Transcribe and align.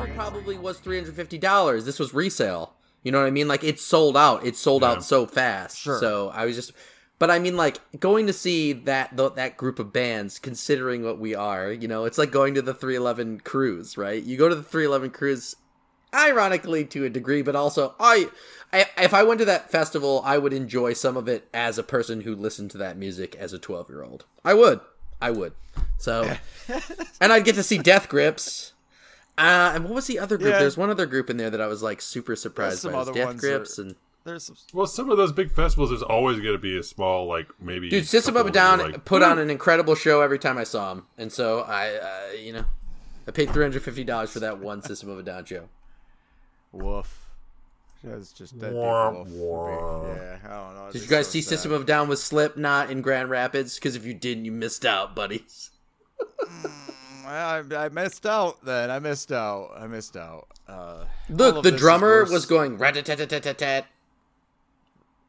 album 0.00 0.14
probably 0.14 0.58
was 0.58 0.78
three 0.78 0.96
hundred 0.98 1.14
fifty 1.14 1.38
dollars. 1.38 1.84
This 1.84 1.98
was 1.98 2.14
resale. 2.14 2.74
You 3.02 3.12
know 3.12 3.20
what 3.20 3.26
I 3.26 3.30
mean? 3.30 3.48
Like 3.48 3.64
it 3.64 3.78
sold 3.80 4.16
out. 4.16 4.44
It 4.44 4.56
sold 4.56 4.82
Yeah. 4.82 4.90
out 4.92 5.04
so 5.04 5.26
fast. 5.26 5.78
Sure. 5.78 5.98
So 6.00 6.30
I 6.30 6.44
was 6.44 6.56
just, 6.56 6.72
but 7.18 7.30
I 7.30 7.38
mean, 7.38 7.56
like 7.56 7.78
going 7.98 8.26
to 8.26 8.32
see 8.32 8.72
that 8.72 9.16
th- 9.16 9.34
that 9.34 9.56
group 9.56 9.78
of 9.78 9.92
bands, 9.92 10.38
considering 10.38 11.04
what 11.04 11.18
we 11.18 11.34
are, 11.34 11.70
you 11.72 11.88
know, 11.88 12.04
it's 12.04 12.18
like 12.18 12.30
going 12.30 12.54
to 12.54 12.62
the 12.62 12.74
three 12.74 12.96
eleven 12.96 13.40
cruise, 13.40 13.96
right? 13.96 14.22
You 14.22 14.36
go 14.36 14.48
to 14.48 14.54
the 14.54 14.62
three 14.62 14.84
eleven 14.84 15.10
cruise, 15.10 15.54
ironically 16.14 16.84
to 16.86 17.04
a 17.04 17.10
degree, 17.10 17.42
but 17.42 17.56
also 17.56 17.94
I, 18.00 18.28
I, 18.72 18.86
if 18.98 19.14
I 19.14 19.22
went 19.22 19.38
to 19.40 19.44
that 19.46 19.70
festival, 19.70 20.22
I 20.24 20.38
would 20.38 20.52
enjoy 20.52 20.92
some 20.92 21.16
of 21.16 21.28
it 21.28 21.48
as 21.54 21.78
a 21.78 21.82
person 21.82 22.22
who 22.22 22.34
listened 22.34 22.70
to 22.72 22.78
that 22.78 22.96
music 22.96 23.34
as 23.36 23.52
a 23.52 23.58
twelve 23.58 23.88
year 23.88 24.02
old. 24.02 24.24
I 24.44 24.54
would. 24.54 24.80
I 25.20 25.30
would. 25.32 25.52
So, 25.98 26.36
and 27.20 27.32
I'd 27.32 27.44
get 27.44 27.56
to 27.56 27.62
see 27.64 27.78
Death 27.78 28.08
Grips. 28.08 28.72
Uh, 29.38 29.72
and 29.74 29.84
what 29.84 29.94
was 29.94 30.06
the 30.08 30.18
other 30.18 30.36
group? 30.36 30.50
Yeah. 30.50 30.58
There's 30.58 30.76
one 30.76 30.90
other 30.90 31.06
group 31.06 31.30
in 31.30 31.36
there 31.36 31.48
that 31.50 31.60
I 31.60 31.66
was 31.68 31.82
like 31.82 32.02
super 32.02 32.34
surprised 32.36 32.80
some 32.80 32.92
by. 32.92 32.98
It 32.98 33.00
other 33.02 33.12
Death 33.12 33.26
ones 33.26 33.40
Grips 33.40 33.76
that- 33.76 33.82
and 33.86 33.94
There's 34.24 34.42
some. 34.44 34.56
Well, 34.74 34.86
some 34.86 35.10
of 35.10 35.16
those 35.16 35.32
big 35.32 35.52
festivals, 35.52 35.90
there's 35.90 36.02
always 36.02 36.38
going 36.40 36.54
to 36.54 36.58
be 36.58 36.76
a 36.76 36.82
small, 36.82 37.26
like 37.26 37.46
maybe. 37.60 37.88
dude, 37.88 38.06
System 38.06 38.36
of 38.36 38.46
a 38.46 38.50
Down 38.50 38.78
like, 38.80 39.04
put 39.04 39.22
on 39.22 39.38
an 39.38 39.48
incredible 39.48 39.94
show 39.94 40.20
every 40.20 40.38
time 40.38 40.58
I 40.58 40.64
saw 40.64 40.92
him, 40.92 41.04
and 41.16 41.32
so 41.32 41.60
I, 41.60 41.94
uh, 41.94 42.32
you 42.32 42.52
know, 42.52 42.64
I 43.26 43.30
paid 43.30 43.50
three 43.50 43.64
hundred 43.64 43.82
fifty 43.82 44.04
dollars 44.04 44.30
for 44.30 44.40
that 44.40 44.58
one 44.58 44.82
System 44.82 45.08
of 45.08 45.18
a 45.18 45.22
Down 45.22 45.44
show. 45.44 45.68
Woof. 46.72 47.24
That's 48.04 48.32
just 48.32 48.58
that 48.60 48.68
big 48.68 48.74
Wah, 48.76 49.24
wah. 49.26 50.06
Yeah, 50.06 50.36
I 50.44 50.48
don't 50.48 50.74
know. 50.74 50.90
Did 50.92 51.02
you 51.02 51.08
guys 51.08 51.28
see 51.28 51.42
System 51.42 51.72
of 51.72 51.82
a 51.82 51.84
Down 51.84 52.08
with 52.08 52.18
Slipknot 52.18 52.90
in 52.90 53.02
Grand 53.02 53.30
Rapids? 53.30 53.76
Because 53.76 53.96
if 53.96 54.04
you 54.04 54.14
didn't, 54.14 54.44
you 54.44 54.52
missed 54.52 54.84
out, 54.84 55.14
buddies. 55.14 55.70
I, 57.28 57.84
I 57.84 57.88
missed 57.90 58.26
out. 58.26 58.64
Then 58.64 58.90
I 58.90 58.98
missed 58.98 59.32
out. 59.32 59.70
I 59.78 59.86
missed 59.86 60.16
out. 60.16 60.46
Uh, 60.66 61.04
Look, 61.28 61.62
the 61.62 61.72
drummer 61.72 62.24
was 62.24 62.46
going 62.46 62.76
rat-a-tat-tat-tat-tat, 62.78 63.86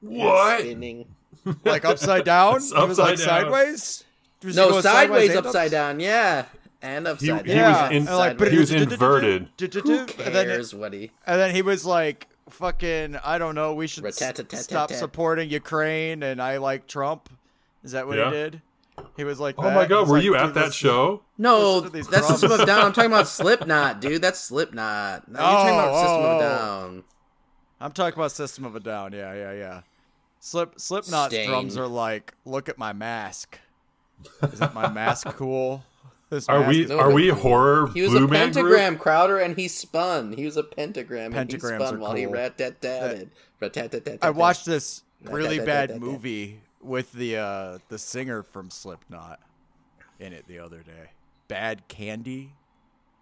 What? 0.02 0.62
spinning. 0.62 1.06
like 1.66 1.86
upside 1.86 2.26
down. 2.26 2.58
It's 2.58 2.72
it 2.72 2.88
was 2.88 2.98
like 3.00 3.14
upside 3.14 3.28
down. 3.28 3.42
sideways. 3.44 4.04
Was 4.44 4.56
No, 4.56 4.70
going 4.70 4.82
sideways, 4.84 5.36
upside 5.36 5.66
ups? 5.68 5.72
down. 5.72 6.00
Yeah, 6.00 6.46
and 6.82 7.08
upside 7.08 7.46
he 7.46 7.54
down. 7.54 7.58
Yeah, 7.58 7.82
was 7.90 8.08
in, 8.08 8.14
like, 8.16 8.38
but 8.38 8.52
he 8.52 8.58
was 8.60 8.72
inverted. 8.72 9.48
Who 9.60 9.66
And 10.00 10.08
then, 10.10 10.46
cares 10.48 10.74
what 10.74 10.94
he? 10.94 11.12
and 11.28 11.40
then 11.40 11.54
he 11.56 11.62
was 11.62 11.86
like, 11.86 12.28
"Fucking, 12.50 13.18
I 13.24 13.38
don't 13.38 13.56
know. 13.56 13.74
We 13.74 13.88
should 13.88 14.14
stop 14.14 14.92
supporting 14.92 15.50
Ukraine." 15.50 16.24
And 16.24 16.42
I 16.42 16.58
like 16.58 16.88
Trump. 16.88 17.30
Is 17.84 17.92
that 17.94 18.08
what 18.08 18.18
he 18.18 18.30
did? 18.30 18.62
He 19.18 19.24
was 19.24 19.40
like, 19.40 19.56
Oh 19.58 19.70
my 19.72 19.86
god, 19.86 20.08
were 20.08 20.16
like, 20.18 20.24
you 20.24 20.36
at 20.36 20.54
that 20.54 20.66
this- 20.66 20.74
show? 20.76 21.22
No, 21.38 21.78
Listen 21.80 22.04
to 22.04 22.12
that's 22.12 22.28
System 22.28 22.50
drums. 22.50 22.54
of 22.54 22.60
a 22.62 22.66
Down. 22.66 22.86
I'm 22.86 22.94
talking 22.94 23.12
about 23.12 23.28
Slipknot, 23.40 24.02
dude. 24.02 24.22
That's 24.22 24.40
Slipknot. 24.40 25.28
No, 25.30 25.40
you're 25.40 25.50
talking 25.50 25.74
about 25.76 25.90
Oh, 25.94 26.02
System 26.02 26.20
of 26.20 26.26
oh, 26.26 26.30
a 26.30 26.36
oh. 26.36 26.40
Down. 26.90 27.04
I'm 27.82 27.92
talking 27.94 28.20
about 28.20 28.32
System 28.32 28.66
of 28.66 28.76
a 28.76 28.80
Down. 28.80 29.14
Yeah, 29.14 29.34
yeah, 29.34 29.54
yeah. 29.54 29.82
Slip 30.42 30.80
Slipknot's 30.80 31.34
Stain. 31.34 31.50
drums 31.50 31.78
are 31.78 31.88
like, 31.88 32.34
look 32.46 32.68
at 32.70 32.78
my 32.78 32.94
mask. 32.94 33.58
Isn't 34.54 34.74
my 34.74 34.90
mask 34.94 35.28
cool? 35.36 35.84
This 36.30 36.48
Are 36.48 36.60
mask 36.60 36.70
we 36.70 36.84
is 36.84 36.92
are 36.92 37.08
but 37.08 37.14
we 37.16 37.30
horror 37.30 37.88
He 37.94 38.02
was 38.02 38.12
blue 38.12 38.26
a 38.26 38.28
man 38.28 38.54
pentagram 38.54 38.94
group? 38.94 39.02
crowder, 39.02 39.38
and 39.40 39.56
he 39.58 39.68
spun. 39.68 40.34
He 40.34 40.46
was 40.46 40.58
a 40.58 40.64
pentagram, 40.64 41.34
and 41.34 41.50
he 41.52 41.58
Pentagrams 41.58 41.76
spun 41.78 41.96
are 41.96 42.00
while 42.00 42.14
he 42.14 42.24
cool. 42.26 42.34
rat 42.34 42.58
tat 42.58 42.82
tatted. 42.82 43.32
Rat 43.60 43.74
tat 43.74 43.92
tat 43.92 44.06
tat. 44.06 44.20
I 44.22 44.30
watched 44.30 44.66
this 44.66 45.04
really 45.24 45.60
bad 45.60 45.90
da, 45.90 45.96
da. 45.96 46.00
movie 46.00 46.60
with 46.82 47.12
the 47.14 47.38
uh 47.38 47.78
the 47.90 47.98
singer 48.00 48.44
from 48.44 48.70
Slipknot 48.70 49.40
in 50.20 50.34
it 50.34 50.46
the 50.48 50.60
other 50.60 50.80
day. 50.80 51.12
Bad 51.48 51.88
Candy. 51.88 52.54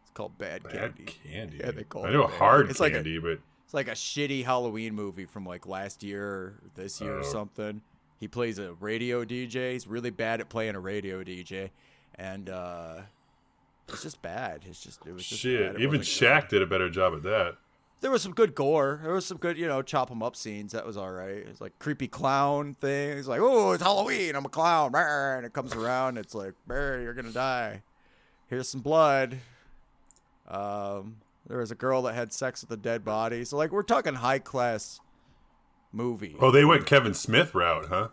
It's 0.03 0.11
called 0.13 0.37
Bad, 0.37 0.63
Bad 0.63 0.73
Candy. 0.95 1.05
candy. 1.31 1.57
Yeah, 1.59 1.71
they 1.71 1.83
call 1.83 2.05
I 2.05 2.11
know 2.11 2.27
bad. 2.27 2.37
hard 2.37 2.69
It's 2.69 2.79
like 2.79 2.93
a- 2.93 2.95
candy, 2.95 3.19
but 3.19 3.39
It's 3.65 3.73
like 3.73 3.87
a 3.87 3.91
shitty 3.91 4.43
Halloween 4.45 4.95
movie 4.95 5.25
from 5.25 5.45
like 5.45 5.65
last 5.67 6.03
year 6.03 6.23
or 6.25 6.53
this 6.75 7.01
year 7.01 7.17
or 7.17 7.19
Oh. 7.19 7.23
something. 7.23 7.81
He 8.19 8.27
plays 8.27 8.57
a 8.59 8.73
radio 8.73 9.23
DJ. 9.25 9.73
He's 9.73 9.85
really 9.87 10.09
bad 10.09 10.39
at 10.41 10.49
playing 10.49 10.75
a 10.75 10.79
radio 10.79 11.23
DJ, 11.23 11.69
and 12.15 12.49
uh 12.49 13.01
it's 13.89 14.03
just 14.03 14.21
bad. 14.21 14.63
It's 14.67 14.81
just 14.81 15.05
it 15.05 15.13
was 15.13 15.25
just 15.25 15.43
bad. 15.43 15.49
shit. 15.49 15.75
It 15.75 15.81
Even 15.81 16.01
Shaq 16.01 16.41
good. 16.43 16.49
did 16.49 16.61
a 16.63 16.65
better 16.67 16.89
job 16.89 17.13
at 17.13 17.23
that. 17.23 17.55
There 17.99 18.11
was 18.11 18.21
some 18.21 18.33
good 18.33 18.53
gore. 18.53 18.99
There 19.03 19.13
was 19.13 19.25
some 19.25 19.37
good, 19.37 19.57
you 19.57 19.67
know, 19.67 19.81
chop 19.81 20.09
them 20.09 20.21
up 20.21 20.35
scenes. 20.35 20.71
That 20.71 20.85
was 20.85 20.97
all 20.97 21.11
right. 21.11 21.37
It's 21.37 21.59
like 21.59 21.77
creepy 21.79 22.07
clown 22.07 22.75
thing. 22.75 23.17
He's 23.17 23.27
like, 23.27 23.41
"Oh, 23.41 23.71
it's 23.71 23.81
Halloween. 23.81 24.35
I'm 24.35 24.45
a 24.45 24.49
clown." 24.49 24.93
And 24.93 25.45
it 25.45 25.53
comes 25.53 25.73
around. 25.73 26.17
It's 26.17 26.35
like, 26.35 26.53
"Brr, 26.67 27.01
"You're 27.01 27.15
gonna 27.15 27.31
die." 27.31 27.81
Here's 28.49 28.69
some 28.69 28.81
blood. 28.81 29.39
Um, 30.47 31.17
there 31.47 31.57
was 31.57 31.71
a 31.71 31.75
girl 31.75 32.03
that 32.03 32.13
had 32.13 32.31
sex 32.31 32.61
with 32.61 32.71
a 32.71 32.81
dead 32.81 33.03
body. 33.03 33.43
So 33.45 33.57
like, 33.57 33.71
we're 33.71 33.83
talking 33.83 34.15
high 34.15 34.39
class 34.39 35.01
movie. 35.91 36.35
Oh, 36.39 36.51
they 36.51 36.65
went 36.65 36.85
Kevin 36.85 37.13
Smith 37.13 37.55
route, 37.55 37.87
huh? 37.89 38.09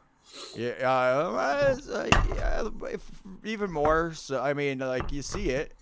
Yeah, 0.56 0.72
uh, 0.82 1.76
uh, 1.92 2.08
yeah, 2.34 2.68
if, 2.90 3.22
even 3.44 3.70
more. 3.70 4.14
So 4.14 4.42
I 4.42 4.54
mean, 4.54 4.78
like 4.78 5.12
you 5.12 5.22
see 5.22 5.50
it. 5.50 5.72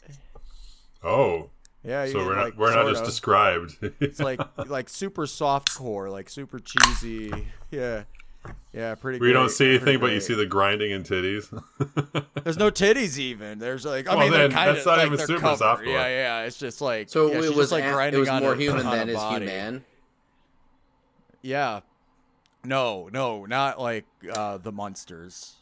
Oh, 1.03 1.51
Yeah, 1.85 2.07
so 2.07 2.21
you, 2.21 2.27
we're 2.27 2.37
not 2.37 2.45
like, 2.45 2.57
we're 2.59 2.75
not 2.75 2.89
just 2.89 3.01
of. 3.03 3.07
described. 3.09 3.77
It's 4.01 4.21
like 4.21 4.41
like 4.69 4.89
super 4.89 5.27
soft 5.27 5.75
core, 5.75 6.09
like 6.11 6.29
super 6.31 6.61
cheesy. 6.61 7.33
Yeah, 7.73 8.05
yeah, 8.73 8.95
pretty. 8.95 9.19
Good. 9.19 9.27
We 9.27 9.33
don't 9.33 9.51
see 9.51 9.69
anything, 9.71 9.99
but 9.99 10.13
you 10.13 10.21
see 10.21 10.35
the 10.35 10.47
grinding 10.47 10.93
and 10.93 11.05
titties. 11.05 11.49
There's 12.45 12.57
no 12.59 12.71
titties 12.71 13.19
even. 13.19 13.59
There's 13.59 13.85
like 13.85 14.07
I 14.07 14.15
Well, 14.15 14.21
mean, 14.25 14.31
they're 14.33 14.43
then, 14.49 14.53
kind 14.57 14.71
of 14.71 14.77
that's 14.77 14.87
not 14.87 14.99
like 14.99 15.07
even 15.07 15.19
super 15.19 15.41
covered. 15.41 15.59
soft 15.59 15.83
core. 15.85 15.93
Yeah, 15.93 16.07
yeah. 16.07 16.43
It's 16.45 16.59
just 16.59 16.81
like 16.81 17.09
So 17.09 17.29
yeah, 17.33 17.39
it 17.39 17.41
was 17.49 17.57
just, 17.57 17.73
like 17.73 17.85
an- 17.85 17.93
grinding 17.95 18.19
it 18.19 18.21
was 18.21 18.29
on 18.29 18.43
more 18.43 18.55
her- 18.55 18.61
human 18.61 18.87
on 18.87 18.97
than 18.97 19.09
is 19.09 19.21
human. 19.23 19.85
Yeah. 21.43 21.81
No, 22.65 23.09
no, 23.13 23.45
not 23.47 23.81
like 23.81 24.05
uh, 24.33 24.59
the 24.59 24.71
monsters. 24.71 25.57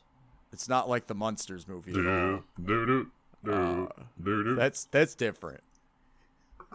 It's 0.53 0.69
not 0.69 0.87
like 0.89 1.07
the 1.07 1.15
monsters 1.15 1.67
movie. 1.67 1.93
at 1.93 1.97
all. 2.07 2.41
do 2.63 2.85
do 2.87 2.87
do 2.87 3.11
do 3.53 3.89
do 4.23 4.45
do. 4.45 4.55
That's 4.55 4.85
that's 4.85 5.15
different. 5.15 5.63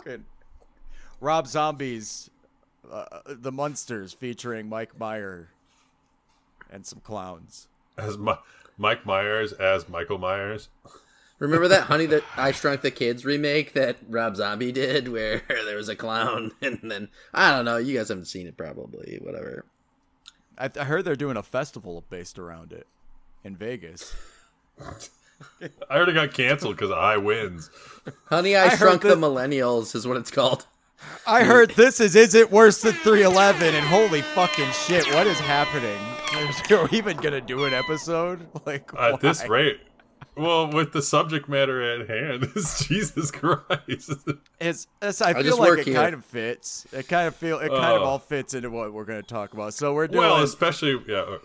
Good. 0.04 0.24
Rob 1.20 1.48
Zombie's 1.48 2.30
uh, 2.92 3.06
The 3.26 3.52
Munsters 3.52 4.14
featuring 4.14 4.70
Mike 4.70 5.00
Meyer 5.00 5.50
and 6.70 6.86
some 6.86 7.00
clowns. 7.00 7.68
As 7.98 8.18
Mi- 8.18 8.34
Mike 8.78 9.06
Myers 9.06 9.54
as 9.54 9.88
Michael 9.88 10.18
Myers. 10.18 10.70
Remember 11.40 11.68
that 11.68 11.84
Honey 11.84 12.06
that 12.08 12.24
I 12.38 12.52
Shrunk 12.52 12.82
the 12.82 12.92
Kids 12.92 13.26
remake 13.26 13.74
that 13.74 13.98
Rob 14.08 14.36
Zombie 14.38 14.72
did, 14.72 15.10
where 15.10 15.42
there 15.50 15.76
was 15.76 15.90
a 15.90 15.96
clown, 15.96 16.52
and 16.62 16.80
then 16.84 17.10
I 17.34 17.52
don't 17.52 17.66
know. 17.66 17.78
You 17.78 17.98
guys 17.98 18.10
haven't 18.10 18.26
seen 18.26 18.48
it, 18.48 18.58
probably. 18.58 19.20
Whatever. 19.22 19.66
I, 20.58 20.70
I 20.80 20.86
heard 20.86 21.04
they're 21.04 21.16
doing 21.16 21.36
a 21.38 21.44
festival 21.44 22.04
based 22.10 22.40
around 22.40 22.72
it 22.72 22.88
in 23.44 23.56
Vegas. 23.56 24.16
I 25.90 25.96
already 25.96 26.14
got 26.14 26.34
canceled 26.34 26.76
because 26.78 26.92
I 26.92 27.18
wins. 27.18 27.70
Honey, 28.26 28.56
I, 28.56 28.66
I 28.66 28.76
Shrunk 28.76 29.02
the 29.02 29.16
Millennials 29.16 29.96
is 29.96 30.08
what 30.08 30.18
it's 30.18 30.32
called. 30.32 30.66
I 31.28 31.44
heard 31.44 31.72
this 31.72 32.00
is 32.00 32.16
Is 32.16 32.34
It 32.36 32.52
Worse 32.52 32.82
Than 32.82 32.94
311 32.94 33.76
and 33.76 33.86
holy 33.86 34.22
fucking 34.22 34.72
shit, 34.72 35.06
what 35.14 35.28
is 35.28 35.38
happening? 35.40 35.98
Are 36.78 36.88
we 36.90 36.98
even 36.98 37.18
gonna 37.18 37.42
do 37.42 37.66
an 37.66 37.74
episode? 37.74 38.48
Like 38.66 38.90
At 38.98 39.20
this 39.22 39.48
rate, 39.48 39.80
well, 40.36 40.72
with 40.72 40.92
the 40.94 41.02
subject 41.02 41.48
matter 41.48 41.82
at 41.82 42.10
hand, 42.10 42.52
is 42.56 42.80
Jesus 42.88 43.30
Christ. 43.32 44.12
It's, 44.60 44.88
it's 45.02 45.22
I 45.22 45.30
I 45.32 45.44
feel 45.44 45.58
like 45.60 45.80
it 45.80 45.86
here. 45.86 45.94
kind 45.96 46.14
of 46.16 46.26
fits. 46.26 46.88
It 46.92 47.08
kind 47.08 47.28
of 47.28 47.36
feel 47.36 47.60
it 47.60 47.70
kind 47.70 47.96
of 47.96 48.02
Oh. 48.02 48.06
all 48.06 48.20
fits 48.20 48.54
into 48.54 48.70
what 48.72 48.92
we're 48.94 49.06
gonna 49.06 49.22
talk 49.22 49.54
about. 49.54 49.74
So 49.74 49.94
we're 49.94 50.08
doing. 50.08 50.20
well, 50.26 50.42
especially 50.42 51.00
yeah. 51.08 51.38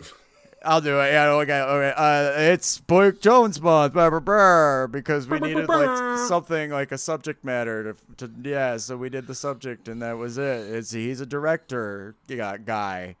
I'll 0.63 0.81
do 0.81 0.99
it. 0.99 1.11
Yeah, 1.11 1.29
okay, 1.29 1.59
okay. 1.59 1.93
Uh, 1.97 2.33
it's 2.53 2.77
Boy 2.79 3.11
Jones 3.11 3.59
month, 3.59 3.93
blah, 3.93 4.11
blah, 4.11 4.19
blah, 4.19 4.87
because 4.87 5.27
we 5.27 5.39
needed 5.39 5.67
like 5.67 6.19
something 6.27 6.69
like 6.69 6.91
a 6.91 6.99
subject 6.99 7.43
matter 7.43 7.95
to, 8.17 8.27
to. 8.27 8.49
Yeah, 8.49 8.77
so 8.77 8.95
we 8.95 9.09
did 9.09 9.25
the 9.25 9.33
subject, 9.33 9.87
and 9.87 10.01
that 10.03 10.17
was 10.17 10.37
it. 10.37 10.69
It's 10.69 10.91
he's 10.91 11.19
a 11.19 11.25
director, 11.25 12.15
yeah, 12.27 12.57
guy, 12.57 13.15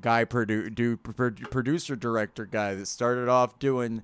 guy 0.00 0.24
produ- 0.24 0.74
do, 0.74 0.96
pro- 0.96 1.32
producer 1.32 1.96
director 1.96 2.46
guy 2.46 2.74
that 2.74 2.86
started 2.86 3.28
off 3.28 3.58
doing 3.58 4.02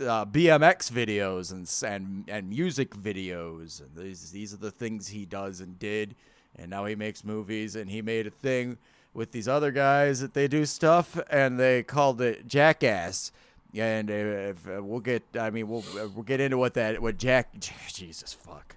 uh, 0.00 0.24
BMX 0.24 0.90
videos 0.90 1.52
and 1.52 1.92
and 1.92 2.24
and 2.28 2.48
music 2.48 2.96
videos, 2.96 3.82
and 3.82 3.90
these 3.96 4.30
these 4.30 4.54
are 4.54 4.58
the 4.58 4.70
things 4.70 5.08
he 5.08 5.26
does 5.26 5.60
and 5.60 5.78
did, 5.78 6.14
and 6.56 6.70
now 6.70 6.86
he 6.86 6.94
makes 6.94 7.22
movies, 7.22 7.76
and 7.76 7.90
he 7.90 8.00
made 8.00 8.26
a 8.26 8.30
thing 8.30 8.78
with 9.14 9.32
these 9.32 9.48
other 9.48 9.70
guys 9.70 10.20
that 10.20 10.34
they 10.34 10.48
do 10.48 10.64
stuff, 10.64 11.18
and 11.30 11.58
they 11.58 11.82
called 11.82 12.20
it 12.20 12.46
Jackass. 12.46 13.32
And 13.74 14.10
if, 14.10 14.68
uh, 14.68 14.82
we'll 14.82 15.00
get, 15.00 15.22
I 15.38 15.50
mean, 15.50 15.68
we'll 15.68 15.84
uh, 15.98 16.08
we'll 16.14 16.24
get 16.24 16.40
into 16.40 16.58
what 16.58 16.74
that 16.74 17.00
what 17.00 17.16
Jack, 17.16 17.48
Jesus 17.88 18.32
fuck. 18.32 18.76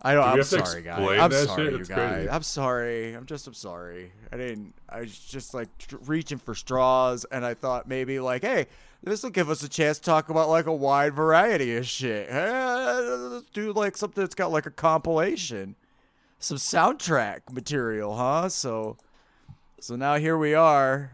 I 0.00 0.14
don't. 0.14 0.24
Do 0.24 0.38
I'm 0.38 0.42
sorry, 0.44 0.82
guys. 0.82 1.18
I'm 1.18 1.32
sorry, 1.32 1.64
you 1.72 1.78
guys. 1.78 1.88
crazy. 1.88 2.30
I'm 2.30 2.42
sorry. 2.42 3.12
I'm 3.14 3.26
just. 3.26 3.46
I'm 3.46 3.54
sorry. 3.54 4.12
I 4.32 4.36
didn't. 4.36 4.74
I 4.88 5.00
was 5.00 5.18
just 5.18 5.54
like 5.54 5.76
tr- 5.78 5.96
reaching 6.06 6.38
for 6.38 6.54
straws, 6.54 7.26
and 7.32 7.44
I 7.44 7.54
thought 7.54 7.88
maybe 7.88 8.20
like, 8.20 8.42
hey, 8.42 8.66
this 9.02 9.24
will 9.24 9.30
give 9.30 9.50
us 9.50 9.62
a 9.64 9.68
chance 9.68 9.98
to 9.98 10.04
talk 10.04 10.28
about 10.28 10.48
like 10.48 10.66
a 10.66 10.74
wide 10.74 11.14
variety 11.14 11.76
of 11.76 11.86
shit. 11.86 12.28
Eh, 12.30 13.00
let's 13.00 13.50
do 13.50 13.72
like 13.72 13.96
something 13.96 14.22
that's 14.22 14.36
got 14.36 14.52
like 14.52 14.66
a 14.66 14.70
compilation, 14.70 15.74
some 16.38 16.58
soundtrack 16.58 17.52
material, 17.52 18.16
huh? 18.16 18.48
So, 18.48 18.96
so 19.80 19.96
now 19.96 20.16
here 20.16 20.36
we 20.36 20.54
are, 20.54 21.10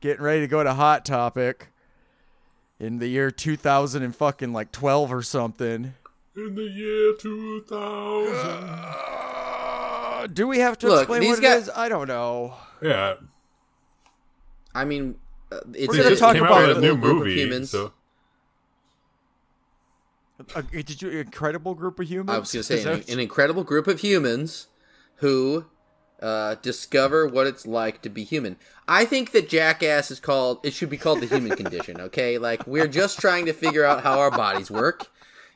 getting 0.00 0.22
ready 0.22 0.40
to 0.40 0.46
go 0.46 0.62
to 0.62 0.74
Hot 0.74 1.04
Topic 1.04 1.68
in 2.78 2.98
the 2.98 3.08
year 3.08 3.30
2000 3.30 4.02
and 4.02 4.14
fucking 4.14 4.52
like 4.52 4.70
12 4.72 5.12
or 5.12 5.22
something. 5.22 5.94
In 6.36 6.54
the 6.54 6.62
year 6.62 7.14
2000. 7.18 8.34
Uh, 8.34 10.26
do 10.32 10.46
we 10.46 10.58
have 10.60 10.78
to 10.78 10.88
Look, 10.88 11.00
explain 11.02 11.20
these 11.22 11.30
what 11.36 11.42
guys- 11.42 11.56
it 11.56 11.62
is? 11.62 11.70
I 11.76 11.88
don't 11.88 12.06
know. 12.08 12.54
yeah. 12.80 13.14
I 14.74 14.84
mean, 14.84 15.16
uh, 15.50 15.58
it's 15.74 15.88
We're 15.88 15.96
gonna 15.96 16.10
just 16.10 16.20
talk 16.20 16.34
came 16.34 16.44
about 16.44 16.62
out 16.62 16.68
with 16.68 16.76
a 16.76 16.80
it. 16.80 16.82
new 16.82 16.96
group 16.96 17.12
of 17.12 17.18
movie. 17.26 17.34
humans. 17.40 17.70
So 17.70 17.92
Uh, 20.54 20.62
did 20.70 21.02
you 21.02 21.08
incredible 21.10 21.74
group 21.74 21.98
of 21.98 22.08
humans? 22.08 22.30
I 22.30 22.38
was 22.38 22.52
going 22.52 22.62
to 22.62 22.78
say 22.78 22.92
an, 22.92 23.02
an 23.08 23.18
incredible 23.18 23.64
group 23.64 23.88
of 23.88 23.98
humans 24.00 24.68
who 25.16 25.64
uh, 26.20 26.56
discover 26.62 27.26
what 27.26 27.46
it's 27.46 27.66
like 27.66 28.02
to 28.02 28.08
be 28.08 28.24
human. 28.24 28.56
I 28.86 29.04
think 29.04 29.32
that 29.32 29.48
Jackass 29.48 30.10
is 30.10 30.20
called. 30.20 30.60
It 30.64 30.72
should 30.72 30.90
be 30.90 30.96
called 30.96 31.20
the 31.20 31.26
human 31.26 31.56
condition. 31.56 32.00
Okay, 32.00 32.38
like 32.38 32.66
we're 32.66 32.88
just 32.88 33.20
trying 33.20 33.46
to 33.46 33.52
figure 33.52 33.84
out 33.84 34.02
how 34.02 34.18
our 34.18 34.30
bodies 34.30 34.70
work, 34.70 35.06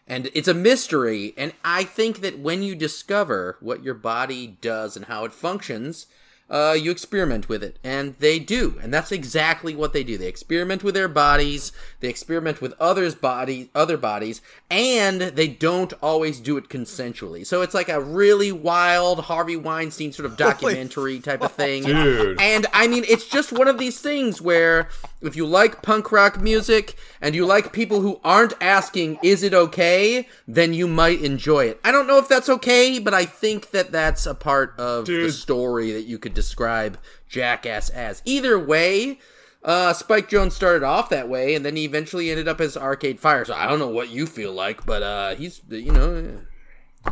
and 0.06 0.30
it's 0.34 0.48
a 0.48 0.54
mystery. 0.54 1.34
And 1.36 1.52
I 1.64 1.84
think 1.84 2.20
that 2.20 2.38
when 2.38 2.62
you 2.62 2.74
discover 2.74 3.56
what 3.60 3.82
your 3.82 3.94
body 3.94 4.58
does 4.60 4.96
and 4.96 5.06
how 5.06 5.24
it 5.24 5.32
functions. 5.32 6.06
Uh, 6.52 6.76
you 6.78 6.90
experiment 6.90 7.48
with 7.48 7.64
it, 7.64 7.78
and 7.82 8.14
they 8.18 8.38
do, 8.38 8.78
and 8.82 8.92
that's 8.92 9.10
exactly 9.10 9.74
what 9.74 9.94
they 9.94 10.04
do. 10.04 10.18
They 10.18 10.26
experiment 10.26 10.84
with 10.84 10.92
their 10.92 11.08
bodies, 11.08 11.72
they 12.00 12.10
experiment 12.10 12.60
with 12.60 12.74
others' 12.78 13.14
bodies, 13.14 13.68
other 13.74 13.96
bodies, 13.96 14.42
and 14.70 15.22
they 15.22 15.48
don't 15.48 15.94
always 16.02 16.40
do 16.40 16.58
it 16.58 16.68
consensually. 16.68 17.46
So 17.46 17.62
it's 17.62 17.72
like 17.72 17.88
a 17.88 18.02
really 18.02 18.52
wild 18.52 19.20
Harvey 19.20 19.56
Weinstein 19.56 20.12
sort 20.12 20.26
of 20.26 20.36
documentary 20.48 21.20
type 21.20 21.40
of 21.40 21.52
thing. 21.52 21.84
Dude. 21.84 22.38
And 22.38 22.66
I 22.74 22.86
mean, 22.86 23.04
it's 23.08 23.26
just 23.26 23.50
one 23.52 23.66
of 23.66 23.78
these 23.78 23.98
things 24.00 24.42
where 24.42 24.90
if 25.22 25.36
you 25.36 25.46
like 25.46 25.82
punk 25.82 26.12
rock 26.12 26.40
music 26.40 26.96
and 27.20 27.34
you 27.34 27.46
like 27.46 27.72
people 27.72 28.00
who 28.00 28.20
aren't 28.24 28.52
asking, 28.60 29.18
is 29.22 29.42
it 29.42 29.54
okay, 29.54 30.28
then 30.46 30.74
you 30.74 30.86
might 30.86 31.22
enjoy 31.22 31.64
it. 31.64 31.80
I 31.82 31.92
don't 31.92 32.06
know 32.06 32.18
if 32.18 32.28
that's 32.28 32.48
okay, 32.48 32.98
but 32.98 33.14
I 33.14 33.24
think 33.24 33.70
that 33.70 33.90
that's 33.90 34.26
a 34.26 34.34
part 34.34 34.78
of 34.78 35.06
the 35.06 35.30
story 35.30 35.92
that 35.92 36.02
you 36.02 36.18
could 36.18 36.34
describe 36.42 36.98
Jackass 37.28 37.88
as. 37.90 38.22
Either 38.24 38.58
way, 38.58 39.18
uh, 39.64 39.92
Spike 39.92 40.28
Jonze 40.28 40.52
started 40.52 40.82
off 40.82 41.08
that 41.10 41.28
way, 41.28 41.54
and 41.54 41.64
then 41.64 41.76
he 41.76 41.84
eventually 41.84 42.30
ended 42.30 42.48
up 42.48 42.60
as 42.60 42.76
Arcade 42.76 43.20
Fire. 43.20 43.44
So 43.44 43.54
I 43.54 43.68
don't 43.68 43.78
know 43.78 43.88
what 43.88 44.10
you 44.10 44.26
feel 44.26 44.52
like, 44.52 44.84
but 44.84 45.02
uh, 45.02 45.34
he's, 45.34 45.62
you 45.68 45.92
know, 45.92 46.40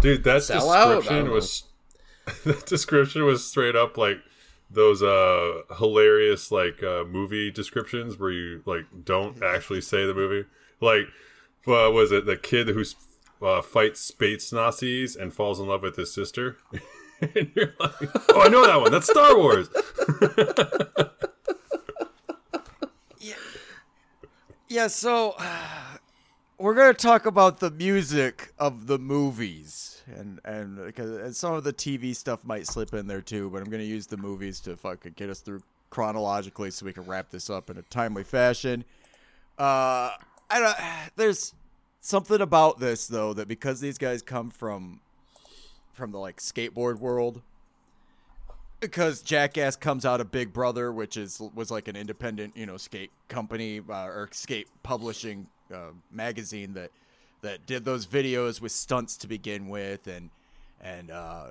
Dude, 0.00 0.24
that 0.24 0.50
out? 0.50 1.00
Description 1.00 1.30
was 1.30 1.64
that 2.44 2.66
description 2.66 3.24
was 3.24 3.46
straight 3.46 3.76
up 3.76 3.96
like 3.96 4.18
those 4.70 5.02
uh 5.02 5.62
hilarious 5.78 6.52
like 6.52 6.80
uh 6.82 7.02
movie 7.02 7.50
descriptions 7.50 8.16
where 8.18 8.30
you 8.30 8.62
like 8.66 8.84
don't 9.04 9.42
actually 9.42 9.80
say 9.80 10.06
the 10.06 10.14
movie. 10.14 10.48
Like 10.80 11.06
uh, 11.66 11.90
was 11.90 12.12
it 12.12 12.24
the 12.26 12.36
kid 12.36 12.68
who 12.68 12.84
uh, 13.42 13.62
fights 13.62 14.00
space 14.00 14.52
Nazis 14.52 15.16
and 15.16 15.34
falls 15.34 15.60
in 15.60 15.66
love 15.66 15.82
with 15.82 15.96
his 15.96 16.14
sister? 16.14 16.56
and 17.34 17.50
you're 17.54 17.74
like, 17.78 17.92
"Oh, 18.30 18.40
I 18.42 18.48
know 18.48 18.66
that 18.66 18.80
one. 18.80 18.90
That's 18.92 19.06
Star 19.10 19.36
Wars." 19.36 19.68
Yeah, 23.18 23.34
Yeah. 24.68 24.86
so 24.86 25.36
we're 26.58 26.74
gonna 26.74 26.94
talk 26.94 27.26
about 27.26 27.60
the 27.60 27.70
music 27.70 28.52
of 28.58 28.86
the 28.86 28.98
movies, 28.98 30.02
and 30.16 30.40
and 30.44 30.76
because 30.84 31.10
and 31.18 31.34
some 31.36 31.54
of 31.54 31.64
the 31.64 31.72
TV 31.72 32.14
stuff 32.16 32.44
might 32.44 32.66
slip 32.66 32.94
in 32.94 33.06
there 33.06 33.20
too, 33.20 33.50
but 33.50 33.62
I'm 33.62 33.70
gonna 33.70 33.82
use 33.82 34.06
the 34.06 34.16
movies 34.16 34.60
to 34.60 34.76
fucking 34.76 35.14
get 35.16 35.28
us 35.28 35.40
through 35.40 35.60
chronologically 35.90 36.70
so 36.70 36.86
we 36.86 36.92
can 36.92 37.04
wrap 37.04 37.30
this 37.30 37.50
up 37.50 37.68
in 37.68 37.76
a 37.76 37.82
timely 37.82 38.24
fashion. 38.24 38.84
Uh, 39.58 40.12
I 40.48 40.58
don't. 40.58 40.76
There's 41.16 41.52
something 42.00 42.40
about 42.40 42.80
this 42.80 43.06
though 43.06 43.34
that 43.34 43.48
because 43.48 43.80
these 43.80 43.98
guys 43.98 44.22
come 44.22 44.50
from 44.50 45.00
from 45.92 46.12
the 46.12 46.18
like 46.18 46.38
skateboard 46.38 46.98
world 46.98 47.42
because 48.80 49.20
Jackass 49.20 49.76
comes 49.76 50.04
out 50.04 50.20
of 50.20 50.30
Big 50.30 50.52
Brother, 50.52 50.90
which 50.90 51.16
is 51.16 51.40
was 51.54 51.70
like 51.70 51.86
an 51.88 51.96
independent, 51.96 52.56
you 52.56 52.66
know, 52.66 52.76
skate 52.76 53.10
company 53.28 53.80
uh, 53.88 54.04
or 54.06 54.28
skate 54.32 54.68
publishing 54.82 55.46
uh, 55.72 55.90
magazine 56.10 56.74
that 56.74 56.90
that 57.42 57.66
did 57.66 57.84
those 57.84 58.06
videos 58.06 58.60
with 58.60 58.72
stunts 58.72 59.16
to 59.18 59.28
begin 59.28 59.68
with, 59.68 60.06
and 60.06 60.30
and 60.80 61.10
uh, 61.10 61.46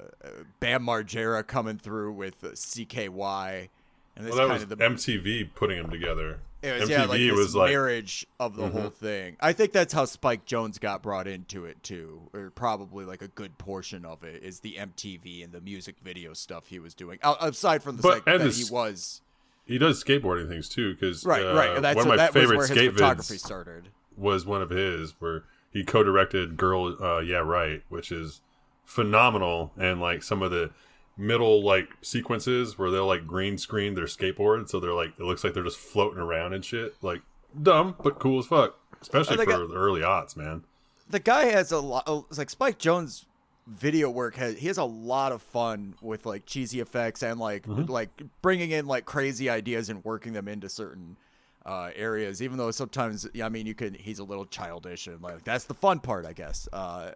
Bam 0.59 0.83
Margera 0.83 1.45
coming 1.45 1.77
through 1.77 2.13
with 2.13 2.41
CKY, 2.41 3.69
and 4.15 4.25
this 4.25 4.35
Well, 4.35 4.47
that 4.47 4.53
kind 4.53 4.53
was 4.53 4.63
of 4.63 4.69
the 4.69 4.75
MTV 4.75 5.53
putting 5.55 5.81
them 5.81 5.91
together. 5.91 6.39
It 6.61 6.79
was, 6.81 6.89
MTV 6.89 6.91
yeah, 6.91 7.05
like 7.05 7.37
was 7.37 7.55
like, 7.55 7.67
Mm-hmm. 7.67 7.73
marriage 7.73 8.27
of 8.39 8.55
the 8.57 8.67
whole 8.67 8.89
thing. 8.89 9.37
I 9.39 9.53
think 9.53 9.71
that's 9.71 9.93
how 9.93 10.03
Spike 10.05 10.45
Jonze 10.45 10.79
got 10.79 11.01
brought 11.01 11.27
into 11.27 11.63
it 11.65 11.81
too, 11.83 12.21
or 12.33 12.49
probably 12.51 13.05
like 13.05 13.21
a 13.21 13.29
good 13.29 13.57
portion 13.57 14.03
of 14.05 14.23
it 14.23 14.43
is 14.43 14.59
the 14.59 14.75
MTV 14.75 15.43
and 15.43 15.53
the 15.53 15.61
music 15.61 15.95
video 16.03 16.33
stuff 16.33 16.67
he 16.67 16.79
was 16.79 16.93
doing. 16.93 17.17
Out- 17.23 17.37
Aside 17.41 17.81
from 17.81 17.95
the 17.95 18.01
But- 18.03 18.25
fact 18.25 18.39
that 18.39 18.53
he 18.53 18.65
was 18.71 19.21
he 19.65 19.77
does 19.77 20.03
skateboarding 20.03 20.49
things 20.49 20.67
too. 20.67 20.93
Because 20.95 21.23
right, 21.25 21.45
uh, 21.45 21.53
right. 21.55 21.81
That's 21.81 21.95
one 21.95 22.05
of 22.07 22.09
my 22.09 22.15
that 22.17 22.33
was 22.33 22.41
favorite 22.41 22.57
where 22.57 22.67
his 22.67 22.75
skate 22.77 22.91
photography 22.93 23.37
started. 23.37 23.89
was 24.17 24.45
one 24.45 24.61
of 24.61 24.69
his 24.69 25.13
where 25.19 25.43
he 25.71 25.83
co-directed 25.85 26.57
girl 26.57 26.97
uh 27.01 27.19
yeah 27.19 27.37
right 27.37 27.83
which 27.89 28.11
is 28.11 28.41
phenomenal 28.83 29.71
and 29.77 30.01
like 30.01 30.23
some 30.23 30.41
of 30.41 30.51
the 30.51 30.71
middle 31.19 31.61
like 31.63 31.89
sequences 32.01 32.77
where 32.79 32.89
they'll 32.89 33.05
like 33.05 33.27
green 33.27 33.57
screen 33.57 33.93
their 33.93 34.05
skateboard 34.05 34.69
so 34.69 34.79
they're 34.79 34.93
like 34.93 35.09
it 35.19 35.23
looks 35.23 35.43
like 35.43 35.53
they're 35.53 35.63
just 35.63 35.77
floating 35.77 36.19
around 36.19 36.53
and 36.53 36.63
shit 36.63 36.95
like 37.01 37.21
dumb 37.61 37.93
but 38.03 38.19
cool 38.19 38.39
as 38.39 38.45
fuck 38.45 38.75
especially 39.01 39.35
for 39.45 39.67
the 39.67 39.75
early 39.75 40.01
aughts 40.01 40.35
man 40.37 40.63
the 41.09 41.19
guy 41.19 41.45
has 41.45 41.71
a 41.71 41.79
lot. 41.79 42.03
It's 42.29 42.37
like 42.37 42.51
Spike 42.51 42.77
Jonze' 42.77 43.25
video 43.65 44.11
work 44.11 44.35
has. 44.35 44.59
He 44.59 44.67
has 44.67 44.77
a 44.77 44.83
lot 44.83 45.31
of 45.31 45.41
fun 45.41 45.95
with 46.01 46.27
like 46.27 46.45
cheesy 46.45 46.79
effects 46.81 47.23
and 47.23 47.39
like 47.39 47.63
Mm-hmm. 47.65 47.91
like 47.91 48.09
bringing 48.43 48.69
in 48.69 48.85
like 48.85 49.05
crazy 49.05 49.49
ideas 49.49 49.89
and 49.89 50.05
working 50.05 50.33
them 50.33 50.47
into 50.47 50.69
certain 50.69 51.17
uh, 51.65 51.89
areas. 51.95 52.43
Even 52.43 52.59
though 52.59 52.69
sometimes, 52.69 53.27
yeah, 53.33 53.47
I 53.47 53.49
mean, 53.49 53.65
you 53.65 53.73
can 53.73 53.95
He's 53.95 54.19
a 54.19 54.23
little 54.23 54.45
childish 54.45 55.07
and 55.07 55.19
like 55.19 55.43
that's 55.43 55.65
the 55.65 55.73
fun 55.73 55.99
part, 55.99 56.27
I 56.27 56.33
guess. 56.33 56.69
Uh, 56.71 57.13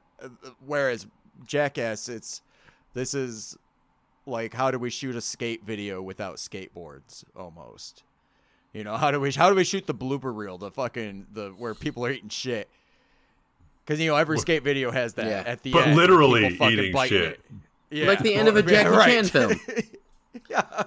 whereas 0.65 1.05
Jackass, 1.45 2.09
it's 2.09 2.41
this 2.95 3.13
is 3.13 3.55
like 4.25 4.53
how 4.53 4.71
do 4.71 4.79
we 4.79 4.89
shoot 4.89 5.15
a 5.15 5.21
skate 5.21 5.63
video 5.65 6.01
without 6.01 6.37
skateboards 6.37 7.23
almost. 7.35 8.03
You 8.73 8.83
know 8.83 8.97
how 8.97 9.11
do 9.11 9.19
we 9.19 9.31
how 9.31 9.49
do 9.49 9.55
we 9.55 9.63
shoot 9.63 9.85
the 9.85 9.93
blooper 9.93 10.35
reel 10.35 10.57
the 10.57 10.71
fucking 10.71 11.27
the 11.33 11.49
where 11.57 11.73
people 11.75 12.05
are 12.05 12.11
eating 12.11 12.29
shit 12.29 12.67
because 13.85 13.99
you 13.99 14.07
know 14.09 14.15
every 14.15 14.39
skate 14.39 14.63
video 14.63 14.89
has 14.91 15.13
that 15.15 15.27
Yeah. 15.27 15.43
at 15.45 15.61
the 15.63 15.71
But 15.71 15.87
end. 15.87 15.97
literally 15.97 16.55
fucking 16.55 16.79
eating 16.79 17.03
shit. 17.05 17.39
Yeah. 17.91 18.07
like 18.07 18.19
the 18.19 18.33
end 18.33 18.47
of 18.47 18.55
a 18.55 18.61
Yeah, 18.63 18.83
Jackie 18.83 18.89
right. 18.89 19.09
Chan 19.09 19.25
film. 19.25 19.59
yeah. 20.49 20.83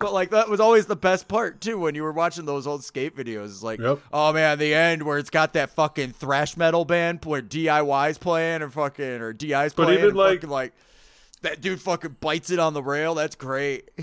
But 0.00 0.12
like 0.12 0.30
that 0.30 0.48
was 0.48 0.60
always 0.60 0.86
the 0.86 0.96
best 0.96 1.28
part 1.28 1.60
too 1.60 1.78
when 1.78 1.94
you 1.94 2.02
were 2.02 2.12
watching 2.12 2.44
those 2.46 2.66
old 2.66 2.82
skate 2.84 3.16
videos. 3.16 3.46
It's 3.46 3.62
like, 3.62 3.80
Yep. 3.80 4.00
oh 4.12 4.32
man, 4.32 4.58
the 4.58 4.74
end 4.74 5.02
where 5.02 5.18
it's 5.18 5.30
got 5.30 5.52
that 5.52 5.70
fucking 5.70 6.12
thrash 6.12 6.56
metal 6.56 6.84
band 6.84 7.24
where 7.24 7.40
DIY's 7.42 8.18
playing 8.18 8.62
or 8.62 8.70
fucking 8.70 9.04
or 9.20 9.32
DI's 9.32 9.72
But 9.72 9.84
playing. 9.84 9.98
even, 9.98 10.08
and 10.10 10.18
like- 10.18 10.36
fucking, 10.38 10.50
like 10.50 10.72
that 11.44 11.60
dude 11.60 11.80
fucking 11.80 12.16
bites 12.20 12.50
it 12.50 12.58
on 12.58 12.74
the 12.74 12.82
rail. 12.82 13.14
That's 13.14 13.36
great. 13.36 13.90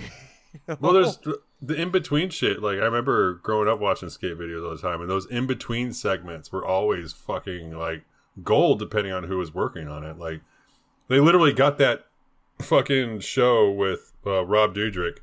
well 0.80 0.94
there's 0.94 1.20
the 1.62 1.76
in-between 1.76 2.30
shit 2.30 2.62
like 2.62 2.78
i 2.78 2.84
remember 2.84 3.36
growing 3.36 3.70
up 3.70 3.80
watching 3.80 4.10
skate 4.10 4.38
videos 4.38 4.66
all 4.66 4.76
the 4.76 4.82
time 4.82 5.02
and 5.02 5.10
those 5.10 5.26
in-between 5.28 5.94
segments 5.94 6.52
were 6.52 6.66
always 6.66 7.14
fucking 7.14 7.72
like 7.72 8.04
gold 8.44 8.80
depending 8.80 9.14
on 9.14 9.24
who 9.24 9.38
was 9.38 9.54
working 9.54 9.88
on 9.88 10.04
it 10.04 10.18
like 10.18 10.42
they 11.08 11.20
literally 11.20 11.54
got 11.54 11.78
that 11.78 12.06
fucking 12.62 13.20
show 13.20 13.70
with 13.72 14.14
uh, 14.26 14.46
rob 14.46 14.76
Dyrdek, 14.76 15.20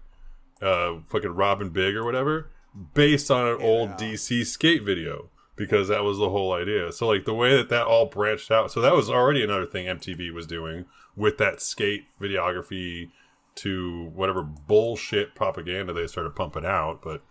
uh 0.63 1.01
fucking 1.09 1.31
robin 1.31 1.71
big 1.71 1.95
or 1.95 2.05
whatever 2.05 2.51
based 2.95 3.31
on 3.31 3.47
an 3.47 3.61
old 3.61 3.91
dc 3.91 4.47
skate 4.47 4.83
video 4.83 5.31
because 5.57 5.89
that 5.89 6.05
was 6.05 6.19
the 6.19 6.31
whole 6.31 6.53
idea 6.53 6.93
so 6.93 7.07
like 7.07 7.25
the 7.25 7.35
way 7.35 7.57
that 7.57 7.69
that 7.69 7.87
all 7.87 8.07
branched 8.07 8.51
out 8.51 8.71
so 8.71 8.81
that 8.81 8.95
was 8.95 9.11
already 9.11 9.43
another 9.43 9.67
thing 9.67 9.87
mtv 9.87 10.33
was 10.33 10.47
doing 10.47 10.85
with 11.19 11.37
that 11.39 11.61
skate 11.61 12.07
videography 12.21 13.11
to 13.57 14.11
whatever 14.15 14.43
bullshit 14.43 15.35
propaganda 15.35 15.93
they 15.93 16.07
started 16.07 16.35
pumping 16.37 16.65
out, 16.65 17.01
but 17.03 17.23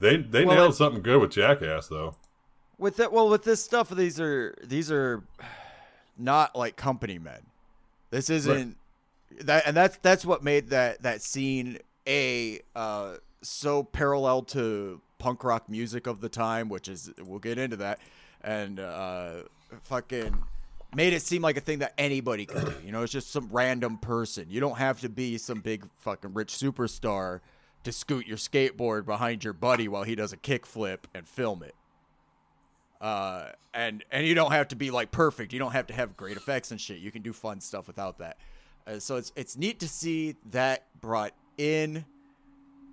they 0.00 0.16
they 0.16 0.44
Well, 0.44 0.56
nailed 0.56 0.72
it- 0.72 0.76
something 0.76 1.02
good 1.02 1.20
with 1.20 1.30
Jackass 1.32 1.88
though. 1.88 2.16
with 2.78 2.96
that 2.96 3.12
well 3.12 3.28
with 3.28 3.44
this 3.44 3.62
stuff 3.62 3.90
these 3.90 4.18
are 4.20 4.54
these 4.64 4.90
are 4.90 5.22
not 6.18 6.56
like 6.56 6.76
company 6.76 7.18
men. 7.18 7.42
This 8.10 8.30
isn't 8.30 8.76
that 9.42 9.66
and 9.66 9.76
that's 9.76 9.98
that's 9.98 10.24
what 10.24 10.42
made 10.42 10.70
that 10.70 11.02
that 11.02 11.20
scene 11.22 11.78
a 12.08 12.60
uh 12.74 13.16
so 13.42 13.82
parallel 13.82 14.42
to 14.42 15.00
punk 15.18 15.44
rock 15.44 15.68
music 15.68 16.06
of 16.06 16.20
the 16.20 16.28
time 16.28 16.68
which 16.68 16.88
is 16.88 17.12
we'll 17.22 17.38
get 17.38 17.58
into 17.58 17.76
that. 17.76 17.98
And 18.42 18.80
uh 18.80 19.42
fucking 19.82 20.42
made 20.96 21.12
it 21.12 21.20
seem 21.20 21.42
like 21.42 21.58
a 21.58 21.60
thing 21.60 21.80
that 21.80 21.92
anybody 21.98 22.46
could 22.46 22.64
do. 22.64 22.74
You 22.82 22.90
know, 22.90 23.02
it's 23.02 23.12
just 23.12 23.30
some 23.30 23.50
random 23.52 23.98
person. 23.98 24.46
You 24.48 24.60
don't 24.60 24.78
have 24.78 25.02
to 25.02 25.10
be 25.10 25.36
some 25.36 25.60
big 25.60 25.86
fucking 25.98 26.32
rich 26.32 26.54
superstar 26.54 27.40
to 27.84 27.92
scoot 27.92 28.26
your 28.26 28.38
skateboard 28.38 29.04
behind 29.04 29.44
your 29.44 29.52
buddy 29.52 29.88
while 29.88 30.04
he 30.04 30.14
does 30.14 30.32
a 30.32 30.38
kickflip 30.38 31.00
and 31.14 31.28
film 31.28 31.62
it. 31.62 31.74
Uh, 32.98 33.50
and 33.74 34.04
and 34.10 34.26
you 34.26 34.34
don't 34.34 34.52
have 34.52 34.68
to 34.68 34.76
be 34.76 34.90
like 34.90 35.10
perfect. 35.10 35.52
You 35.52 35.58
don't 35.58 35.72
have 35.72 35.86
to 35.88 35.94
have 35.94 36.16
great 36.16 36.38
effects 36.38 36.70
and 36.70 36.80
shit. 36.80 36.98
You 36.98 37.10
can 37.10 37.20
do 37.20 37.34
fun 37.34 37.60
stuff 37.60 37.86
without 37.86 38.16
that. 38.18 38.38
Uh, 38.86 38.98
so 38.98 39.16
it's 39.16 39.32
it's 39.36 39.54
neat 39.54 39.80
to 39.80 39.88
see 39.88 40.36
that 40.50 40.86
brought 41.02 41.34
in. 41.58 42.06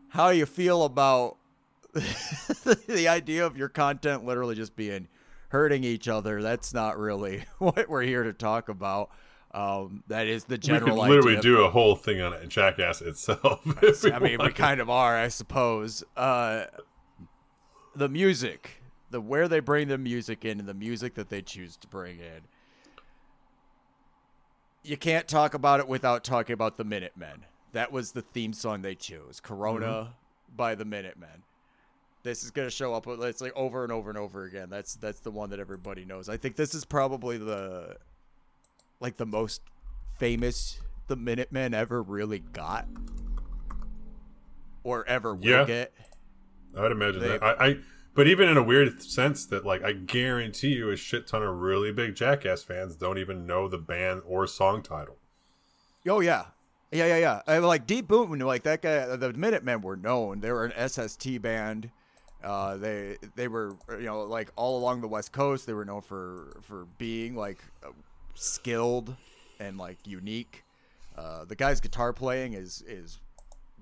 How 0.10 0.30
you 0.30 0.46
feel 0.46 0.84
about 0.84 1.38
the 1.94 3.08
idea 3.08 3.46
of 3.46 3.56
your 3.56 3.70
content 3.70 4.26
literally 4.26 4.56
just 4.56 4.76
being 4.76 5.08
hurting 5.54 5.84
each 5.84 6.08
other? 6.08 6.42
That's 6.42 6.74
not 6.74 6.98
really 6.98 7.46
what 7.60 7.88
we're 7.88 8.02
here 8.02 8.24
to 8.24 8.34
talk 8.34 8.68
about. 8.68 9.10
Um, 9.54 10.04
that 10.08 10.26
is 10.26 10.46
the 10.46 10.58
general. 10.58 10.96
We 10.96 11.02
could 11.02 11.10
literally 11.10 11.38
idea. 11.38 11.52
do 11.52 11.62
a 11.62 11.70
whole 11.70 11.96
thing 11.96 12.20
on 12.20 12.34
it, 12.34 12.50
Jackass 12.50 13.02
itself. 13.02 13.62
I 14.12 14.18
mean, 14.20 14.40
we 14.44 14.52
kind 14.52 14.82
of 14.82 14.90
are, 14.90 15.16
I 15.16 15.28
suppose. 15.28 16.04
Uh, 16.18 16.66
the 17.96 18.10
music, 18.10 18.82
the 19.12 19.22
where 19.22 19.48
they 19.48 19.60
bring 19.60 19.90
the 19.90 20.00
music 20.00 20.44
in, 20.44 20.60
and 20.60 20.68
the 20.68 20.74
music 20.74 21.14
that 21.14 21.30
they 21.30 21.44
choose 21.44 21.78
to 21.78 21.88
bring 21.88 22.18
in. 22.20 22.42
You 24.82 24.98
can't 24.98 25.28
talk 25.28 25.54
about 25.54 25.80
it 25.80 25.88
without 25.88 26.24
talking 26.24 26.54
about 26.56 26.78
the 26.78 26.84
Minutemen. 26.84 27.46
That 27.74 27.92
was 27.92 28.12
the 28.14 28.22
theme 28.24 28.54
song 28.54 28.82
they 28.82 28.96
chose, 28.96 29.40
"Corona" 29.40 29.86
Mm-hmm. 29.86 30.12
by 30.58 30.74
the 30.76 30.84
Minutemen. 30.86 31.44
This 32.24 32.44
is 32.44 32.52
gonna 32.52 32.70
show 32.70 32.94
up. 32.94 33.06
It's 33.08 33.42
like 33.42 33.52
over 33.56 33.84
and 33.84 33.92
over 33.92 34.10
and 34.10 34.18
over 34.18 34.46
again. 34.46 34.70
That's 34.70 34.96
that's 34.96 35.20
the 35.20 35.32
one 35.32 35.50
that 35.50 35.60
everybody 35.60 36.06
knows. 36.06 36.30
I 36.30 36.38
think 36.38 36.56
this 36.56 36.74
is 36.74 36.86
probably 36.86 37.38
the 37.38 37.98
like 39.00 39.18
the 39.18 39.26
most 39.26 39.62
famous 40.18 40.80
the 41.08 41.18
Minutemen 41.18 41.74
ever 41.74 42.02
really 42.02 42.40
got 42.40 42.88
or 44.84 45.06
ever 45.08 45.36
will 45.36 45.44
Yeah. 45.46 45.66
get. 45.66 45.94
I 46.76 46.82
would 46.82 46.92
imagine 46.92 47.22
They- 47.22 47.28
that. 47.28 47.44
I, 47.44 47.68
I, 47.68 47.78
but 48.16 48.28
even 48.28 48.48
in 48.48 48.58
a 48.58 48.64
weird 48.64 49.02
sense, 49.02 49.46
that 49.48 49.66
like 49.66 49.84
I 49.84 49.92
guarantee 49.94 50.74
you, 50.76 50.90
a 50.92 50.96
shit 50.96 51.28
ton 51.28 51.44
of 51.44 51.56
really 51.58 51.92
big 51.92 52.16
Jackass 52.16 52.64
fans 52.64 52.96
don't 52.96 53.18
even 53.18 53.46
know 53.46 53.68
the 53.68 53.78
band 53.78 54.22
or 54.26 54.48
song 54.48 54.82
title. 54.82 55.18
Oh 56.08 56.20
yeah, 56.20 56.46
yeah, 56.92 57.06
yeah, 57.08 57.18
yeah. 57.18 57.42
I, 57.48 57.58
like 57.60 57.86
D. 57.88 58.02
Boon, 58.02 58.40
like 58.40 58.64
that 58.64 58.82
guy. 58.82 59.16
The 59.16 59.34
Minutemen 59.34 59.82
were 59.82 59.96
known. 59.98 60.40
They 60.42 60.52
were 60.52 60.64
an 60.66 60.90
SST 60.90 61.42
band. 61.42 61.90
Uh, 62.44 62.78
they 62.78 63.18
they 63.36 63.48
were 63.48 63.76
you 63.92 64.04
know 64.06 64.22
like 64.24 64.52
all 64.56 64.78
along 64.78 65.02
the 65.02 65.08
West 65.08 65.32
Coast. 65.32 65.66
They 65.66 65.74
were 65.74 65.86
known 65.86 66.02
for 66.02 66.58
for 66.62 66.86
being 66.98 67.36
like 67.36 67.60
uh, 67.86 67.90
skilled 68.36 69.16
and 69.60 69.78
like 69.78 69.98
unique. 70.06 70.64
Uh, 71.18 71.46
the 71.46 71.56
guy's 71.56 71.80
guitar 71.80 72.12
playing 72.14 72.54
is 72.54 72.84
is 72.88 73.20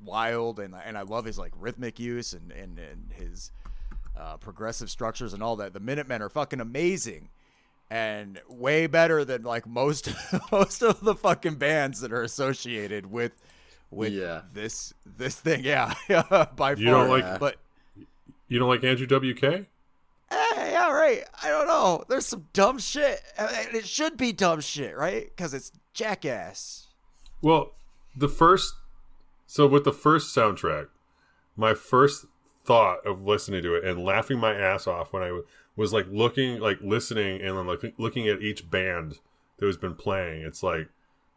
wild, 0.05 0.59
and 0.59 0.75
and 0.85 0.97
I 0.97 1.01
love 1.01 1.25
his 1.25 1.37
like 1.39 1.53
rhythmic 1.59 1.99
use 1.99 2.33
and 2.33 2.51
and 2.51 2.77
and 2.77 3.11
his 3.13 3.51
uh, 4.17 4.37
progressive 4.37 4.89
structures 4.91 5.33
and 5.33 5.41
all 5.41 5.55
that. 5.57 5.73
The 5.73 5.79
Minutemen 5.79 6.21
are 6.21 6.29
fucking 6.29 6.59
amazing 6.59 7.29
and 7.89 8.39
way 8.47 8.87
better 8.87 9.25
than 9.25 9.43
like 9.43 9.65
most 9.67 10.09
most 10.51 10.81
of 10.83 10.99
the 11.01 11.15
fucking 11.15 11.55
bands 11.55 12.01
that 12.01 12.13
are 12.13 12.21
associated 12.21 13.09
with 13.11 13.31
with 13.89 14.13
Yeah. 14.13 14.41
this 14.53 14.93
this 15.05 15.35
thing. 15.39 15.63
Yeah, 15.63 15.93
by 16.55 16.71
You 16.75 16.85
far. 16.91 17.07
don't 17.07 17.09
like- 17.09 17.39
but 17.39 17.55
You 18.51 18.59
don't 18.59 18.67
like 18.67 18.83
Andrew 18.83 19.07
WK? 19.07 19.43
eh, 19.43 19.65
yeah, 20.29 20.91
right. 20.91 21.23
I 21.41 21.47
don't 21.47 21.67
know. 21.67 22.03
There's 22.09 22.25
some 22.25 22.47
dumb 22.51 22.79
shit, 22.79 23.21
and 23.37 23.49
it 23.73 23.85
should 23.87 24.17
be 24.17 24.33
dumb 24.33 24.59
shit, 24.59 24.97
right? 24.97 25.25
Because 25.25 25.53
it's 25.53 25.71
jackass. 25.93 26.87
Well, 27.41 27.71
the 28.13 28.27
first, 28.27 28.73
so 29.47 29.67
with 29.67 29.85
the 29.85 29.93
first 29.93 30.35
soundtrack, 30.35 30.87
my 31.55 31.73
first 31.73 32.25
thought 32.65 33.05
of 33.05 33.23
listening 33.23 33.63
to 33.63 33.73
it 33.75 33.85
and 33.85 34.03
laughing 34.03 34.37
my 34.37 34.53
ass 34.53 34.85
off 34.85 35.13
when 35.13 35.23
I 35.23 35.39
was 35.77 35.93
like 35.93 36.07
looking, 36.11 36.59
like 36.59 36.79
listening, 36.81 37.41
and 37.41 37.57
then 37.57 37.67
like 37.67 37.93
looking 37.97 38.27
at 38.27 38.41
each 38.41 38.69
band 38.69 39.19
that 39.59 39.65
has 39.65 39.77
been 39.77 39.95
playing. 39.95 40.41
It's 40.41 40.61
like 40.61 40.89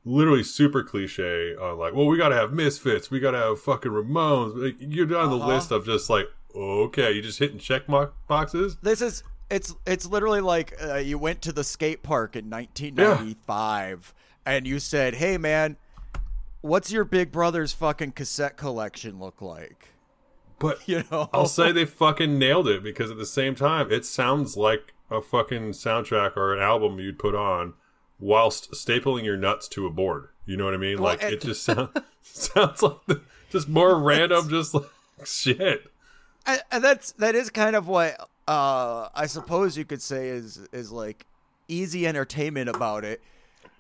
literally 0.04 0.42
super 0.42 0.82
cliche. 0.82 1.54
On 1.54 1.78
like, 1.78 1.94
well, 1.94 2.06
we 2.06 2.16
gotta 2.18 2.34
have 2.34 2.52
Misfits, 2.52 3.08
we 3.08 3.20
gotta 3.20 3.38
have 3.38 3.60
fucking 3.60 3.92
Ramones. 3.92 4.60
Like, 4.60 4.74
you're 4.80 5.06
down 5.06 5.30
the 5.30 5.36
Uh-huh. 5.36 5.46
list 5.46 5.70
of 5.70 5.86
just 5.86 6.10
like, 6.10 6.26
okay, 6.54 7.12
you 7.12 7.22
just 7.22 7.38
hitting 7.38 7.58
check 7.58 7.88
mark 7.88 8.14
boxes. 8.28 8.76
This 8.82 9.00
is 9.00 9.22
it's 9.50 9.74
it's 9.86 10.06
literally 10.06 10.40
like 10.40 10.74
uh, 10.82 10.96
you 10.96 11.18
went 11.18 11.42
to 11.42 11.52
the 11.52 11.64
skate 11.64 12.02
park 12.02 12.36
in 12.36 12.48
1995 12.50 14.14
and 14.46 14.66
you 14.66 14.78
said, 14.78 15.14
"Hey 15.14 15.38
man, 15.38 15.76
what's 16.60 16.90
your 16.90 17.04
big 17.04 17.30
brother's 17.32 17.72
fucking 17.72 18.12
cassette 18.12 18.56
collection 18.56 19.18
look 19.18 19.40
like?" 19.42 19.88
But 20.58 20.80
You 20.88 21.04
know, 21.10 21.28
I'll 21.32 21.46
say 21.46 21.72
they 21.72 21.84
fucking 21.84 22.38
nailed 22.38 22.68
it 22.68 22.82
because 22.82 23.10
at 23.10 23.18
the 23.18 23.26
same 23.26 23.54
time, 23.54 23.90
it 23.90 24.04
sounds 24.04 24.56
like 24.56 24.94
a 25.10 25.20
fucking 25.20 25.72
soundtrack 25.72 26.36
or 26.36 26.54
an 26.54 26.62
album 26.62 26.98
you'd 26.98 27.18
put 27.18 27.34
on 27.34 27.74
whilst 28.18 28.72
stapling 28.72 29.24
your 29.24 29.36
nuts 29.36 29.68
to 29.68 29.86
a 29.86 29.90
board. 29.90 30.28
You 30.46 30.56
know 30.56 30.64
what 30.64 30.74
I 30.74 30.78
mean? 30.78 30.96
Well, 30.96 31.12
like 31.12 31.22
and- 31.22 31.34
it 31.34 31.42
just 31.42 31.62
sounds 31.64 31.90
sounds 32.22 32.82
like 32.82 32.96
the, 33.06 33.20
just 33.50 33.68
more 33.68 33.98
random, 33.98 34.48
just 34.48 34.74
like 34.74 34.84
shit. 35.24 35.90
And, 36.46 36.62
and 36.70 36.84
that's 36.84 37.12
that 37.12 37.34
is 37.34 37.50
kind 37.50 37.76
of 37.76 37.88
what 37.88 38.28
uh 38.46 39.08
I 39.14 39.26
suppose 39.26 39.76
you 39.76 39.84
could 39.84 40.02
say 40.02 40.28
is 40.28 40.58
is 40.72 40.92
like 40.92 41.26
easy 41.68 42.06
entertainment 42.06 42.68
about 42.68 43.04
it 43.04 43.22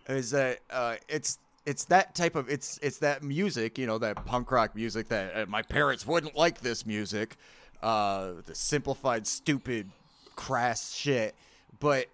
is 0.08 0.30
that 0.30 0.60
uh 0.70 0.96
it's 1.08 1.38
it's 1.66 1.84
that 1.86 2.14
type 2.14 2.34
of 2.36 2.48
it's 2.48 2.78
it's 2.82 2.98
that 2.98 3.22
music 3.22 3.78
you 3.78 3.86
know 3.86 3.98
that 3.98 4.24
punk 4.26 4.50
rock 4.50 4.74
music 4.74 5.08
that 5.08 5.36
uh, 5.36 5.46
my 5.48 5.62
parents 5.62 6.06
wouldn't 6.06 6.36
like 6.36 6.60
this 6.60 6.86
music 6.86 7.36
uh 7.82 8.32
the 8.46 8.54
simplified 8.54 9.26
stupid 9.26 9.90
crass 10.36 10.94
shit 10.94 11.34
but 11.80 12.06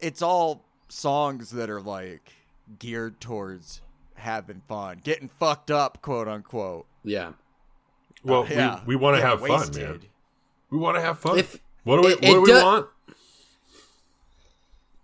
it's 0.00 0.22
all 0.22 0.62
songs 0.88 1.50
that 1.50 1.70
are 1.70 1.80
like 1.80 2.32
geared 2.78 3.20
towards 3.20 3.80
having 4.14 4.62
fun 4.68 5.00
getting 5.04 5.28
fucked 5.28 5.70
up 5.70 6.00
quote 6.02 6.26
unquote 6.28 6.86
Yeah. 7.04 7.32
Well, 8.24 8.46
yeah 8.50 8.80
we, 8.86 8.96
we 8.96 8.96
want 8.96 9.16
to 9.16 9.22
Get 9.22 9.28
have 9.30 9.40
fun, 9.46 9.70
man. 9.74 10.00
We 10.70 10.78
want 10.78 10.96
to 10.96 11.00
have 11.00 11.18
fun. 11.18 11.38
If- 11.38 11.60
what 11.84 12.02
do 12.02 12.08
we 12.08 12.14
it- 12.14 12.20
what 12.22 12.28
do 12.30 12.36
it 12.36 12.40
we 12.40 12.46
do- 12.48 12.62
want? 12.64 12.86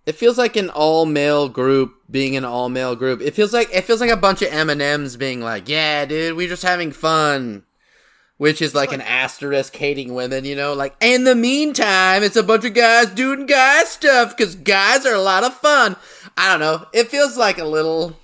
It 0.05 0.17
feels 0.17 0.37
like 0.37 0.57
an 0.57 0.69
all 0.69 1.07
male 1.07 1.49
group 1.49 1.95
being 2.11 2.35
an 2.37 2.45
all 2.45 2.69
male 2.69 2.97
group. 2.97 3.21
It 3.21 3.35
feels 3.35 3.53
like 3.53 3.69
it 3.73 3.83
feels 3.85 4.01
like 4.01 4.11
a 4.11 4.17
bunch 4.17 4.43
of 4.43 4.53
M 4.53 4.69
and 4.69 4.83
M's 4.83 5.17
being 5.17 5.41
like, 5.41 5.69
"Yeah, 5.69 6.05
dude, 6.07 6.37
we're 6.37 6.49
just 6.49 6.65
having 6.65 6.91
fun," 6.91 7.63
which 8.37 8.61
is 8.61 8.75
like, 8.75 8.93
an 8.93 9.01
asterisk 9.01 9.77
hating 9.77 10.13
women, 10.13 10.45
you 10.45 10.57
know. 10.57 10.73
Like, 10.75 10.97
in 11.01 11.23
the 11.23 11.37
meantime, 11.37 12.25
it's 12.25 12.35
a 12.35 12.43
bunch 12.43 12.65
of 12.65 12.75
guys 12.75 13.11
doing 13.11 13.47
guy 13.47 13.85
stuff 13.85 14.37
because 14.37 14.57
guys 14.57 15.07
are 15.07 15.15
a 15.15 15.23
lot 15.23 15.45
of 15.45 15.55
fun. 15.55 15.95
I 16.37 16.49
don't 16.51 16.59
know. 16.59 16.87
It 16.93 17.07
feels 17.07 17.37
like 17.37 17.59
a 17.59 17.65
little, 17.65 18.17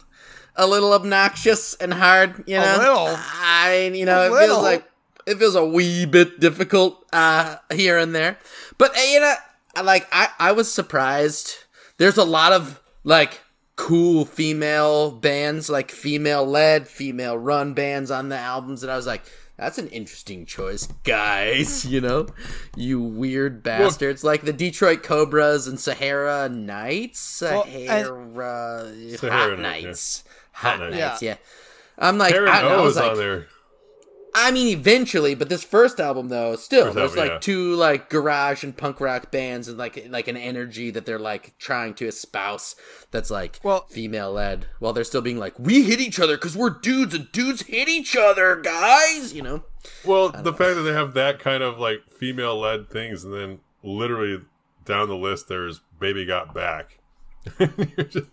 a 0.59 0.67
little 0.67 0.93
obnoxious 0.93 1.73
and 1.75 1.95
hard, 1.95 2.45
you 2.47 2.57
know. 2.57 2.77
little? 2.79 3.15
I 3.17 3.89
mean, 3.91 3.95
you 3.95 4.05
know, 4.05 4.21
A 4.23 4.27
it 4.27 4.31
little? 4.33 4.47
feels 4.57 4.63
like 4.65 4.85
it 5.27 5.39
feels 5.39 5.55
a 5.55 5.65
wee 5.65 6.05
bit 6.05 6.41
difficult 6.41 7.05
uh 7.13 7.57
here 7.73 7.99
and 7.99 8.15
there 8.15 8.39
but 8.79 8.97
uh, 8.97 9.01
you 9.01 9.21
know 9.21 9.35
like 9.83 10.07
i 10.11 10.29
i 10.39 10.53
was 10.53 10.73
surprised 10.73 11.53
there's 11.99 12.17
a 12.17 12.25
lot 12.25 12.53
of 12.53 12.81
like 13.05 13.41
cool 13.77 14.25
female 14.25 15.11
bands 15.11 15.69
like 15.69 15.91
female 15.91 16.47
led 16.47 16.89
female 16.89 17.37
run 17.37 17.75
bands 17.75 18.11
on 18.11 18.31
the 18.31 18.37
albums 18.39 18.83
and 18.83 18.91
i 18.91 18.97
was 18.97 19.07
like 19.07 19.23
that's 19.59 19.77
an 19.77 19.89
interesting 19.89 20.47
choice 20.47 20.87
guys 21.05 21.85
you 21.93 22.01
know 22.01 22.27
you 22.75 22.99
weird 23.01 23.63
bastards 23.63 24.25
like 24.25 24.43
the 24.43 24.53
detroit 24.53 25.03
cobras 25.03 25.67
and 25.67 25.79
sahara 25.79 26.49
nights 26.49 27.43
Well, 27.43 27.65
and- 27.65 28.07
sahara, 28.07 28.93
Sahara 29.19 29.57
hot 30.59 30.79
Night, 30.81 30.93
yeah. 30.93 30.99
nights 30.99 31.03
hot 31.03 31.11
nights 31.11 31.23
yeah 31.23 31.37
i'm 31.99 32.19
like 32.19 32.35
Aaron 32.35 32.49
I, 32.51 32.63
know, 32.63 32.69
I 32.69 32.75
O 32.75 32.83
was 32.85 32.97
like, 32.97 33.11
on 33.13 33.17
there. 33.19 33.47
I 34.35 34.53
mean, 34.53 34.69
eventually, 34.69 35.35
but 35.35 35.49
this 35.49 35.65
first 35.65 35.99
album 35.99 36.29
though, 36.29 36.55
still 36.55 36.85
First 36.85 36.97
there's 36.97 37.11
album, 37.13 37.25
like 37.25 37.31
yeah. 37.33 37.39
two 37.41 37.75
like 37.75 38.09
garage 38.09 38.63
and 38.63 38.77
punk 38.77 39.01
rock 39.01 39.33
bands 39.33 39.67
and 39.67 39.77
like 39.79 40.07
like 40.11 40.29
an 40.29 40.37
energy 40.37 40.91
that 40.91 41.07
they're 41.07 41.19
like 41.19 41.59
trying 41.59 41.95
to 41.95 42.07
espouse 42.07 42.77
that's 43.11 43.31
like 43.31 43.59
Well- 43.65 43.87
female 43.89 44.31
led, 44.33 44.67
while 44.79 44.93
they're 44.93 45.03
still 45.03 45.23
being 45.23 45.39
like 45.39 45.59
we 45.59 45.83
hit 45.83 45.99
each 45.99 46.21
other 46.21 46.37
because 46.37 46.57
we're 46.57 46.71
dudes 46.71 47.15
and 47.15 47.33
dudes 47.33 47.63
hit 47.63 47.89
each 47.89 48.15
other, 48.17 48.61
guys. 48.61 49.33
You 49.35 49.43
know? 49.43 49.65
Well, 50.05 50.29
the 50.29 50.53
fact 50.53 50.77
that 50.77 50.83
they 50.83 50.93
have 50.93 51.15
that 51.15 51.41
kind 51.41 51.63
of 51.65 51.79
like 51.81 52.09
female 52.09 52.61
led 52.61 52.91
things, 52.91 53.25
and 53.25 53.35
then 53.35 53.59
literally 53.83 54.43
down 54.85 55.09
the 55.09 55.17
list, 55.17 55.49
there's 55.49 55.81
"Baby 55.99 56.27
Got 56.27 56.55
Back," 56.55 56.99
You're 57.59 57.69
just- 58.07 58.27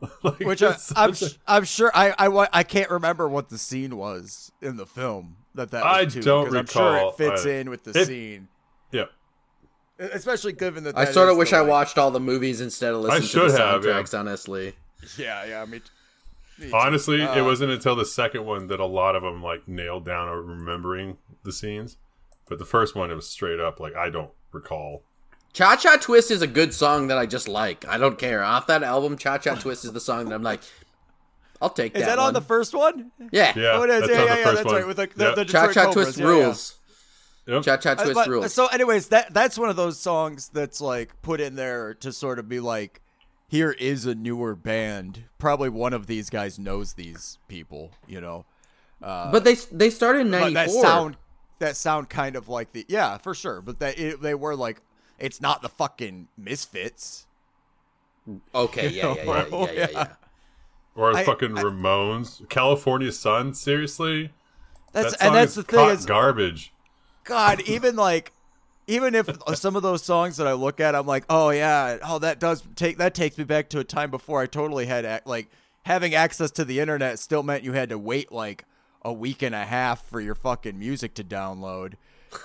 like, 0.22 0.40
Which 0.40 0.62
I, 0.62 0.76
I'm, 0.96 1.14
such 1.14 1.22
a- 1.22 1.28
sh- 1.34 1.38
I'm 1.46 1.64
sure 1.64 1.90
I, 1.94 2.14
I 2.18 2.28
wa- 2.28 2.48
I 2.52 2.62
can't 2.62 2.90
remember 2.90 3.28
what 3.28 3.48
the 3.48 3.58
scene 3.58 3.96
was 3.96 4.52
in 4.60 4.76
the 4.76 4.86
film 4.86 5.36
that 5.54 5.70
that 5.70 5.84
was 5.84 5.96
I 5.96 6.04
to, 6.06 6.20
don't 6.20 6.44
'cause 6.46 6.54
I'm 6.54 6.66
sure 6.66 6.92
recall 6.92 7.08
it 7.10 7.16
fits 7.16 7.40
either. 7.42 7.52
in 7.60 7.70
with 7.70 7.84
the 7.84 7.98
It- 7.98 8.06
scene. 8.06 8.48
yeah. 8.92 9.04
especially 9.98 10.52
given 10.52 10.84
that. 10.84 10.96
I 10.98 11.06
sort 11.06 11.30
of 11.30 11.36
wish 11.38 11.50
the, 11.50 11.56
I 11.56 11.60
like- 11.60 11.68
watched 11.70 11.98
all 11.98 12.10
the 12.10 12.20
movies 12.20 12.60
instead 12.60 12.92
of 12.92 13.00
listening 13.00 13.22
to 13.22 13.28
should 13.28 13.50
the 13.52 13.58
have, 13.58 13.84
yeah. 13.84 13.92
soundtracks. 13.92 14.18
Honestly, 14.18 14.74
Yeah, 15.16 15.44
yeah. 15.46 15.62
I 15.62 15.64
mean, 15.64 15.80
me 16.58 16.68
too. 16.70 16.76
Honestly, 16.76 17.22
it 17.22 17.38
Uh, 17.38 17.44
wasn't 17.44 17.70
until 17.72 17.96
the 17.96 18.04
second 18.04 18.44
one 18.44 18.66
that 18.66 18.80
a 18.80 18.84
lot 18.86 19.16
of 19.16 19.22
them 19.22 19.42
like 19.42 19.66
nailed 19.66 20.04
down 20.04 20.28
or 20.28 20.42
remembering 20.42 21.16
the 21.44 21.52
scenes. 21.52 21.96
But 22.48 22.58
the 22.58 22.64
first 22.66 22.94
one, 22.94 23.10
it 23.10 23.14
was 23.14 23.28
straight 23.28 23.58
up 23.60 23.80
like 23.80 23.94
I 23.96 24.10
don't 24.10 24.30
recall. 24.52 25.02
Cha 25.56 25.74
Cha 25.74 25.96
Twist 25.96 26.30
is 26.30 26.42
a 26.42 26.46
good 26.46 26.74
song 26.74 27.06
that 27.06 27.16
I 27.16 27.24
just 27.24 27.48
like. 27.48 27.86
I 27.88 27.96
don't 27.96 28.18
care. 28.18 28.44
Off 28.44 28.66
that 28.66 28.82
album, 28.82 29.16
Cha 29.16 29.38
Cha 29.38 29.54
Twist 29.54 29.86
is 29.86 29.92
the 29.94 30.00
song 30.00 30.26
that 30.28 30.34
I'm 30.34 30.42
like, 30.42 30.60
I'll 31.62 31.70
take 31.70 31.94
Is 31.96 32.02
that. 32.02 32.08
that 32.08 32.18
on 32.18 32.24
one. 32.26 32.34
the 32.34 32.42
first 32.42 32.74
one? 32.74 33.10
Yeah. 33.32 33.54
Yeah, 33.56 33.70
Oh, 33.72 33.82
it 33.84 33.88
is. 33.88 34.00
that's 34.00 34.12
Yeah, 34.12 34.18
yeah, 34.18 34.22
the 34.34 34.38
yeah. 34.40 34.44
first 34.44 34.54
That's 34.56 34.66
one. 34.66 34.74
right. 34.74 34.86
With 34.86 34.96
the, 34.98 35.08
the, 35.16 35.24
Yep. 35.24 35.34
the 35.36 35.44
Cha 35.46 35.66
Detroit 35.68 35.86
Cha 35.86 35.92
Twist 35.94 36.18
Yeah, 36.18 36.24
yeah. 36.26 36.30
rules. 36.30 36.78
Yep. 37.46 37.62
Cha 37.62 37.76
Cha 37.78 37.90
Uh, 37.92 37.94
Twist 37.94 38.14
but- 38.14 38.28
rules. 38.28 38.52
So, 38.52 38.66
anyways, 38.66 39.08
that 39.08 39.32
that's 39.32 39.56
one 39.56 39.70
of 39.70 39.76
those 39.76 39.98
songs 39.98 40.50
that's 40.52 40.82
like 40.82 41.22
put 41.22 41.40
in 41.40 41.56
there 41.56 41.94
to 41.94 42.12
sort 42.12 42.38
of 42.38 42.50
be 42.50 42.60
like, 42.60 43.00
here 43.48 43.70
is 43.70 44.04
a 44.04 44.14
newer 44.14 44.54
band. 44.54 45.24
Probably 45.38 45.70
one 45.70 45.94
of 45.94 46.06
these 46.06 46.28
guys 46.28 46.58
knows 46.58 46.92
these 46.92 47.38
people, 47.48 47.92
you 48.06 48.20
know. 48.20 48.44
but 49.00 49.44
they 49.44 49.54
they 49.72 49.88
started 49.88 50.20
in 50.26 50.30
But 50.32 50.52
that 50.52 50.70
sound, 50.70 51.16
that 51.60 51.76
sound 51.76 52.10
kind 52.10 52.36
of 52.36 52.50
like 52.50 52.72
the 52.74 52.84
yeah, 52.90 53.16
for 53.16 53.32
sure. 53.32 53.62
But 53.62 53.78
that 53.78 53.98
it, 53.98 54.20
they 54.20 54.34
were 54.34 54.54
like, 54.54 54.82
it's 55.18 55.40
not 55.40 55.62
the 55.62 55.68
fucking 55.68 56.28
Misfits. 56.36 57.26
Okay, 58.54 58.88
yeah, 58.88 59.14
yeah, 59.14 59.24
yeah, 59.24 59.46
yeah, 59.50 59.70
yeah, 59.72 59.88
yeah. 59.92 60.06
Or 60.94 61.16
I- 61.16 61.24
fucking 61.24 61.56
I- 61.56 61.62
Ramones, 61.62 62.48
California 62.48 63.12
Sun. 63.12 63.54
Seriously, 63.54 64.32
That's 64.92 65.12
that 65.12 65.20
song 65.20 65.28
and 65.28 65.36
that's 65.36 65.50
is 65.50 65.56
the 65.56 65.62
thing 65.62 65.88
is, 65.90 66.06
garbage. 66.06 66.72
God, 67.24 67.60
even 67.66 67.96
like, 67.96 68.32
even 68.86 69.14
if 69.14 69.28
some 69.54 69.76
of 69.76 69.82
those 69.82 70.02
songs 70.02 70.38
that 70.38 70.46
I 70.46 70.54
look 70.54 70.80
at, 70.80 70.94
I'm 70.94 71.06
like, 71.06 71.24
oh 71.28 71.50
yeah, 71.50 71.98
oh 72.02 72.18
that 72.18 72.40
does 72.40 72.62
take 72.74 72.98
that 72.98 73.14
takes 73.14 73.38
me 73.38 73.44
back 73.44 73.68
to 73.70 73.78
a 73.78 73.84
time 73.84 74.10
before 74.10 74.40
I 74.40 74.46
totally 74.46 74.86
had 74.86 75.22
like 75.26 75.48
having 75.84 76.14
access 76.14 76.50
to 76.52 76.64
the 76.64 76.80
internet 76.80 77.18
still 77.18 77.42
meant 77.44 77.62
you 77.62 77.72
had 77.72 77.90
to 77.90 77.98
wait 77.98 78.32
like 78.32 78.64
a 79.02 79.12
week 79.12 79.42
and 79.42 79.54
a 79.54 79.64
half 79.64 80.04
for 80.04 80.20
your 80.20 80.34
fucking 80.34 80.76
music 80.78 81.14
to 81.14 81.22
download. 81.22 81.94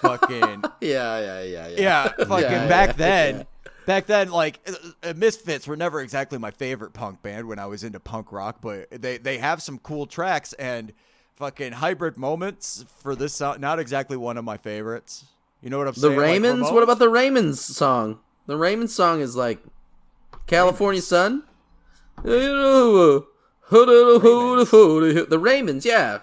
Fucking 0.01 0.63
Yeah, 0.81 1.19
yeah, 1.19 1.41
yeah, 1.41 1.67
yeah. 1.67 1.75
yeah, 1.77 2.07
fucking 2.25 2.51
Yeah, 2.51 2.67
back 2.67 2.89
yeah, 2.89 2.93
then. 2.95 3.37
yeah. 3.37 3.43
Back 3.87 4.05
then, 4.05 4.29
like 4.29 4.59
uh, 4.67 5.09
uh, 5.09 5.13
Misfits 5.15 5.67
were 5.67 5.75
never 5.75 6.01
exactly 6.01 6.37
my 6.37 6.51
favorite 6.51 6.93
punk 6.93 7.23
band 7.23 7.47
when 7.47 7.57
I 7.59 7.65
was 7.65 7.83
into 7.83 7.99
punk 7.99 8.31
rock, 8.31 8.57
but 8.61 8.89
they 8.91 9.17
they 9.17 9.39
have 9.39 9.61
some 9.61 9.79
cool 9.79 10.05
tracks 10.05 10.53
and 10.53 10.93
fucking 11.35 11.73
hybrid 11.73 12.15
moments 12.15 12.85
for 12.99 13.15
this 13.15 13.33
sound. 13.33 13.59
Not 13.59 13.79
exactly 13.79 14.17
one 14.17 14.37
of 14.37 14.45
my 14.45 14.57
favorites. 14.57 15.25
You 15.61 15.71
know 15.71 15.79
what 15.79 15.87
I'm 15.87 15.95
saying? 15.95 16.15
The 16.15 16.21
Raymonds? 16.21 16.61
Ramones? 16.63 16.73
what 16.73 16.83
about 16.83 16.99
the 16.99 17.09
Raymonds 17.09 17.57
song? 17.57 18.19
The 18.45 18.55
Raymonds 18.55 18.89
song 18.89 19.19
is 19.19 19.35
like 19.35 19.59
California 20.47 21.01
Sun. 21.01 21.43
The 22.23 23.25
Raymonds, 25.39 25.85
yeah. 25.85 26.19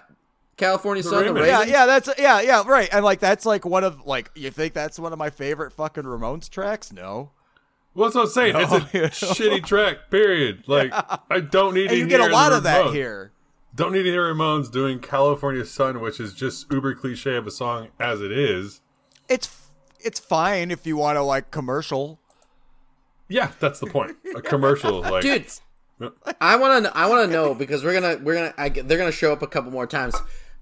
California 0.59 1.01
Sun, 1.01 1.25
the 1.25 1.31
Raymonds. 1.31 1.47
Yeah, 1.47 1.63
Raymonds. 1.63 1.67
yeah, 1.71 1.85
that's 1.87 2.09
yeah, 2.19 2.41
yeah, 2.41 2.63
right. 2.67 2.89
And 2.91 3.03
like 3.03 3.19
that's 3.19 3.45
like 3.45 3.65
one 3.65 3.83
of 3.83 4.05
like 4.05 4.29
you 4.35 4.51
think 4.51 4.73
that's 4.73 4.99
one 4.99 5.11
of 5.13 5.17
my 5.17 5.29
favorite 5.31 5.73
fucking 5.73 6.03
Ramones 6.03 6.49
tracks? 6.49 6.91
No. 6.93 7.31
Well, 7.95 8.07
that's 8.09 8.15
what 8.15 8.21
I'm 8.23 8.29
saying. 8.29 8.53
No, 8.53 8.59
it's 8.59 8.71
a 8.71 8.89
you 8.93 9.01
know. 9.03 9.07
shitty 9.07 9.65
track. 9.65 10.09
Period. 10.11 10.63
Like 10.67 10.91
I 10.93 11.39
don't 11.39 11.73
need 11.73 11.83
And 11.87 11.91
to 11.91 11.97
you 11.97 12.07
get 12.07 12.19
a 12.21 12.27
lot 12.27 12.51
of 12.53 12.63
that 12.63 12.93
here. 12.93 13.31
Don't 13.75 13.93
need 13.93 14.03
to 14.03 14.09
hear 14.11 14.33
Ramones 14.33 14.71
doing 14.71 14.99
California 14.99 15.63
Sun, 15.65 16.01
which 16.01 16.19
is 16.19 16.33
just 16.33 16.71
uber 16.71 16.93
cliche 16.95 17.35
of 17.35 17.47
a 17.47 17.51
song 17.51 17.89
as 17.99 18.21
it 18.21 18.31
is. 18.31 18.81
It's 19.27 19.69
it's 19.99 20.19
fine 20.19 20.69
if 20.71 20.85
you 20.85 20.97
want 20.97 21.15
to 21.17 21.21
like 21.21 21.49
commercial. 21.51 22.19
Yeah, 23.27 23.51
that's 23.59 23.79
the 23.79 23.87
point. 23.87 24.17
A 24.35 24.41
commercial, 24.41 25.01
like 25.01 25.21
Dude, 25.21 25.45
I 26.41 26.55
want 26.55 26.85
to 26.85 26.97
I 26.97 27.07
want 27.07 27.27
to 27.29 27.33
know 27.33 27.53
because 27.53 27.83
we're 27.83 27.99
going 27.99 28.17
to 28.17 28.23
we're 28.23 28.33
going 28.33 28.73
to 28.73 28.83
they're 28.83 28.97
going 28.97 29.11
to 29.11 29.15
show 29.15 29.31
up 29.31 29.41
a 29.41 29.47
couple 29.47 29.71
more 29.71 29.87
times. 29.87 30.15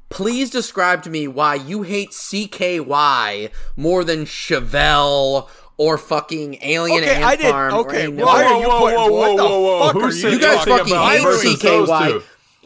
Please 0.10 0.50
describe 0.50 1.04
to 1.04 1.10
me 1.10 1.28
why 1.28 1.56
you 1.56 1.84
hate 1.84 2.12
CKY 2.12 3.52
more 3.76 4.04
than 4.04 4.26
Chevelle 4.26 5.50
or 5.78 5.98
fucking 5.98 6.58
Alien 6.64 7.04
Okay, 7.04 7.16
Ant 7.16 7.24
I 7.26 7.36
did- 7.36 7.52
Farm 7.52 7.74
or 7.74 7.78
okay, 7.82 8.04
any 8.04 8.14
why 8.24 8.44
of 8.44 8.52
are 8.52 8.60
you 8.62 8.68
whoa, 8.68 8.80
putting- 8.80 8.98
whoa, 8.98 9.12
what 9.12 9.30
whoa, 9.32 9.38
the 9.38 9.44
whoa, 9.44 9.60
whoa. 9.80 9.88
fuck 9.88 9.96
are 10.04 10.12
you 10.12 10.30
You 10.30 10.40
guys 10.40 10.64
fucking 10.66 10.94
about 10.94 11.12
hate 11.12 11.22
CKY. 11.28 12.22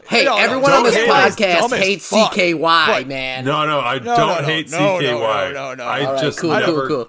Hey, 0.08 0.24
No, 0.24 0.32
no, 0.32 0.36
everyone 0.38 0.70
don't 0.70 0.78
on 0.78 0.84
this 0.84 0.94
hate 0.96 1.08
podcast 1.08 1.58
Dumb 1.60 1.70
hates 1.72 2.08
fuck. 2.08 2.32
CKY, 2.32 2.86
But- 2.86 3.06
man. 3.06 3.44
No, 3.44 3.66
no, 3.66 3.80
I 3.80 3.98
No, 3.98 4.04
don't 4.04 4.16
no, 4.18 4.26
no, 4.40 4.42
hate 4.44 4.70
no, 4.70 4.78
CKY. 4.78 5.02
no, 5.02 5.18
no, 5.18 5.52
no, 5.52 5.74
no. 5.74 5.84
I 5.84 6.04
All 6.04 6.12
right, 6.14 6.22
just 6.22 6.38
cool, 6.38 6.50
never, 6.50 6.66
cool, 6.72 6.86
cool. 6.88 7.08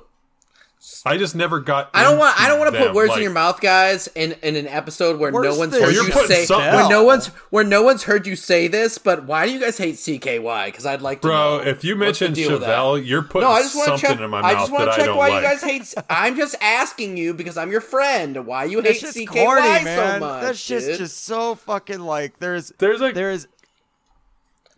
I 1.05 1.17
just 1.17 1.35
never 1.35 1.59
got. 1.59 1.89
I 1.93 2.01
don't 2.03 2.17
want. 2.17 2.39
I 2.39 2.47
don't 2.47 2.59
want 2.59 2.73
to 2.73 2.79
put 2.79 2.93
words 2.93 3.09
like- 3.09 3.17
in 3.17 3.23
your 3.23 3.33
mouth, 3.33 3.59
guys. 3.59 4.07
In 4.15 4.31
in 4.41 4.55
an 4.55 4.67
episode 4.69 5.19
where 5.19 5.31
no 5.31 5.53
one's 5.57 5.73
heard 5.73 5.93
you're 5.93 6.05
you 6.05 6.11
putting 6.13 6.27
say 6.29 6.45
something- 6.45 6.73
when 6.73 6.87
no 6.87 7.03
one's 7.03 7.27
where 7.49 7.65
no 7.65 7.81
one's 7.83 8.03
heard 8.03 8.25
you 8.25 8.37
say 8.37 8.69
this. 8.69 8.97
But 8.97 9.25
why 9.25 9.45
do 9.45 9.51
you 9.51 9.59
guys 9.59 9.77
hate 9.77 9.95
CKY? 9.95 10.65
Because 10.67 10.85
I'd 10.85 11.01
like 11.01 11.19
to 11.21 11.27
Bro, 11.27 11.57
know. 11.57 11.63
if 11.63 11.83
you 11.83 11.97
What's 11.99 12.19
the 12.19 12.25
mention 12.29 12.33
deal? 12.33 12.57
Chevelle, 12.59 13.05
you're 13.05 13.21
putting 13.21 13.49
No, 13.49 13.53
I 13.53 13.61
just 13.63 13.75
want 13.75 13.85
to 13.87 13.97
something 13.97 14.17
check. 14.17 14.23
in 14.23 14.29
my 14.29 14.39
I 14.39 14.53
mouth 14.53 14.61
just 14.61 14.71
want 14.71 14.85
that 14.85 14.85
to 14.85 14.91
I 14.93 14.95
check 14.97 15.05
don't 15.07 15.17
why 15.17 15.27
like. 15.29 15.43
you 15.43 15.49
guys 15.49 15.61
hate. 15.61 15.93
I'm 16.09 16.37
just 16.37 16.55
asking 16.61 17.17
you 17.17 17.33
because 17.33 17.57
I'm 17.57 17.69
your 17.71 17.81
friend. 17.81 18.45
Why 18.45 18.63
you 18.63 18.79
hate 18.81 18.95
shit's 18.97 19.17
CKY 19.17 19.27
corny, 19.27 19.83
so 19.83 20.19
much? 20.19 20.41
That's 20.41 20.57
shit's 20.59 20.85
dude? 20.85 20.97
just 20.99 21.25
so 21.25 21.55
fucking 21.55 21.99
like 21.99 22.39
there's 22.39 22.71
There's 22.77 23.01
like 23.01 23.13
there's 23.13 23.47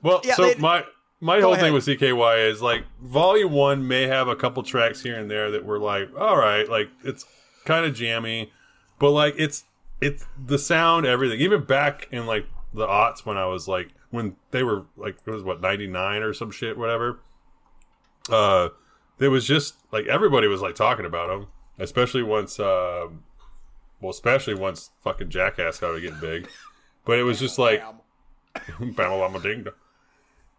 Well, 0.01 0.21
Yeah, 0.23 0.33
so 0.35 0.45
they- 0.47 0.55
my 0.55 0.83
my 1.25 1.37
Go 1.39 1.45
whole 1.45 1.53
ahead. 1.53 1.65
thing 1.65 1.73
with 1.73 1.85
CKY 1.87 2.47
is 2.49 2.61
like 2.61 2.83
Volume 3.01 3.51
One 3.51 3.87
may 3.87 4.03
have 4.03 4.27
a 4.27 4.35
couple 4.35 4.61
tracks 4.61 5.01
here 5.01 5.19
and 5.19 5.29
there 5.29 5.49
that 5.49 5.65
were 5.65 5.79
like, 5.79 6.09
all 6.15 6.37
right, 6.37 6.69
like 6.69 6.89
it's 7.03 7.25
kind 7.65 7.83
of 7.83 7.95
jammy, 7.95 8.51
but 8.99 9.09
like 9.09 9.33
it's 9.37 9.63
it's 9.99 10.25
the 10.45 10.59
sound, 10.59 11.07
everything. 11.07 11.39
Even 11.39 11.63
back 11.63 12.07
in 12.11 12.27
like 12.27 12.45
the 12.75 12.85
aughts 12.85 13.25
when 13.25 13.37
I 13.37 13.47
was 13.47 13.67
like 13.67 13.89
when 14.11 14.35
they 14.51 14.61
were 14.61 14.85
like 14.95 15.17
it 15.25 15.31
was 15.31 15.41
what 15.41 15.61
ninety 15.61 15.87
nine 15.87 16.21
or 16.21 16.31
some 16.31 16.51
shit, 16.51 16.77
whatever. 16.77 17.19
Uh, 18.29 18.69
it 19.19 19.29
was 19.29 19.47
just 19.47 19.75
like 19.91 20.05
everybody 20.05 20.47
was 20.47 20.61
like 20.61 20.75
talking 20.75 21.05
about 21.07 21.29
them, 21.29 21.47
especially 21.79 22.21
once, 22.21 22.59
uh, 22.59 23.07
well, 23.99 24.11
especially 24.11 24.53
once 24.53 24.91
fucking 25.03 25.29
Jackass 25.29 25.77
started 25.77 26.01
getting 26.01 26.19
big. 26.19 26.47
But 27.03 27.17
it 27.17 27.23
was 27.23 27.39
just 27.39 27.57
like. 27.57 27.83
Bama 28.79 29.41
ding 29.43 29.63
dong. 29.63 29.73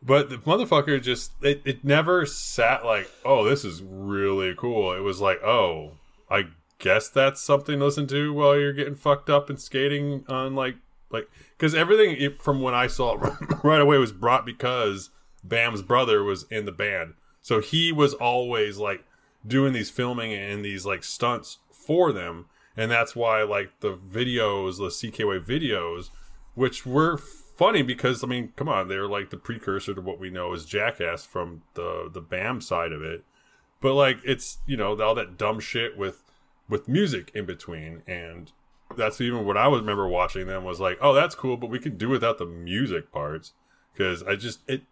But 0.06 0.30
the 0.30 0.38
motherfucker 0.38 1.02
just 1.02 1.32
it, 1.42 1.62
it 1.64 1.84
never 1.84 2.24
sat 2.26 2.84
like, 2.84 3.10
oh, 3.24 3.44
this 3.44 3.64
is 3.64 3.82
really 3.82 4.54
cool. 4.56 4.92
It 4.92 5.00
was 5.00 5.20
like, 5.20 5.42
oh, 5.42 5.94
I 6.30 6.44
guess 6.78 7.08
that's 7.08 7.40
something 7.40 7.80
to 7.80 7.84
listen 7.84 8.06
to 8.06 8.32
while 8.32 8.56
you're 8.56 8.72
getting 8.72 8.94
fucked 8.94 9.28
up 9.28 9.50
and 9.50 9.60
skating 9.60 10.24
on 10.28 10.54
like 10.54 10.76
like 11.10 11.28
because 11.56 11.74
everything 11.74 12.36
from 12.38 12.62
when 12.62 12.74
I 12.74 12.86
saw 12.86 13.14
it 13.14 13.32
right 13.64 13.80
away 13.80 13.98
was 13.98 14.12
brought 14.12 14.46
because 14.46 15.10
Bam's 15.42 15.82
brother 15.82 16.22
was 16.22 16.44
in 16.50 16.66
the 16.66 16.72
band, 16.72 17.14
so 17.40 17.60
he 17.60 17.90
was 17.90 18.14
always 18.14 18.78
like 18.78 19.04
doing 19.44 19.72
these 19.72 19.90
filming 19.90 20.32
and 20.32 20.64
these 20.64 20.86
like 20.86 21.02
stunts 21.02 21.58
for 21.70 22.12
them, 22.12 22.46
and 22.76 22.90
that's 22.90 23.16
why 23.16 23.42
like 23.42 23.70
the 23.80 23.96
videos, 23.96 24.78
the 24.78 24.88
CKY 24.88 25.44
videos, 25.44 26.10
which 26.54 26.84
were 26.86 27.18
funny 27.56 27.82
because 27.82 28.22
I 28.22 28.26
mean, 28.26 28.52
come 28.56 28.68
on, 28.68 28.88
they're 28.88 29.08
like 29.08 29.30
the 29.30 29.36
precursor 29.36 29.94
to 29.94 30.00
what 30.00 30.20
we 30.20 30.30
know 30.30 30.52
as 30.52 30.64
Jackass 30.64 31.24
from 31.24 31.62
the 31.74 32.08
the 32.12 32.20
Bam 32.20 32.60
side 32.60 32.92
of 32.92 33.02
it. 33.02 33.24
But 33.80 33.94
like 33.94 34.18
it's 34.24 34.58
you 34.66 34.76
know 34.76 35.00
all 35.00 35.14
that 35.14 35.36
dumb 35.36 35.60
shit 35.60 35.96
with 35.96 36.22
with 36.68 36.88
music 36.88 37.30
in 37.34 37.46
between, 37.46 38.02
and 38.06 38.52
that's 38.96 39.20
even 39.20 39.44
what 39.44 39.56
I 39.56 39.68
would 39.68 39.80
remember 39.80 40.08
watching 40.08 40.46
them 40.46 40.64
was 40.64 40.80
like, 40.80 40.98
oh, 41.00 41.12
that's 41.12 41.34
cool, 41.34 41.56
but 41.56 41.70
we 41.70 41.78
could 41.78 41.98
do 41.98 42.08
without 42.08 42.38
the 42.38 42.46
music 42.46 43.12
parts 43.12 43.52
because 43.92 44.22
I 44.22 44.36
just 44.36 44.60
it. 44.68 44.82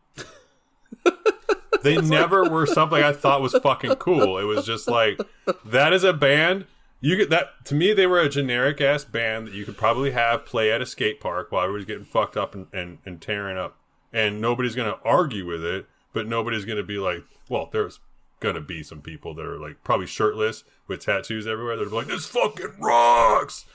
they 1.83 1.97
never 2.01 2.49
were 2.49 2.67
something 2.67 3.03
I 3.03 3.13
thought 3.13 3.43
was 3.43 3.53
fucking 3.53 3.97
cool. 3.97 4.39
It 4.39 4.45
was 4.45 4.65
just 4.65 4.89
like 4.89 5.21
that 5.65 5.93
is 5.93 6.05
a 6.05 6.13
band. 6.13 6.67
You 7.05 7.17
get 7.17 7.29
that 7.29 7.67
to 7.67 7.75
me. 7.75 7.93
They 7.93 8.07
were 8.07 8.21
a 8.21 8.31
generic 8.31 8.81
ass 8.81 9.05
band 9.05 9.49
that 9.49 9.53
you 9.53 9.67
could 9.67 9.77
probably 9.77 10.13
have 10.13 10.47
play 10.47 10.73
at 10.73 10.81
a 10.81 10.87
skate 10.87 11.21
park 11.21 11.53
while 11.53 11.65
everybody's 11.65 11.87
getting 11.87 12.07
fucked 12.07 12.35
up 12.35 12.55
and, 12.55 12.67
and, 12.73 12.97
and 13.05 13.21
tearing 13.21 13.59
up, 13.59 13.77
and 14.11 14.41
nobody's 14.41 14.75
gonna 14.75 14.97
argue 15.05 15.45
with 15.45 15.63
it. 15.63 15.85
But 16.15 16.27
nobody's 16.27 16.65
gonna 16.65 16.83
be 16.83 16.97
like, 16.97 17.23
well, 17.51 17.69
there's 17.71 18.01
gonna 18.41 18.63
be 18.63 18.83
some 18.83 19.03
people 19.03 19.35
that 19.35 19.45
are 19.45 19.59
like 19.59 19.85
probably 19.85 20.07
shirtless 20.07 20.65
with 20.89 21.05
tattoos 21.05 21.47
everywhere. 21.47 21.77
They're 21.77 21.89
like, 21.89 22.07
this 22.07 22.25
fucking 22.25 22.77
rocks. 22.81 23.67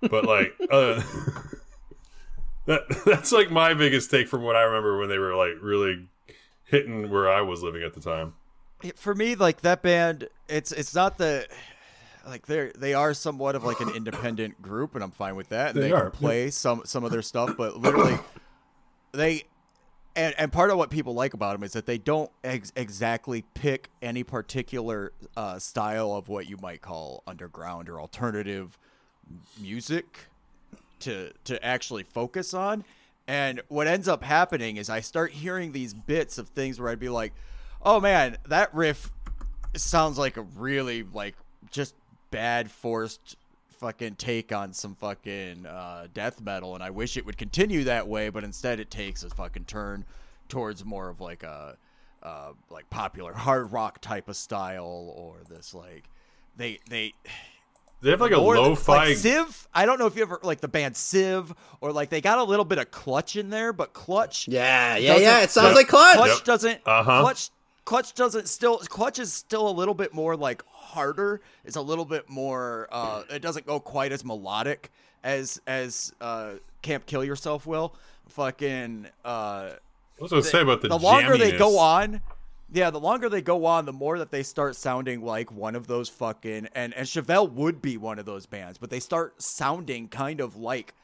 But 0.00 0.24
like, 0.24 0.56
uh, 0.68 1.00
that 2.66 3.02
that's 3.06 3.30
like 3.30 3.52
my 3.52 3.74
biggest 3.74 4.10
take 4.10 4.26
from 4.26 4.42
what 4.42 4.56
I 4.56 4.62
remember 4.62 4.98
when 4.98 5.08
they 5.08 5.18
were 5.18 5.36
like 5.36 5.62
really 5.62 6.08
hitting 6.64 7.08
where 7.08 7.30
I 7.30 7.40
was 7.40 7.62
living 7.62 7.84
at 7.84 7.94
the 7.94 8.00
time. 8.00 8.34
for 8.96 9.14
me 9.14 9.36
like 9.36 9.60
that 9.60 9.80
band 9.80 10.28
it's 10.48 10.72
it's 10.72 10.94
not 10.94 11.18
the 11.18 11.46
like 12.26 12.46
they're 12.46 12.72
they 12.76 12.94
are 12.94 13.14
somewhat 13.14 13.54
of 13.54 13.64
like 13.64 13.80
an 13.80 13.90
independent 13.90 14.60
group 14.62 14.94
and 14.94 15.04
i'm 15.04 15.10
fine 15.10 15.36
with 15.36 15.48
that 15.50 15.74
and 15.74 15.82
They 15.82 15.88
they, 15.88 15.92
are, 15.92 16.10
can 16.10 16.18
play 16.18 16.50
some 16.50 16.82
some 16.84 17.04
of 17.04 17.10
their 17.10 17.22
stuff 17.22 17.54
but 17.56 17.76
literally 17.76 18.18
they 19.12 19.44
and 20.16 20.34
and 20.38 20.52
part 20.52 20.70
of 20.70 20.76
what 20.76 20.90
people 20.90 21.14
like 21.14 21.34
about 21.34 21.52
them 21.52 21.62
is 21.62 21.72
that 21.72 21.86
they 21.86 21.98
don't 21.98 22.30
ex- 22.42 22.72
exactly 22.76 23.44
pick 23.54 23.90
any 24.00 24.22
particular 24.22 25.12
uh, 25.36 25.58
style 25.58 26.12
of 26.12 26.28
what 26.28 26.48
you 26.48 26.56
might 26.58 26.82
call 26.82 27.22
underground 27.26 27.88
or 27.88 28.00
alternative 28.00 28.78
music 29.60 30.26
to 31.00 31.32
to 31.44 31.64
actually 31.64 32.04
focus 32.04 32.54
on. 32.54 32.84
And 33.26 33.62
what 33.68 33.86
ends 33.86 34.06
up 34.06 34.22
happening 34.22 34.76
is 34.76 34.90
I 34.90 35.00
start 35.00 35.32
hearing 35.32 35.72
these 35.72 35.94
bits 35.94 36.36
of 36.36 36.48
things 36.50 36.78
where 36.78 36.90
I'd 36.90 37.00
be 37.00 37.08
like, 37.08 37.32
"Oh 37.82 37.98
man, 38.00 38.36
that 38.46 38.72
riff 38.74 39.10
sounds 39.74 40.18
like 40.18 40.36
a 40.36 40.42
really 40.42 41.02
like 41.02 41.34
just 41.70 41.94
bad 42.34 42.70
forced 42.70 43.36
fucking 43.78 44.14
take 44.16 44.52
on 44.52 44.72
some 44.72 44.94
fucking 44.94 45.66
uh, 45.66 46.06
death 46.14 46.40
metal, 46.40 46.74
and 46.74 46.82
I 46.82 46.90
wish 46.90 47.16
it 47.16 47.26
would 47.26 47.36
continue 47.38 47.84
that 47.84 48.06
way, 48.08 48.28
but 48.30 48.44
instead 48.44 48.80
it 48.80 48.90
takes 48.90 49.22
a 49.24 49.30
fucking 49.30 49.64
turn 49.64 50.04
towards 50.48 50.84
more 50.84 51.08
of 51.08 51.20
like 51.20 51.42
a 51.42 51.76
uh, 52.22 52.52
like 52.70 52.88
popular 52.90 53.32
hard 53.32 53.72
rock 53.72 54.00
type 54.00 54.28
of 54.28 54.36
style, 54.36 55.12
or 55.16 55.36
this 55.48 55.74
like 55.74 56.04
they 56.56 56.78
they 56.88 57.12
They 58.00 58.10
have 58.10 58.20
like 58.20 58.32
a 58.32 58.36
or 58.36 58.54
the- 58.54 58.60
lo-fi. 58.62 59.08
like 59.08 59.16
Civ. 59.16 59.68
I 59.74 59.86
don't 59.86 59.98
know 59.98 60.06
if 60.06 60.16
you 60.16 60.22
ever 60.22 60.38
like 60.42 60.60
the 60.60 60.68
band 60.68 60.96
Civ, 60.96 61.52
or 61.80 61.92
like 61.92 62.10
they 62.10 62.20
got 62.20 62.38
a 62.38 62.44
little 62.44 62.64
bit 62.64 62.78
of 62.78 62.90
Clutch 62.90 63.36
in 63.36 63.50
there, 63.50 63.72
but 63.72 63.92
Clutch 63.92 64.48
Yeah, 64.48 64.96
yeah, 64.96 65.16
yeah. 65.16 65.40
It 65.42 65.50
sounds 65.50 65.68
Yep. 65.68 65.76
like 65.76 65.88
Clutch. 65.88 66.16
Clutch 66.16 66.28
Yep. 66.36 66.44
doesn't. 66.44 66.80
Uh-huh. 66.86 67.20
Clutch. 67.22 67.50
Clutch 67.84 68.14
doesn't 68.14 68.48
still. 68.48 68.78
Clutch 68.78 69.18
is 69.18 69.32
still 69.32 69.68
a 69.68 69.70
little 69.72 69.94
bit 69.94 70.14
more 70.14 70.36
like 70.36 70.64
harder. 70.70 71.40
It's 71.64 71.76
a 71.76 71.82
little 71.82 72.04
bit 72.04 72.28
more. 72.28 72.88
Uh, 72.90 73.24
it 73.30 73.42
doesn't 73.42 73.66
go 73.66 73.80
quite 73.80 74.12
as 74.12 74.24
melodic 74.24 74.90
as 75.22 75.60
as 75.66 76.12
uh, 76.20 76.52
Camp 76.82 77.06
Kill 77.06 77.24
Yourself 77.24 77.66
will. 77.66 77.94
Fucking. 78.28 79.08
Uh, 79.24 79.70
What's 80.18 80.32
I 80.32 80.40
say 80.40 80.60
about 80.62 80.80
the, 80.80 80.88
the 80.88 80.98
longer 80.98 81.36
they 81.36 81.56
go 81.58 81.78
on, 81.78 82.20
yeah, 82.72 82.90
the 82.90 83.00
longer 83.00 83.28
they 83.28 83.42
go 83.42 83.66
on, 83.66 83.84
the 83.84 83.92
more 83.92 84.18
that 84.18 84.30
they 84.30 84.42
start 84.42 84.76
sounding 84.76 85.22
like 85.22 85.52
one 85.52 85.74
of 85.74 85.86
those 85.86 86.08
fucking 86.08 86.68
and 86.74 86.94
and 86.94 87.06
Chevelle 87.06 87.50
would 87.52 87.82
be 87.82 87.96
one 87.96 88.18
of 88.18 88.26
those 88.26 88.46
bands, 88.46 88.78
but 88.78 88.90
they 88.90 89.00
start 89.00 89.34
sounding 89.42 90.08
kind 90.08 90.40
of 90.40 90.56
like 90.56 90.94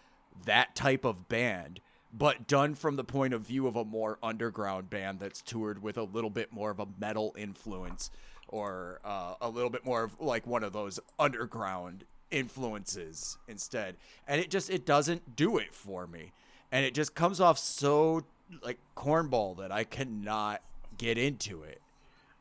that 0.46 0.74
type 0.74 1.04
of 1.04 1.28
band, 1.28 1.80
but 2.12 2.46
done 2.46 2.74
from 2.74 2.96
the 2.96 3.04
point 3.04 3.34
of 3.34 3.42
view 3.42 3.66
of 3.66 3.76
a 3.76 3.84
more 3.84 4.18
underground 4.22 4.90
band 4.90 5.20
that's 5.20 5.40
toured 5.42 5.82
with 5.82 5.96
a 5.96 6.02
little 6.02 6.30
bit 6.30 6.52
more 6.52 6.70
of 6.70 6.80
a 6.80 6.86
metal 6.98 7.34
influence 7.38 8.10
or 8.48 9.00
uh, 9.04 9.34
a 9.40 9.48
little 9.48 9.70
bit 9.70 9.84
more 9.84 10.02
of 10.02 10.20
like 10.20 10.46
one 10.46 10.64
of 10.64 10.72
those 10.72 10.98
underground 11.18 12.04
influences 12.30 13.38
instead. 13.48 13.96
And 14.26 14.40
it 14.40 14.50
just 14.50 14.70
it 14.70 14.84
doesn't 14.84 15.36
do 15.36 15.58
it 15.58 15.74
for 15.74 16.06
me. 16.06 16.32
And 16.72 16.84
it 16.84 16.94
just 16.94 17.14
comes 17.14 17.40
off 17.40 17.58
so 17.58 18.24
like 18.62 18.78
cornball 18.96 19.56
that 19.58 19.70
I 19.70 19.84
cannot 19.84 20.62
get 20.98 21.16
into 21.16 21.62
it. 21.62 21.80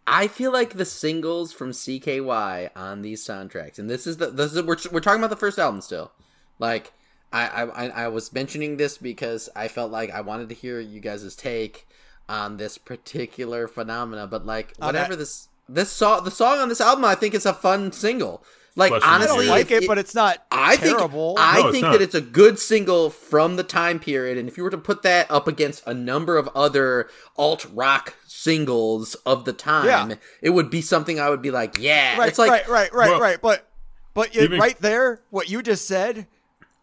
I 0.08 0.28
feel 0.28 0.52
like 0.52 0.74
the 0.74 0.86
singles 0.86 1.54
from 1.54 1.70
CKY 1.70 2.72
on 2.76 3.04
these 3.04 3.24
soundtracks, 3.24 3.78
and 3.78 3.88
this 3.88 4.08
is 4.08 4.18
the 4.18 4.32
this 4.32 4.54
is 4.54 4.64
we're 4.64 4.78
we're 4.92 5.02
talking 5.02 5.20
about 5.20 5.30
the 5.30 5.36
first 5.36 5.60
album 5.60 5.82
still. 5.82 6.12
Like 6.58 6.94
I 7.32 7.48
I 7.48 7.64
I- 7.86 8.04
I 8.04 8.08
was 8.08 8.34
mentioning 8.34 8.78
this 8.78 8.98
because 8.98 9.50
I 9.56 9.68
felt 9.68 9.92
like 9.92 10.12
I 10.12 10.22
wanted 10.22 10.50
to 10.50 10.56
hear 10.56 10.80
you 10.80 11.00
guys' 11.00 11.36
take 11.36 11.88
on 12.28 12.58
this 12.58 12.78
particular 12.78 13.68
phenomena, 13.68 14.28
but 14.28 14.46
like 14.46 14.74
On 14.80 14.88
whatever 14.88 15.12
that- 15.16 15.18
this 15.18 15.48
this 15.68 15.90
song 15.92 16.24
the 16.24 16.32
song 16.32 16.60
on 16.60 16.70
this 16.70 16.82
album, 16.82 17.06
I 17.06 17.16
think 17.16 17.34
it's 17.36 17.46
a 17.46 17.54
fun 17.54 17.92
single. 17.92 18.44
Like 18.76 18.92
Flesh 18.92 19.02
and 19.04 19.12
I 19.12 19.16
honestly, 19.16 19.46
don't 19.48 19.56
like 19.56 19.72
if 19.72 19.84
it, 19.84 19.88
but 19.88 19.98
it's 19.98 20.16
not 20.16 20.46
I 20.52 20.76
terrible. 20.78 21.36
think 21.36 21.48
I 21.48 21.62
No, 21.62 21.72
think 21.72 21.82
not. 21.84 21.92
that 21.94 22.02
it's 22.02 22.16
a 22.16 22.22
good 22.22 22.60
single 22.60 23.10
from 23.10 23.56
the 23.56 23.64
time 23.64 24.00
period, 24.00 24.38
and 24.38 24.48
if 24.48 24.58
you 24.58 24.64
were 24.64 24.70
to 24.70 24.78
put 24.78 25.02
that 25.02 25.30
up 25.30 25.48
against 25.48 25.84
a 25.86 25.94
number 25.94 26.38
of 26.38 26.48
other 26.56 27.10
alt 27.36 27.66
rock 27.74 28.16
singles 28.26 29.16
of 29.26 29.46
the 29.46 29.54
time, 29.54 30.10
Yeah. 30.12 30.16
it 30.42 30.52
would 30.52 30.70
be 30.70 30.82
something 30.82 31.20
I 31.20 31.30
would 31.30 31.42
be 31.42 31.52
like, 31.52 31.78
yeah, 31.80 32.18
right, 32.18 32.30
it's 32.30 32.40
like 32.40 32.52
right, 32.52 32.68
right, 32.70 32.94
right, 32.94 33.10
Well, 33.10 33.20
right. 33.20 33.42
But 33.42 33.68
but 34.14 34.34
you, 34.34 34.42
even- 34.44 34.60
right 34.60 34.80
there, 34.80 35.22
what 35.30 35.50
you 35.50 35.62
just 35.62 35.86
said, 35.88 36.28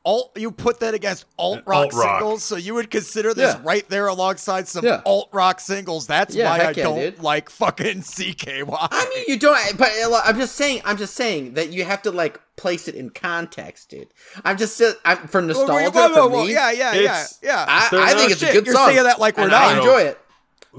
alt 0.06 0.30
you 0.36 0.50
put 0.52 0.80
that 0.80 0.94
against 0.94 1.26
alt 1.36 1.62
rock 1.66 1.92
singles, 1.92 2.44
so 2.44 2.56
you 2.56 2.72
would 2.74 2.90
consider 2.90 3.34
this 3.34 3.54
Yeah. 3.54 3.60
right 3.64 3.86
there 3.90 4.06
alongside 4.06 4.68
some 4.68 4.84
Yeah. 4.86 5.02
alt 5.04 5.28
rock 5.32 5.60
singles. 5.60 6.06
That's 6.06 6.34
Yeah, 6.34 6.48
why 6.48 6.58
I 6.64 6.70
yeah, 6.70 6.72
don't 6.84 6.98
dude. 7.00 7.22
like 7.22 7.50
fucking 7.50 8.00
CKY. 8.02 8.88
I 8.90 9.10
mean, 9.14 9.24
you 9.28 9.38
don't. 9.38 9.58
But 9.76 9.90
uh, 10.04 10.20
I'm 10.24 10.38
just 10.38 10.54
saying. 10.54 10.80
I'm 10.84 10.96
just 10.96 11.14
saying 11.14 11.54
that 11.54 11.70
you 11.72 11.84
have 11.84 12.00
to 12.02 12.10
like 12.12 12.40
place 12.56 12.88
it 12.88 12.94
in 12.94 13.10
context, 13.10 13.90
dude. 13.90 14.08
I'm 14.44 14.56
just 14.56 14.80
uh, 14.80 14.92
I'm, 15.04 15.26
for 15.28 15.40
Well, 15.40 15.48
nostalgia 15.48 15.90
well, 15.92 15.92
well, 16.12 16.28
for 16.28 16.32
well, 16.36 16.46
me. 16.46 16.52
yeah, 16.52 16.70
yeah, 16.70 16.94
yeah, 16.94 17.26
yeah. 17.42 17.64
I, 17.68 17.88
I 17.92 18.14
think 18.14 18.30
it's 18.30 18.40
shit. 18.40 18.50
a 18.50 18.52
good 18.52 18.66
You're 18.66 18.74
song. 18.76 18.88
saying 18.90 19.02
that 19.02 19.18
like 19.20 19.36
we're 19.36 19.42
and 19.42 19.52
not. 19.52 19.62
I 19.62 19.76
enjoy 19.76 20.00
it. 20.02 20.18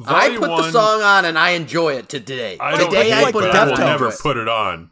I 0.06 0.28
Volume 0.30 0.42
put 0.42 0.58
the 0.58 0.72
song 0.72 1.02
on 1.02 1.26
and 1.26 1.38
I 1.40 1.50
enjoy 1.52 1.94
it 1.96 2.08
to 2.10 2.20
today. 2.20 2.58
I 2.60 2.78
don't 2.78 2.90
today 2.92 3.10
hate 3.10 3.14
I 3.26 3.32
put 3.32 3.42
but 3.42 3.50
it 3.50 3.56
I 3.56 3.66
will 3.66 3.78
never 3.78 4.12
put 4.12 4.38
it 4.38 4.48
on. 4.48 4.92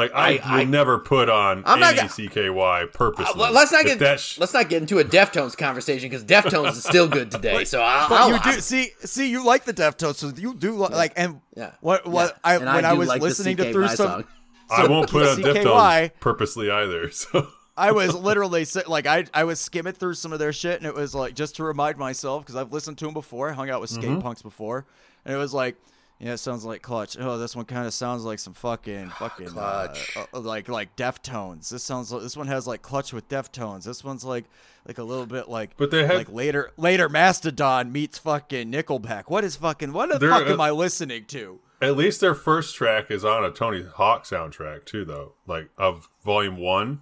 Like 0.00 0.12
I, 0.14 0.38
I- 0.42 0.54
will 0.56 0.60
I- 0.62 0.64
never 0.64 0.98
put 0.98 1.28
on 1.28 1.62
I'm 1.66 1.78
not 1.80 1.88
any 1.90 1.96
gonna- 1.98 2.08
CKY 2.08 2.92
purposely. 2.92 3.42
Uh, 3.42 3.50
let's 3.52 3.70
not 3.72 3.84
get 3.84 4.18
sh- 4.20 4.38
let's 4.38 4.54
not 4.54 4.68
get 4.68 4.80
into 4.82 4.98
a 4.98 5.04
Deftones 5.04 5.56
conversation 5.56 6.08
because 6.08 6.24
Deftones 6.24 6.72
is 6.72 6.84
still 6.84 7.06
good 7.08 7.30
today. 7.30 7.64
So 7.64 7.80
I'll, 7.82 8.08
But 8.08 8.20
I'll, 8.20 8.30
you 8.32 8.38
do 8.54 8.60
see, 8.60 8.90
see, 9.00 9.30
you 9.30 9.44
like 9.44 9.64
the 9.64 9.74
Deftones, 9.74 10.16
so 10.16 10.28
you 10.34 10.54
do 10.54 10.72
li- 10.72 10.88
like. 10.92 11.12
And 11.16 11.40
Yeah. 11.54 11.72
what 11.80 12.06
what 12.06 12.28
Yeah. 12.30 12.38
I 12.44 12.54
And 12.56 12.64
when 12.66 12.84
I, 12.84 12.92
do 12.92 12.98
was 12.98 13.08
like 13.08 13.20
listening 13.22 13.56
to 13.58 13.72
through 13.72 13.88
some, 13.88 13.96
song. 13.96 14.24
I 14.70 14.86
won't 14.86 15.10
put 15.10 15.26
on 15.26 15.36
CKY. 15.38 15.62
Deftones 15.64 16.10
purposely 16.20 16.70
either. 16.70 17.10
So 17.20 17.46
I 17.76 17.92
was 17.92 18.14
literally 18.14 18.66
like 18.86 19.06
I 19.06 19.24
I 19.32 19.44
was 19.44 19.58
skimming 19.60 19.94
through 19.94 20.14
some 20.14 20.32
of 20.32 20.38
their 20.38 20.52
shit, 20.52 20.76
and 20.78 20.86
it 20.86 20.94
was 20.94 21.14
like 21.14 21.34
just 21.34 21.56
to 21.56 21.64
remind 21.64 21.96
myself 21.98 22.42
because 22.42 22.56
I've 22.56 22.72
listened 22.72 22.98
to 22.98 23.04
them 23.06 23.14
before, 23.14 23.50
I 23.50 23.52
hung 23.54 23.70
out 23.70 23.80
with 23.80 23.90
skate 23.90 24.04
Mm-hmm. 24.04 24.20
punks 24.20 24.42
before, 24.42 24.86
and 25.24 25.34
it 25.34 25.38
was 25.38 25.52
like. 25.54 25.76
Yeah, 26.20 26.34
it 26.34 26.38
sounds 26.38 26.66
like 26.66 26.82
Clutch. 26.82 27.16
Oh, 27.18 27.38
this 27.38 27.56
one 27.56 27.64
kind 27.64 27.86
of 27.86 27.94
sounds 27.94 28.24
like 28.24 28.38
some 28.38 28.52
fucking 28.52 29.08
fucking 29.10 29.48
Clutch. 29.48 30.16
Uh, 30.16 30.26
uh, 30.34 30.40
like 30.40 30.68
like 30.68 30.94
Deftones. 30.94 31.70
This 31.70 31.82
sounds 31.82 32.12
like 32.12 32.22
this 32.22 32.36
one 32.36 32.46
has 32.46 32.66
like 32.66 32.82
Clutch 32.82 33.14
with 33.14 33.26
Deftones. 33.28 33.84
This 33.84 34.04
one's 34.04 34.22
like 34.22 34.44
like 34.86 34.98
a 34.98 35.02
little 35.02 35.24
bit 35.24 35.48
like 35.48 35.76
But 35.78 35.90
they 35.90 36.04
have, 36.06 36.16
like 36.16 36.30
later 36.30 36.72
later 36.76 37.08
Mastodon 37.08 37.90
meets 37.90 38.18
fucking 38.18 38.70
Nickelback. 38.70 39.24
What 39.28 39.44
is 39.44 39.56
fucking 39.56 39.94
what 39.94 40.10
the 40.10 40.20
fuck 40.28 40.46
uh, 40.46 40.52
am 40.52 40.60
I 40.60 40.70
listening 40.70 41.24
to? 41.26 41.58
at 41.80 41.96
least 41.96 42.20
their 42.20 42.34
first 42.34 42.74
track 42.76 43.10
is 43.10 43.24
on 43.24 43.44
a 43.44 43.50
Tony 43.50 43.82
Hawk 43.82 44.24
soundtrack 44.24 44.84
too, 44.84 45.04
though. 45.04 45.32
Like 45.46 45.70
of 45.78 46.08
Volume 46.24 46.58
One. 46.58 47.00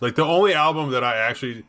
Like 0.00 0.16
the 0.16 0.24
only 0.24 0.52
album 0.52 0.90
that 0.90 1.02
I 1.02 1.16
actually 1.16 1.64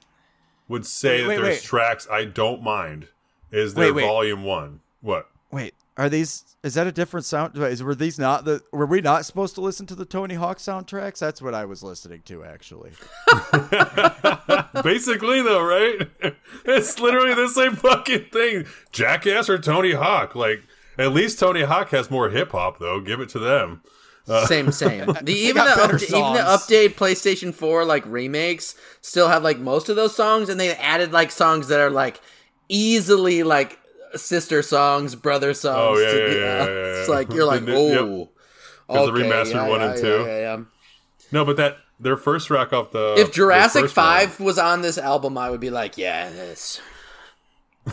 would 0.68 0.86
say 0.86 1.22
Wait, 1.22 1.22
that 1.22 1.28
wait, 1.30 1.36
there's 1.36 1.56
wait. 1.58 1.64
tracks 1.64 2.08
I 2.12 2.26
don't 2.26 2.62
mind 2.62 3.08
is 3.52 3.76
their 3.76 3.94
Wait, 3.94 4.04
wait. 4.04 4.08
Volume 4.08 4.44
One. 4.44 4.82
What? 5.02 5.30
Wait, 5.98 6.06
are 6.06 6.10
these? 6.10 6.56
Is 6.64 6.74
that 6.74 6.88
a 6.88 6.92
different 6.92 7.26
sound? 7.26 7.58
Is 7.58 7.84
were 7.84 7.96
these 7.96 8.18
not 8.20 8.46
the? 8.46 8.62
Were 8.72 8.86
we 8.86 9.02
not 9.02 9.26
supposed 9.26 9.56
to 9.56 9.62
listen 9.62 9.86
to 9.88 9.96
the 9.96 10.06
Tony 10.06 10.36
Hawk 10.36 10.58
soundtracks? 10.58 11.20
That's 11.20 11.42
what 11.42 11.54
I 11.54 11.66
was 11.66 11.84
listening 11.84 12.22
to, 12.26 12.44
actually. 12.44 12.92
Basically, 14.84 15.42
though, 15.42 15.64
right? 15.64 16.10
It's 16.66 17.00
literally 17.00 17.34
the 17.34 17.50
same 17.50 17.76
fucking 17.76 18.26
thing. 18.32 18.66
Jackass 18.92 19.50
or 19.50 19.58
Tony 19.58 19.94
Hawk. 19.94 20.36
Like, 20.36 20.64
at 20.98 21.14
least 21.14 21.40
Tony 21.40 21.64
Hawk 21.64 21.90
has 21.90 22.10
more 22.10 22.30
hip 22.30 22.52
hop, 22.52 22.80
though. 22.80 23.00
Give 23.00 23.20
it 23.20 23.30
to 23.30 23.40
them. 23.40 23.82
Uh, 24.28 24.46
same, 24.48 24.72
same. 24.72 25.06
The 25.22 25.34
even 25.34 25.64
the 25.64 25.76
got 25.76 25.90
upda- 25.92 26.04
even 26.04 26.34
the 26.34 26.40
update 26.40 26.96
PlayStation 26.96 27.54
Four 27.54 27.86
like 27.86 28.06
remakes 28.06 28.76
still 29.02 29.28
have 29.28 29.44
like 29.44 29.60
most 29.60 29.88
of 29.90 29.96
those 29.96 30.16
songs, 30.16 30.50
and 30.50 30.60
they 30.60 30.76
added 30.76 31.12
like 31.12 31.32
songs 31.32 31.68
that 31.68 31.80
are 31.80 31.92
like 31.92 32.20
easily 32.68 33.44
like 33.44 33.80
sister 34.18 34.62
songs, 34.62 35.16
brother 35.16 35.50
oh, 35.50 35.54
songs. 35.54 36.00
Oh, 36.00 36.02
yeah, 36.02 36.12
to 36.12 36.18
yeah, 36.18 36.40
yeah, 36.40 36.64
uh, 36.64 36.66
yeah. 36.68 37.00
It's 37.02 37.10
like 37.10 37.32
you're 37.34 37.46
like, 37.46 37.64
oh, 37.68 37.88
yep. 37.88 38.30
oh, 38.90 38.94
'Cause 38.94 39.08
the 39.08 39.12
remastered 39.14 39.54
yeah, 39.54 39.68
one 39.68 39.80
yeah, 39.82 39.92
and 39.92 40.02
two. 40.02 40.08
yeah, 40.26 40.40
yeah. 40.58 40.64
No, 41.32 41.46
but 41.46 41.58
that 41.58 41.78
their 42.00 42.18
first 42.18 42.48
track 42.48 42.74
off 42.74 42.92
the 42.92 43.16
If 43.18 43.32
Jurassic 43.32 43.84
one- 43.84 43.90
Five 43.90 44.40
was 44.40 44.58
on 44.60 44.82
this 44.82 44.98
album, 44.98 45.38
I 45.38 45.50
would 45.50 45.60
be 45.62 45.70
like, 45.70 45.98
yeah, 45.98 46.30
this. 46.30 46.82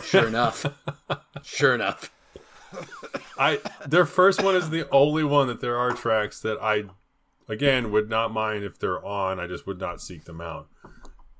Sure 0.03 0.27
enough. 0.27 0.65
sure 1.43 1.75
enough. 1.75 2.11
I 3.37 3.59
their 3.87 4.05
first 4.05 4.41
one 4.41 4.55
is 4.55 4.69
the 4.71 4.89
only 4.89 5.23
one 5.23 5.47
that 5.47 5.61
there 5.61 5.77
are 5.77 5.91
tracks 5.91 6.39
that 6.39 6.57
I 6.59 6.85
again 7.47 7.91
would 7.91 8.09
not 8.09 8.31
mind 8.31 8.63
if 8.63 8.79
they're 8.79 9.03
on. 9.05 9.39
I 9.39 9.45
just 9.47 9.67
would 9.67 9.79
not 9.79 10.01
seek 10.01 10.25
them 10.25 10.41
out. 10.41 10.67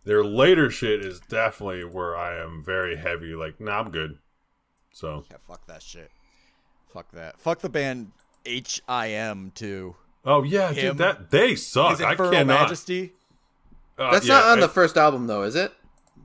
Their 0.05 0.23
later 0.23 0.69
shit 0.69 1.03
is 1.03 1.19
definitely 1.21 1.83
where 1.85 2.15
I 2.15 2.37
am 2.37 2.63
very 2.63 2.97
heavy. 2.97 3.33
Like, 3.35 3.59
nah, 3.59 3.79
I'm 3.79 3.89
good. 3.89 4.19
So, 4.93 5.25
Yeah, 5.29 5.37
fuck 5.47 5.65
that 5.67 5.81
shit. 5.81 6.09
Fuck 6.93 7.11
that. 7.11 7.39
Fuck 7.39 7.59
the 7.59 7.69
band 7.69 8.11
H.I.M. 8.45 9.51
too. 9.55 9.95
oh 10.25 10.43
yeah, 10.43 10.69
Him. 10.71 10.89
dude, 10.89 10.97
that 10.99 11.31
they 11.31 11.55
suck. 11.55 11.93
Is 11.93 12.01
I 12.01 12.11
Infernal 12.11 12.31
cannot. 12.31 12.61
Majesty? 12.61 13.13
uh, 13.97 14.11
That's 14.11 14.27
yeah, 14.27 14.35
not 14.35 14.45
on 14.45 14.57
I- 14.59 14.61
the 14.61 14.69
first 14.69 14.95
album, 14.97 15.27
though, 15.27 15.43
is 15.43 15.55
it? 15.55 15.71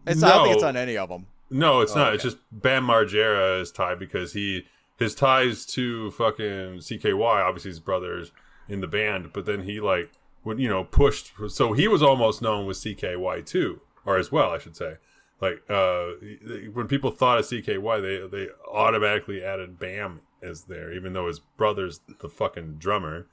It's 0.07 0.23
I 0.23 0.29
don't 0.29 0.45
think 0.45 0.55
it's 0.57 0.65
on 0.65 0.77
any 0.77 0.97
of 0.97 1.09
them. 1.09 1.27
No, 1.51 1.81
it's 1.81 1.95
not. 1.95 2.15
It's 2.15 2.23
just 2.23 2.37
Bam 2.53 2.87
Margera 2.87 3.61
is 3.61 3.73
tied 3.73 3.99
because 3.99 4.33
he 4.35 4.65
his 4.99 5.15
ties 5.15 5.65
to 5.67 6.11
fucking 6.13 6.79
CKY, 6.79 7.21
obviously 7.45 7.71
his 7.71 7.81
brothers 7.81 8.33
in 8.69 8.81
the 8.81 8.87
band, 8.87 9.33
but 9.33 9.47
then 9.47 9.63
he 9.63 9.81
like 9.81 10.11
would 10.45 10.59
you 10.59 10.69
know 10.69 10.85
pushed 10.85 11.33
so 11.49 11.73
he 11.73 11.89
was 11.89 12.03
almost 12.03 12.43
known 12.43 12.67
with 12.67 12.77
CKY 12.79 13.45
too, 13.47 13.81
or 14.05 14.17
as 14.19 14.31
well, 14.33 14.51
I 14.51 14.59
should 14.59 14.77
say. 14.77 14.97
Like 15.41 15.63
uh, 15.69 16.07
when 16.73 16.89
people 16.89 17.11
thought 17.11 17.39
of 17.39 17.45
CKY, 17.45 18.03
they 18.03 18.27
they 18.37 18.51
automatically 18.71 19.43
added 19.43 19.79
Bam 19.79 20.21
as 20.43 20.63
there, 20.63 20.93
even 20.93 21.13
though 21.13 21.29
his 21.29 21.39
brother's 21.39 22.01
the 22.21 22.29
fucking 22.29 22.77
drummer. 22.79 23.27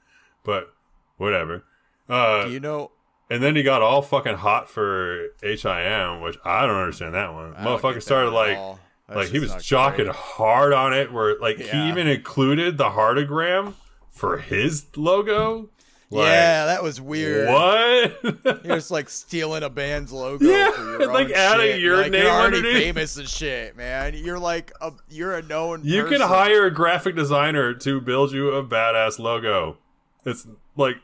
But 0.44 0.72
whatever. 1.16 1.64
Uh, 2.08 2.46
Do 2.46 2.52
you 2.52 2.60
know? 2.60 2.92
and 3.28 3.42
then 3.42 3.56
he 3.56 3.62
got 3.64 3.82
all 3.82 4.02
fucking 4.02 4.36
hot 4.36 4.70
for 4.70 5.30
HIM, 5.42 6.20
which 6.20 6.38
I 6.44 6.64
don't 6.64 6.76
understand 6.76 7.14
that 7.14 7.32
one. 7.32 7.54
Motherfucker 7.54 8.02
started 8.02 8.30
like. 8.30 8.78
Like 9.08 9.28
he 9.28 9.38
was 9.38 9.52
jocking 9.52 10.06
great. 10.06 10.08
hard 10.16 10.72
on 10.72 10.92
it 10.92 11.12
where 11.12 11.38
like 11.38 11.58
he 11.58 11.88
even 11.88 12.08
included 12.08 12.76
the 12.76 12.90
heartagram 12.90 13.74
for 14.10 14.38
his 14.38 14.86
logo. 14.96 15.68
Like, 16.08 16.26
yeah, 16.26 16.66
that 16.66 16.84
was 16.84 17.00
weird. 17.00 17.48
What? 17.48 18.64
You're 18.64 18.76
just 18.76 18.92
like 18.92 19.08
stealing 19.08 19.64
a 19.64 19.70
band's 19.70 20.12
logo. 20.12 20.44
Yeah, 20.44 21.06
like 21.10 21.30
adding 21.30 21.72
shit. 21.72 21.80
your 21.80 21.96
like, 21.96 22.12
name 22.12 22.22
You're 22.22 22.30
already 22.30 22.58
underneath. 22.58 22.82
famous 22.82 23.16
and 23.16 23.28
shit, 23.28 23.76
man. 23.76 24.14
You're 24.14 24.38
like 24.38 24.70
a, 24.80 24.92
you're 25.08 25.34
a 25.34 25.42
known. 25.42 25.80
you 25.82 26.06
can 26.06 26.20
hire 26.20 26.66
a 26.66 26.70
graphic 26.70 27.16
designer 27.16 27.74
to 27.74 28.00
build 28.00 28.32
you 28.32 28.50
a 28.50 28.64
badass 28.64 29.18
logo. 29.18 29.78
It's 30.24 30.46
like 30.76 30.96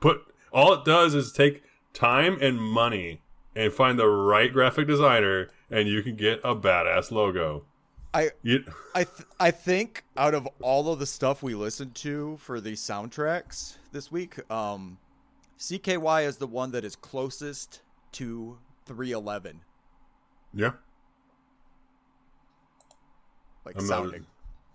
put 0.00 0.22
all 0.52 0.72
it 0.72 0.84
does 0.84 1.14
is 1.14 1.32
take 1.32 1.62
time 1.92 2.38
and 2.40 2.60
money 2.60 3.20
and 3.54 3.72
find 3.72 3.98
the 3.98 4.08
right 4.08 4.52
graphic 4.52 4.86
designer 4.86 5.50
and 5.70 5.88
you 5.88 6.02
can 6.02 6.16
get 6.16 6.40
a 6.44 6.54
badass 6.54 7.10
logo. 7.10 7.64
I 8.14 8.30
You, 8.42 8.64
I 8.94 9.04
th- 9.04 9.28
I 9.38 9.50
think 9.50 10.04
out 10.16 10.34
of 10.34 10.48
all 10.62 10.90
of 10.92 10.98
the 10.98 11.06
stuff 11.06 11.42
we 11.42 11.54
listened 11.54 11.94
to 11.96 12.38
for 12.38 12.60
the 12.60 12.72
soundtracks 12.72 13.76
this 13.92 14.10
week, 14.12 14.38
um, 14.50 14.98
CKY 15.58 16.26
is 16.26 16.36
the 16.36 16.46
one 16.46 16.70
that 16.72 16.84
is 16.84 16.94
closest 16.96 17.82
to 18.12 18.58
311, 18.86 19.60
yeah, 20.54 20.72
like 23.64 23.76
I'm 23.78 23.86
not- 23.86 24.02
sounding. 24.04 24.26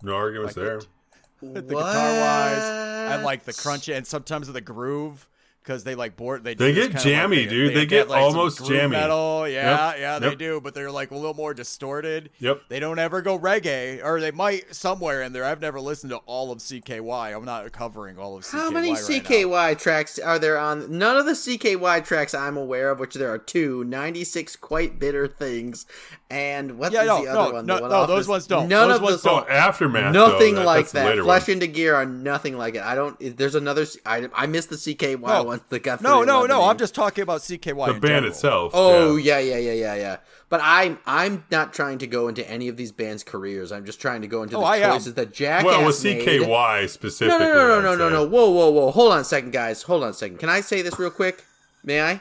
no 0.02 0.14
arguments 0.14 0.56
Like 0.56 0.64
there. 0.66 0.80
the, 1.42 1.60
the 1.62 1.74
guitar 1.74 2.20
wise 2.20 3.10
and 3.12 3.22
like 3.24 3.44
the 3.44 3.52
crunch 3.52 3.88
and 3.88 4.06
sometimes 4.06 4.50
the 4.50 4.60
groove 4.60 5.28
because 5.64 5.82
they 5.82 5.94
like 5.94 6.14
board 6.16 6.44
they 6.44 6.52
They 6.54 6.72
do 6.72 6.74
get 6.74 6.82
kinda 6.82 6.96
like- 6.98 7.04
jammy, 7.04 7.46
dude. 7.46 7.74
They 7.74 7.86
get 7.86 8.08
like, 8.08 8.20
almost 8.22 8.66
jammy. 8.66 8.88
metal 8.96 9.48
yeah 9.48 9.90
Yep, 9.92 9.98
yeah 9.98 10.18
they 10.18 10.28
yep. 10.30 10.38
do 10.38 10.60
but 10.60 10.74
they're 10.74 10.90
like 10.90 11.10
a 11.10 11.14
little 11.16 11.32
more 11.34 11.54
distorted 11.54 12.28
Yep. 12.38 12.62
they 12.68 12.78
don't 12.80 12.98
ever 12.98 13.22
go 13.22 13.38
reggae 13.38 14.04
or 14.04 14.20
they 14.20 14.30
might 14.30 14.74
somewhere 14.74 15.22
in 15.22 15.32
there 15.32 15.44
I've 15.44 15.60
never 15.62 15.80
listened 15.80 16.10
to 16.10 16.18
all 16.26 16.52
of 16.52 16.58
CKY 16.58 17.34
I'm 17.34 17.44
not 17.46 17.70
covering 17.72 18.18
all 18.18 18.36
of 18.36 18.44
CKY 18.44 18.50
How 18.58 18.70
many 18.70 18.90
right 18.92 19.00
now. 19.00 19.06
CKY 19.08 19.78
tracks 19.78 20.18
are 20.18 20.38
there 20.38 20.58
on? 20.58 20.98
None 20.98 21.16
of 21.16 21.24
the 21.24 21.32
CKY 21.32 22.04
tracks 22.04 22.34
I'm 22.34 22.56
aware 22.58 22.90
of, 22.90 22.98
which 23.00 23.14
there 23.14 23.32
are 23.32 23.38
two, 23.38 23.84
96 23.84 24.56
Quite 24.56 24.98
Bitter 24.98 25.26
Things, 25.26 25.86
and 26.30 26.78
what 26.78 26.92
Yeah, 26.92 27.02
is 27.02 27.06
no, 27.08 27.18
the 27.24 27.32
no, 27.32 27.40
other 27.40 27.52
one? 27.54 27.66
no, 27.66 27.76
The 27.76 27.82
one 27.82 27.90
no, 27.90 27.96
off 27.96 28.08
those 28.08 28.28
ones 28.28 28.46
don't. 28.46 28.68
None 28.68 28.88
Those 28.88 28.96
of 28.98 29.02
ones 29.02 29.22
the, 29.22 29.30
oh, 29.30 29.44
So 29.44 29.48
aftermath, 29.48 30.12
though, 30.12 30.28
Nothing 30.32 30.54
that- 30.56 30.64
like 30.66 30.84
that's 30.86 30.92
that. 30.92 31.06
later 31.06 31.22
Flesh 31.22 31.42
one. 31.48 31.50
into 31.52 31.66
Gear 31.68 31.94
are 31.94 32.04
nothing 32.06 32.56
like 32.58 32.74
it. 32.74 32.82
I 32.82 32.94
don't. 32.94 33.16
There's 33.36 33.54
another. 33.54 33.86
I, 34.04 34.28
I 34.34 34.46
missed 34.46 34.70
the 34.70 34.76
CKY 34.76 35.20
No. 35.20 35.44
One 35.58 35.64
that 35.68 35.82
got 35.82 36.00
no 36.02 36.22
no 36.22 36.46
no 36.46 36.62
in. 36.64 36.70
I'm 36.70 36.78
just 36.78 36.94
talking 36.94 37.22
about 37.22 37.40
CKY 37.40 37.62
the 37.62 37.70
in 37.94 38.00
band 38.00 38.02
general. 38.02 38.26
itself. 38.28 38.72
Oh 38.74 39.16
yeah. 39.16 39.38
yeah, 39.38 39.56
yeah, 39.56 39.72
yeah, 39.72 39.72
yeah, 39.72 39.94
yeah. 39.94 40.16
But 40.48 40.60
I'm 40.62 40.98
I'm 41.06 41.44
not 41.50 41.72
trying 41.72 41.98
to 41.98 42.06
go 42.06 42.28
into 42.28 42.48
any 42.48 42.68
of 42.68 42.76
these 42.76 42.92
bands' 42.92 43.24
careers. 43.24 43.72
I'm 43.72 43.84
just 43.86 44.00
trying 44.00 44.20
to 44.22 44.28
go 44.28 44.42
into 44.42 44.56
Oh, 44.56 44.60
the 44.60 44.66
I 44.66 44.76
am. 44.78 44.92
choices 44.92 45.14
that 45.14 45.32
Jack. 45.32 45.64
Well, 45.64 45.84
with. 45.84 45.96
CKY 45.96 46.80
No, 46.82 46.86
specifically. 46.86 47.46
no, 47.46 47.54
no, 47.54 47.80
no, 47.80 47.92
I'd 47.92 47.98
no, 47.98 48.08
no, 48.08 48.08
say. 48.08 48.12
no. 48.14 48.28
Whoa, 48.28 48.50
whoa, 48.50 48.70
whoa. 48.70 48.90
Hold 48.90 49.12
on 49.12 49.20
a 49.20 49.24
second, 49.24 49.52
guys. 49.52 49.82
Hold 49.82 50.02
on 50.04 50.10
a 50.10 50.14
second. 50.14 50.38
Can 50.38 50.48
I 50.48 50.60
say 50.60 50.82
this 50.82 50.98
real 50.98 51.10
quick? 51.10 51.44
May 51.82 52.00
I? 52.02 52.20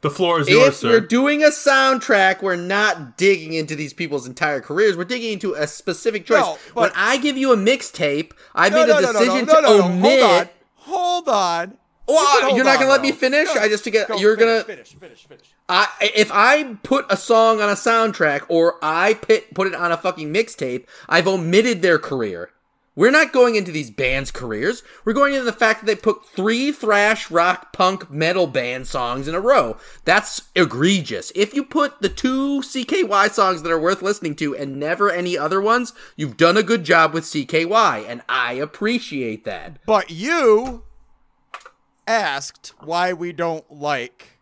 The 0.00 0.10
floor 0.10 0.40
is 0.40 0.50
yours, 0.50 0.64
sir. 0.64 0.68
If 0.68 0.74
sir. 0.76 0.88
we're 0.90 1.00
doing 1.00 1.42
a 1.42 1.46
soundtrack, 1.46 2.42
we're 2.42 2.56
not 2.56 3.16
digging 3.16 3.54
into 3.54 3.74
these 3.74 3.94
people's 3.94 4.26
entire 4.26 4.60
careers. 4.60 4.98
We're 4.98 5.04
digging 5.04 5.32
into 5.32 5.54
a 5.54 5.66
specific 5.66 6.26
choice. 6.26 6.40
No, 6.42 6.58
but- 6.74 6.80
when 6.82 6.90
I 6.94 7.16
give 7.16 7.38
you 7.38 7.52
a 7.52 7.56
mixtape, 7.56 8.32
I 8.54 8.68
no, 8.68 8.76
made 8.76 8.88
no, 8.88 8.98
a 8.98 9.00
no, 9.00 9.12
no, 9.12 9.18
decision 9.18 9.46
no, 9.46 9.52
no, 9.54 9.60
to 9.62 9.78
no, 9.78 9.84
omit. 9.86 10.52
Hold 10.84 11.28
on 11.28 11.76
Well, 12.06 12.50
you 12.50 12.56
you're 12.56 12.64
not 12.64 12.78
gonna 12.78 12.90
let 12.90 13.00
me 13.00 13.12
finish. 13.12 13.52
Go- 13.52 13.60
I 13.60 13.68
just 13.68 13.84
to 13.84 13.90
get. 13.90 14.08
go, 14.08 14.16
you're 14.16 14.36
finish, 14.36 14.52
gonna. 14.52 14.64
finish 14.64 14.94
finish 14.94 15.26
finish 15.26 15.50
I 15.68 15.88
if 16.00 16.30
I 16.32 16.74
put 16.82 17.06
a 17.08 17.16
song 17.16 17.60
on 17.62 17.68
a 17.70 17.74
soundtrack 17.74 18.44
or 18.48 18.76
I 18.82 19.14
put 19.14 19.54
put 19.54 19.66
it 19.66 19.74
on 19.74 19.90
a 19.92 19.96
fucking 19.96 20.32
mixtape, 20.32 20.86
I've 21.08 21.26
omitted 21.26 21.80
their 21.82 21.98
career. 21.98 22.50
We're 22.96 23.10
not 23.10 23.32
going 23.32 23.56
into 23.56 23.72
these 23.72 23.90
bands' 23.90 24.30
careers. 24.30 24.84
We're 25.04 25.14
going 25.14 25.32
into 25.34 25.44
the 25.44 25.52
fact 25.52 25.80
that 25.80 25.86
they 25.86 25.96
put 25.96 26.28
three 26.28 26.70
thrash, 26.70 27.28
rock, 27.30 27.72
punk, 27.72 28.08
metal 28.08 28.46
band 28.46 28.86
songs 28.86 29.26
in 29.26 29.34
a 29.34 29.40
row. 29.40 29.76
That's 30.04 30.42
egregious. 30.54 31.32
If 31.34 31.54
you 31.54 31.64
put 31.64 32.00
the 32.00 32.08
two 32.08 32.60
CKY 32.60 33.30
songs 33.30 33.62
that 33.62 33.72
are 33.72 33.80
worth 33.80 34.00
listening 34.00 34.36
to 34.36 34.54
and 34.54 34.78
never 34.78 35.10
any 35.10 35.36
other 35.36 35.60
ones, 35.60 35.92
you've 36.14 36.36
done 36.36 36.56
a 36.56 36.62
good 36.62 36.84
job 36.84 37.12
with 37.12 37.24
CKY, 37.24 38.08
and 38.08 38.22
I 38.28 38.52
appreciate 38.54 39.44
that. 39.44 39.78
But 39.86 40.10
you 40.10 40.84
asked 42.06 42.74
why 42.80 43.12
we 43.12 43.32
don't 43.32 43.68
like. 43.72 44.33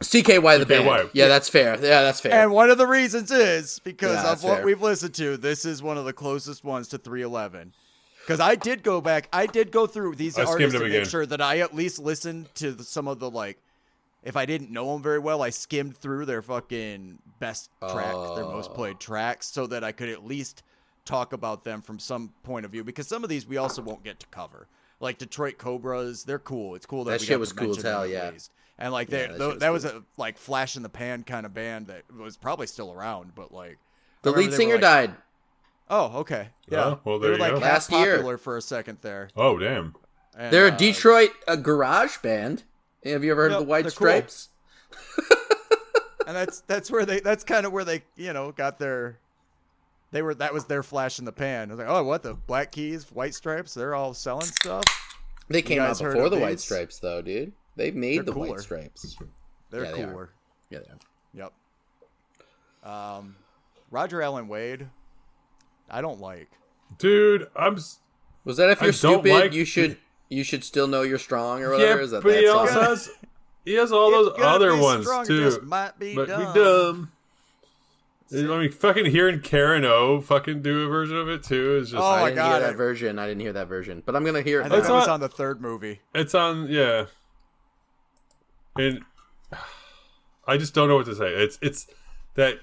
CKY 0.00 0.58
the 0.58 0.64
CKY. 0.64 0.84
band. 0.84 1.10
Yeah, 1.12 1.28
that's 1.28 1.48
fair. 1.48 1.74
Yeah, 1.74 2.02
that's 2.02 2.20
fair. 2.20 2.32
And 2.32 2.52
one 2.52 2.70
of 2.70 2.78
the 2.78 2.86
reasons 2.86 3.30
is 3.30 3.80
because 3.80 4.22
Yeah, 4.22 4.32
of 4.32 4.44
what 4.44 4.56
fair. 4.58 4.64
we've 4.66 4.80
listened 4.80 5.14
to. 5.14 5.36
This 5.36 5.64
is 5.64 5.82
one 5.82 5.98
of 5.98 6.04
the 6.04 6.12
closest 6.12 6.62
ones 6.64 6.88
to 6.88 6.98
311. 6.98 7.72
Because 8.20 8.40
I 8.40 8.54
did 8.56 8.82
go 8.82 9.00
back, 9.00 9.28
I 9.32 9.46
did 9.46 9.72
go 9.72 9.86
through 9.86 10.14
these 10.16 10.38
I 10.38 10.44
artists 10.44 10.74
to 10.74 10.80
make 10.80 10.88
again. 10.92 11.06
sure 11.06 11.24
that 11.26 11.40
I 11.40 11.60
at 11.60 11.74
least 11.74 11.98
listened 11.98 12.54
to 12.56 12.72
the, 12.72 12.84
some 12.84 13.08
of 13.08 13.18
the 13.18 13.30
like. 13.30 13.58
If 14.22 14.36
I 14.36 14.44
didn't 14.46 14.70
know 14.70 14.92
them 14.92 15.02
very 15.02 15.18
well, 15.20 15.42
I 15.42 15.50
skimmed 15.50 15.96
through 15.96 16.26
their 16.26 16.42
fucking 16.42 17.18
best 17.38 17.70
track, 17.80 18.12
their 18.36 18.44
most 18.44 18.74
played 18.74 18.96
oh. 18.96 18.98
tracks, 18.98 19.46
so 19.46 19.66
that 19.68 19.82
I 19.82 19.92
could 19.92 20.08
at 20.10 20.26
least 20.26 20.62
talk 21.04 21.32
about 21.32 21.64
them 21.64 21.80
from 21.80 21.98
some 21.98 22.32
point 22.42 22.66
of 22.66 22.70
view. 22.72 22.84
Because 22.84 23.08
some 23.08 23.24
of 23.24 23.30
these 23.30 23.46
we 23.46 23.56
also 23.56 23.80
won't 23.80 24.04
get 24.04 24.20
to 24.20 24.26
cover. 24.26 24.68
Like 25.00 25.18
Detroit 25.18 25.56
Cobras, 25.56 26.24
they're 26.24 26.38
cool. 26.40 26.74
It's 26.74 26.84
cool 26.84 27.04
that, 27.04 27.12
That 27.12 27.20
we 27.20 27.26
shit 27.26 27.34
got 27.34 27.40
was 27.40 27.48
to 27.50 27.54
cool 27.54 27.70
as 27.76 27.82
hell, 27.82 28.06
yeah. 28.06 28.30
least. 28.30 28.50
And 28.78 28.92
like 28.92 29.10
Yeah, 29.10 29.18
they, 29.18 29.26
that 29.28 29.38
tho- 29.38 29.50
shit 29.52 29.60
that 29.60 29.72
was 29.72 29.84
was 29.84 29.92
a 29.92 30.02
like 30.16 30.38
flash 30.38 30.76
in 30.76 30.82
the 30.82 30.88
pan 30.88 31.24
kind 31.24 31.44
of 31.46 31.52
band 31.54 31.88
that 31.88 32.02
was 32.16 32.36
probably 32.36 32.66
still 32.66 32.92
around, 32.92 33.34
but 33.34 33.52
like 33.52 33.78
the 34.22 34.30
lead 34.32 34.52
singer 34.52 34.74
like- 34.74 34.80
died. 34.82 35.14
Oh, 35.90 36.18
okay, 36.20 36.48
yeah. 36.68 36.84
Oh, 36.84 37.00
well, 37.04 37.18
they 37.18 37.28
there 37.28 37.32
were 37.32 37.38
like 37.38 37.52
go. 37.54 37.58
last 37.58 37.90
Last 37.90 38.04
year. 38.04 38.16
popular 38.16 38.36
for 38.38 38.56
a 38.58 38.62
second 38.62 38.98
there. 39.00 39.30
Oh 39.36 39.58
damn! 39.58 39.94
And, 40.36 40.52
They're 40.52 40.66
a 40.68 40.72
uh, 40.72 40.76
Detroit 40.76 41.30
uh, 41.48 41.56
garage 41.56 42.18
band. 42.18 42.62
Have 43.04 43.24
you 43.24 43.30
ever 43.30 43.42
heard 43.44 43.52
Yep, 43.52 43.60
of 43.60 43.66
the 43.66 43.70
White 43.70 43.82
they're 43.84 43.90
cool. 43.92 44.06
Stripes? 44.08 44.48
and 46.26 46.36
that's 46.36 46.60
that's 46.62 46.90
where 46.90 47.06
they 47.06 47.20
that's 47.20 47.42
kind 47.44 47.64
of 47.64 47.72
where 47.72 47.84
they 47.84 48.02
you 48.16 48.32
know 48.32 48.52
got 48.52 48.78
their. 48.78 49.18
They 50.10 50.22
were 50.22 50.34
that 50.34 50.54
was 50.54 50.64
their 50.66 50.82
flash 50.82 51.18
in 51.18 51.24
the 51.24 51.32
pan. 51.32 51.70
I 51.70 51.72
was 51.74 51.78
like, 51.78 51.88
oh, 51.88 52.02
what 52.04 52.22
the 52.22 52.34
Black 52.34 52.72
Keys, 52.72 53.04
White 53.12 53.34
Stripes? 53.34 53.74
They're 53.74 53.94
all 53.94 54.14
selling 54.14 54.46
stuff. 54.46 54.84
They 55.48 55.62
came 55.62 55.80
out 55.80 55.88
guys 55.88 55.98
before 56.02 56.24
of 56.24 56.30
the 56.30 56.38
White? 56.38 56.60
Stripes, 56.60 56.98
though, 56.98 57.20
dude. 57.22 57.52
They 57.78 57.90
made 57.92 58.18
They're 58.18 58.22
the 58.24 58.32
cooler. 58.32 58.48
White 58.50 58.60
Stripes. 58.60 59.16
They're 59.70 59.84
Yeah, 59.84 59.92
they 59.92 60.02
are. 60.02 60.06
cooler. 60.10 60.30
Yeah, 60.70 60.78
they 60.80 61.40
are. 61.40 61.50
Yep. 62.84 62.90
Um, 62.92 63.36
Roger 63.90 64.20
Allen 64.20 64.48
Wade. 64.48 64.88
I 65.88 66.00
don't 66.00 66.20
like. 66.20 66.48
Dude, 66.98 67.48
I'm. 67.56 67.78
Was 68.44 68.56
that 68.56 68.70
if 68.70 68.80
you're 68.80 68.90
don't 68.92 69.22
stupid, 69.22 69.30
like 69.32 69.52
you 69.52 69.64
should 69.64 69.96
you 70.28 70.42
should 70.42 70.64
still 70.64 70.86
know 70.86 71.02
you're 71.02 71.18
strong 71.18 71.62
or 71.62 71.70
whatever? 71.70 71.98
Yeah, 71.98 72.04
Is 72.04 72.10
that 72.10 72.22
but 72.22 72.32
that 72.32 72.40
he 72.40 72.46
song? 72.46 72.58
also 72.58 72.80
has. 72.80 73.10
He 73.64 73.74
has 73.74 73.92
all 73.92 74.10
those 74.10 74.32
other 74.38 74.74
be 74.74 74.80
ones 74.80 75.04
strong, 75.04 75.24
it 75.24 75.26
too. 75.28 75.40
just 75.44 75.62
might 75.62 75.98
be 75.98 76.14
but 76.14 76.28
dumb. 76.28 76.52
we 76.54 76.60
dumb. 76.60 77.12
I 78.30 78.58
mean, 78.58 78.70
fucking 78.72 79.06
hearing 79.06 79.40
Karen 79.40 79.84
O 79.86 80.20
fucking 80.20 80.60
do 80.62 80.84
a 80.84 80.88
version 80.88 81.16
of 81.16 81.28
it 81.28 81.42
too 81.42 81.76
is 81.76 81.90
just. 81.90 82.02
Oh 82.02 82.06
I 82.06 82.20
my 82.20 82.28
didn't 82.30 82.36
God, 82.36 82.50
hear 82.50 82.60
that 82.60 82.70
I- 82.70 82.76
version. 82.76 83.18
I 83.18 83.26
didn't 83.26 83.40
hear 83.40 83.52
that 83.54 83.68
version, 83.68 84.02
but 84.04 84.16
I'm 84.16 84.24
gonna 84.24 84.42
hear 84.42 84.62
I 84.62 84.66
it. 84.66 84.68
think 84.70 84.78
It's 84.80 84.88
that 84.88 84.92
now. 84.94 84.98
was 85.00 85.08
on 85.08 85.20
the 85.20 85.28
third 85.28 85.60
movie. 85.60 86.00
It's 86.14 86.34
on, 86.34 86.68
yeah. 86.68 87.06
And 88.78 89.04
I 90.46 90.56
just 90.56 90.72
don't 90.72 90.88
know 90.88 90.96
what 90.96 91.06
to 91.06 91.14
say. 91.14 91.28
It's 91.34 91.58
it's 91.60 91.86
that 92.34 92.60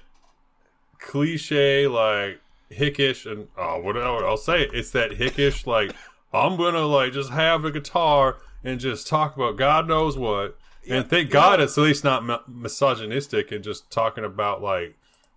cliche 0.98 1.86
like 1.86 2.40
hickish 2.70 3.30
and 3.30 3.46
oh 3.56 3.80
whatever 3.80 4.26
I'll 4.26 4.36
say 4.36 4.62
it. 4.62 4.70
It's 4.72 4.90
that 4.92 5.12
hickish 5.12 5.66
like 5.66 5.94
I'm 6.32 6.56
gonna 6.56 6.86
like 6.86 7.12
just 7.12 7.30
have 7.30 7.64
a 7.64 7.70
guitar 7.70 8.38
and 8.64 8.80
just 8.80 9.06
talk 9.06 9.36
about 9.36 9.56
God 9.56 9.86
knows 9.86 10.16
what. 10.18 10.56
and 10.88 11.08
thank 11.08 11.30
God 11.30 11.60
it's 11.60 11.76
at 11.78 11.84
least 11.84 12.02
not 12.02 12.24
mi- 12.24 12.38
misogynistic 12.48 13.52
and 13.52 13.62
just 13.62 13.90
talking 13.90 14.24
about 14.24 14.62
like 14.62 14.96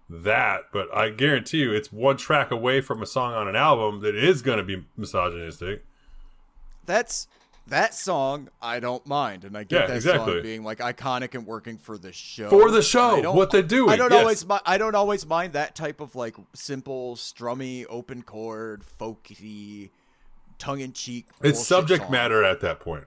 that. 0.10 0.62
But 0.74 0.92
I 0.96 1.10
guarantee 1.10 1.60
you, 1.60 1.72
it's 1.72 1.92
one 1.92 2.18
track 2.18 2.50
away 2.52 2.82
from 2.82 3.04
a 3.04 3.06
song 3.06 3.34
on 3.34 3.48
an 3.48 3.56
album 3.56 4.02
that 4.02 4.16
is 4.16 4.42
gonna 4.42 4.64
be 4.64 4.86
misogynistic. 4.98 5.84
That's 6.86 7.28
that 7.70 7.94
song 7.94 8.50
I 8.62 8.80
don't 8.80 9.06
mind, 9.08 9.44
and 9.46 9.58
I 9.58 9.64
get 9.64 9.82
Yeah, 9.82 9.88
that 9.88 9.96
exactly. 9.96 10.34
song 10.34 10.42
being 10.44 10.64
like 10.64 10.80
iconic 10.80 11.36
and 11.36 11.46
working 11.48 11.78
for 11.78 11.98
the 11.98 12.12
show. 12.12 12.50
For 12.50 12.70
the 12.72 12.82
show, 12.82 13.32
what 13.32 13.52
they're 13.52 13.62
doing, 13.64 13.90
I 13.92 13.96
don't 13.96 14.12
yes. 14.12 14.22
always. 14.22 14.46
I 14.66 14.78
don't 14.78 14.96
always 14.96 15.26
mind 15.26 15.54
that 15.54 15.76
type 15.76 16.02
of 16.02 16.16
like 16.16 16.36
simple, 16.54 17.16
strummy, 17.16 17.86
open 17.90 18.22
chord, 18.24 18.84
folky, 19.00 19.90
tongue 20.58 20.82
in 20.82 20.94
cheek. 20.94 21.28
It's 21.42 21.66
subject 21.66 22.10
matter 22.10 22.44
at 22.44 22.62
that 22.62 22.80
point. 22.80 23.06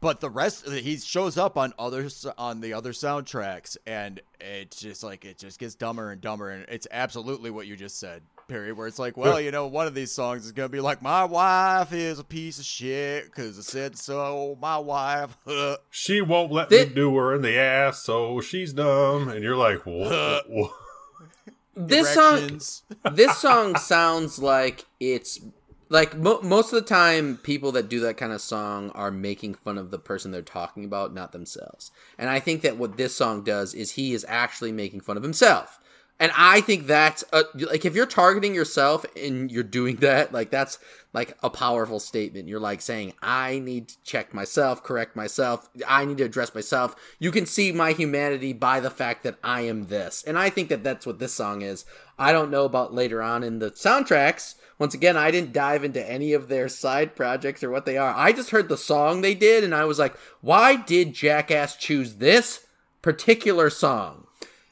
but 0.00 0.20
the 0.20 0.30
rest 0.30 0.66
he 0.68 0.96
shows 0.96 1.36
up 1.36 1.58
on 1.58 1.74
others 1.78 2.24
on 2.38 2.60
the 2.60 2.72
other 2.72 2.92
soundtracks 2.92 3.76
and 3.86 4.20
it's 4.40 4.80
just 4.80 5.02
like 5.02 5.24
it 5.26 5.36
just 5.36 5.58
gets 5.58 5.74
dumber 5.74 6.10
and 6.10 6.20
dumber 6.22 6.48
and 6.50 6.64
it's 6.70 6.86
absolutely 6.90 7.50
what 7.50 7.66
you 7.66 7.76
just 7.76 7.98
said 8.00 8.22
period 8.50 8.76
where 8.76 8.86
it's 8.86 8.98
like 8.98 9.16
well 9.16 9.40
you 9.40 9.50
know 9.50 9.66
one 9.66 9.86
of 9.86 9.94
these 9.94 10.10
songs 10.10 10.44
is 10.44 10.52
gonna 10.52 10.68
be 10.68 10.80
like 10.80 11.00
my 11.00 11.24
wife 11.24 11.92
is 11.92 12.18
a 12.18 12.24
piece 12.24 12.58
of 12.58 12.64
shit 12.64 13.24
because 13.26 13.58
i 13.58 13.62
said 13.62 13.96
so 13.96 14.58
my 14.60 14.76
wife 14.76 15.36
She 15.90 16.20
won't 16.20 16.52
let 16.52 16.68
Thi- 16.68 16.86
me 16.86 16.94
do 16.94 17.16
her 17.16 17.34
in 17.34 17.42
the 17.42 17.56
ass, 17.56 18.02
so 18.02 18.40
she's 18.40 18.72
dumb. 18.72 19.28
And 19.28 19.42
you're 19.42 19.56
like, 19.56 19.84
what? 19.84 20.46
This 21.76 22.12
song, 22.12 22.60
this 23.14 23.38
song 23.38 23.76
sounds 23.76 24.38
like 24.38 24.84
it's 24.98 25.40
like 25.88 26.16
mo- 26.16 26.42
most 26.42 26.72
of 26.72 26.82
the 26.82 26.86
time 26.88 27.38
people 27.38 27.72
that 27.72 27.88
do 27.88 28.00
that 28.00 28.16
kind 28.18 28.32
of 28.32 28.40
song 28.40 28.90
are 28.90 29.10
making 29.10 29.54
fun 29.54 29.78
of 29.78 29.90
the 29.90 29.98
person 29.98 30.30
they're 30.30 30.42
talking 30.42 30.84
about 30.84 31.14
not 31.14 31.32
themselves 31.32 31.90
and 32.18 32.28
i 32.28 32.38
think 32.38 32.62
that 32.62 32.76
what 32.76 32.96
this 32.96 33.16
song 33.16 33.42
does 33.42 33.72
is 33.72 33.92
he 33.92 34.12
is 34.12 34.26
actually 34.28 34.72
making 34.72 35.00
fun 35.00 35.16
of 35.16 35.22
himself 35.22 35.79
and 36.20 36.30
i 36.36 36.60
think 36.60 36.86
that's 36.86 37.24
a, 37.32 37.42
like 37.54 37.84
if 37.84 37.96
you're 37.96 38.06
targeting 38.06 38.54
yourself 38.54 39.04
and 39.16 39.50
you're 39.50 39.64
doing 39.64 39.96
that 39.96 40.32
like 40.32 40.50
that's 40.50 40.78
like 41.12 41.36
a 41.42 41.50
powerful 41.50 41.98
statement. 41.98 42.48
You're 42.48 42.60
like 42.60 42.80
saying 42.80 43.14
i 43.20 43.58
need 43.58 43.88
to 43.88 44.02
check 44.04 44.32
myself 44.32 44.82
correct 44.82 45.16
myself. 45.16 45.68
I 45.86 46.04
need 46.04 46.18
to 46.18 46.24
address 46.24 46.54
myself. 46.54 46.94
You 47.18 47.30
can 47.30 47.46
see 47.46 47.72
my 47.72 47.92
humanity 47.92 48.52
by 48.52 48.80
the 48.80 48.90
fact 48.90 49.24
that 49.24 49.38
i 49.42 49.62
am 49.62 49.86
this. 49.86 50.22
And 50.22 50.38
i 50.38 50.50
think 50.50 50.68
that 50.68 50.84
that's 50.84 51.06
what 51.06 51.18
this 51.18 51.34
song 51.34 51.62
is. 51.62 51.84
I 52.18 52.32
don't 52.32 52.50
know 52.50 52.64
about 52.64 52.94
later 52.94 53.22
on 53.22 53.42
in 53.42 53.58
the 53.58 53.70
soundtracks. 53.70 54.54
Once 54.78 54.94
again, 54.94 55.16
I 55.16 55.30
didn't 55.30 55.52
dive 55.52 55.84
into 55.84 56.10
any 56.10 56.32
of 56.32 56.48
their 56.48 56.68
side 56.68 57.14
projects 57.14 57.62
or 57.62 57.70
what 57.70 57.86
they 57.86 57.98
are. 57.98 58.14
I 58.16 58.32
just 58.32 58.50
heard 58.50 58.68
the 58.68 58.78
song 58.78 59.20
they 59.20 59.34
did, 59.34 59.62
and 59.62 59.74
I 59.74 59.84
was 59.84 59.98
like, 59.98 60.16
why 60.40 60.76
did 60.76 61.12
Jackass 61.12 61.76
choose 61.76 62.14
this 62.14 62.66
particular 63.02 63.68
song? 63.68 64.26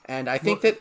And 0.07 0.29
I 0.31 0.39
think 0.39 0.63
that 0.63 0.81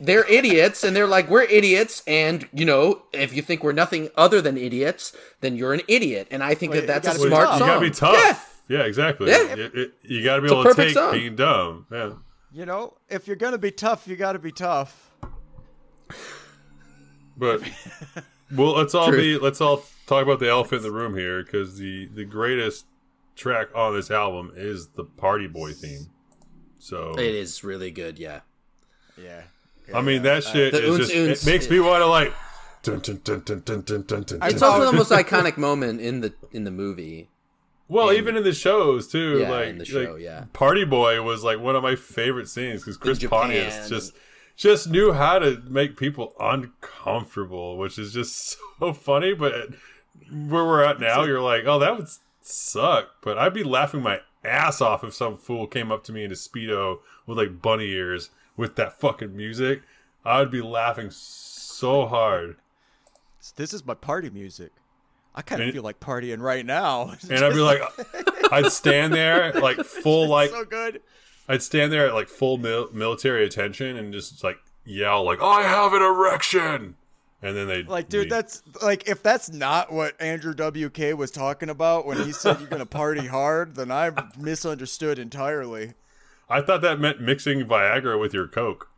they're 0.00 0.26
idiots, 0.30 0.82
and 0.84 0.94
they're 0.96 1.06
like, 1.06 1.28
we're 1.30 1.42
idiots, 1.44 2.02
and, 2.06 2.48
you 2.52 2.64
know, 2.64 3.02
if 3.12 3.34
you 3.34 3.42
think 3.42 3.62
we're 3.62 3.72
nothing 3.72 4.10
other 4.16 4.40
than 4.40 4.56
idiots, 4.56 5.16
then 5.40 5.56
you're 5.56 5.72
an 5.72 5.82
idiot. 5.88 6.28
And 6.30 6.42
I 6.42 6.54
think 6.54 6.72
Well, 6.72 6.80
that 6.86 7.02
that's 7.02 7.16
a 7.16 7.18
smart 7.20 7.44
tough. 7.48 7.52
you 7.54 7.58
song. 7.58 7.68
gotta 7.68 7.80
be 7.80 7.90
tough. 7.90 8.14
Yeah. 8.68 8.78
Yeah, 8.78 8.84
exactly. 8.86 9.30
Yeah. 9.30 9.54
It- 9.56 9.74
it- 9.74 9.92
you 10.02 10.24
gotta 10.24 10.40
be 10.42 10.46
It's 10.46 10.52
able 10.52 10.64
to 10.64 10.74
take 10.74 10.94
song. 10.94 11.12
being 11.12 11.36
dumb. 11.36 11.86
Yeah. 11.92 12.12
you 12.52 12.64
know 12.64 12.96
if 13.10 13.26
you're 13.26 13.34
gonna 13.36 13.58
be 13.58 13.70
tough 13.72 14.06
you 14.06 14.14
gotta 14.16 14.38
be 14.38 14.52
tough 14.52 15.10
But 17.36 17.62
well, 18.54 18.74
let's 18.76 18.94
all 18.94 19.08
Truth. 19.08 19.18
be 19.20 19.38
let's 19.38 19.60
all 19.60 19.84
talk 20.06 20.22
about 20.22 20.38
the 20.38 20.48
elephant 20.48 20.78
in 20.78 20.82
the 20.84 20.92
room 20.92 21.16
here 21.16 21.42
because 21.42 21.78
the 21.78 22.06
the 22.14 22.24
greatest 22.24 22.86
track 23.34 23.68
on 23.74 23.94
this 23.94 24.10
album 24.10 24.52
is 24.54 24.88
the 24.90 25.04
Party 25.04 25.48
Boy 25.48 25.72
theme. 25.72 26.06
So 26.78 27.14
It 27.18 27.34
is 27.34 27.64
really 27.64 27.90
good, 27.90 28.18
yeah. 28.18 28.40
yeah 29.20 29.42
I 29.92 30.00
mean 30.00 30.22
that 30.22 30.44
shit 30.44 30.72
The 30.72 30.82
is 30.82 30.88
oons 30.88 30.98
just 30.98 31.14
oons. 31.14 31.46
it 31.46 31.50
makes 31.50 31.68
me 31.70 31.80
want 31.80 32.00
to 32.02 32.06
like. 32.06 32.32
Dun, 32.82 32.98
dun, 33.00 33.20
dun, 33.24 33.40
dun, 33.40 33.60
dun, 33.64 33.80
dun, 33.82 34.02
dun, 34.02 34.22
dun, 34.24 34.38
It's 34.42 34.60
also 34.62 34.90
the 34.90 34.96
most 34.96 35.10
iconic 35.22 35.56
moment 35.56 36.00
in 36.02 36.20
the 36.20 36.34
in 36.52 36.64
the 36.64 36.70
movie. 36.70 37.28
well, 37.88 38.10
and- 38.10 38.18
even 38.18 38.36
in 38.36 38.44
the 38.44 38.52
shows 38.52 39.08
too. 39.08 39.38
Yeah, 39.40 39.50
like 39.50 39.68
in 39.68 39.78
the 39.78 39.84
show, 39.86 40.12
like, 40.12 40.22
yeah. 40.22 40.44
Party 40.52 40.84
Boy 40.84 41.22
was 41.22 41.42
like 41.42 41.58
one 41.60 41.76
of 41.76 41.82
my 41.82 41.96
favorite 41.96 42.48
scenes 42.48 42.82
because 42.82 42.96
Chris 42.98 43.24
Pontius 43.24 43.88
just 43.88 44.12
just 44.56 44.88
knew 44.88 45.12
how 45.12 45.38
to 45.38 45.62
make 45.68 45.96
people 45.96 46.34
uncomfortable, 46.38 47.76
which 47.76 47.98
is 47.98 48.12
just 48.12 48.56
so 48.78 48.92
funny. 48.92 49.34
But 49.34 49.70
where 50.30 50.64
we're 50.64 50.84
at 50.84 51.00
now, 51.00 51.24
you're 51.24 51.40
like, 51.40 51.64
oh, 51.66 51.78
that 51.78 51.96
would 51.96 52.08
suck. 52.42 53.08
But 53.22 53.38
I'd 53.38 53.54
be 53.54 53.64
laughing 53.64 54.02
my 54.02 54.20
ass 54.44 54.80
off 54.80 55.02
if 55.02 55.14
some 55.14 55.36
fool 55.36 55.66
came 55.66 55.90
up 55.90 56.04
to 56.04 56.12
me 56.12 56.22
in 56.24 56.30
a 56.30 56.34
speedo 56.34 56.98
with 57.26 57.38
like 57.38 57.62
bunny 57.62 57.86
ears 57.90 58.30
with 58.56 58.76
that 58.76 58.98
fucking 58.98 59.36
music. 59.36 59.82
I 60.24 60.40
would 60.40 60.50
be 60.50 60.62
laughing 60.62 61.10
so 61.10 62.06
hard, 62.06 62.56
this 63.56 63.74
is 63.74 63.84
my 63.84 63.94
party 63.94 64.30
music. 64.30 64.72
I 65.34 65.42
kind 65.42 65.62
of 65.62 65.72
feel 65.72 65.82
like 65.82 66.00
partying 66.00 66.40
right 66.40 66.64
now. 66.64 67.14
And 67.30 67.44
I'd 67.44 67.52
be 67.52 67.60
like, 67.60 67.82
I'd 68.52 68.70
stand 68.72 69.12
there 69.12 69.52
like 69.60 69.78
full 69.78 70.28
like 70.28 70.50
so 70.50 70.64
good. 70.64 71.02
I'd 71.48 71.62
stand 71.62 71.92
there 71.92 72.06
at 72.06 72.14
like 72.14 72.28
full 72.28 72.56
mil- 72.56 72.90
military 72.92 73.44
attention 73.44 73.96
and 73.96 74.12
just 74.12 74.42
like 74.44 74.58
yell 74.84 75.24
like 75.24 75.42
I 75.42 75.62
have 75.62 75.92
an 75.92 76.02
erection, 76.02 76.96
and 77.42 77.56
then 77.56 77.66
they 77.66 77.82
Like, 77.82 78.08
dude, 78.08 78.30
that's 78.30 78.62
like 78.82 79.08
if 79.08 79.22
that's 79.22 79.50
not 79.50 79.92
what 79.92 80.20
Andrew 80.22 80.54
WK 80.54 81.18
was 81.18 81.30
talking 81.30 81.68
about 81.68 82.06
when 82.06 82.22
he 82.22 82.32
said 82.32 82.60
you're 82.60 82.68
gonna 82.68 82.86
party 82.86 83.26
hard, 83.26 83.74
then 83.74 83.90
I've 83.90 84.38
misunderstood 84.38 85.18
entirely. 85.18 85.94
I 86.48 86.60
thought 86.60 86.82
that 86.82 87.00
meant 87.00 87.20
mixing 87.20 87.64
Viagra 87.64 88.18
with 88.20 88.34
your 88.34 88.46
coke. 88.46 88.90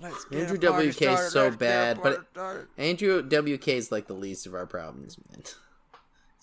Let's 0.00 0.24
get 0.24 0.50
Andrew 0.50 0.58
WK 0.58 0.86
is 0.88 0.96
so 0.96 1.12
let's 1.12 1.34
get 1.34 1.46
a 1.54 1.56
bad, 1.56 2.02
but 2.02 2.34
party. 2.34 2.66
Andrew 2.76 3.22
WK 3.22 3.68
is 3.68 3.92
like 3.92 4.06
the 4.08 4.14
least 4.14 4.46
of 4.46 4.54
our 4.54 4.66
problems, 4.66 5.16
man. 5.30 5.42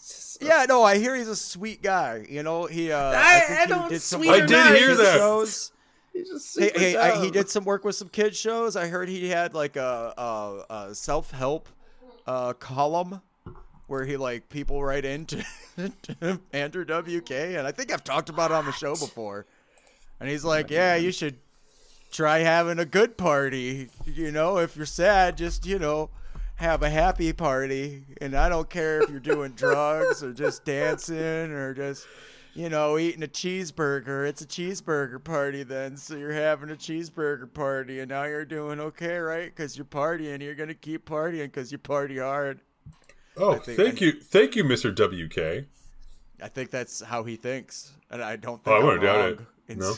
So- 0.02 0.46
yeah, 0.46 0.66
no, 0.70 0.82
I 0.82 0.98
hear 0.98 1.14
he's 1.14 1.28
a 1.28 1.36
sweet 1.36 1.82
guy. 1.82 2.26
You 2.30 2.42
know, 2.42 2.66
he. 2.68 2.90
Uh, 2.92 3.12
I- 3.14 3.40
think 3.42 3.60
I 3.60 3.64
he 3.64 3.68
don't 3.68 3.90
did 3.90 4.02
some 4.02 4.22
sweet 4.22 4.30
work 4.30 4.40
or 4.40 4.44
with 4.44 4.52
not, 4.52 4.76
hear 4.78 4.96
that. 4.96 5.18
Shows. 5.18 5.72
He's 6.14 6.30
just 6.30 6.58
Hey, 6.58 6.72
hey, 6.74 6.96
I, 6.96 7.22
he 7.22 7.30
did 7.30 7.50
some 7.50 7.66
work 7.66 7.84
with 7.84 7.96
some 7.96 8.08
kid 8.08 8.34
shows. 8.36 8.78
I 8.78 8.88
heard 8.88 9.10
he 9.10 9.28
had 9.28 9.54
like 9.54 9.76
a, 9.76 10.14
a, 10.18 10.74
a 10.88 10.96
self 10.96 11.32
help 11.32 11.68
uh, 12.26 12.54
column 12.54 13.22
where 13.88 14.06
he 14.06 14.16
like 14.16 14.48
people 14.48 14.82
write 14.84 15.04
into 15.04 15.44
Andrew 16.54 16.86
WK, 16.86 17.32
and 17.32 17.68
I 17.68 17.72
think 17.74 17.92
I've 17.92 18.04
talked 18.04 18.30
about 18.30 18.52
it 18.52 18.54
on 18.56 18.66
the 18.66 18.72
show 18.72 18.92
before. 18.94 19.46
And 20.20 20.30
he's 20.30 20.44
like, 20.44 20.70
"Yeah, 20.70 20.96
you 20.96 21.12
should 21.12 21.38
try 22.12 22.40
having 22.40 22.80
a 22.80 22.86
good 22.86 23.18
party. 23.18 23.90
You 24.06 24.32
know, 24.32 24.58
if 24.58 24.76
you're 24.76 24.86
sad, 24.86 25.38
just 25.38 25.66
you 25.66 25.80
know." 25.80 26.10
Have 26.56 26.84
a 26.84 26.90
happy 26.90 27.32
party, 27.32 28.04
and 28.20 28.36
I 28.36 28.50
don't 28.50 28.70
care 28.70 29.02
if 29.02 29.10
you're 29.10 29.22
doing 29.22 29.52
drugs 29.56 30.22
or 30.22 30.34
just 30.34 30.66
dancing 30.66 31.54
or 31.54 31.74
just 31.74 32.06
you 32.54 32.68
know, 32.70 32.98
eating 32.98 33.24
a 33.24 33.28
cheeseburger. 33.28 34.28
It's 34.28 34.42
a 34.42 34.46
cheeseburger 34.46 35.24
party 35.24 35.64
then. 35.64 35.96
So 35.98 36.16
you're 36.18 36.34
having 36.34 36.70
a 36.70 36.76
cheeseburger 36.76 37.52
party 37.54 38.00
and 38.00 38.10
now 38.10 38.24
you're 38.24 38.44
doing 38.44 38.80
okay, 38.80 39.18
right? 39.18 39.46
Because 39.46 39.78
you're 39.78 39.86
partying. 39.86 40.42
You're 40.42 40.56
going 40.56 40.70
to 40.70 40.76
keep 40.76 41.08
partying 41.08 41.46
because 41.46 41.72
you 41.72 41.78
party 41.78 42.18
hard. 42.18 42.60
Oh, 43.38 43.56
thank 43.56 44.02
I- 44.02 44.06
you, 44.06 44.12
thank 44.20 44.56
you, 44.56 44.64
Mister 44.64 44.92
WK. 44.92 45.66
I 46.42 46.48
think 46.48 46.72
that's 46.72 47.02
how 47.02 47.24
he 47.24 47.36
thinks. 47.36 47.92
And 48.12 48.22
I 48.22 48.36
don't 48.36 48.62
Oh, 48.66 48.72
I 48.72 48.76
think 48.76 48.86
wouldn't 48.86 49.04
doubt 49.04 49.30
it. 49.30 49.40
It's- 49.70 49.78
No, 49.78 49.96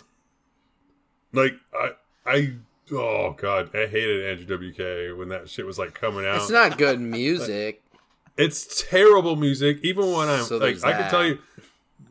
like 1.33 1.53
I, 1.73 1.91
I, 2.25 2.53
oh 2.91 3.31
god, 3.37 3.75
I 3.75 3.87
hated 3.87 4.25
Andrew 4.39 4.57
WK 4.71 5.17
when 5.17 5.29
that 5.29 5.49
shit 5.49 5.65
was 5.65 5.77
like 5.79 5.93
coming 5.93 6.25
out. 6.25 6.37
It's 6.37 6.49
not 6.49 6.77
good 6.77 6.99
music. 6.99 7.83
It's 8.37 8.83
terrible 8.89 9.35
music. 9.35 9.79
Even 9.83 10.11
when 10.11 10.27
I'm 10.29 10.43
So 10.43 10.57
like, 10.57 10.83
I 10.83 10.93
can 10.93 11.09
tell 11.09 11.25
you, 11.25 11.39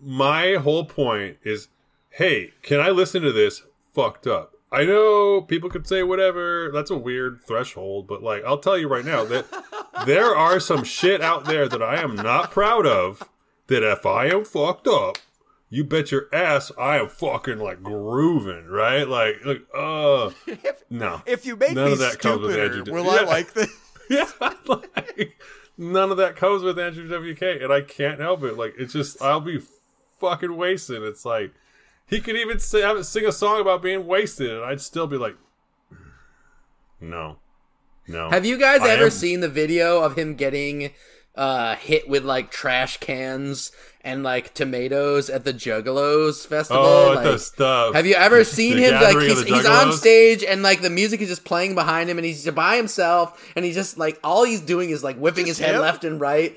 my 0.02 0.54
whole 0.54 0.85
point 0.85 1.38
is, 1.42 1.68
hey, 2.11 2.52
can 2.62 2.78
I 2.80 2.90
listen 2.90 3.22
to 3.22 3.33
this 3.33 3.62
fucked 3.92 4.26
up? 4.26 4.52
I 4.72 4.85
know 4.85 5.40
people 5.40 5.68
could 5.68 5.87
say 5.88 6.02
whatever. 6.04 6.70
That's 6.72 6.90
a 6.90 6.96
weird 6.96 7.40
threshold, 7.42 8.06
but 8.06 8.22
like, 8.22 8.44
I'll 8.44 8.59
tell 8.59 8.78
you 8.78 8.87
right 8.87 9.04
now 9.04 9.24
that 9.24 9.46
there 10.06 10.37
are 10.37 10.61
some 10.61 10.85
shit 10.85 11.20
out 11.20 11.46
there 11.46 11.68
that 11.68 11.83
I 11.83 12.00
am 12.00 12.14
not 12.14 12.50
proud 12.52 12.87
of. 12.87 13.28
That 13.66 13.83
if 13.83 14.04
I 14.04 14.26
am 14.26 14.44
fucked 14.44 14.87
up, 14.87 15.18
you 15.70 15.85
bet 15.85 16.11
your 16.11 16.26
ass 16.33 16.70
I 16.78 16.98
am 16.98 17.09
fucking 17.09 17.59
like 17.59 17.83
grooving, 17.83 18.66
right? 18.66 19.09
Like, 19.09 19.37
like, 19.44 19.62
uh, 19.74 20.30
no. 20.90 21.22
If 21.26 21.46
you 21.46 21.56
make 21.56 21.74
None 21.74 21.87
me 21.87 21.92
of 21.92 21.98
that 22.00 22.18
comes 22.18 22.42
with 22.42 22.52
stupider, 22.52 22.78
Andrew. 22.80 22.92
will 22.94 23.04
Yeah. 23.04 23.20
I 23.20 23.24
like 23.24 23.52
this? 23.54 23.70
Yeah, 24.11 24.28
like 24.66 25.38
none 25.78 26.11
of 26.11 26.16
that 26.16 26.35
comes 26.35 26.64
with 26.64 26.80
Andrew 26.80 27.06
WK, 27.06 27.62
and 27.62 27.72
I 27.72 27.80
can't 27.80 28.18
help 28.18 28.42
it. 28.42 28.56
Like 28.59 28.74
it's 28.76 28.92
just 28.92 29.22
I'll 29.22 29.40
be 29.40 29.61
fucking 30.20 30.56
wasted. 30.56 31.04
It's 31.04 31.24
like 31.24 31.52
he 32.09 32.20
could 32.20 32.35
even 32.35 32.59
say, 32.59 32.80
have 32.80 32.96
it 32.96 33.04
sing 33.04 33.24
a 33.24 33.30
song 33.30 33.61
about 33.61 33.83
being 33.83 34.09
wasted, 34.09 34.50
and 34.50 34.64
I'd 34.64 34.80
still 34.80 35.06
be 35.06 35.16
like, 35.16 35.37
no, 37.00 37.37
no. 38.09 38.30
Have 38.30 38.44
you 38.44 38.59
guys 38.59 38.80
I 38.80 38.90
ever 38.90 39.04
am- 39.04 39.11
seen 39.11 39.40
the 39.40 39.48
video 39.48 40.01
of 40.03 40.16
him 40.18 40.34
getting 40.34 40.90
uh, 41.36 41.76
hit 41.76 42.09
with 42.09 42.24
like 42.24 42.51
trash 42.51 42.97
cans 42.99 43.70
and 44.03 44.22
like 44.22 44.55
tomatoes 44.55 45.28
at 45.30 45.44
the 45.44 45.53
Juggalos 45.53 46.46
festival? 46.46 46.82
Oh, 46.82 47.12
like, 47.14 47.24
the 47.24 47.38
stuff. 47.38 47.94
Have 47.94 48.07
you 48.07 48.14
ever 48.14 48.44
seen 48.44 48.78
him? 48.78 48.94
Like 48.94 49.18
he's, 49.18 49.42
he's 49.42 49.66
on 49.66 49.92
stage 49.92 50.42
and 50.42 50.62
like 50.62 50.80
the 50.80 50.90
music 50.90 51.20
is 51.20 51.28
just 51.28 51.44
playing 51.44 51.74
behind 51.74 52.09
him 52.11 52.18
and 52.18 52.24
he's 52.24 52.48
by 52.51 52.76
himself 52.76 53.53
and 53.57 53.64
he's 53.64 53.74
just 53.74 53.98
like 53.98 54.18
all 54.24 54.44
he's 54.44 54.61
doing 54.61 54.90
is 54.90 55.05
like 55.05 55.16
whipping 55.16 55.46
Just 55.46 55.59
his 55.59 55.66
head 55.66 55.74
him? 55.76 55.82
left 55.82 56.05
and 56.05 56.20
right 56.20 56.57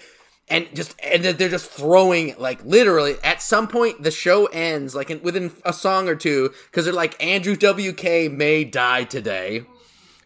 and 0.49 0.67
just 0.73 0.95
and 1.01 1.23
they're 1.23 1.49
just 1.49 1.71
throwing 1.71 2.35
like 2.37 2.63
literally 2.65 3.15
at 3.23 3.41
some 3.41 3.67
point 3.67 4.03
the 4.03 4.11
show 4.11 4.45
ends 4.47 4.93
like 4.93 5.09
in, 5.09 5.21
within 5.21 5.51
a 5.63 5.71
song 5.73 6.09
or 6.09 6.15
two 6.15 6.49
because 6.69 6.85
they're 6.85 6.93
like 6.93 7.21
Andrew 7.23 7.55
WK 7.55 8.31
may 8.31 8.63
die 8.65 9.03
today. 9.05 9.65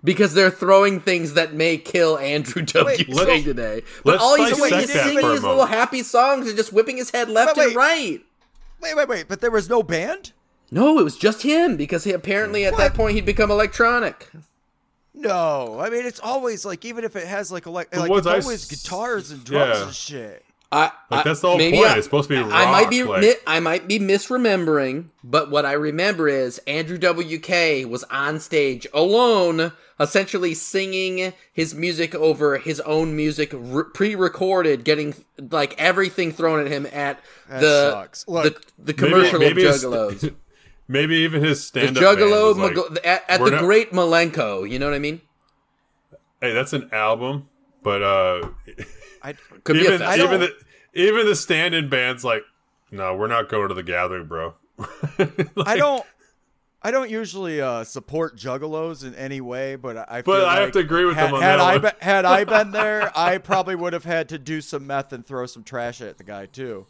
Because 0.04 0.34
they're 0.36 0.52
throwing 0.52 1.00
things 1.00 1.34
that 1.34 1.54
may 1.54 1.78
kill 1.78 2.18
Andrew 2.20 2.62
WK 2.66 3.08
let's- 3.10 3.44
today, 3.44 3.82
but 4.06 4.20
all 4.20 4.36
he's 4.36 4.56
doing 4.56 4.74
is 4.76 4.92
singing 4.92 5.20
for 5.20 5.32
his 5.34 5.44
little 5.44 5.66
happy 5.66 6.04
songs 6.04 6.48
and 6.48 6.56
just 6.56 6.72
whipping 6.72 6.98
his 6.98 7.10
head 7.10 7.30
left 7.30 7.56
But 7.56 7.66
and 7.66 7.76
wait. 7.76 7.78
right. 7.78 8.22
Wait, 8.80 8.96
wait, 8.96 9.08
wait! 9.10 9.28
But 9.28 9.42
there 9.42 9.50
was 9.50 9.70
no 9.70 9.82
band. 9.82 10.34
No, 10.70 11.00
it 11.00 11.04
was 11.04 11.18
just 11.18 11.42
him 11.42 11.78
because 11.78 12.04
he 12.04 12.12
apparently 12.12 12.64
at 12.66 12.78
that 12.78 12.94
point 12.94 13.16
he'd 13.16 13.26
become 13.26 13.50
electronic. 13.50 14.30
No, 15.14 15.80
I 15.80 15.90
mean 15.90 16.06
it's 16.06 16.20
always 16.20 16.64
like 16.64 16.86
even 16.86 17.04
if 17.04 17.16
it 17.16 17.26
has 17.28 17.52
like 17.52 17.66
elect- 17.66 17.96
like 17.98 18.12
it's 18.12 18.28
I 18.28 18.40
always 18.40 18.72
s- 18.72 18.84
guitars 18.84 19.32
and 19.32 19.44
drums 19.44 19.78
yeah. 19.80 19.86
and 19.86 19.96
shit. 19.96 20.46
I, 20.70 20.92
Like, 21.10 21.24
that's 21.24 21.40
the 21.40 21.48
whole 21.48 21.58
maybe 21.58 21.78
point. 21.78 21.90
I- 21.92 21.96
It's 21.98 22.06
supposed 22.06 22.28
to 22.30 22.36
be 22.46 22.52
I 22.54 22.70
might 22.72 22.90
be 22.90 23.04
like- 23.04 23.22
mi- 23.22 23.34
I 23.48 23.60
might 23.62 23.88
be 23.88 24.00
misremembering, 24.00 25.06
but 25.24 25.50
what 25.50 25.66
I 25.66 25.72
remember 25.74 26.28
is 26.28 26.60
Andrew 26.68 26.98
WK 26.98 27.86
was 27.86 28.04
on 28.12 28.42
stage 28.42 28.86
alone, 28.94 29.72
essentially 29.98 30.54
singing 30.54 31.32
his 31.54 31.74
music 31.74 32.14
over 32.16 32.58
his 32.58 32.82
own 32.82 33.16
music, 33.16 33.52
re- 33.54 33.86
pre-recorded, 33.94 34.84
getting 34.84 35.16
like 35.52 35.74
everything 35.80 36.34
thrown 36.34 36.60
at 36.60 36.68
him 36.68 36.86
at 36.88 37.22
That 37.50 37.62
the 37.62 37.92
sucks. 37.92 38.28
Look, 38.28 38.66
the, 38.78 38.84
the 38.84 38.94
commercial 38.94 39.40
maybe 39.40 39.66
of 39.66 39.74
Juggalos. 39.76 40.36
Maybe 40.90 41.16
even 41.18 41.44
his 41.44 41.66
stand-up 41.68 42.02
Juggalo 42.02 42.18
band 42.18 42.32
was 42.32 42.58
like, 42.58 42.76
Mago- 42.76 42.96
at, 43.04 43.24
at 43.28 43.44
the 43.44 43.52
not- 43.52 43.60
Great 43.62 43.92
Milenko. 43.92 44.70
You 44.70 44.80
know 44.80 44.86
what 44.86 44.94
I 44.96 45.00
mean? 45.00 45.20
Hey, 46.42 46.54
that's 46.54 46.72
an 46.72 46.90
album, 46.94 47.50
but 47.84 48.02
uh, 48.02 48.48
I, 49.28 49.34
Could 49.64 49.74
be 49.74 49.80
a 49.82 49.84
even 49.86 50.00
festival. 50.00 50.36
even 50.36 50.40
the 50.42 50.56
even 51.02 51.26
the 51.26 51.36
stand-in 51.36 51.90
bands 51.90 52.24
like, 52.24 52.44
no, 52.92 53.16
we're 53.16 53.28
not 53.28 53.50
going 53.50 53.68
to 53.68 53.74
the 53.74 53.84
gathering, 53.84 54.28
bro. 54.28 54.56
I 55.66 55.78
don't. 55.78 56.04
I 56.82 56.92
don't 56.92 57.10
usually 57.10 57.60
uh, 57.60 57.84
support 57.84 58.38
juggalos 58.38 59.04
in 59.06 59.14
any 59.16 59.42
way, 59.42 59.76
but 59.76 59.98
I. 60.10 60.22
But 60.22 60.38
feel 60.42 60.46
I 60.46 60.62
have 60.62 60.72
to 60.74 60.80
agree 60.80 61.06
with 61.06 61.16
had, 61.16 61.28
them 61.28 61.34
on 61.36 61.42
had 61.42 61.58
that 61.58 61.62
I 61.62 61.78
be- 61.80 61.90
had 62.00 62.26
I 62.26 62.44
been 62.46 62.72
there, 62.72 63.12
I 63.18 63.40
probably 63.40 63.76
would 63.76 63.94
have 63.94 64.06
had 64.06 64.30
to 64.30 64.38
do 64.40 64.62
some 64.62 64.88
meth 64.88 65.12
and 65.12 65.26
throw 65.26 65.46
some 65.48 65.64
trash 65.64 66.02
at 66.02 66.18
the 66.18 66.24
guy 66.24 66.46
too. 66.46 66.86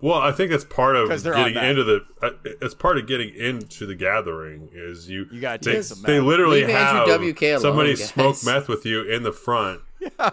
Well, 0.00 0.18
I 0.18 0.30
think 0.30 0.52
that's 0.52 0.64
part 0.64 0.94
of 0.94 1.08
'Cause 1.08 1.24
they're 1.24 1.34
getting 1.34 1.56
into 1.62 1.82
the. 1.82 2.00
Uh, 2.22 2.30
it's 2.44 2.74
part 2.74 2.96
of 2.98 3.08
getting 3.08 3.34
into 3.34 3.84
the 3.84 3.96
gathering 3.96 4.70
is 4.72 5.10
you. 5.10 5.26
You 5.32 5.40
gotta 5.40 5.62
they, 5.68 5.74
take 5.74 5.82
some 5.82 6.02
They 6.02 6.20
literally 6.20 6.60
Leave 6.64 6.70
have 6.70 7.08
WK 7.08 7.42
alone, 7.42 7.60
somebody 7.60 7.90
guys. 7.96 8.08
smoke 8.08 8.36
meth 8.44 8.68
with 8.68 8.86
you 8.86 9.02
in 9.02 9.24
the 9.24 9.32
front 9.32 9.80
Yeah, 10.00 10.30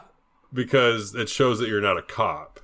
because 0.54 1.16
it 1.16 1.30
shows 1.30 1.60
that 1.60 1.68
you're 1.70 1.82
not 1.82 1.98
a 1.98 2.02
cop. 2.02 2.60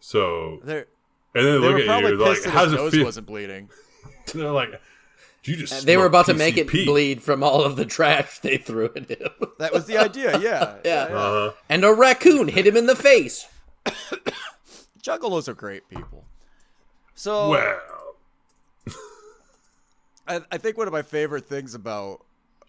So 0.00 0.60
They're, 0.64 0.86
and 1.34 1.44
then 1.44 1.44
they 1.44 1.50
they 1.50 1.58
look 1.58 1.72
were 1.72 1.78
at 1.78 2.00
you 2.02 2.16
like, 2.18 2.42
that 2.42 2.50
"How 2.50 2.64
his 2.64 2.72
does 2.74 2.86
it 2.94 2.96
feel?" 2.96 3.04
wasn't 3.04 3.26
bleeding. 3.26 3.68
They're 4.34 4.50
like, 4.52 4.80
"You 5.44 5.56
just." 5.56 5.84
they 5.86 5.96
were 5.96 6.02
smoked 6.04 6.08
about 6.10 6.26
to 6.26 6.34
make 6.34 6.56
it 6.56 6.68
bleed 6.68 7.22
from 7.22 7.42
all 7.42 7.62
of 7.62 7.76
the 7.76 7.84
trash 7.84 8.38
they 8.40 8.56
threw 8.58 8.90
at 8.96 9.10
him. 9.10 9.28
That 9.58 9.72
was 9.72 9.86
the 9.86 9.98
idea. 9.98 10.38
Yeah, 10.40 10.76
Yeah. 10.84 11.02
Uh-huh. 11.10 11.52
and 11.68 11.84
a 11.84 11.92
raccoon 11.92 12.48
hit 12.48 12.66
him 12.66 12.76
in 12.76 12.86
the 12.86 12.94
face. 12.96 13.46
Juggalos 15.02 15.48
are 15.48 15.54
great 15.54 15.88
people. 15.88 16.24
So 17.14 17.50
Well, 17.50 17.80
I, 20.28 20.40
I 20.52 20.58
think 20.58 20.76
one 20.76 20.86
of 20.86 20.92
my 20.92 21.02
favorite 21.02 21.46
things 21.46 21.74
about 21.74 22.20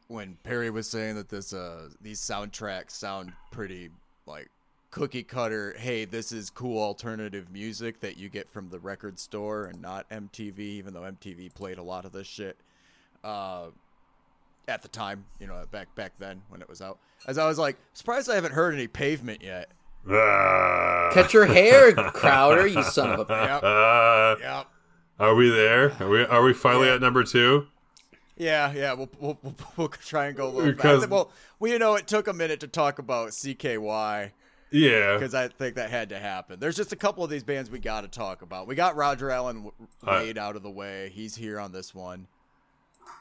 when 0.08 0.38
Perry 0.44 0.70
was 0.70 0.90
saying 0.90 1.16
that 1.16 1.30
this 1.30 1.54
uh 1.54 1.90
these 2.02 2.20
soundtracks 2.20 2.92
sound 2.92 3.34
pretty 3.52 3.90
like 4.30 4.50
cookie 4.92 5.24
cutter. 5.24 5.76
Hey, 5.78 6.06
this 6.06 6.32
is 6.32 6.50
cool 6.50 6.82
alternative 6.82 7.52
music 7.52 8.00
that 8.02 8.18
you 8.18 8.30
get 8.30 8.50
from 8.50 8.70
the 8.70 8.80
record 8.80 9.20
store 9.20 9.66
and 9.66 9.82
not 9.82 10.10
MTV, 10.10 10.58
even 10.60 10.94
though 10.94 11.02
MTV 11.02 11.54
played 11.54 11.78
a 11.78 11.84
lot 11.84 12.06
of 12.06 12.12
this 12.12 12.28
shit. 12.28 12.56
Uh, 13.24 13.66
at 14.68 14.82
the 14.84 14.88
time, 14.88 15.26
you 15.40 15.48
know, 15.48 15.64
back 15.72 15.94
back 15.96 16.14
then 16.20 16.42
when 16.50 16.62
it 16.62 16.70
was 16.70 16.82
out. 16.82 17.00
As 17.28 17.38
I 17.38 17.48
was 17.48 17.58
like, 17.58 17.76
surprised 17.94 18.30
I 18.30 18.36
haven't 18.36 18.54
heard 18.54 18.74
any 18.76 18.88
Pavement 18.88 19.42
yet. 19.42 19.70
uh, 20.10 21.10
Catch 21.14 21.34
your 21.34 21.46
hair, 21.46 21.94
Crowder, 21.94 22.68
you 22.68 22.84
son 22.84 23.10
of 23.20 23.30
a. 23.30 23.34
Yep. 23.34 23.64
uh, 23.64 24.36
Yep. 24.58 24.68
are 25.20 25.36
we 25.36 25.50
there? 25.50 25.92
Are 26.02 26.08
we? 26.10 26.24
Are 26.26 26.44
we 26.44 26.54
finally 26.54 26.88
Yeah. 26.88 26.96
at 26.96 27.02
number 27.02 27.24
two? 27.24 27.68
Yeah, 28.40 28.72
yeah, 28.74 28.94
we'll, 28.94 29.10
we'll, 29.20 29.38
we'll, 29.44 29.56
we'll 29.78 29.88
try 29.90 30.28
and 30.28 30.36
go 30.38 30.48
a 30.48 30.50
little 30.50 30.72
Because- 30.72 31.02
fast. 31.02 31.12
Well, 31.12 31.32
well, 31.60 31.72
you 31.72 31.78
know, 31.78 31.94
it 31.96 32.08
took 32.08 32.28
a 32.28 32.34
minute 32.34 32.62
to 32.62 32.68
talk 32.68 32.98
about 32.98 33.30
CKY. 33.30 34.32
Yeah. 34.72 35.16
because 35.16 35.34
I 35.34 35.48
think 35.48 35.76
that 35.76 35.90
had 35.90 36.10
to 36.10 36.20
happen. 36.20 36.60
There's 36.60 36.76
just 36.76 36.94
a 36.94 36.96
couple 36.96 37.24
of 37.24 37.30
these 37.32 37.44
bands 37.44 37.70
we 37.72 37.80
got 37.80 38.02
to 38.02 38.08
talk 38.08 38.44
about. 38.44 38.68
We 38.68 38.76
got 38.76 38.96
Roger 38.96 39.32
Allen 39.32 39.64
w- 39.64 39.74
Uh, 40.38 40.40
out 40.40 40.56
of 40.56 40.62
the 40.64 40.70
way. 40.70 41.10
He's 41.14 41.36
here 41.36 41.60
on 41.60 41.72
this 41.72 41.94
one. 41.96 42.28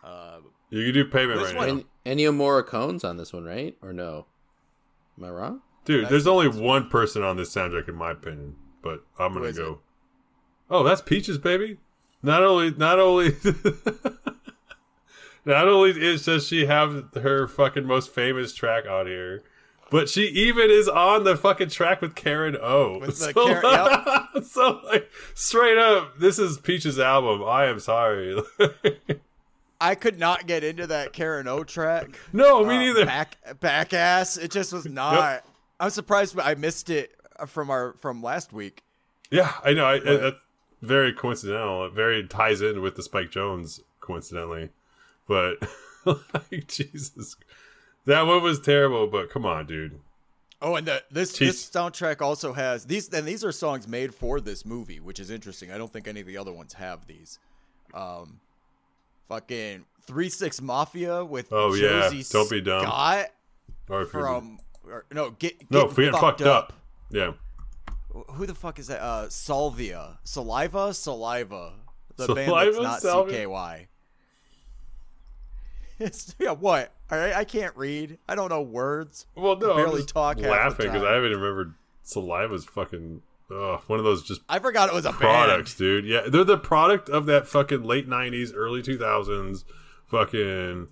Uh, 0.04 0.40
You 0.70 0.84
can 0.84 0.92
do 0.94 1.04
payment 1.06 1.40
right 1.40 1.56
one- 1.56 1.66
now. 1.68 1.84
En- 2.04 2.18
Ennio 2.18 2.34
Morricone's 2.34 3.02
on 3.02 3.16
this 3.16 3.32
one, 3.32 3.44
right? 3.44 3.74
Or 3.82 3.92
no? 3.94 4.26
Am 5.18 5.24
I 5.24 5.30
wrong? 5.30 5.62
Dude, 5.86 6.02
That's 6.04 6.10
there's 6.10 6.26
only 6.26 6.48
best 6.48 6.60
one 6.60 6.90
person 6.90 7.22
on 7.22 7.38
this 7.38 7.52
soundtrack 7.54 7.88
in 7.88 7.94
my 7.94 8.10
opinion, 8.10 8.56
but 8.82 9.04
I'm 9.18 9.32
gonna 9.32 9.46
is 9.46 9.56
go. 9.56 9.80
Oh, 10.70 10.82
that's 10.84 11.00
Peaches, 11.00 11.38
baby. 11.38 11.78
Not 12.22 12.42
only, 12.42 12.72
not 12.72 12.98
only, 12.98 13.30
not 15.44 15.68
only 15.68 15.90
is 15.90 16.24
does 16.24 16.46
she 16.46 16.66
have 16.66 17.08
her 17.14 17.46
fucking 17.46 17.86
most 17.86 18.10
famous 18.14 18.52
track 18.54 18.86
on 18.88 19.06
here, 19.06 19.42
but 19.90 20.08
she 20.08 20.22
even 20.26 20.70
is 20.70 20.88
on 20.88 21.24
the 21.24 21.36
fucking 21.36 21.70
track 21.70 22.02
with 22.02 22.14
Karen 22.14 22.56
O. 22.60 22.98
With 22.98 23.18
the 23.18 23.32
so, 23.32 23.46
Karen- 23.46 24.42
so 24.44 24.80
like 24.84 25.10
straight 25.34 25.78
up, 25.78 26.18
this 26.18 26.38
is 26.38 26.58
Peach's 26.58 26.98
album. 26.98 27.42
I 27.44 27.66
am 27.66 27.80
sorry. 27.80 28.40
I 29.80 29.94
could 29.94 30.18
not 30.18 30.46
get 30.46 30.64
into 30.64 30.86
that 30.88 31.12
Karen 31.12 31.46
O 31.46 31.62
track. 31.64 32.18
no, 32.32 32.64
me 32.64 32.76
Uh, 32.76 32.78
neither. 32.80 33.06
Back 33.06 33.36
back 33.60 33.94
ass. 33.94 34.36
It 34.36 34.50
just 34.50 34.72
was 34.72 34.86
not. 34.86 35.44
I'm 35.80 35.90
surprised 35.90 36.38
I 36.38 36.54
missed 36.54 36.90
it 36.90 37.12
from 37.46 37.70
our 37.70 37.94
from 38.00 38.22
last 38.22 38.52
week. 38.52 38.82
Yeah, 39.30 39.52
I 39.64 39.72
know. 39.74 39.86
I, 39.86 40.00
But- 40.00 40.20
that's 40.20 40.36
very 40.82 41.12
coincidental. 41.12 41.86
It 41.86 41.92
very 41.92 42.26
ties 42.26 42.60
in 42.60 42.82
with 42.82 42.96
the 42.96 43.02
Spike 43.02 43.30
Jonze, 43.30 43.80
coincidentally. 44.00 44.70
But 45.28 45.58
like 46.04 46.66
Jesus, 46.66 47.36
that 48.06 48.22
one 48.22 48.42
was 48.42 48.58
terrible. 48.58 49.06
But 49.06 49.30
come 49.30 49.46
on, 49.46 49.66
dude. 49.66 50.00
Oh, 50.60 50.74
and 50.74 50.88
the, 50.88 51.02
this 51.10 51.34
Jeez. 51.34 51.38
this 51.38 51.70
soundtrack 51.70 52.20
also 52.20 52.52
has 52.52 52.84
these, 52.84 53.08
and 53.12 53.26
these 53.26 53.44
are 53.44 53.52
songs 53.52 53.86
made 53.86 54.12
for 54.12 54.40
this 54.40 54.64
movie, 54.64 54.98
which 54.98 55.20
is 55.20 55.30
interesting. 55.30 55.70
I 55.70 55.78
don't 55.78 55.92
think 55.92 56.08
any 56.08 56.20
of 56.20 56.26
the 56.26 56.36
other 56.36 56.52
ones 56.52 56.72
have 56.72 57.06
these. 57.06 57.38
Um, 57.94 58.40
fucking 59.28 59.84
Three 60.02 60.28
Six 60.30 60.60
Mafia 60.60 61.24
with 61.24 61.52
Oh, 61.52 61.74
yeah. 61.74 62.10
Don't 62.30 62.50
be 62.50 62.60
dumb. 62.60 62.82
Scott 62.82 63.28
Or 63.88 64.04
from 64.06 64.58
or, 64.90 65.04
no 65.12 65.30
get, 65.30 65.70
no, 65.70 65.82
Getting 65.82 65.94
forget 65.94 66.20
fucked 66.20 66.42
up. 66.42 66.72
Yeah, 67.10 67.32
Who 68.32 68.46
the 68.46 68.54
fuck 68.54 68.78
is 68.78 68.88
that? 68.88 69.00
Uh, 69.00 69.28
Salvia, 69.28 70.18
Saliva, 70.24 70.92
Saliva, 70.92 71.72
the 72.16 72.34
band 72.34 72.48
Saliva, 72.48 72.72
that's 72.72 72.82
not 72.82 73.00
Salvia? 73.02 73.46
CKY. 73.46 73.86
It's 76.06 76.34
yeah. 76.38 76.52
What? 76.52 76.92
All 77.10 77.18
right, 77.18 77.34
I 77.34 77.44
can't 77.44 77.74
read. 77.76 78.18
I 78.28 78.34
don't 78.34 78.50
know 78.50 78.62
words. 78.62 79.26
Well, 79.34 79.56
no, 79.56 79.74
Barely 79.74 79.90
I'm 79.90 79.96
just 79.98 80.08
talk 80.10 80.38
laughing 80.40 80.86
because. 80.86 81.02
I 81.02 81.14
haven't 81.14 81.32
remembered 81.32 81.74
Saliva's 82.06 82.64
fucking 82.66 83.22
ugh, 83.50 83.80
one 83.86 83.98
of 83.98 84.04
those 84.04 84.22
just 84.22 84.42
I 84.48 84.58
forgot 84.58 84.88
it 84.88 84.94
was 84.94 85.06
a 85.06 85.12
products, 85.12 85.72
band. 85.74 85.78
dude. 85.78 86.04
Yeah, 86.06 86.20
they're 86.28 86.44
the 86.44 86.58
product 86.58 87.08
of 87.08 87.26
that 87.26 87.48
fucking 87.48 87.82
late 87.82 88.08
'90s, 88.08 88.52
early 88.54 88.82
2000s, 88.82 89.64
fucking 90.06 90.88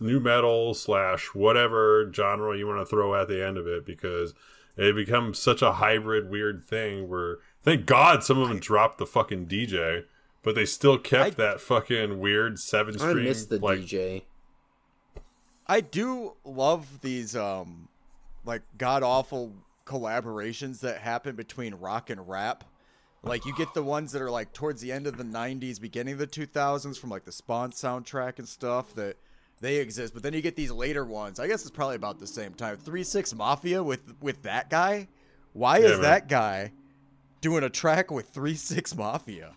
nu 0.00 0.20
metal 0.20 0.74
slash 0.74 1.26
whatever 1.34 2.10
genre 2.12 2.56
you 2.56 2.66
want 2.66 2.80
to 2.80 2.86
throw 2.86 3.14
at 3.14 3.28
the 3.28 3.44
end 3.44 3.58
of 3.58 3.66
it 3.66 3.84
because 3.84 4.34
it 4.76 4.94
becomes 4.94 5.38
such 5.38 5.62
a 5.62 5.72
hybrid, 5.72 6.30
weird 6.30 6.64
thing. 6.64 7.08
Where 7.08 7.38
thank 7.62 7.86
God 7.86 8.22
some 8.24 8.38
of 8.38 8.48
them 8.48 8.58
dropped 8.60 8.98
the 8.98 9.06
fucking 9.06 9.46
DJ, 9.46 10.04
but 10.42 10.54
they 10.54 10.64
still 10.64 10.98
kept 10.98 11.26
I- 11.26 11.30
that 11.42 11.60
fucking 11.60 12.18
weird 12.20 12.58
seven 12.58 13.00
I 13.00 13.12
miss 13.14 13.46
the 13.46 13.58
like, 13.58 13.80
DJ. 13.80 14.22
I 15.68 15.80
do 15.80 16.34
love 16.44 17.00
these 17.00 17.34
um 17.36 17.88
like 18.44 18.62
god 18.78 19.02
awful 19.02 19.52
collaborations 19.84 20.80
that 20.80 20.98
happen 20.98 21.36
between 21.36 21.74
rock 21.74 22.10
and 22.10 22.28
rap. 22.28 22.64
Like 23.22 23.44
you 23.44 23.54
get 23.56 23.74
the 23.74 23.82
ones 23.82 24.12
that 24.12 24.22
are 24.22 24.30
like 24.30 24.52
towards 24.52 24.80
the 24.80 24.92
end 24.92 25.06
of 25.06 25.16
the 25.16 25.24
90s, 25.24 25.80
beginning 25.80 26.14
of 26.14 26.18
the 26.20 26.26
2000s 26.26 26.98
from 26.98 27.10
like 27.10 27.24
the 27.24 27.32
Spawn 27.32 27.72
soundtrack 27.72 28.38
and 28.38 28.48
stuff 28.48 28.94
that 28.94 29.16
they 29.60 29.76
exist. 29.76 30.14
But 30.14 30.22
then 30.22 30.32
you 30.32 30.42
get 30.42 30.54
these 30.54 30.70
later 30.70 31.04
ones. 31.04 31.40
I 31.40 31.48
guess 31.48 31.62
it's 31.62 31.70
probably 31.70 31.96
about 31.96 32.20
the 32.20 32.26
same 32.26 32.54
time. 32.54 32.76
3-6 32.76 33.34
Mafia 33.34 33.82
with 33.82 34.14
with 34.20 34.42
that 34.42 34.70
guy? 34.70 35.08
Why 35.54 35.78
Yeah, 35.78 35.86
is 35.86 35.90
man. 35.92 36.02
that 36.02 36.28
guy 36.28 36.72
doing 37.40 37.64
a 37.64 37.70
track 37.70 38.10
with 38.10 38.32
3-6 38.32 38.96
Mafia? 38.96 39.56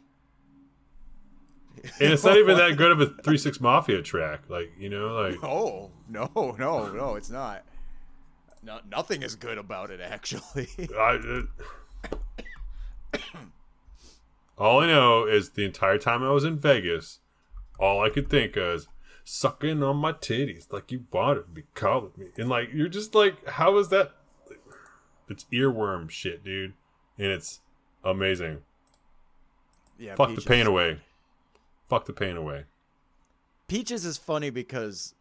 And 1.99 2.13
it's 2.13 2.23
not 2.23 2.37
even 2.37 2.57
that 2.57 2.77
good 2.77 2.91
of 2.91 3.01
a 3.01 3.07
three 3.23 3.37
six 3.37 3.59
mafia 3.59 4.01
track. 4.01 4.41
Like 4.49 4.71
you 4.79 4.89
know, 4.89 5.13
like 5.21 5.43
Oh, 5.43 5.91
no, 6.07 6.29
no, 6.35 6.91
no, 6.91 7.15
it's 7.15 7.29
not. 7.29 7.63
No, 8.61 8.79
nothing 8.89 9.21
is 9.23 9.35
good 9.35 9.57
about 9.57 9.89
it 9.89 10.01
actually. 10.01 10.67
I, 10.97 11.41
uh, 13.13 13.17
all 14.57 14.81
I 14.81 14.87
know 14.87 15.25
is 15.25 15.51
the 15.51 15.63
entire 15.65 15.97
time 15.97 16.23
I 16.23 16.31
was 16.31 16.43
in 16.43 16.57
Vegas, 16.57 17.19
all 17.79 18.01
I 18.03 18.09
could 18.09 18.29
think 18.29 18.57
of 18.57 18.75
is 18.75 18.87
sucking 19.23 19.81
on 19.83 19.97
my 19.97 20.11
titties 20.11 20.71
like 20.71 20.91
you 20.91 21.05
wanted 21.11 21.53
be 21.53 21.63
calling 21.75 22.11
me, 22.17 22.27
and 22.37 22.49
like 22.49 22.69
you're 22.73 22.89
just 22.89 23.15
like, 23.15 23.47
how 23.47 23.77
is 23.77 23.89
that? 23.89 24.11
It's 25.29 25.45
earworm 25.53 26.09
shit, 26.09 26.43
dude, 26.43 26.73
and 27.17 27.27
it's 27.27 27.61
amazing. 28.03 28.59
yeah, 29.97 30.15
Fuck 30.15 30.35
the 30.35 30.41
pain 30.41 30.65
away. 30.65 30.99
Fuck 31.89 32.05
the 32.05 32.13
pain 32.13 32.37
away. 32.37 32.65
Peaches 33.67 34.05
is 34.05 34.17
funny 34.17 34.49
because 34.49 35.13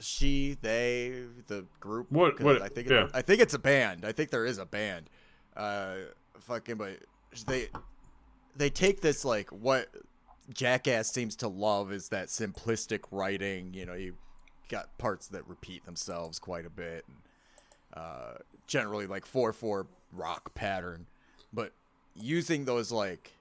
she, 0.00 0.56
they, 0.62 1.24
the 1.48 1.66
group. 1.80 2.10
What- 2.10 2.40
what- 2.40 2.62
I 2.62 2.68
think. 2.68 2.88
yeah. 2.88 3.08
I 3.12 3.22
think 3.22 3.40
it's 3.40 3.54
a 3.54 3.58
band. 3.58 4.04
I 4.04 4.12
think 4.12 4.30
there 4.30 4.46
is 4.46 4.58
a 4.58 4.64
band. 4.66 5.10
Uh, 5.56 5.96
fucking, 6.40 6.76
but 6.76 6.98
they 7.46 7.68
they 8.56 8.70
take 8.70 9.00
this 9.00 9.24
like 9.24 9.50
what 9.50 9.88
Jackass 10.54 11.10
seems 11.10 11.34
to 11.36 11.48
love 11.48 11.92
is 11.92 12.08
that 12.10 12.28
simplistic 12.28 13.00
writing. 13.10 13.74
You 13.74 13.86
know, 13.86 13.94
you 13.94 14.14
got 14.68 14.96
parts 14.98 15.26
that 15.28 15.46
repeat 15.48 15.84
themselves 15.84 16.38
quite 16.38 16.64
a 16.64 16.70
bit, 16.70 17.04
and 17.08 17.16
uh, 18.04 18.34
generally 18.68 19.06
like 19.08 19.26
four 19.26 19.52
four 19.52 19.88
rock 20.12 20.54
pattern, 20.54 21.06
but 21.52 21.72
using 22.14 22.64
those 22.64 22.92
like 22.92 23.32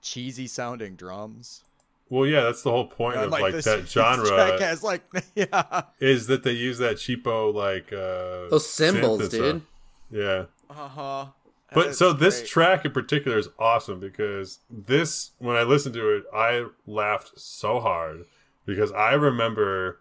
cheesy 0.00 0.46
sounding 0.46 0.96
drums. 0.96 1.62
Well, 2.08 2.26
yeah, 2.26 2.42
that's 2.42 2.62
the 2.62 2.70
whole 2.72 2.86
point 2.88 3.18
Uh, 3.18 3.24
of 3.26 3.30
like, 3.30 3.52
this- 3.54 3.64
that 3.66 3.88
genre 3.88 4.26
Jackass, 4.26 4.82
like 4.82 5.02
yeah. 5.34 5.82
is 6.00 6.26
that 6.26 6.42
they 6.42 6.52
use 6.52 6.78
that 6.78 6.96
cheapo 6.96 7.54
like 7.54 7.92
uh 7.92 8.48
Those 8.50 8.68
symbols, 8.68 9.28
dude. 9.28 9.62
Yeah. 10.10 10.46
Uh 10.68 10.88
huh. 10.88 11.26
But 11.72 11.94
so 11.94 12.12
this 12.12 12.48
track 12.48 12.84
in 12.84 12.90
particular 12.90 13.38
is 13.38 13.48
awesome 13.58 14.00
because 14.00 14.58
this 14.68 15.30
when 15.38 15.54
I 15.56 15.62
listened 15.62 15.94
to 15.94 16.16
it, 16.16 16.24
I 16.34 16.66
laughed 16.84 17.38
so 17.38 17.78
hard 17.78 18.24
because 18.66 18.90
I 18.90 19.12
remember 19.12 20.00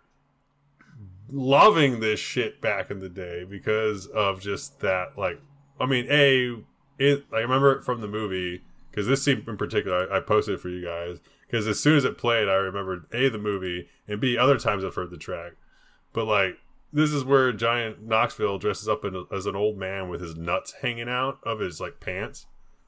loving 1.32 2.00
this 2.00 2.20
shit 2.20 2.60
back 2.60 2.90
in 2.90 3.00
the 3.02 3.10
day 3.10 3.44
because 3.44 4.08
of 4.08 4.42
just 4.42 4.80
that 4.80 5.18
like 5.18 5.40
I 5.80 5.86
mean, 5.86 6.08
a 6.10 6.56
it 6.98 7.26
I 7.32 7.38
remember 7.40 7.72
it 7.74 7.84
from 7.84 8.02
the 8.02 8.08
movie 8.08 8.64
because 8.90 9.08
this 9.08 9.24
scene 9.24 9.44
in 9.48 9.58
particular 9.58 10.12
I, 10.12 10.18
I 10.18 10.20
posted 10.20 10.56
it 10.56 10.62
for 10.62 10.70
you 10.70 10.84
guys 10.86 11.20
because 11.48 11.68
as 11.68 11.80
soon 11.80 11.96
as 11.98 12.06
it 12.06 12.18
played, 12.18 12.48
I 12.48 12.54
remembered 12.56 13.06
a 13.14 13.30
the 13.30 13.38
movie 13.38 13.88
and 14.08 14.20
b 14.20 14.38
other 14.38 14.58
times 14.58 14.84
I've 14.86 14.96
heard 14.96 15.12
the 15.12 15.18
track. 15.18 15.54
But 16.14 16.26
like 16.26 16.58
this 16.92 17.12
is 17.12 17.24
where 17.24 17.52
Johnny 17.52 17.96
Knoxville 18.02 18.58
dresses 18.58 18.88
up 18.88 19.06
in, 19.06 19.26
as 19.32 19.46
an 19.46 19.56
old 19.56 19.78
man 19.78 20.10
with 20.10 20.22
his 20.22 20.36
nuts 20.36 20.74
hanging 20.82 21.08
out 21.10 21.38
of 21.44 21.60
his 21.60 21.80
like 21.80 22.00
pants, 22.00 22.48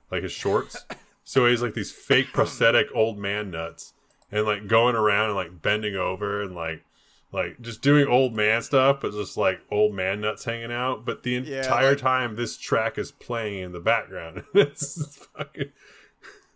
like 0.10 0.24
his 0.24 0.32
shorts. 0.32 0.86
so 1.24 1.46
he's 1.46 1.62
like 1.62 1.76
these 1.76 1.92
fake 1.92 2.34
prosthetic 2.34 2.88
old 2.96 3.20
man 3.20 3.52
nuts, 3.52 3.94
and 4.32 4.46
like 4.46 4.68
going 4.68 4.96
around 4.96 5.28
and 5.28 5.36
like 5.36 5.62
bending 5.62 5.96
over 5.96 6.42
and 6.42 6.56
like 6.56 6.84
like 7.32 7.62
just 7.62 7.82
doing 7.84 8.08
old 8.08 8.36
man 8.36 8.62
stuff, 8.64 8.98
but 9.02 9.12
just 9.14 9.38
like 9.38 9.60
old 9.70 9.94
man 9.94 10.20
nuts 10.22 10.44
hanging 10.46 10.72
out. 10.72 11.06
But 11.06 11.22
the 11.24 11.32
Yeah, 11.34 11.58
entire 11.60 11.90
like- 11.92 12.00
time, 12.00 12.36
this 12.36 12.58
track 12.58 12.98
is 12.98 13.12
playing 13.12 13.60
in 13.60 13.72
the 13.72 13.80
background. 13.80 14.44
it's 14.56 15.16
fucking 15.38 15.72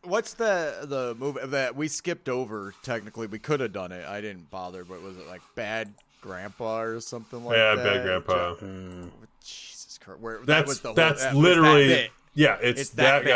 What's 0.05 0.33
the 0.33 0.75
the 0.83 1.15
movie 1.17 1.39
that 1.47 1.75
we 1.75 1.87
skipped 1.87 2.29
over? 2.29 2.73
Technically, 2.83 3.27
we 3.27 3.39
could 3.39 3.59
have 3.59 3.73
done 3.73 3.91
it. 3.91 4.05
I 4.07 4.21
didn't 4.21 4.49
bother, 4.49 4.83
but 4.83 5.01
was 5.01 5.17
it 5.17 5.27
like 5.27 5.41
Bad 5.55 5.93
Grandpa 6.21 6.81
or 6.81 6.99
something 7.01 7.43
like 7.43 7.57
yeah, 7.57 7.75
that? 7.75 7.85
Yeah, 7.85 7.93
Bad 7.93 8.03
grandpa. 8.03 8.55
Ja- 8.61 9.09
Jesus 9.43 9.97
Christ, 9.99 10.19
where 10.21 10.37
that 10.39 10.45
That's 10.45 10.67
was 10.67 10.79
the 10.81 10.93
that's 10.93 11.23
that 11.23 11.33
was 11.35 11.43
that 11.43 11.49
literally 11.49 11.87
bit. 11.87 12.11
yeah. 12.33 12.57
It's, 12.61 12.81
It's 12.81 12.89
that, 12.91 13.25
that 13.25 13.29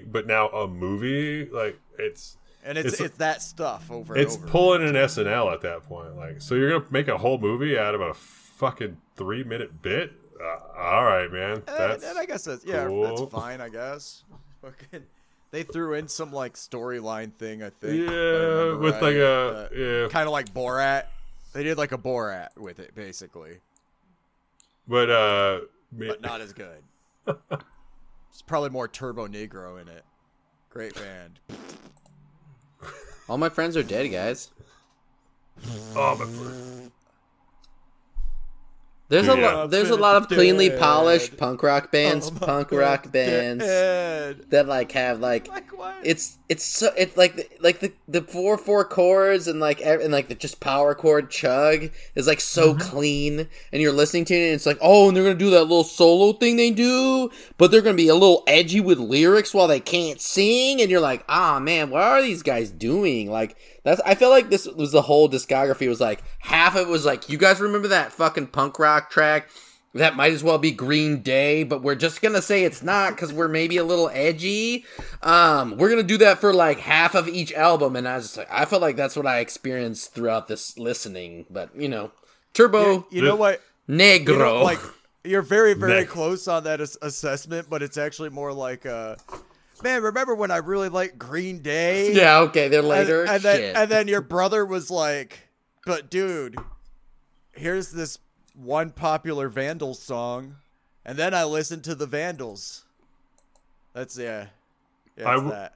guy, 0.00 0.06
but 0.10 0.26
now 0.26 0.48
a 0.48 0.68
movie. 0.68 1.46
Like 1.50 1.78
it's 1.98 2.36
and 2.64 2.76
it's 2.78 2.92
it's 2.94 3.00
it's, 3.00 3.16
that 3.18 3.42
stuff 3.42 3.90
over. 3.90 4.16
it's 4.16 4.34
and 4.34 4.44
over. 4.44 4.52
pulling 4.52 4.82
an 4.82 4.94
SNL 4.94 5.52
at 5.52 5.60
that 5.62 5.84
point. 5.88 6.16
Like, 6.16 6.40
so 6.40 6.54
you're 6.54 6.70
gonna 6.70 6.90
make 6.90 7.08
a 7.08 7.18
whole 7.18 7.38
movie 7.38 7.78
out 7.78 7.94
of 7.94 8.00
a 8.00 8.14
fucking 8.14 8.98
three 9.16 9.44
minute 9.44 9.82
bit? 9.82 10.12
Uh, 10.40 10.78
all 10.80 11.04
right, 11.04 11.32
man. 11.32 11.52
And, 11.54 11.62
That's 11.66 12.04
and 12.04 12.16
I 12.18 12.24
guess 12.24 12.44
that's 12.44 12.64
yeah, 12.64 12.86
cool. 12.86 13.02
that's 13.02 13.32
fine. 13.32 13.60
I 13.60 13.68
guess. 13.68 14.22
Fucking, 14.62 15.04
they 15.50 15.62
threw 15.62 15.94
in 15.94 16.08
some 16.08 16.32
like 16.32 16.54
storyline 16.54 17.32
thing. 17.34 17.62
I 17.62 17.70
think. 17.70 18.02
if 18.02 18.08
I 18.08 18.12
yeah, 18.12 18.76
with 18.76 18.94
right. 18.94 19.02
like 19.02 19.16
a 19.16 19.68
yeah, 19.74 20.08
kind 20.08 20.26
of 20.26 20.32
like 20.32 20.52
Borat. 20.52 21.04
They 21.52 21.64
did 21.64 21.78
like 21.78 21.92
a 21.92 21.98
Borat 21.98 22.56
with 22.56 22.78
it, 22.78 22.94
basically, 22.94 23.58
but 24.86 25.10
uh, 25.10 25.60
ma- 25.92 26.08
but 26.08 26.20
not 26.20 26.40
as 26.40 26.52
good. 26.52 26.82
It's 28.38 28.42
probably 28.42 28.70
more 28.70 28.86
Turbonegro 28.86 29.82
in 29.82 29.88
it. 29.88 30.04
Great 30.70 30.94
band. 30.94 31.40
All 33.28 33.36
my 33.36 33.48
friends 33.48 33.76
are 33.76 33.82
dead, 33.82 34.12
guys. 34.12 34.52
oh, 35.96 36.16
my, 36.16 36.90
There's 39.08 39.28
a 39.28 39.34
lot. 39.34 39.70
There's 39.70 39.90
a 39.90 39.96
lot 39.96 40.16
of 40.16 40.28
cleanly 40.28 40.68
Dead. 40.68 40.78
polished 40.78 41.36
punk 41.36 41.62
rock 41.62 41.90
bands, 41.90 42.30
Oh 42.34 42.38
punk 42.46 42.68
God, 42.68 42.76
rock 42.76 43.12
bands 43.12 43.64
dead. 43.64 44.46
that 44.50 44.66
like 44.66 44.92
have 44.92 45.20
like 45.20 45.48
Like 45.48 45.70
it's 46.02 46.37
it's 46.48 46.64
so 46.64 46.90
it's 46.96 47.14
like 47.16 47.36
the, 47.36 47.46
like 47.60 47.80
the 47.80 47.92
the 48.08 48.22
four 48.22 48.56
four 48.56 48.82
chords 48.84 49.46
and 49.46 49.60
like 49.60 49.82
and 49.82 50.10
like 50.12 50.28
the 50.28 50.34
just 50.34 50.60
power 50.60 50.94
chord 50.94 51.30
chug 51.30 51.90
is 52.14 52.26
like 52.26 52.40
so 52.40 52.72
Mm-hmm. 52.74 52.80
clean 52.90 53.48
and 53.72 53.82
you're 53.82 53.92
listening 53.92 54.24
to 54.26 54.34
it 54.34 54.44
and 54.46 54.54
it's 54.54 54.64
like 54.66 54.78
oh 54.80 55.08
and 55.08 55.16
they're 55.16 55.24
gonna 55.24 55.34
do 55.34 55.50
that 55.50 55.62
little 55.64 55.84
solo 55.84 56.32
thing 56.32 56.56
they 56.56 56.70
do 56.70 57.30
but 57.58 57.70
they're 57.70 57.82
gonna 57.82 57.96
be 57.96 58.08
a 58.08 58.14
little 58.14 58.44
edgy 58.46 58.80
with 58.80 58.98
lyrics 58.98 59.52
while 59.52 59.68
they 59.68 59.80
can't 59.80 60.20
sing 60.20 60.80
and 60.80 60.90
you're 60.90 61.00
like 61.00 61.22
ah 61.28 61.60
man 61.60 61.90
what 61.90 62.02
are 62.02 62.22
these 62.22 62.42
guys 62.42 62.70
doing 62.70 63.30
like 63.30 63.56
that's 63.84 64.00
I 64.06 64.14
feel 64.14 64.30
like 64.30 64.48
this 64.48 64.66
was 64.66 64.92
the 64.92 65.02
whole 65.02 65.28
discography 65.28 65.88
was 65.88 66.00
like 66.00 66.22
half 66.40 66.74
of 66.76 66.88
it 66.88 66.90
was 66.90 67.04
like 67.04 67.28
you 67.28 67.36
guys 67.36 67.60
remember 67.60 67.88
that 67.88 68.12
fucking 68.12 68.48
punk 68.48 68.78
rock 68.78 69.10
track 69.10 69.48
that 69.94 70.16
might 70.16 70.32
as 70.32 70.44
well 70.44 70.58
be 70.58 70.70
Green 70.70 71.22
Day, 71.22 71.62
but 71.64 71.82
we're 71.82 71.94
just 71.94 72.20
gonna 72.20 72.42
say 72.42 72.64
it's 72.64 72.82
not 72.82 73.10
because 73.14 73.32
we're 73.32 73.48
maybe 73.48 73.76
a 73.78 73.84
little 73.84 74.10
edgy. 74.12 74.84
Um, 75.22 75.76
we're 75.76 75.88
gonna 75.90 76.02
do 76.02 76.18
that 76.18 76.38
for 76.40 76.52
like 76.52 76.78
half 76.78 77.14
of 77.14 77.26
each 77.28 77.52
album, 77.54 77.96
and 77.96 78.06
I 78.06 78.16
was 78.16 78.24
just 78.26 78.36
like, 78.36 78.48
I 78.50 78.64
felt 78.66 78.82
like 78.82 78.96
that's 78.96 79.16
what 79.16 79.26
I 79.26 79.38
experienced 79.40 80.14
throughout 80.14 80.46
this 80.48 80.78
listening. 80.78 81.46
But 81.50 81.74
you 81.74 81.88
know, 81.88 82.12
Turbo 82.54 83.06
you 83.10 83.22
know 83.22 83.36
what? 83.36 83.60
Negro, 83.88 84.28
You 84.28 84.38
know, 84.38 84.62
like 84.62 84.78
you're 85.24 85.42
very 85.42 85.74
very 85.74 86.00
Nick. 86.00 86.08
close 86.08 86.46
on 86.48 86.64
that 86.64 86.80
ass- 86.80 86.98
assessment, 87.02 87.68
but 87.70 87.82
it's 87.82 87.96
actually 87.96 88.28
more 88.30 88.52
like 88.52 88.84
uh 88.86 89.16
man, 89.82 90.02
remember 90.02 90.34
when 90.34 90.50
I 90.50 90.58
really 90.58 90.88
liked 90.90 91.18
Green 91.18 91.60
Day? 91.62 92.12
yeah, 92.12 92.40
okay, 92.40 92.68
they're 92.68 92.82
later. 92.82 93.24
and 93.24 93.42
then 93.42 93.74
and 93.76 93.90
then 93.90 94.06
your 94.08 94.20
brother 94.20 94.66
was 94.66 94.90
like, 94.90 95.48
"But 95.86 96.10
dude, 96.10 96.56
here's 97.52 97.90
this 97.92 98.18
one 98.58 98.90
popular 98.90 99.48
Vandals 99.48 100.00
song." 100.00 100.56
And 101.04 101.18
then 101.18 101.32
I 101.32 101.44
listened 101.44 101.84
to 101.84 101.94
the 101.94 102.06
Vandals. 102.06 102.84
That's 103.94 104.18
yeah. 104.18 104.48
Yeah, 105.16 105.30
I 105.30 105.34
it's 105.34 105.50
that. 105.50 105.74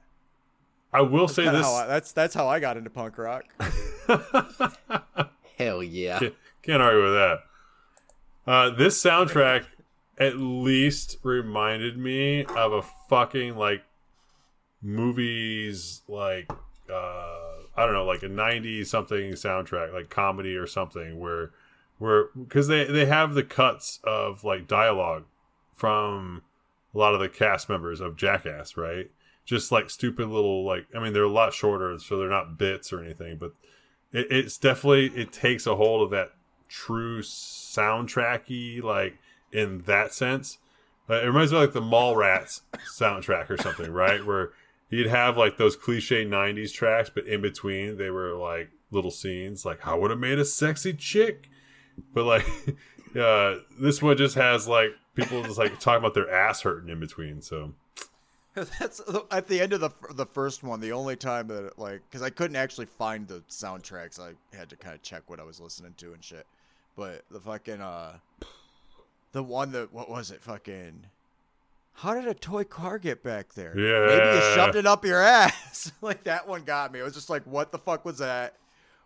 I 0.93 1.01
will 1.01 1.27
say 1.27 1.43
Kinda 1.43 1.57
this. 1.57 1.67
how 1.67 1.73
I, 1.73 1.87
that's 1.87 2.11
that's 2.11 2.35
how 2.35 2.47
I 2.47 2.59
got 2.59 2.77
into 2.77 2.89
punk 2.89 3.17
rock. 3.17 3.45
Hell 5.57 5.81
yeah. 5.81 6.19
Can't, 6.19 6.35
can't 6.61 6.81
argue 6.81 7.03
with 7.03 7.13
that. 7.13 7.39
Uh, 8.45 8.69
this 8.69 9.01
soundtrack 9.01 9.65
at 10.19 10.37
least 10.37 11.17
reminded 11.23 11.97
me 11.97 12.45
of 12.45 12.73
a 12.73 12.83
fucking 13.09 13.55
like 13.55 13.81
movies 14.81 16.01
like 16.07 16.51
uh 16.91 17.39
I 17.75 17.85
don't 17.85 17.93
know 17.93 18.05
like 18.05 18.21
a 18.21 18.27
90 18.27 18.83
something 18.83 19.31
soundtrack 19.31 19.93
like 19.93 20.09
comedy 20.09 20.55
or 20.55 20.67
something 20.67 21.19
where 21.19 21.51
where 22.03 22.25
because 22.37 22.67
they 22.67 22.83
they 22.83 23.05
have 23.05 23.33
the 23.33 23.43
cuts 23.43 24.01
of 24.03 24.43
like 24.43 24.67
dialogue 24.67 25.23
from 25.73 26.41
a 26.93 26.97
lot 26.97 27.13
of 27.13 27.21
the 27.21 27.29
cast 27.29 27.69
members 27.69 28.01
of 28.01 28.17
Jackass 28.17 28.75
right? 28.75 29.09
Just 29.45 29.71
like 29.71 29.89
stupid 29.89 30.27
little 30.27 30.65
like 30.65 30.85
I 30.93 30.99
mean 30.99 31.13
they're 31.13 31.23
a 31.23 31.29
lot 31.29 31.53
shorter 31.53 31.97
so 31.99 32.17
they're 32.17 32.27
not 32.27 32.57
bits 32.57 32.91
or 32.91 33.01
anything 33.01 33.37
but 33.37 33.53
it, 34.11 34.27
it's 34.29 34.57
definitely 34.57 35.17
it 35.17 35.31
takes 35.31 35.65
a 35.65 35.77
hold 35.77 36.03
of 36.03 36.09
that 36.09 36.33
true 36.67 37.21
soundtracky 37.21 38.83
like 38.83 39.17
in 39.53 39.83
that 39.83 40.13
sense. 40.13 40.57
Uh, 41.09 41.21
it 41.21 41.27
reminds 41.27 41.53
me 41.53 41.57
of 41.57 41.63
like 41.63 41.73
the 41.73 41.81
Mallrats 41.81 42.61
soundtrack 42.99 43.49
or 43.49 43.55
something 43.55 43.93
right? 43.93 44.25
Where 44.25 44.51
you'd 44.89 45.07
have 45.07 45.37
like 45.37 45.55
those 45.55 45.77
cliche 45.77 46.25
90s 46.25 46.73
tracks 46.73 47.09
but 47.09 47.25
in 47.27 47.41
between 47.41 47.95
they 47.95 48.09
were 48.09 48.33
like 48.33 48.71
little 48.91 49.09
scenes 49.09 49.63
like 49.63 49.87
"I 49.87 49.95
would 49.95 50.11
have 50.11 50.19
made 50.19 50.37
a 50.37 50.43
sexy 50.43 50.91
chick 50.91 51.49
but 52.13 52.23
like 52.25 52.45
uh 53.19 53.55
this 53.79 54.01
one 54.01 54.17
just 54.17 54.35
has 54.35 54.67
like 54.67 54.91
people 55.15 55.43
just 55.43 55.57
like 55.57 55.79
talking 55.79 55.99
about 55.99 56.13
their 56.13 56.29
ass 56.29 56.61
hurting 56.61 56.89
in 56.89 56.99
between 56.99 57.41
so 57.41 57.73
That's 58.79 59.01
at 59.31 59.47
the 59.47 59.61
end 59.61 59.73
of 59.73 59.79
the 59.81 59.89
the 60.13 60.27
first 60.27 60.61
one. 60.61 60.79
The 60.79 60.91
only 60.91 61.15
time 61.15 61.47
that 61.47 61.79
like, 61.79 62.01
because 62.07 62.21
I 62.21 62.29
couldn't 62.29 62.55
actually 62.55 62.85
find 62.85 63.27
the 63.27 63.41
soundtracks, 63.49 64.19
I 64.19 64.33
had 64.55 64.69
to 64.69 64.75
kind 64.75 64.93
of 64.93 65.01
check 65.01 65.23
what 65.25 65.39
I 65.39 65.43
was 65.43 65.59
listening 65.59 65.95
to 65.97 66.13
and 66.13 66.23
shit. 66.23 66.45
But 66.95 67.23
the 67.31 67.39
fucking 67.39 67.81
uh, 67.81 68.17
the 69.31 69.41
one 69.41 69.71
that 69.71 69.91
what 69.91 70.07
was 70.07 70.29
it? 70.29 70.39
Fucking, 70.41 71.07
how 71.93 72.13
did 72.13 72.27
a 72.27 72.35
toy 72.35 72.63
car 72.63 72.99
get 72.99 73.23
back 73.23 73.53
there? 73.55 73.75
Yeah. 73.75 74.05
Maybe 74.05 74.35
you 74.35 74.53
shoved 74.53 74.75
it 74.75 74.85
up 74.85 75.03
your 75.03 75.21
ass. 75.23 75.91
like 76.01 76.23
that 76.25 76.47
one 76.47 76.63
got 76.63 76.91
me. 76.91 76.99
It 76.99 77.03
was 77.03 77.15
just 77.15 77.31
like, 77.31 77.43
what 77.47 77.71
the 77.71 77.79
fuck 77.79 78.05
was 78.05 78.19
that? 78.19 78.53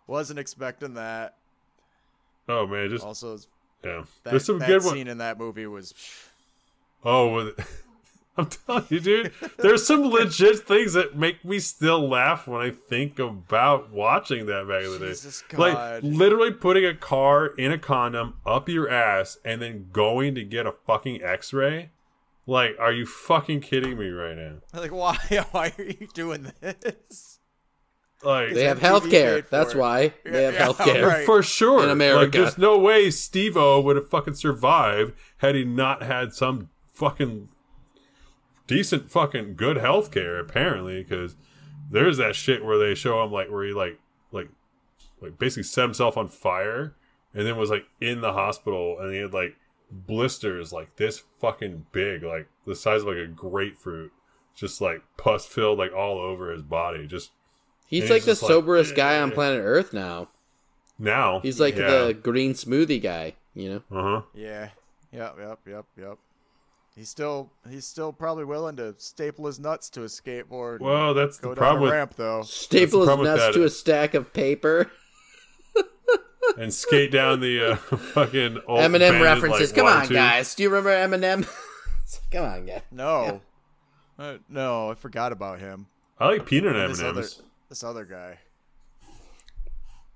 Wasn't 0.06 0.38
expecting 0.38 0.92
that. 0.94 1.36
Oh 2.48 2.66
man 2.66 2.88
just 2.88 3.04
Also, 3.04 3.38
yeah 3.84 4.04
that, 4.22 4.30
there's 4.30 4.44
some 4.44 4.58
good 4.58 4.82
scene 4.82 5.08
in 5.08 5.18
that 5.18 5.38
movie 5.38 5.66
was. 5.66 5.94
Oh, 7.04 7.52
I'm 8.36 8.46
telling 8.46 8.84
you, 8.88 9.00
dude. 9.00 9.32
There's 9.58 9.84
some 9.84 10.04
legit 10.04 10.60
things 10.60 10.92
that 10.92 11.16
make 11.16 11.44
me 11.44 11.58
still 11.58 12.08
laugh 12.08 12.46
when 12.46 12.60
I 12.60 12.70
think 12.70 13.18
about 13.18 13.90
watching 13.90 14.46
that 14.46 14.68
back 14.68 14.84
in 14.84 14.92
the 14.92 14.98
day. 14.98 15.08
Jesus 15.08 15.42
Like 15.56 16.02
literally 16.04 16.52
putting 16.52 16.84
a 16.84 16.94
car 16.94 17.46
in 17.46 17.72
a 17.72 17.78
condom 17.78 18.34
up 18.46 18.68
your 18.68 18.88
ass 18.88 19.38
and 19.44 19.60
then 19.60 19.88
going 19.92 20.36
to 20.36 20.44
get 20.44 20.66
a 20.66 20.72
fucking 20.86 21.22
X-ray. 21.22 21.90
Like, 22.46 22.76
are 22.78 22.92
you 22.92 23.04
fucking 23.04 23.60
kidding 23.60 23.98
me 23.98 24.08
right 24.08 24.36
now? 24.36 24.54
Like, 24.72 24.92
why? 24.92 25.18
Why 25.50 25.72
are 25.76 25.84
you 25.84 26.08
doing 26.14 26.50
this? 26.60 27.27
Like, 28.22 28.52
They 28.54 28.64
have 28.64 28.78
MTV 28.78 28.80
health 28.80 29.10
care. 29.10 29.40
That's 29.42 29.74
it. 29.74 29.78
why 29.78 30.12
they 30.24 30.42
have 30.44 30.54
Yeah, 30.54 30.60
health 30.64 30.78
care. 30.78 31.06
right. 31.06 31.24
for 31.26 31.42
sure 31.42 31.84
In 31.84 31.90
America. 31.90 32.22
Like, 32.22 32.32
there's 32.32 32.58
no 32.58 32.76
way 32.78 33.10
Steve-O 33.10 33.80
would 33.80 33.96
have 33.96 34.08
fucking 34.08 34.34
survived 34.34 35.12
had 35.38 35.54
he 35.54 35.64
not 35.64 36.02
had 36.02 36.32
some 36.32 36.68
fucking 36.92 37.48
decent 38.66 39.10
fucking 39.10 39.54
good 39.54 39.76
health 39.78 40.10
care 40.10 40.38
apparently 40.38 41.02
because 41.02 41.36
there's 41.90 42.18
that 42.18 42.34
shit 42.36 42.64
where 42.64 42.76
they 42.78 42.94
show 42.94 43.22
him 43.24 43.32
like 43.32 43.50
where 43.50 43.64
he 43.64 43.72
like 43.72 43.98
like 44.30 44.48
like 45.22 45.38
basically 45.38 45.62
set 45.62 45.82
himself 45.82 46.16
on 46.18 46.28
fire 46.28 46.94
and 47.32 47.46
then 47.46 47.56
was 47.56 47.70
like 47.70 47.86
in 48.00 48.20
the 48.20 48.32
hospital 48.34 48.98
and 49.00 49.14
he 49.14 49.20
had 49.20 49.32
like 49.32 49.56
blisters 49.90 50.70
like 50.72 50.96
this 50.96 51.22
fucking 51.40 51.86
big 51.92 52.22
like 52.22 52.46
the 52.66 52.74
size 52.76 53.02
of 53.02 53.08
like 53.08 53.16
a 53.16 53.26
grapefruit 53.26 54.12
just 54.54 54.80
like 54.82 55.02
pus 55.16 55.46
filled 55.46 55.78
like 55.78 55.92
all 55.94 56.18
over 56.18 56.52
his 56.52 56.62
body 56.62 57.06
just 57.06 57.30
He's 57.88 58.02
And 58.02 58.10
like 58.10 58.22
the 58.22 58.32
just 58.32 58.42
like, 58.42 58.50
soberest 58.50 58.94
guy 58.94 59.18
on 59.20 59.32
planet 59.32 59.62
Earth 59.64 59.92
now. 59.92 60.28
now 60.98 61.40
He's 61.40 61.58
like 61.58 61.76
yeah. 61.76 61.88
the 61.88 62.14
green 62.14 62.52
smoothie 62.52 63.02
guy, 63.02 63.34
you 63.54 63.70
know? 63.70 63.82
uh-huh 63.90 64.22
Yeah. 64.34 64.68
Yep. 65.12 65.36
Yep. 65.40 65.58
Yep. 65.66 65.84
Yep. 65.98 66.18
He's 66.94 67.08
still 67.08 67.50
he's 67.68 67.86
still 67.86 68.12
probably 68.12 68.44
willing 68.44 68.76
to 68.76 68.94
staple 68.98 69.46
his 69.46 69.58
nuts 69.58 69.88
to 69.90 70.02
a 70.02 70.06
skateboard. 70.06 70.80
well 70.80 71.14
that's 71.14 71.38
go 71.38 71.50
the 71.50 71.54
down 71.54 71.62
problem 71.62 71.80
a 71.80 71.84
with 71.84 71.92
ramp 71.92 72.14
though. 72.16 72.42
Staple 72.42 73.06
his 73.06 73.18
nuts 73.18 73.54
to 73.54 73.64
a 73.64 73.70
stack 73.70 74.14
of 74.14 74.32
paper. 74.32 74.90
and 76.58 76.72
skate 76.74 77.10
down 77.12 77.40
the 77.40 77.72
uh, 77.72 77.76
fucking 77.96 78.58
old 78.66 78.80
Eminem 78.80 78.96
abandoned, 78.96 79.22
references. 79.22 79.70
like, 79.70 79.76
Come 79.76 79.86
on, 79.86 80.02
tube. 80.02 80.12
guys. 80.12 80.54
Do 80.54 80.62
you 80.62 80.70
remember 80.70 80.90
Eminem? 80.90 81.48
Come 82.32 82.44
on, 82.44 82.66
guys. 82.66 82.82
No. 82.90 83.40
Uh, 84.18 84.38
no, 84.48 84.90
I 84.90 84.94
forgot 84.94 85.30
about 85.32 85.60
him. 85.60 85.86
I 86.18 86.26
like 86.26 86.46
peanut 86.46 86.74
This 86.88 87.00
M&Ms. 87.00 87.42
This 87.68 87.82
other 87.84 88.04
guy. 88.04 88.38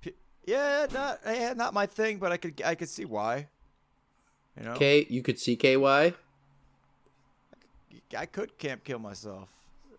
P- 0.01 0.13
yeah, 0.45 0.87
not 0.91 1.19
yeah, 1.25 1.53
not 1.53 1.73
my 1.73 1.85
thing, 1.85 2.17
but 2.17 2.31
I 2.31 2.37
could 2.37 2.61
I 2.65 2.75
could 2.75 2.89
see 2.89 3.05
why. 3.05 3.47
You 4.57 4.65
know, 4.65 4.75
K, 4.75 5.05
you 5.09 5.21
could 5.23 5.39
see 5.39 5.55
KY. 5.55 6.13
I 8.15 8.25
could 8.27 8.57
camp 8.59 8.83
kill 8.83 8.99
myself 8.99 9.49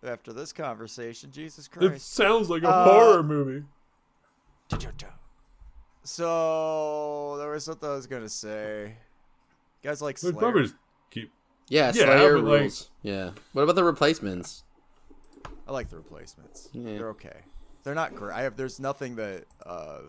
after 0.05 0.31
this 0.31 0.53
conversation. 0.53 1.31
Jesus 1.31 1.67
Christ! 1.67 1.93
It 1.95 2.01
sounds 2.01 2.49
like 2.49 2.63
a 2.63 2.69
Uh, 2.69 2.83
horror 2.85 3.23
movie. 3.23 3.63
So 6.03 7.35
there 7.39 7.49
was 7.49 7.65
something 7.65 7.89
I 7.89 7.93
was 7.93 8.07
gonna 8.07 8.29
say. 8.29 8.95
You 9.83 9.89
guys 9.89 10.01
like 10.01 10.21
We'd 10.21 10.35
Slayer? 10.35 10.65
keep. 11.09 11.31
Yeah, 11.67 11.87
Yeah, 11.87 11.91
Slayer 11.91 12.35
but, 12.35 12.43
like- 12.45 12.61
rules. 12.61 12.89
yeah. 13.01 13.31
What 13.53 13.63
about 13.63 13.75
the 13.75 13.83
replacements? 13.83 14.63
I 15.67 15.71
like 15.71 15.89
the 15.89 15.97
replacements. 15.97 16.69
Yeah. 16.73 16.97
They're 16.97 17.09
okay. 17.09 17.39
They're 17.83 17.95
not 17.95 18.15
great. 18.15 18.35
I 18.35 18.41
have 18.43 18.55
there's 18.55 18.79
nothing 18.79 19.15
that 19.15 19.45
uh, 19.65 19.99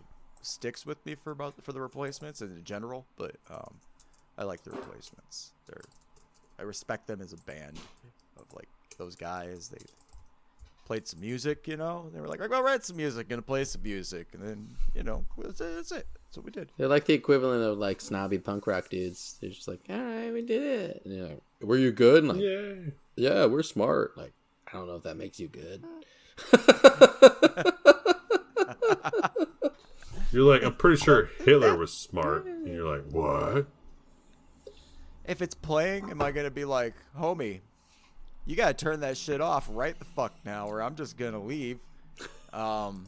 sticks 0.42 0.86
with 0.86 1.04
me 1.04 1.14
for 1.14 1.32
about 1.32 1.54
for 1.62 1.72
the 1.72 1.80
replacements 1.80 2.40
in 2.40 2.62
general, 2.64 3.06
but 3.16 3.36
um, 3.50 3.74
I 4.38 4.44
like 4.44 4.62
the 4.62 4.70
replacements. 4.70 5.52
They're 5.66 5.82
I 6.58 6.62
respect 6.62 7.06
them 7.06 7.20
as 7.20 7.32
a 7.32 7.36
band 7.38 7.78
of 8.38 8.44
like 8.54 8.68
those 8.98 9.14
guys. 9.14 9.68
They 9.68 9.84
played 10.86 11.06
some 11.06 11.20
music, 11.20 11.66
you 11.68 11.76
know. 11.76 12.10
They 12.14 12.20
were 12.20 12.28
like, 12.28 12.40
"I'm 12.40 12.48
gonna 12.48 12.62
write 12.62 12.84
some 12.84 12.96
music, 12.96 13.28
gonna 13.28 13.42
play 13.42 13.64
some 13.64 13.82
music," 13.82 14.28
and 14.32 14.42
then 14.42 14.68
you 14.94 15.02
know 15.02 15.24
that's 15.36 15.60
it. 15.60 15.74
That's, 15.74 15.92
it. 15.92 16.06
that's 16.24 16.36
what 16.38 16.46
we 16.46 16.52
did. 16.52 16.70
They're 16.78 16.88
like 16.88 17.04
the 17.04 17.14
equivalent 17.14 17.62
of 17.62 17.78
like 17.78 18.00
snobby 18.00 18.38
punk 18.38 18.66
rock 18.66 18.88
dudes. 18.88 19.36
They're 19.40 19.50
just 19.50 19.68
like, 19.68 19.80
all 19.90 19.96
right, 19.98 20.32
we 20.32 20.42
did 20.42 20.62
it. 20.62 21.02
And 21.04 21.28
like, 21.28 21.40
were 21.60 21.76
you 21.76 21.92
good? 21.92 22.24
And 22.24 22.32
like, 22.32 22.40
yeah. 22.40 22.92
Yeah. 23.16 23.46
we're 23.46 23.62
smart. 23.62 24.16
Like, 24.16 24.32
I 24.68 24.72
don't 24.72 24.86
know 24.86 24.96
if 24.96 25.02
that 25.04 25.16
makes 25.16 25.38
you 25.38 25.48
good. 25.48 25.84
You're 30.32 30.52
like, 30.52 30.62
I'm 30.64 30.74
pretty 30.74 30.96
sure 31.02 31.30
Hitler 31.44 31.76
was 31.76 31.92
smart. 31.92 32.46
And 32.46 32.66
you're 32.66 32.84
like, 32.96 33.04
what? 33.10 33.66
If 35.24 35.40
it's 35.40 35.54
playing, 35.54 36.10
am 36.10 36.20
I 36.20 36.30
gonna 36.30 36.50
be 36.50 36.64
like, 36.64 36.94
"Homie, 37.18 37.60
you 38.44 38.54
gotta 38.54 38.74
turn 38.74 39.00
that 39.00 39.16
shit 39.16 39.40
off 39.40 39.66
right 39.70 39.98
the 39.98 40.04
fuck 40.04 40.34
now, 40.44 40.68
or 40.68 40.82
I'm 40.82 40.94
just 40.94 41.16
gonna 41.16 41.42
leave"? 41.42 41.78
Um, 42.52 43.06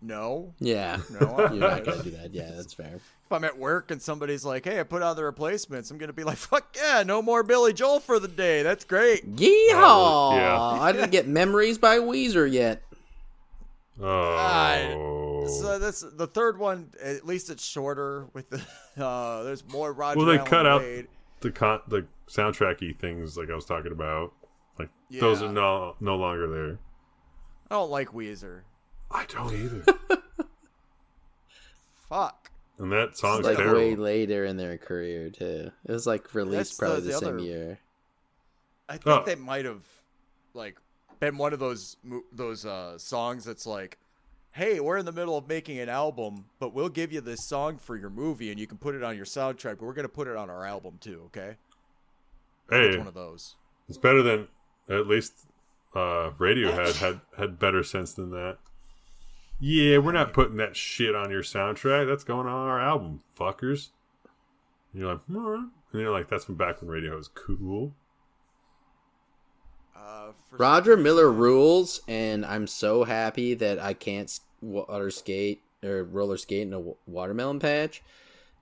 no. 0.00 0.54
yeah. 0.60 0.98
No, 1.20 1.36
I'm 1.38 1.52
You're 1.54 1.60
not 1.60 1.76
not. 1.76 1.84
gonna 1.84 2.02
do 2.02 2.10
that. 2.12 2.32
Yeah, 2.34 2.50
that's 2.54 2.72
fair. 2.74 2.94
If 2.96 3.32
I'm 3.32 3.44
at 3.44 3.58
work 3.58 3.90
and 3.90 4.00
somebody's 4.00 4.44
like, 4.44 4.64
"Hey, 4.64 4.80
I 4.80 4.82
put 4.84 5.02
on 5.02 5.16
the 5.16 5.24
replacements," 5.24 5.90
I'm 5.90 5.98
gonna 5.98 6.12
be 6.12 6.24
like, 6.24 6.36
"Fuck 6.38 6.76
yeah, 6.76 7.02
no 7.04 7.20
more 7.20 7.42
Billy 7.42 7.72
Joel 7.72 8.00
for 8.00 8.18
the 8.18 8.28
day. 8.28 8.62
That's 8.62 8.84
great." 8.84 9.36
Yeehaw! 9.36 9.72
Oh, 9.74 10.32
yeah. 10.36 10.58
I 10.82 10.92
didn't 10.92 11.10
get 11.10 11.28
memories 11.28 11.76
by 11.78 11.98
Weezer 11.98 12.50
yet. 12.50 12.82
Oh. 14.00 15.46
So 15.48 15.78
that's 15.78 16.00
the 16.00 16.26
third 16.26 16.58
one. 16.58 16.90
At 17.02 17.26
least 17.26 17.50
it's 17.50 17.64
shorter. 17.66 18.26
With 18.32 18.48
the 18.50 18.62
uh, 19.04 19.42
there's 19.42 19.66
more 19.68 19.92
Roger. 19.92 20.18
well, 20.18 20.26
they 20.26 20.38
Allen 20.38 20.46
cut 20.50 20.66
out 20.66 20.82
Wade. 20.82 21.08
the 21.40 21.50
con- 21.50 21.82
the 21.88 22.06
soundtracky 22.28 22.96
things 22.98 23.36
like 23.36 23.50
I 23.50 23.54
was 23.54 23.64
talking 23.64 23.92
about. 23.92 24.32
Like 24.78 24.90
those 25.10 25.42
are 25.42 25.52
no 25.52 25.96
no 26.00 26.16
longer 26.16 26.46
there. 26.46 26.78
I 27.70 27.74
don't 27.74 27.90
like 27.90 28.08
Weezer. 28.12 28.62
I 29.10 29.24
don't 29.26 29.54
either. 29.54 29.84
Fuck. 32.08 32.50
and 32.78 32.92
that 32.92 33.16
song's 33.16 33.44
like 33.44 33.56
terrible. 33.56 33.74
way 33.78 33.94
later 33.96 34.44
in 34.44 34.56
their 34.56 34.78
career 34.78 35.30
too. 35.30 35.70
It 35.84 35.92
was 35.92 36.06
like 36.06 36.34
released 36.34 36.56
That's 36.70 36.78
probably 36.78 37.00
the, 37.02 37.06
the 37.12 37.18
same 37.18 37.28
other- 37.28 37.38
year. 37.40 37.78
I 38.88 38.92
think 38.94 39.06
Oh. 39.06 39.22
they 39.26 39.34
might 39.34 39.66
have 39.66 39.82
like 40.54 40.78
been 41.20 41.36
one 41.36 41.52
of 41.52 41.58
those 41.58 41.96
those 42.32 42.64
uh, 42.64 42.96
songs 42.96 43.44
that's 43.44 43.66
like, 43.66 43.98
"Hey, 44.52 44.80
we're 44.80 44.96
in 44.96 45.04
the 45.04 45.12
middle 45.12 45.36
of 45.36 45.46
making 45.46 45.78
an 45.78 45.90
album, 45.90 46.46
but 46.58 46.72
we'll 46.72 46.88
give 46.88 47.12
you 47.12 47.20
this 47.20 47.46
song 47.48 47.76
for 47.76 47.96
your 47.96 48.08
movie, 48.08 48.50
and 48.50 48.58
you 48.58 48.66
can 48.66 48.78
put 48.78 48.94
it 48.94 49.02
on 49.02 49.14
your 49.16 49.26
soundtrack. 49.26 49.78
But 49.78 49.82
we're 49.82 49.92
gonna 49.92 50.08
put 50.08 50.26
it 50.28 50.36
on 50.36 50.48
our 50.48 50.64
album 50.64 50.96
too, 51.00 51.24
okay?" 51.26 51.56
It's 52.70 52.96
one 52.98 53.06
of 53.06 53.14
those. 53.14 53.56
it's 53.88 53.98
better 53.98 54.22
than 54.22 54.48
at 54.88 55.06
least 55.06 55.32
uh, 55.94 56.30
Radiohead 56.38 56.96
had 56.96 57.20
had 57.36 57.58
better 57.58 57.82
sense 57.84 58.14
than 58.14 58.30
that. 58.30 58.56
Yeah, 59.60 59.98
we're 59.98 60.12
not 60.12 60.32
putting 60.32 60.56
that 60.58 60.76
shit 60.76 61.14
on 61.14 61.30
your 61.30 61.42
soundtrack. 61.42 62.06
That's 62.06 62.24
going 62.24 62.46
on 62.46 62.68
our 62.68 62.80
album, 62.80 63.22
fuckers. 63.38 63.88
And 64.92 65.02
you're 65.02 65.12
like, 65.12 65.20
all 65.34 65.50
right. 65.50 65.68
And 65.92 66.00
you're 66.00 66.12
like, 66.12 66.28
that's 66.28 66.44
from 66.44 66.54
back 66.54 66.80
when 66.80 66.90
radio 66.90 67.16
was 67.16 67.28
cool. 67.28 67.94
Uh, 69.96 70.28
for 70.48 70.56
Roger 70.58 70.96
Miller 70.96 71.30
rules, 71.30 72.02
and 72.06 72.46
I'm 72.46 72.66
so 72.66 73.04
happy 73.04 73.54
that 73.54 73.80
I 73.80 73.94
can't 73.94 74.38
water 74.60 75.10
skate 75.10 75.62
or 75.82 76.04
roller 76.04 76.36
skate 76.36 76.66
in 76.66 76.72
a 76.72 76.82
watermelon 77.06 77.58
patch. 77.58 78.02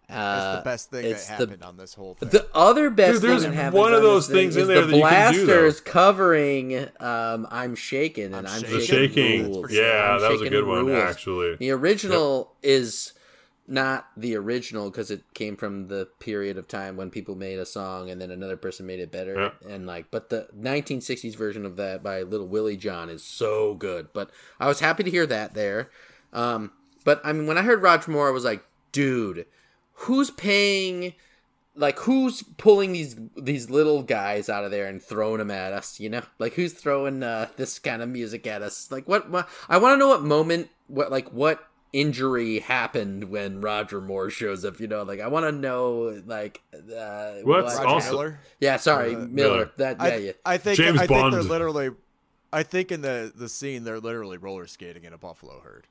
That's 0.09 0.45
Uh, 0.45 0.57
the 0.59 0.63
best 0.65 0.91
thing 0.91 1.03
that 1.03 1.11
it's 1.11 1.27
the- 1.27 1.33
happened 1.33 1.63
on 1.65 1.77
this 1.77 1.95
whole 1.95 2.15
thing. 2.15 2.29
The 2.29 2.47
other 2.55 2.91
best 2.91 3.15
Dude, 3.15 3.23
there's 3.31 3.43
thing 3.43 3.51
that 3.51 3.57
happens 3.57 3.75
one 3.81 3.93
of 3.93 4.03
those 4.03 4.27
thing 4.29 4.37
things 4.37 4.57
in 4.57 4.63
is 4.63 4.69
there 4.69 4.81
the 4.83 4.87
that 4.93 4.97
you 4.97 5.03
can 5.03 5.33
do, 5.33 5.39
though. 5.41 5.47
blasters 5.47 5.81
covering 5.81 6.89
um, 7.01 7.47
"I'm 7.51 7.75
Shaking" 7.75 8.27
and 8.27 8.35
I'm 8.37 8.47
"I'm, 8.47 8.61
Shaking 8.63 8.71
The 8.79 8.85
Shaking." 8.85 9.09
shaking, 9.41 9.53
rules. 9.53 9.73
yeah, 9.73 10.13
I'm 10.15 10.21
that 10.21 10.31
was 10.31 10.41
a 10.41 10.45
Shaking 10.45 10.59
good 10.61 10.67
one 10.67 10.87
rules. 10.87 11.03
actually. 11.03 11.57
The 11.57 11.71
original 11.73 12.55
is 12.63 13.13
not 13.69 14.07
the 14.17 14.37
original 14.37 14.91
because 14.91 15.11
it 15.11 15.25
came 15.35 15.57
from 15.57 15.89
the 15.89 16.07
period 16.21 16.57
of 16.57 16.69
time 16.69 16.97
when 16.97 17.11
people 17.11 17.35
made 17.35 17.59
a 17.59 17.67
song 17.67 18.09
and 18.09 18.21
then 18.21 18.31
another 18.31 18.57
person 18.57 18.87
made 18.87 19.01
it 19.01 19.11
better 19.11 19.53
Yeah. 19.67 19.75
and 19.75 19.89
like 19.89 20.05
but 20.13 20.31
the 20.31 20.47
1960s 20.57 21.35
version 21.35 21.67
of 21.67 21.75
that 21.75 22.01
by 22.01 22.23
little 22.23 22.47
willie 22.47 22.77
john 22.77 23.11
is 23.11 23.25
so 23.25 23.75
good 23.75 24.07
but 24.13 24.31
i 24.61 24.69
was 24.69 24.79
happy 24.79 25.03
to 25.03 25.11
hear 25.11 25.27
that 25.27 25.55
there 25.55 25.91
um 26.33 26.71
but 27.05 27.21
i 27.25 27.33
mean 27.33 27.49
when 27.49 27.59
i 27.59 27.63
heard 27.63 27.83
roger 27.83 28.09
moore 28.13 28.29
i 28.29 28.31
was 28.31 28.45
like 28.45 28.65
dude 28.93 29.47
who's 30.01 30.31
paying 30.31 31.13
like 31.75 31.99
who's 32.01 32.43
pulling 32.57 32.93
these 32.93 33.17
these 33.37 33.69
little 33.71 34.03
guys 34.03 34.49
out 34.49 34.65
of 34.65 34.71
there 34.71 34.87
and 34.87 35.03
throwing 35.03 35.39
them 35.39 35.51
at 35.51 35.73
us 35.73 36.01
you 36.01 36.09
know 36.09 36.23
like 36.39 36.55
who's 36.55 36.73
throwing 36.73 37.23
uh, 37.23 37.49
this 37.57 37.79
kind 37.79 38.01
of 38.03 38.09
music 38.09 38.47
at 38.47 38.63
us 38.63 38.91
like 38.91 39.07
what, 39.07 39.29
what 39.31 39.49
i 39.69 39.77
want 39.77 39.93
to 39.93 39.99
know 39.99 40.09
what 40.09 40.23
moment 40.23 40.69
what 40.87 41.11
like 41.11 41.31
what 41.33 41.69
injury 41.93 42.59
happened 42.61 43.25
when 43.25 43.61
roger 43.61 44.01
moore 44.01 44.29
shows 44.31 44.65
up 44.65 44.81
you 44.81 44.87
know 44.87 45.03
like 45.03 45.21
i 45.21 45.27
want 45.29 45.45
to 45.45 45.53
know 45.53 46.21
like 46.27 46.63
uh 46.75 47.35
What's 47.43 47.45
what- 47.45 47.65
Roger 47.85 47.87
also- 47.87 48.11
Miller. 48.13 48.41
yeah 48.61 48.77
sorry 48.79 49.15
Uh, 49.15 49.19
miller, 49.21 49.29
Miller. 49.31 49.71
that 49.77 49.97
yeah 49.99 50.05
I, 50.05 50.17
yeah 50.17 50.33
I 50.45 50.57
think 50.59 50.77
James 50.79 50.99
I 51.01 51.07
think 51.07 51.33
they're 51.33 51.43
literally. 51.43 51.91
I 52.53 52.63
think 52.63 52.91
in 52.93 53.03
the 53.03 53.33
the 53.35 53.49
scene 53.49 53.85
they're 53.85 54.01
literally 54.01 54.37
roller 54.39 54.67
skating 54.67 55.05
in 55.05 55.13
a 55.13 55.19
buffalo 55.19 55.61
herd. 55.61 55.87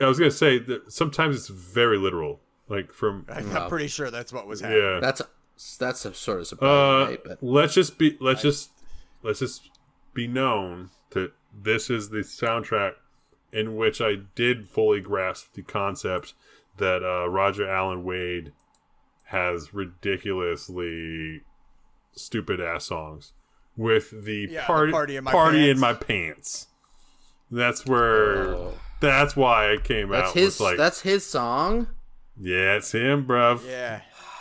I 0.00 0.06
was 0.06 0.18
gonna 0.18 0.30
say 0.30 0.58
that 0.58 0.92
sometimes 0.92 1.36
it's 1.36 1.48
very 1.48 1.96
literal, 1.96 2.40
like 2.68 2.92
from 2.92 3.24
I'm 3.28 3.52
Wow. 3.52 3.68
pretty 3.68 3.88
sure 3.88 4.10
that's 4.10 4.32
what 4.32 4.46
was 4.46 4.60
happening. 4.60 4.82
yeah. 4.82 5.00
that's 5.00 5.22
that's 5.78 6.04
a 6.04 6.12
sort 6.14 6.38
of 6.38 6.42
Uh, 6.42 6.44
surprising 6.44 7.08
right 7.10 7.20
but 7.24 7.38
let's 7.42 7.74
just 7.74 7.96
be 7.98 8.16
let's 8.20 8.42
just 8.42 8.70
let's 9.22 9.38
just 9.40 9.70
be 10.14 10.26
known 10.26 10.90
that 11.10 11.32
this 11.58 11.88
is 11.90 12.10
the 12.10 12.18
soundtrack 12.18 12.92
in 13.52 13.76
which 13.76 14.00
I 14.00 14.16
did 14.34 14.68
fully 14.68 15.00
grasp 15.00 15.54
the 15.54 15.62
concept 15.62 16.34
that 16.76 17.02
uh, 17.02 17.28
Roger 17.28 17.66
Allen 17.68 18.04
Wade 18.04 18.52
has 19.30 19.72
ridiculously 19.72 21.42
stupid 22.12 22.60
ass 22.60 22.84
songs 22.86 23.32
with 23.76 24.24
the 24.24 24.48
Yeah, 24.50 24.60
the 24.60 24.66
party 24.66 24.92
Party 24.92 25.16
in 25.16 25.24
My 25.24 25.32
party 25.32 25.70
in 25.70 25.78
Pants. 25.78 25.80
my 25.80 25.92
pants. 25.94 26.66
That's 27.50 27.86
where. 27.86 28.48
Oh. 28.48 28.74
That's 29.00 29.36
why 29.36 29.72
I 29.72 29.76
came 29.76 30.08
That's 30.10 30.28
out 30.30 30.34
his. 30.34 30.58
with 30.58 30.60
like, 30.60 30.76
that's 30.78 31.00
his 31.02 31.24
song. 31.24 31.88
Yeah, 32.40 32.76
it's 32.76 32.92
him, 32.92 33.26
bruv. 33.26 33.66
Yeah. 33.66 34.00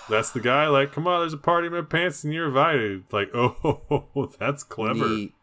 That's 0.09 0.29
the 0.31 0.39
guy. 0.39 0.67
Like, 0.67 0.91
come 0.91 1.07
on, 1.07 1.21
there's 1.21 1.33
a 1.33 1.37
party 1.37 1.67
in 1.67 1.73
my 1.73 1.81
pants 1.81 2.23
and 2.23 2.33
you're 2.33 2.47
invited. 2.47 3.03
Like, 3.11 3.29
oh, 3.33 4.31
that's 4.39 4.63
clever. 4.63 5.07
Neat. 5.09 5.33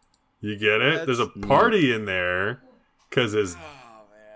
You 0.40 0.56
get 0.58 0.80
it? 0.80 1.06
There's 1.06 1.20
a 1.20 1.26
That's 1.26 1.46
party 1.46 1.92
in 1.92 2.04
there 2.04 2.62
because 3.08 3.32
his 3.32 3.54
Oh 3.56 3.58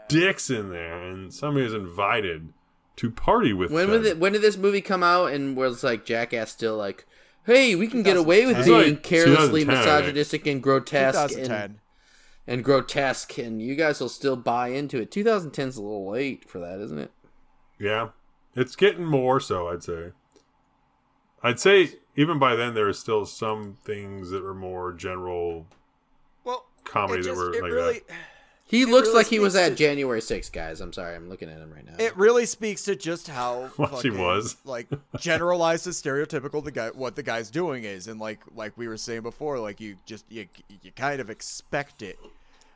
dick's 0.08 0.50
in 0.50 0.70
there, 0.70 1.02
and 1.02 1.32
somebody 1.34 1.66
is 1.66 1.74
invited 1.74 2.52
to 2.96 3.10
party 3.10 3.52
with 3.52 3.70
When 3.70 3.90
them. 3.90 4.00
was 4.00 4.08
it, 4.08 4.18
when 4.18 4.32
did 4.32 4.42
this 4.42 4.56
movie 4.56 4.80
come 4.80 5.02
out? 5.02 5.32
And 5.32 5.56
was 5.56 5.82
like 5.82 6.04
Jackass 6.04 6.50
still 6.50 6.76
like, 6.76 7.06
hey, 7.44 7.74
we 7.74 7.88
can 7.88 8.02
get 8.02 8.16
away 8.16 8.46
with 8.46 8.64
being 8.64 8.92
like 8.92 9.02
carelessly 9.02 9.62
2010, 9.62 9.66
right? 9.66 9.84
misogynistic 9.84 10.46
and 10.46 10.62
grotesque 10.62 11.36
and, 11.36 11.78
and 12.46 12.64
grotesque, 12.64 13.36
and 13.38 13.60
you 13.60 13.74
guys 13.74 14.00
will 14.00 14.08
still 14.08 14.36
buy 14.36 14.68
into 14.68 15.00
it. 15.00 15.10
2010's 15.10 15.76
a 15.76 15.82
little 15.82 16.08
late 16.08 16.48
for 16.48 16.58
that, 16.60 16.78
isn't 16.80 16.98
it? 16.98 17.10
Yeah, 17.78 18.08
it's 18.54 18.76
getting 18.76 19.04
more 19.04 19.40
so. 19.40 19.68
I'd 19.68 19.82
say. 19.82 20.12
I'd 21.42 21.60
say 21.60 21.90
even 22.16 22.38
by 22.38 22.56
then 22.56 22.74
there 22.74 22.88
are 22.88 22.92
still 22.94 23.26
some 23.26 23.76
things 23.84 24.30
that 24.30 24.42
were 24.42 24.54
more 24.54 24.92
general 24.92 25.66
Well, 26.44 26.64
comedy 26.84 27.20
it 27.20 27.24
that 27.24 27.36
were 27.36 27.52
like 27.52 27.62
really, 27.62 27.92
that. 28.08 28.16
He 28.68 28.84
looks 28.84 29.08
really 29.08 29.18
like 29.18 29.26
he 29.28 29.38
was 29.38 29.52
speaks 29.52 29.66
at 29.66 29.68
to- 29.70 29.74
January 29.76 30.20
6th, 30.20 30.50
guys. 30.50 30.80
I'm 30.80 30.92
sorry, 30.92 31.14
I'm 31.14 31.28
looking 31.28 31.48
at 31.48 31.58
him 31.58 31.72
right 31.72 31.84
now. 31.86 31.92
It 32.04 32.16
really 32.16 32.46
speaks 32.46 32.82
to 32.84 32.96
just 32.96 33.28
how 33.28 33.70
Well, 33.78 34.00
she 34.00 34.10
was. 34.10 34.56
like 34.64 34.88
generalized 35.20 35.86
and 35.86 35.94
stereotypical 35.94 36.64
the 36.64 36.72
guy 36.72 36.88
what 36.88 37.14
the 37.14 37.22
guy's 37.22 37.50
doing 37.50 37.84
is, 37.84 38.08
and 38.08 38.18
like 38.18 38.40
like 38.56 38.72
we 38.76 38.88
were 38.88 38.96
saying 38.96 39.22
before, 39.22 39.58
like 39.60 39.80
you 39.80 39.96
just 40.06 40.24
you 40.30 40.46
you 40.82 40.90
kind 40.92 41.20
of 41.20 41.30
expect 41.30 42.02
it 42.02 42.18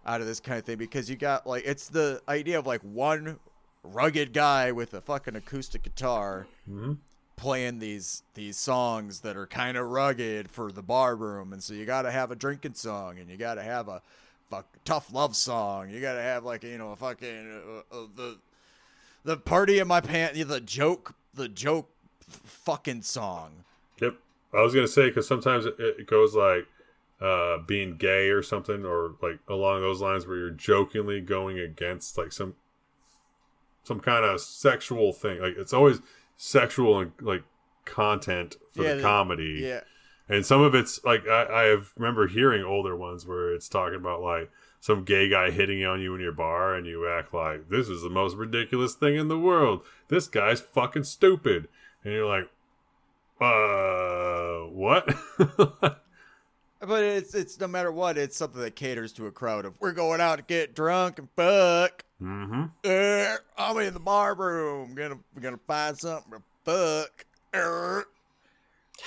out 0.07 0.21
of 0.21 0.27
this 0.29 0.39
kind 0.39 0.59
of 0.59 0.65
thing 0.65 0.77
because 0.79 1.11
you 1.11 1.17
got 1.17 1.47
like 1.47 1.65
it's 1.67 1.89
the 1.89 2.23
idea 2.29 2.59
of 2.59 2.67
like 2.67 2.83
one 2.83 3.39
rugged 3.83 4.33
guy 4.33 4.73
with 4.73 4.93
a 4.95 5.01
fucking 5.01 5.37
acoustic 5.37 5.83
guitar 5.83 6.47
Mhm. 6.69 6.99
playing 7.37 7.79
these 7.79 8.23
these 8.35 8.57
songs 8.57 9.21
that 9.21 9.37
are 9.37 9.47
kind 9.47 9.77
of 9.77 9.89
rugged 9.89 10.51
for 10.51 10.71
the 10.71 10.83
bar 10.83 11.17
room, 11.17 11.53
and 11.53 11.63
so 11.63 11.73
you 11.75 11.87
got 11.87 12.03
to 12.03 12.11
have 12.11 12.31
a 12.31 12.37
drinking 12.37 12.75
song, 12.75 13.19
and 13.19 13.31
you 13.31 13.37
got 13.37 13.55
to 13.55 13.63
have 13.63 13.89
a 13.89 14.03
fuck 14.51 14.67
tough 14.85 15.13
love 15.13 15.35
song. 15.37 15.89
You 15.91 16.01
got 16.01 16.15
to 16.15 16.23
have 16.23 16.45
like 16.45 16.63
you 16.63 16.77
know 16.79 16.93
a 16.93 16.97
fucking 16.97 17.63
uh, 17.93 17.97
uh, 17.97 18.07
the 18.15 18.39
the 19.25 19.37
party 19.37 19.79
in 19.79 19.89
my 19.89 20.01
pants, 20.01 20.43
the 20.45 20.61
joke, 20.61 21.15
the 21.35 21.49
joke, 21.49 21.91
fucking 22.29 23.03
song. 23.03 23.65
Yep. 24.01 24.17
I 24.53 24.61
was 24.63 24.75
gonna 24.75 24.89
say 24.89 25.09
because 25.09 25.27
sometimes 25.27 25.65
it, 25.67 25.77
it 25.79 26.07
goes 26.07 26.35
like 26.35 26.67
uh, 27.21 27.59
being 27.67 27.97
gay 27.97 28.29
or 28.31 28.43
something, 28.43 28.85
or 28.85 29.15
like 29.23 29.39
along 29.49 29.81
those 29.81 30.01
lines, 30.03 30.27
where 30.27 30.37
you're 30.37 30.51
jokingly 30.51 31.21
going 31.21 31.59
against 31.59 32.19
like 32.19 32.33
some 32.33 32.55
some 33.91 33.99
kind 33.99 34.25
of 34.25 34.41
sexual 34.41 35.13
thing. 35.13 35.41
Like 35.41 35.57
it's 35.57 35.73
always 35.73 35.99
sexual 36.37 37.01
and 37.01 37.11
like 37.21 37.43
content 37.85 38.55
for 38.71 38.85
Yeah, 38.85 38.95
the 38.95 39.03
comedy. 39.03 39.63
Yeah, 39.65 39.81
And 40.29 40.47
some 40.47 40.63
of 40.63 40.77
it's 40.77 41.03
like 41.05 41.27
I, 41.27 41.47
I 41.51 41.63
have 41.65 41.93
remember 41.97 42.29
hearing 42.29 42.63
older 42.63 42.95
ones 42.97 43.27
where 43.27 43.53
it's 43.53 43.69
talking 43.69 43.97
about 43.97 44.23
like 44.23 44.49
some 44.79 45.03
gay 45.03 45.29
guy 45.29 45.51
hitting 45.51 45.85
on 45.85 46.01
you 46.01 46.15
in 46.15 46.21
your 46.21 46.31
bar 46.31 46.73
and 46.77 46.87
you 46.87 47.09
act 47.09 47.35
like 47.35 47.69
this 47.69 47.89
is 47.89 48.03
the 48.03 48.09
most 48.09 48.37
ridiculous 48.37 48.95
thing 48.95 49.17
in 49.17 49.27
the 49.27 49.37
world. 49.37 49.81
This 50.07 50.29
guy's 50.29 50.61
fucking 50.61 51.03
stupid. 51.03 51.67
And 52.05 52.15
you're 52.15 52.29
like, 52.29 52.49
uh 53.41 54.69
what? 54.71 55.09
but 56.81 57.05
it's 57.05 57.35
it's 57.35 57.61
no 57.61 57.67
matter 57.67 57.93
what, 57.93 58.19
it's 58.19 58.37
something 58.37 58.61
that 58.61 58.77
caters 58.77 59.13
to 59.15 59.27
a 59.27 59.33
crowd 59.33 59.65
of 59.65 59.75
we're 59.81 59.93
going 59.93 60.21
out 60.21 60.37
to 60.37 60.43
get 60.43 60.75
drunk 60.75 61.19
and 61.19 61.29
fuck. 61.37 62.05
mm-hmm. 62.21 62.65
Uh, 62.85 63.37
I'm 63.59 63.79
in 63.79 63.95
the 63.95 64.01
bar 64.01 64.35
room. 64.35 64.95
Gonna 64.95 65.19
gonna 65.41 65.61
find 65.67 65.97
something 65.99 66.33
to 66.33 66.43
fuck. 66.65 67.27
Uh, 67.53 68.03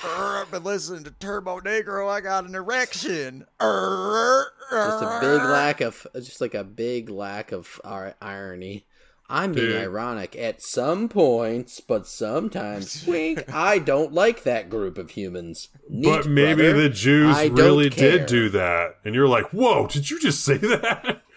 uh, 0.04 0.42
I've 0.42 0.52
been 0.52 0.64
listening 0.64 1.04
to 1.04 1.12
Turbonegro. 1.12 2.10
I 2.10 2.22
got 2.22 2.46
an 2.46 2.56
erection. 2.56 3.46
Uh, 3.60 4.44
just 4.72 5.04
a 5.04 5.20
big 5.22 5.42
lack 5.44 5.82
of, 5.82 6.08
just 6.16 6.42
like 6.42 6.56
a 6.56 6.64
big 6.64 7.10
lack 7.10 7.52
of 7.52 7.80
ir- 7.86 8.16
irony. 8.22 8.86
I'm 9.30 9.54
being 9.54 9.68
Dude. 9.70 9.82
ironic 9.82 10.36
at 10.36 10.62
some 10.62 11.10
points, 11.10 11.80
but 11.80 12.06
sometimes, 12.08 13.04
wink, 13.08 13.52
I 13.54 13.80
don't 13.80 14.14
like 14.14 14.44
that 14.44 14.70
group 14.70 14.98
of 14.98 15.12
humans. 15.12 15.70
Neat, 15.90 16.06
But 16.06 16.28
maybe 16.28 16.64
brother. 16.64 16.82
the 16.84 16.90
Jews 16.90 17.36
I 17.36 17.46
really 17.48 17.90
did 17.90 18.26
do 18.28 18.50
that. 18.50 18.98
And 19.06 19.16
you're 19.16 19.28
like, 19.28 19.52
whoa, 19.52 19.88
did 19.88 20.10
you 20.12 20.20
just 20.20 20.44
say 20.44 20.58
that? 20.58 21.22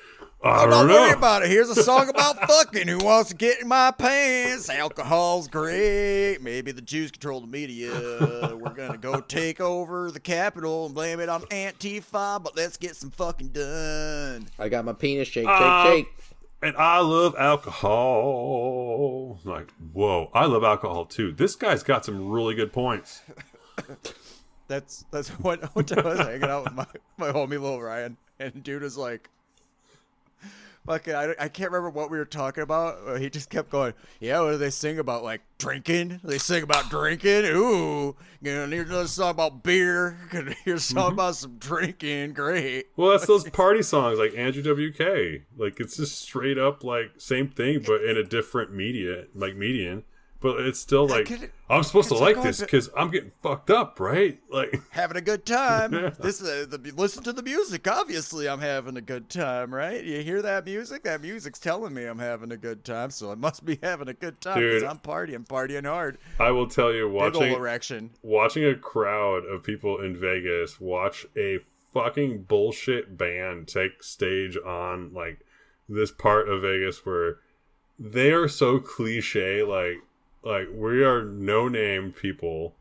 I 0.45 0.65
Oh, 0.65 0.71
don't 0.71 0.71
don't 0.71 0.89
worry 0.91 1.11
know. 1.13 1.17
about 1.19 1.43
it. 1.43 1.49
Here's 1.51 1.71
a 1.71 1.83
song 1.83 2.09
about 2.09 2.39
fucking. 2.49 2.87
Who 2.87 2.99
wants 2.99 3.31
to 3.31 3.35
get 3.37 3.61
in 3.63 3.69
my 3.69 3.91
pants? 3.91 4.69
Alcohol's 4.69 5.49
great. 5.49 6.39
Maybe 6.41 6.71
the 6.73 6.83
Jews 6.83 7.11
control 7.11 7.41
the 7.41 7.47
media. 7.49 7.91
We're 8.55 8.75
gonna 8.75 8.99
go 8.99 9.21
take 9.21 9.61
over 9.61 10.11
the 10.13 10.21
Capitol 10.21 10.87
and 10.87 10.95
blame 10.95 11.19
it 11.19 11.29
on 11.29 11.41
Antifa. 11.45 12.41
But 12.45 12.55
let's 12.55 12.77
get 12.77 12.95
some 12.95 13.11
fucking 13.11 13.49
done. 13.49 14.47
I 14.59 14.69
got 14.69 14.85
my 14.85 14.93
penis 14.93 15.27
shake, 15.27 15.47
shake, 15.47 15.51
Um, 15.61 15.87
shake. 15.89 16.09
And 16.63 16.77
I 16.77 17.01
love 17.01 17.35
alcohol. 17.39 19.41
Like, 19.45 19.73
whoa, 19.93 20.31
I 20.33 20.47
love 20.47 20.65
alcohol 20.65 21.05
too. 21.05 21.33
This 21.33 21.57
guy's 21.57 21.83
got 21.83 22.05
some 22.05 22.29
really 22.29 22.55
good 22.55 22.73
points. 22.73 23.23
That's 24.69 25.05
that's 25.13 25.29
what 25.29 25.63
I 25.63 25.69
was 26.01 26.19
hanging 26.19 26.43
out 26.43 26.65
with 26.65 26.73
my 26.73 26.87
my 27.19 27.31
homie 27.31 27.61
Lil 27.61 27.81
Ryan, 27.81 28.17
and 28.41 28.65
dude 28.65 28.83
is 28.83 28.97
like, 28.97 29.31
"Fucking, 30.87 31.15
I, 31.15 31.35
I 31.39 31.49
can't 31.49 31.71
remember 31.71 31.91
what 31.91 32.11
we 32.11 32.19
were 32.19 32.25
talking 32.25 32.63
about." 32.63 32.99
Uh, 33.07 33.15
He 33.17 33.29
just 33.31 33.51
kept 33.51 33.71
going, 33.71 33.95
"Yeah, 34.21 34.41
what 34.41 34.53
do 34.53 34.59
they 34.59 34.71
sing 34.71 34.99
about? 34.99 35.23
Like 35.25 35.43
drinking? 35.59 36.21
They 36.25 36.39
sing 36.39 36.63
about 36.63 36.89
drinking? 36.91 37.45
Ooh, 37.47 38.17
you 38.41 38.55
know, 38.55 38.67
here's 38.67 38.89
another 38.89 39.09
song 39.09 39.31
about 39.31 39.63
beer. 39.63 40.19
Gonna 40.31 40.55
hear 40.65 40.77
a 40.77 40.81
song 40.81 41.13
about 41.13 41.37
some 41.37 41.57
drinking. 41.59 42.33
Great." 42.35 42.87
Well, 42.97 43.11
that's 43.11 43.27
those 43.27 43.49
party 43.51 43.83
songs 43.83 44.19
like 44.19 44.35
Andrew 44.37 44.63
WK. 44.63 45.43
Like, 45.57 45.81
it's 45.81 45.97
just 45.97 46.19
straight 46.21 46.59
up 46.59 46.85
like 46.85 47.13
same 47.19 47.49
thing, 47.49 47.83
but 47.87 48.03
in 48.03 48.17
a 48.17 48.25
different 48.25 48.73
media, 48.73 49.25
like 49.35 49.57
median. 49.57 50.05
But 50.47 50.61
it's 50.61 50.79
still 50.79 51.09
like 51.09 51.51
I'm 51.69 51.83
supposed 51.83 52.09
to 52.09 52.15
like 52.15 52.37
like 52.37 52.45
oh, 52.45 52.49
this 52.49 52.61
because 52.61 52.91
I'm 52.97 53.11
getting 53.11 53.33
fucked 53.43 53.71
up, 53.71 53.99
right? 54.01 54.39
Like, 54.51 54.81
Having 54.91 55.17
a 55.17 55.21
good 55.21 55.45
time. 55.47 55.93
Yeah. 55.93 56.11
This 56.11 56.41
is 56.41 56.69
the 56.69 56.79
listen 56.97 57.23
to 57.25 57.33
the 57.33 57.43
music. 57.43 57.89
Obviously, 57.89 58.49
I'm 58.49 58.61
having 58.61 58.97
a 58.97 59.01
good 59.01 59.29
time, 59.29 59.75
right? 59.75 60.03
You 60.03 60.23
hear 60.23 60.43
that 60.43 60.65
music? 60.65 61.03
That 61.05 61.23
music's 61.23 61.59
telling 61.59 61.95
me 61.95 62.05
I'm 62.05 62.19
having 62.19 62.53
a 62.53 62.57
good 62.57 62.85
time, 62.85 63.11
so 63.11 63.33
I 63.33 63.35
must 63.35 63.65
be 63.65 63.79
having 63.83 64.09
a 64.09 64.15
good 64.15 64.41
time 64.41 64.61
because 64.61 64.83
I'm 64.83 64.99
partying, 64.99 65.47
partying 65.47 65.87
hard. 65.87 66.19
I 66.39 66.51
will 66.51 66.69
tell 66.69 66.93
you, 66.93 67.09
watching 67.09 67.53
erection. 67.53 68.11
watching 68.23 68.65
a 68.65 68.75
crowd 68.75 69.45
of 69.47 69.63
people 69.63 70.01
in 70.01 70.17
Vegas 70.17 70.81
watch 70.81 71.27
a 71.37 71.59
fucking 71.93 72.43
bullshit 72.43 73.17
band 73.17 73.67
take 73.67 74.03
stage 74.03 74.57
on 74.65 75.13
like 75.15 75.41
this 75.89 76.11
part 76.11 76.49
of 76.49 76.63
Vegas 76.63 77.07
where 77.07 77.39
they 77.99 78.31
are 78.31 78.49
so 78.49 78.79
cliche 78.79 79.63
like 79.63 79.97
like 80.47 80.69
we 80.73 81.03
are 81.05 81.25
no 81.25 81.69
name 81.69 82.13
people 82.13 82.75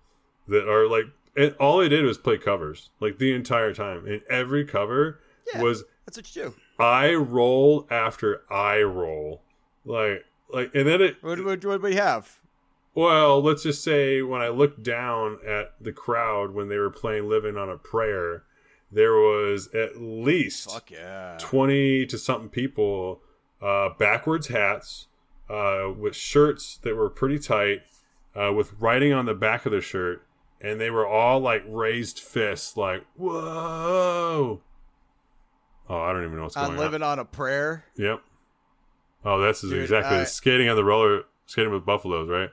that 0.48 0.70
are 0.70 0.88
like 0.88 1.06
and 1.36 1.54
all 1.60 1.80
they 1.80 1.90
did 1.90 2.06
was 2.06 2.18
play 2.18 2.38
covers 2.38 2.90
like 3.02 3.18
the 3.18 3.34
entire 3.34 3.74
time 3.74 4.06
and 4.06 4.22
every 4.30 4.64
cover 4.64 5.20
Yeah. 5.54 5.62
was 5.64 5.84
That's 6.06 6.18
what 6.18 6.36
you 6.36 6.44
do. 6.44 6.54
I 6.84 7.14
roll 7.16 7.88
after 7.90 8.44
I 8.52 8.82
roll 8.82 9.42
like 9.84 10.24
like 10.54 10.74
and 10.76 10.88
then 10.88 11.02
it 11.02 11.18
What, 11.22 11.40
what, 11.44 11.66
what 11.66 11.82
do 11.82 11.88
we 11.88 11.96
have? 11.96 12.40
well, 12.94 13.42
let's 13.42 13.64
just 13.64 13.84
say 13.84 14.22
when 14.22 14.42
I 14.42 14.48
looked 14.50 14.82
down 14.84 15.40
at 15.46 15.74
the 15.82 15.92
crowd 15.92 16.52
when 16.54 16.70
they 16.70 16.78
were 16.78 16.90
playing 16.92 17.28
Living 17.28 17.58
on 17.58 17.70
a 17.70 17.78
Prayer, 17.78 18.44
there 18.92 19.16
was 19.16 19.68
at 19.74 19.98
least 19.98 20.72
Fuck 20.72 20.92
yeah. 20.92 21.38
20 21.40 22.06
to 22.06 22.18
something 22.18 22.50
people 22.50 23.22
uh, 23.62 23.90
backwards 23.98 24.48
hats 24.48 25.08
uh, 25.50 25.92
with 25.98 26.16
shirts 26.16 26.78
that 26.84 26.96
were 26.96 27.10
pretty 27.10 27.40
tight 27.40 27.82
uh, 28.36 28.52
with 28.54 28.74
writing 28.80 29.14
on 29.14 29.26
the 29.26 29.34
back 29.34 29.66
of 29.66 29.72
the 29.72 29.82
shirt. 29.82 30.22
And 30.62 30.80
they 30.82 30.90
were 30.90 31.06
all 31.06 31.40
like 31.40 31.64
raised 31.68 32.20
fists, 32.20 32.76
like, 32.78 33.06
whoa. 33.16 34.62
Oh, 35.88 36.00
I 36.02 36.14
don't 36.14 36.24
even 36.24 36.38
know 36.38 36.44
what's 36.44 36.56
going 36.56 36.66
I'm 36.68 36.72
on. 36.74 36.78
living 36.80 37.04
on 37.04 37.20
a 37.20 37.26
prayer. 37.26 37.86
Yep. 37.98 38.22
Oh, 39.24 39.40
that's 39.42 39.62
Dude, 39.62 39.82
exactly 39.82 40.18
I- 40.20 40.24
skating 40.24 40.70
on 40.70 40.76
the 40.76 40.84
roller, 40.84 41.24
skating 41.46 41.72
with 41.72 41.86
buffaloes, 41.86 42.30
right? 42.30 42.50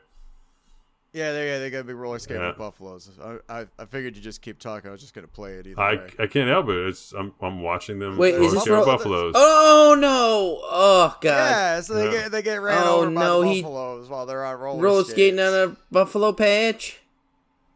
Yeah, 1.15 1.33
they 1.33 1.59
they 1.59 1.69
gotta 1.69 1.85
be 1.85 1.93
roller 1.93 2.19
skating 2.19 2.41
Yeah. 2.41 2.49
with 2.49 2.59
buffaloes. 2.59 3.11
I, 3.23 3.37
I 3.61 3.67
I 3.79 3.85
figured 3.85 4.17
you 4.17 4.23
just 4.23 4.41
keep 4.41 4.59
talking. 4.59 4.89
I 4.89 4.93
was 4.93 5.01
just 5.03 5.13
gonna 5.13 5.27
play 5.27 5.55
it 5.57 5.67
either 5.67 5.79
I, 5.81 5.95
way. 5.97 6.11
I 6.19 6.27
can't 6.27 6.49
help 6.49 6.71
it. 6.71 6.87
It's 6.89 7.13
I'm 7.13 7.35
I'm 7.43 7.61
watching 7.61 7.99
them. 7.99 8.17
Wait, 8.17 8.33
is 8.35 8.41
roller 8.41 8.53
this 8.53 8.63
skate 8.63 8.77
with 8.79 8.87
buffaloes? 8.87 9.33
Oh 9.37 9.95
no! 9.99 10.61
Oh 10.63 11.15
god! 11.21 11.51
Yeah, 11.51 11.81
so 11.83 11.95
they 11.95 12.07
Yeah. 12.07 12.11
get 12.13 12.31
they 12.33 12.41
get 12.43 12.63
ran 12.63 12.83
Oh, 12.87 12.97
over 13.03 13.11
by 13.11 13.21
no, 13.21 13.43
the 13.43 13.49
he- 13.49 13.61
buffaloes 13.63 14.09
while 14.09 14.25
they're 14.25 14.43
on 14.45 14.59
roller, 14.59 14.83
Roller 14.83 15.03
skates. 15.03 15.13
skating 15.13 15.41
on 15.41 15.53
a 15.53 15.77
buffalo 15.91 16.33
patch. 16.33 17.01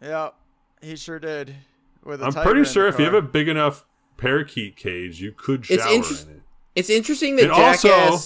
Yeah, 0.01 0.30
he 0.80 0.97
sure 0.97 1.18
did. 1.18 1.57
With 2.05 2.22
a 2.22 2.26
I'm 2.26 2.32
pretty 2.32 2.64
sure 2.64 2.87
if 2.89 2.99
you 2.99 3.05
have 3.05 3.12
a 3.14 3.20
big 3.20 3.49
enough 3.49 3.84
parakeet 4.16 4.76
cage, 4.76 5.20
you 5.20 5.32
could 5.32 5.66
shower 5.66 5.76
It's 5.76 5.87
interest- 5.87 6.26
in 6.28 6.37
it. 6.37 6.43
It's 6.74 6.89
interesting 6.91 7.37
that 7.37 7.43
And 7.45 7.53
also- 7.53 7.89
I'll 7.91 8.20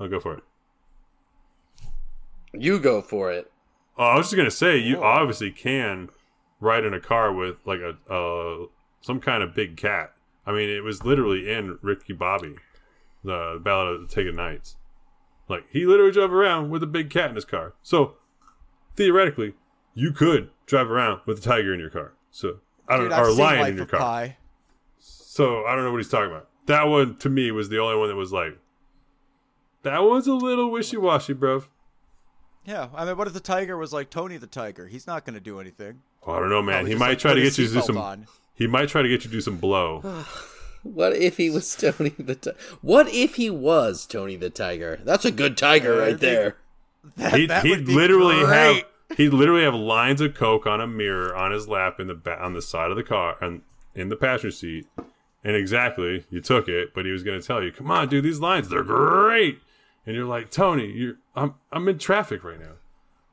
oh, 0.00 0.08
go 0.08 0.18
for 0.18 0.34
it. 0.34 0.42
You 2.52 2.78
go 2.78 3.02
for 3.02 3.30
it. 3.32 3.50
Oh, 3.96 4.04
I 4.04 4.16
was 4.16 4.26
just 4.26 4.36
gonna 4.36 4.50
say 4.50 4.78
you 4.78 5.02
obviously 5.02 5.50
can 5.50 6.10
ride 6.60 6.84
in 6.84 6.94
a 6.94 7.00
car 7.00 7.32
with 7.32 7.56
like 7.64 7.80
a 7.80 7.96
uh, 8.12 8.66
some 9.00 9.20
kind 9.20 9.42
of 9.42 9.54
big 9.54 9.76
cat. 9.76 10.12
I 10.46 10.52
mean, 10.52 10.68
it 10.68 10.82
was 10.82 11.04
literally 11.04 11.50
in 11.50 11.78
Ricky 11.82 12.12
Bobby, 12.12 12.56
the 13.22 13.60
Ballad 13.62 13.94
of 13.96 14.08
the 14.08 14.14
Taken 14.14 14.36
Knights. 14.36 14.76
Like 15.48 15.64
he 15.70 15.84
literally 15.84 16.12
drove 16.12 16.32
around 16.32 16.70
with 16.70 16.82
a 16.82 16.86
big 16.86 17.10
cat 17.10 17.30
in 17.30 17.34
his 17.34 17.44
car. 17.44 17.74
So 17.82 18.14
theoretically, 18.94 19.54
you 19.94 20.12
could 20.12 20.50
drive 20.66 20.90
around 20.90 21.20
with 21.26 21.38
a 21.38 21.42
tiger 21.42 21.74
in 21.74 21.80
your 21.80 21.90
car. 21.90 22.12
So 22.30 22.60
I 22.88 22.96
don't 22.96 23.06
Dude, 23.06 23.12
know, 23.12 23.24
or 23.24 23.28
a 23.28 23.32
lion 23.32 23.68
in 23.68 23.76
your 23.76 23.86
car. 23.86 24.00
Pi. 24.00 24.36
So 24.98 25.64
I 25.64 25.74
don't 25.74 25.84
know 25.84 25.90
what 25.90 25.98
he's 25.98 26.08
talking 26.08 26.30
about. 26.30 26.48
That 26.66 26.84
one 26.84 27.16
to 27.18 27.28
me 27.28 27.50
was 27.50 27.68
the 27.68 27.78
only 27.78 27.96
one 27.96 28.08
that 28.08 28.16
was 28.16 28.32
like, 28.32 28.58
that 29.82 29.98
one's 29.98 30.26
a 30.26 30.34
little 30.34 30.70
wishy 30.70 30.96
washy, 30.96 31.32
bro. 31.32 31.64
Yeah, 32.68 32.88
I 32.94 33.06
mean, 33.06 33.16
what 33.16 33.26
if 33.26 33.32
the 33.32 33.40
tiger 33.40 33.78
was 33.78 33.94
like 33.94 34.10
Tony 34.10 34.36
the 34.36 34.46
tiger? 34.46 34.88
He's 34.88 35.06
not 35.06 35.24
gonna 35.24 35.40
do 35.40 35.58
anything. 35.58 36.02
Oh, 36.26 36.34
I 36.34 36.40
don't 36.40 36.50
know, 36.50 36.60
man. 36.60 36.74
Probably 36.74 36.90
he 36.90 36.94
just, 36.94 37.00
might 37.00 37.08
like, 37.08 37.18
try 37.18 37.30
put 37.30 37.34
to 37.36 37.40
his 37.40 37.56
get 37.56 37.62
you 37.62 37.68
to 37.68 37.72
do 37.72 37.80
seatbelt 37.80 37.86
some. 37.86 37.96
on. 37.96 38.26
He 38.52 38.66
might 38.66 38.88
try 38.90 39.00
to 39.00 39.08
get 39.08 39.24
you 39.24 39.30
to 39.30 39.36
do 39.36 39.40
some 39.40 39.56
blow. 39.56 40.24
What 40.84 41.16
if 41.16 41.38
he 41.38 41.50
was 41.50 41.74
Tony 41.74 42.10
the 42.10 42.36
Tiger? 42.36 42.56
What 42.82 43.08
if 43.08 43.34
he 43.34 43.50
was 43.50 44.06
Tony 44.06 44.36
the 44.36 44.48
Tiger? 44.48 45.00
That's 45.02 45.24
a 45.24 45.32
good 45.32 45.56
tiger 45.56 45.96
right 45.98 46.18
there. 46.18 46.56
That, 47.16 47.34
he'd 47.34 47.50
that 47.50 47.64
he'd 47.64 47.70
would 47.70 47.86
be 47.86 47.94
literally 47.94 48.46
have 48.46 48.84
he'd 49.16 49.30
literally 49.30 49.64
have 49.64 49.74
lines 49.74 50.20
of 50.20 50.34
coke 50.34 50.66
on 50.68 50.80
a 50.80 50.86
mirror 50.86 51.34
on 51.34 51.50
his 51.50 51.66
lap 51.66 51.98
in 51.98 52.06
the 52.06 52.14
ba- 52.14 52.40
on 52.40 52.52
the 52.54 52.62
side 52.62 52.92
of 52.92 52.96
the 52.96 53.02
car 53.02 53.36
and 53.40 53.62
in 53.94 54.08
the 54.08 54.16
passenger 54.16 54.52
seat. 54.52 54.86
And 55.42 55.56
exactly, 55.56 56.24
you 56.30 56.40
took 56.40 56.68
it, 56.68 56.94
but 56.94 57.04
he 57.04 57.10
was 57.10 57.24
going 57.24 57.40
to 57.40 57.46
tell 57.46 57.62
you, 57.62 57.72
"Come 57.72 57.90
on, 57.90 58.08
dude, 58.08 58.24
these 58.24 58.40
lines 58.40 58.68
they're 58.68 58.84
great." 58.84 59.58
And 60.08 60.16
you're 60.16 60.24
like, 60.24 60.50
"Tony, 60.50 60.86
you're 60.90 61.16
I'm 61.36 61.56
I'm 61.70 61.86
in 61.86 61.98
traffic 61.98 62.42
right 62.42 62.58
now." 62.58 62.76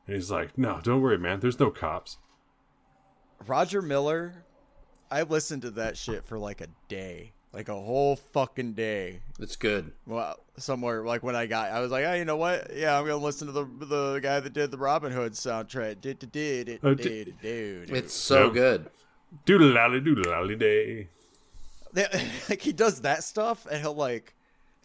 And 0.08 0.16
he's 0.18 0.30
like, 0.30 0.58
"No, 0.58 0.82
don't 0.84 1.00
worry, 1.00 1.18
man. 1.18 1.40
There's 1.40 1.58
no 1.58 1.72
cops." 1.72 2.18
Roger 3.48 3.82
Miller. 3.82 4.44
I 5.10 5.22
listened 5.22 5.62
to 5.62 5.72
that 5.72 5.96
shit 5.96 6.26
for 6.26 6.38
like 6.38 6.60
a 6.60 6.68
day, 6.90 7.32
like 7.54 7.70
a 7.70 7.74
whole 7.74 8.18
fucking 8.18 8.74
day. 8.74 9.22
It's 9.40 9.56
good. 9.56 9.94
Well, 10.06 10.36
somewhere 10.58 11.06
like 11.06 11.24
when 11.24 11.34
I 11.38 11.46
got, 11.46 11.72
I 11.72 11.80
was 11.80 11.92
like, 11.92 12.04
oh, 12.04 12.14
you 12.14 12.26
know 12.26 12.36
what? 12.36 12.72
Yeah, 12.76 13.00
I'm 13.00 13.06
gonna 13.06 13.24
listen 13.24 13.48
to 13.48 13.54
the 13.54 13.64
the 13.86 14.20
guy 14.22 14.42
that 14.42 14.52
did 14.52 14.70
the 14.70 14.78
Robin 14.78 15.14
Hood 15.14 15.32
soundtrack. 15.32 16.02
Did 16.02 16.20
did 16.20 16.32
did 16.34 16.66
did 16.66 16.80
Oh, 16.84 16.94
did 16.94 17.40
did. 17.42 17.90
It's 17.90 18.14
so 18.14 18.48
Yeah. 18.48 18.54
good. 18.54 18.90
Doodle 19.46 19.70
lally 19.70 20.02
doodle 20.02 20.30
lally 20.30 20.58
day. 20.58 21.08
like 22.50 22.62
he 22.62 22.74
does 22.74 23.00
that 23.02 23.24
stuff, 23.24 23.66
and 23.72 23.80
he'll 23.80 23.96
like. 23.96 24.34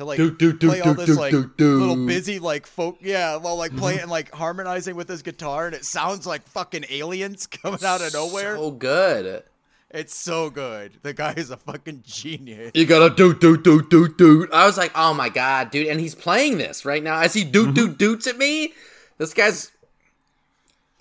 He'll 0.00 0.06
like 0.06 0.16
Do, 0.16 0.30
do, 0.30 0.54
do, 0.54 0.68
play 0.68 0.80
all 0.80 0.94
do, 0.94 1.00
this 1.04 1.06
do, 1.14 1.14
like 1.20 1.30
do, 1.30 1.52
do. 1.58 1.78
little 1.78 2.06
busy 2.06 2.38
like 2.38 2.66
folk 2.66 2.96
yeah 3.02 3.36
while 3.36 3.56
like 3.56 3.70
mm-hmm. 3.72 3.80
playing 3.80 4.08
like 4.08 4.32
harmonizing 4.32 4.96
with 4.96 5.10
his 5.10 5.20
guitar 5.20 5.66
and 5.66 5.74
it 5.74 5.84
sounds 5.84 6.26
like 6.26 6.42
fucking 6.48 6.86
aliens 6.88 7.46
coming 7.62 7.84
out 7.84 8.00
of 8.00 8.14
nowhere. 8.14 8.56
So 8.56 8.70
good. 8.70 9.44
It's 9.90 10.14
so 10.14 10.48
good. 10.48 11.00
The 11.02 11.12
guy 11.12 11.34
is 11.36 11.50
a 11.50 11.58
fucking 11.58 12.04
genius. 12.06 12.70
You 12.74 12.86
gotta 12.86 13.14
do 13.14 13.34
do 13.34 13.58
do 13.58 13.82
do 13.82 14.08
do. 14.08 14.48
I 14.54 14.64
was 14.64 14.78
like, 14.78 14.92
oh 14.94 15.12
my 15.12 15.28
god, 15.28 15.70
dude! 15.70 15.88
And 15.88 16.00
he's 16.00 16.14
playing 16.14 16.56
this 16.56 16.86
right 16.86 17.02
now 17.02 17.20
as 17.20 17.34
he 17.34 17.44
do 17.44 17.70
do 17.70 17.88
mm-hmm. 17.88 17.96
doots 17.96 18.26
at 18.26 18.38
me. 18.38 18.72
This 19.18 19.34
guy's. 19.34 19.70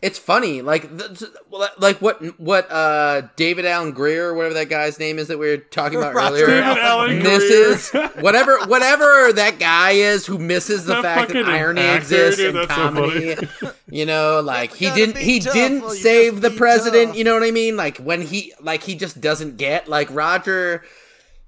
It's 0.01 0.17
funny, 0.17 0.61
like, 0.61 0.97
th- 0.97 1.29
like 1.77 2.01
what 2.01 2.21
what 2.39 2.71
uh 2.71 3.23
David 3.35 3.65
Allen 3.65 3.91
Greer, 3.91 4.33
whatever 4.33 4.53
that 4.53 4.69
guy's 4.69 4.97
name 4.97 5.19
is 5.19 5.27
that 5.27 5.37
we 5.37 5.49
were 5.49 5.57
talking 5.57 5.97
about 5.97 6.15
earlier. 6.15 6.45
David 6.47 6.63
Allen 6.63 7.21
misses 7.21 7.89
whatever 8.21 8.59
whatever 8.67 9.33
that 9.33 9.59
guy 9.59 9.91
is 9.91 10.25
who 10.25 10.37
misses 10.37 10.85
the 10.85 10.93
That 10.93 11.03
fact 11.03 11.33
that 11.33 11.37
fucking 11.39 11.53
irony 11.53 11.81
actor, 11.81 11.97
exists 11.97 12.37
dude, 12.37 12.49
in 12.49 12.55
that's 12.55 12.69
so 12.69 12.75
comedy. 12.75 13.35
you 13.89 14.05
know, 14.05 14.39
like 14.39 14.73
he 14.73 14.89
didn't 14.91 15.17
he 15.17 15.41
tough, 15.41 15.53
didn't 15.53 15.89
save 15.89 16.39
the 16.39 16.51
president. 16.51 17.09
tough. 17.09 17.17
You 17.17 17.25
know 17.25 17.33
what 17.33 17.43
I 17.43 17.51
mean? 17.51 17.75
Like 17.75 17.97
when 17.97 18.21
he 18.21 18.53
like 18.61 18.83
he 18.83 18.95
just 18.95 19.19
doesn't 19.19 19.57
get 19.57 19.89
like 19.89 20.07
Roger. 20.11 20.83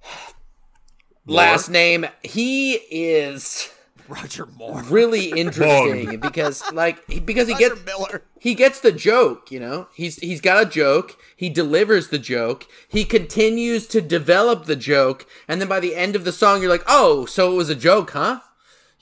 Last 1.25 1.69
name 1.69 2.05
he 2.21 2.73
is 2.73 3.71
Roger 4.11 4.45
Moore. 4.57 4.83
really 4.83 5.29
interesting 5.39 6.19
because 6.19 6.63
like 6.73 7.05
because 7.25 7.47
he 7.47 7.53
Roger 7.53 7.69
gets 7.69 7.85
Miller. 7.85 8.23
he 8.39 8.53
gets 8.53 8.79
the 8.81 8.91
joke, 8.91 9.51
you 9.51 9.59
know. 9.59 9.87
He's 9.95 10.17
he's 10.17 10.41
got 10.41 10.61
a 10.61 10.69
joke. 10.69 11.17
He 11.35 11.49
delivers 11.49 12.09
the 12.09 12.19
joke. 12.19 12.65
He 12.87 13.05
continues 13.05 13.87
to 13.87 14.01
develop 14.01 14.65
the 14.65 14.75
joke, 14.75 15.25
and 15.47 15.61
then 15.61 15.67
by 15.67 15.79
the 15.79 15.95
end 15.95 16.15
of 16.15 16.23
the 16.25 16.31
song, 16.31 16.61
you're 16.61 16.69
like, 16.69 16.83
"Oh, 16.87 17.25
so 17.25 17.51
it 17.51 17.55
was 17.55 17.69
a 17.69 17.75
joke, 17.75 18.11
huh?" 18.11 18.41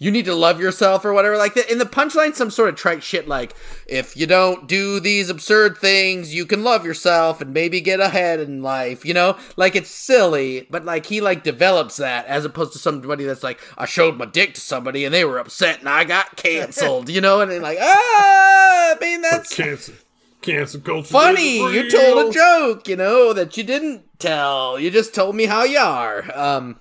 You 0.02 0.12
need 0.12 0.24
to 0.26 0.34
love 0.34 0.62
yourself 0.62 1.04
or 1.04 1.12
whatever 1.14 1.36
like 1.36 1.56
that. 1.56 1.70
In 1.70 1.78
the 1.78 1.86
punchline, 1.86 2.34
some 2.34 2.50
sort 2.50 2.70
of 2.70 2.76
trite 2.76 3.04
shit 3.04 3.28
like, 3.28 3.54
"If 3.86 4.16
you 4.16 4.26
don't 4.26 4.66
do 4.66 5.02
these 5.02 5.30
absurd 5.30 5.78
things, 5.78 6.34
you 6.34 6.45
can 6.45 6.64
love 6.64 6.86
yourself 6.86 7.41
and 7.41 7.54
maybe 7.54 7.82
get 7.82 8.00
ahead 8.00 8.39
in 8.39 8.64
life." 8.64 9.04
You 9.04 9.14
know, 9.14 9.38
like 9.58 9.76
it's 9.76 9.89
silly, 9.91 10.66
but 10.70 10.86
like 10.86 11.08
he 11.08 11.20
like 11.20 11.43
develops 11.43 11.97
that 11.97 12.26
as 12.28 12.45
opposed 12.45 12.72
to 12.74 12.80
somebody 12.80 13.26
that's 13.26 13.43
like, 13.43 13.60
"I 13.78 13.86
showed 13.86 14.18
my 14.18 14.24
dick 14.26 14.54
to 14.54 14.62
somebody 14.62 15.04
and 15.04 15.14
they 15.14 15.26
were 15.26 15.38
upset 15.38 15.80
and 15.80 15.89
I 15.89 16.06
got 16.06 16.38
canceled." 16.38 17.10
you 17.10 17.20
know, 17.20 17.41
and 17.41 17.52
they're 17.52 17.60
like, 17.60 17.80
"Ah, 17.82 18.95
I 18.95 18.97
mean 19.02 19.22
that's." 19.22 19.54
Cancel, 19.54 19.95
cancel 20.41 20.80
culture. 20.80 21.10
funny. 21.10 21.58
You 21.58 21.91
told 21.91 22.30
a 22.30 22.32
joke, 22.32 22.88
you 22.88 22.95
know, 22.95 23.34
that 23.34 23.58
you 23.58 23.64
didn't 23.64 24.04
tell. 24.18 24.80
You 24.80 24.91
just 24.91 25.14
told 25.14 25.36
me 25.36 25.45
how 25.45 25.66
you 25.66 25.80
are. 25.80 26.24
Um. 26.34 26.80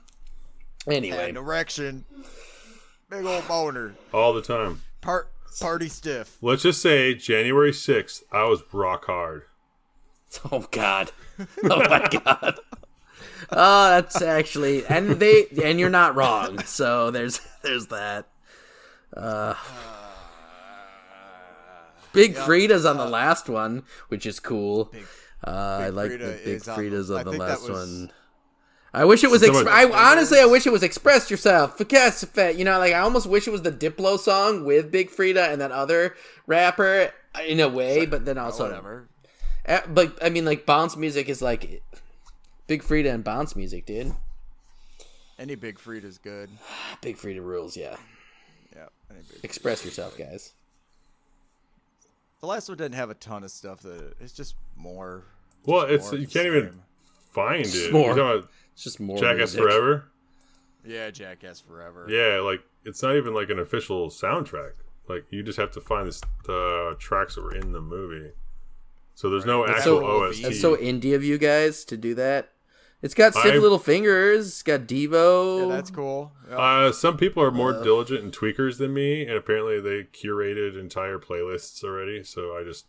Anyway, 0.86 1.28
And 1.28 1.36
erection. 1.36 2.04
Big 3.10 3.24
old 3.24 3.46
boner. 3.48 3.94
all 4.12 4.32
the 4.34 4.42
time. 4.42 4.82
Part 5.00 5.30
party 5.60 5.88
stiff. 5.88 6.36
Let's 6.42 6.62
just 6.62 6.82
say 6.82 7.14
January 7.14 7.72
6th, 7.72 8.22
I 8.30 8.44
was 8.44 8.62
rock 8.72 9.06
hard. 9.06 9.42
oh 10.52 10.66
god, 10.70 11.10
oh 11.64 11.78
my 11.88 12.06
god. 12.24 12.58
Oh, 13.50 13.88
that's 13.90 14.20
actually, 14.20 14.84
and 14.86 15.12
they, 15.12 15.46
and 15.64 15.80
you're 15.80 15.88
not 15.88 16.14
wrong. 16.14 16.58
So 16.64 17.10
there's, 17.10 17.40
there's 17.62 17.86
that. 17.86 18.26
Uh, 19.16 19.54
Big 22.12 22.34
Freedia's 22.34 22.84
on 22.84 22.96
the 22.98 23.06
last 23.06 23.48
one, 23.48 23.84
which 24.08 24.26
is 24.26 24.38
cool. 24.40 24.92
uh, 25.46 25.50
I 25.50 25.88
like 25.88 26.10
Freedia 26.10 26.18
the 26.18 26.40
Big 26.44 26.46
is 26.56 26.68
on- 26.68 26.78
Freedia's 26.78 27.10
I 27.10 27.20
on 27.20 27.24
the 27.24 27.32
last 27.32 27.68
was- 27.68 27.88
one. 27.88 28.12
I 28.94 29.04
wish 29.04 29.22
it 29.22 29.30
was. 29.30 29.42
Someone- 29.44 29.66
Exp- 29.66 29.70
I 29.70 30.10
honestly, 30.12 30.38
I 30.40 30.46
wish 30.46 30.66
it 30.66 30.72
was 30.72 30.82
"Express 30.82 31.30
Yourself." 31.30 31.76
Because 31.76 32.26
you 32.56 32.64
know, 32.64 32.78
like 32.78 32.94
I 32.94 33.00
almost 33.00 33.26
wish 33.26 33.46
it 33.46 33.50
was 33.50 33.62
the 33.62 33.72
Diplo 33.72 34.18
song 34.18 34.64
with 34.64 34.90
Big 34.90 35.10
Freedia 35.10 35.52
and 35.52 35.60
that 35.60 35.72
other 35.72 36.14
rapper 36.46 37.12
in 37.46 37.60
a 37.60 37.68
way, 37.68 38.06
but 38.06 38.24
then 38.24 38.38
also 38.38 38.64
Whatever. 38.64 39.08
Uh, 39.66 39.80
But 39.88 40.18
I 40.24 40.30
mean, 40.30 40.44
like 40.46 40.64
bounce 40.64 40.96
music 40.96 41.28
is 41.28 41.42
like 41.42 41.82
Big 42.66 42.82
Freedia 42.82 43.12
and 43.12 43.22
bounce 43.22 43.54
music, 43.54 43.84
dude. 43.86 44.14
Any 45.38 45.54
big 45.54 45.78
Freedia 45.78 46.04
is 46.04 46.18
good. 46.18 46.50
Big 47.02 47.16
Freedia 47.16 47.42
rules, 47.44 47.76
yeah. 47.76 47.96
Yeah. 48.74 48.86
Any 49.10 49.20
big. 49.20 49.44
Express 49.44 49.84
yourself, 49.84 50.16
guys. 50.18 50.52
The 52.40 52.46
last 52.46 52.68
one 52.68 52.76
didn't 52.78 52.94
have 52.96 53.10
a 53.10 53.14
ton 53.14 53.44
of 53.44 53.50
stuff 53.50 53.80
that 53.82 54.14
it's 54.20 54.32
just 54.32 54.54
more. 54.76 55.24
Well, 55.64 55.82
just 55.82 55.92
it's 55.94 56.04
more 56.06 56.14
of 56.14 56.20
you 56.20 56.26
can't 56.26 56.46
even 56.46 56.80
find 57.30 57.66
it. 57.66 57.92
more. 57.92 58.42
You're 58.84 58.92
talking 58.92 59.06
about 59.06 59.12
It's 59.14 59.18
just 59.18 59.18
more 59.18 59.18
Jackass 59.18 59.54
music. 59.54 59.60
Forever? 59.62 60.04
Yeah, 60.84 61.10
Jackass 61.10 61.60
Forever. 61.60 62.06
Yeah, 62.08 62.40
like 62.40 62.62
it's 62.84 63.02
not 63.02 63.16
even 63.16 63.34
like 63.34 63.50
an 63.50 63.58
official 63.58 64.08
soundtrack. 64.08 64.72
Like 65.08 65.24
you 65.30 65.42
just 65.42 65.58
have 65.58 65.70
to 65.72 65.80
find 65.80 66.06
this, 66.06 66.20
the 66.46 66.96
tracks 66.98 67.34
that 67.34 67.42
were 67.42 67.54
in 67.54 67.72
the 67.72 67.80
movie. 67.80 68.32
So 69.14 69.28
there's 69.30 69.44
no 69.46 69.66
That's 69.66 69.80
actual 69.80 70.00
so- 70.00 70.06
OST. 70.24 70.42
That's 70.42 70.60
so 70.60 70.76
indie 70.76 71.14
of 71.14 71.24
you 71.24 71.38
guys 71.38 71.84
to 71.86 71.96
do 71.96 72.14
that. 72.14 72.52
It's 73.00 73.14
got 73.14 73.32
stiff 73.34 73.54
I- 73.54 73.58
little 73.58 73.78
fingers. 73.78 74.46
It's 74.48 74.62
got 74.62 74.80
Devo. 74.82 75.68
Yeah, 75.68 75.74
that's 75.76 75.90
cool. 75.90 76.32
Yeah. 76.48 76.56
Uh, 76.58 76.92
some 76.92 77.16
people 77.16 77.42
are 77.42 77.50
more 77.52 77.72
diligent 77.72 78.22
and 78.24 78.32
tweakers 78.32 78.78
than 78.78 78.92
me, 78.92 79.22
and 79.22 79.32
apparently 79.32 79.80
they 79.80 80.04
curated 80.04 80.78
entire 80.78 81.18
playlists 81.18 81.82
already. 81.84 82.22
So 82.24 82.56
I 82.56 82.64
just 82.64 82.86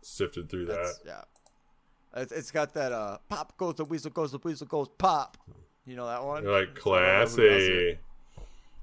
sifted 0.00 0.48
through 0.48 0.66
that. 0.66 0.94
Yeah. 1.04 1.22
It's, 2.14 2.32
it's 2.32 2.50
got 2.50 2.74
that 2.74 2.92
uh, 2.92 3.18
pop 3.28 3.56
goes 3.56 3.76
the 3.76 3.84
weasel 3.84 4.10
goes 4.10 4.32
the 4.32 4.38
weasel 4.38 4.66
goes 4.66 4.88
pop. 4.98 5.38
You 5.86 5.96
know 5.96 6.06
that 6.06 6.24
one? 6.24 6.44
Like 6.44 6.52
I 6.52 6.56
don't 6.56 6.66
know 6.66 6.70
who 6.70 7.20
does 7.20 7.38
it. 7.38 7.40
classy. 7.40 7.98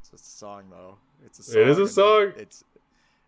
It's 0.02 0.14
a 0.14 0.18
song 0.18 0.64
though. 0.70 0.98
It's 1.26 1.40
a 1.40 1.44
song. 1.44 1.62
It 1.62 1.68
is 1.68 1.78
a 1.78 1.88
song? 1.88 2.34
It's 2.38 2.64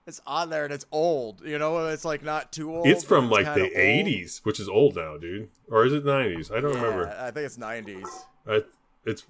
it's 0.07 0.21
on 0.25 0.49
there 0.49 0.65
and 0.65 0.73
it's 0.73 0.85
old. 0.91 1.41
You 1.45 1.59
know, 1.59 1.87
it's 1.87 2.03
like 2.03 2.23
not 2.23 2.51
too 2.51 2.75
old. 2.75 2.87
It's 2.87 3.03
from 3.03 3.29
like 3.29 3.45
the 3.45 3.63
old. 3.63 3.71
'80s, 3.71 4.39
which 4.43 4.59
is 4.59 4.67
old 4.67 4.95
now, 4.95 5.17
dude. 5.17 5.49
Or 5.69 5.85
is 5.85 5.93
it 5.93 6.03
'90s? 6.03 6.51
I 6.51 6.59
don't 6.59 6.75
remember. 6.75 7.15
I 7.19 7.31
think 7.31 7.45
it's 7.45 7.57
nineties. 7.57 8.07
I, 8.47 8.63
it's 9.05 9.23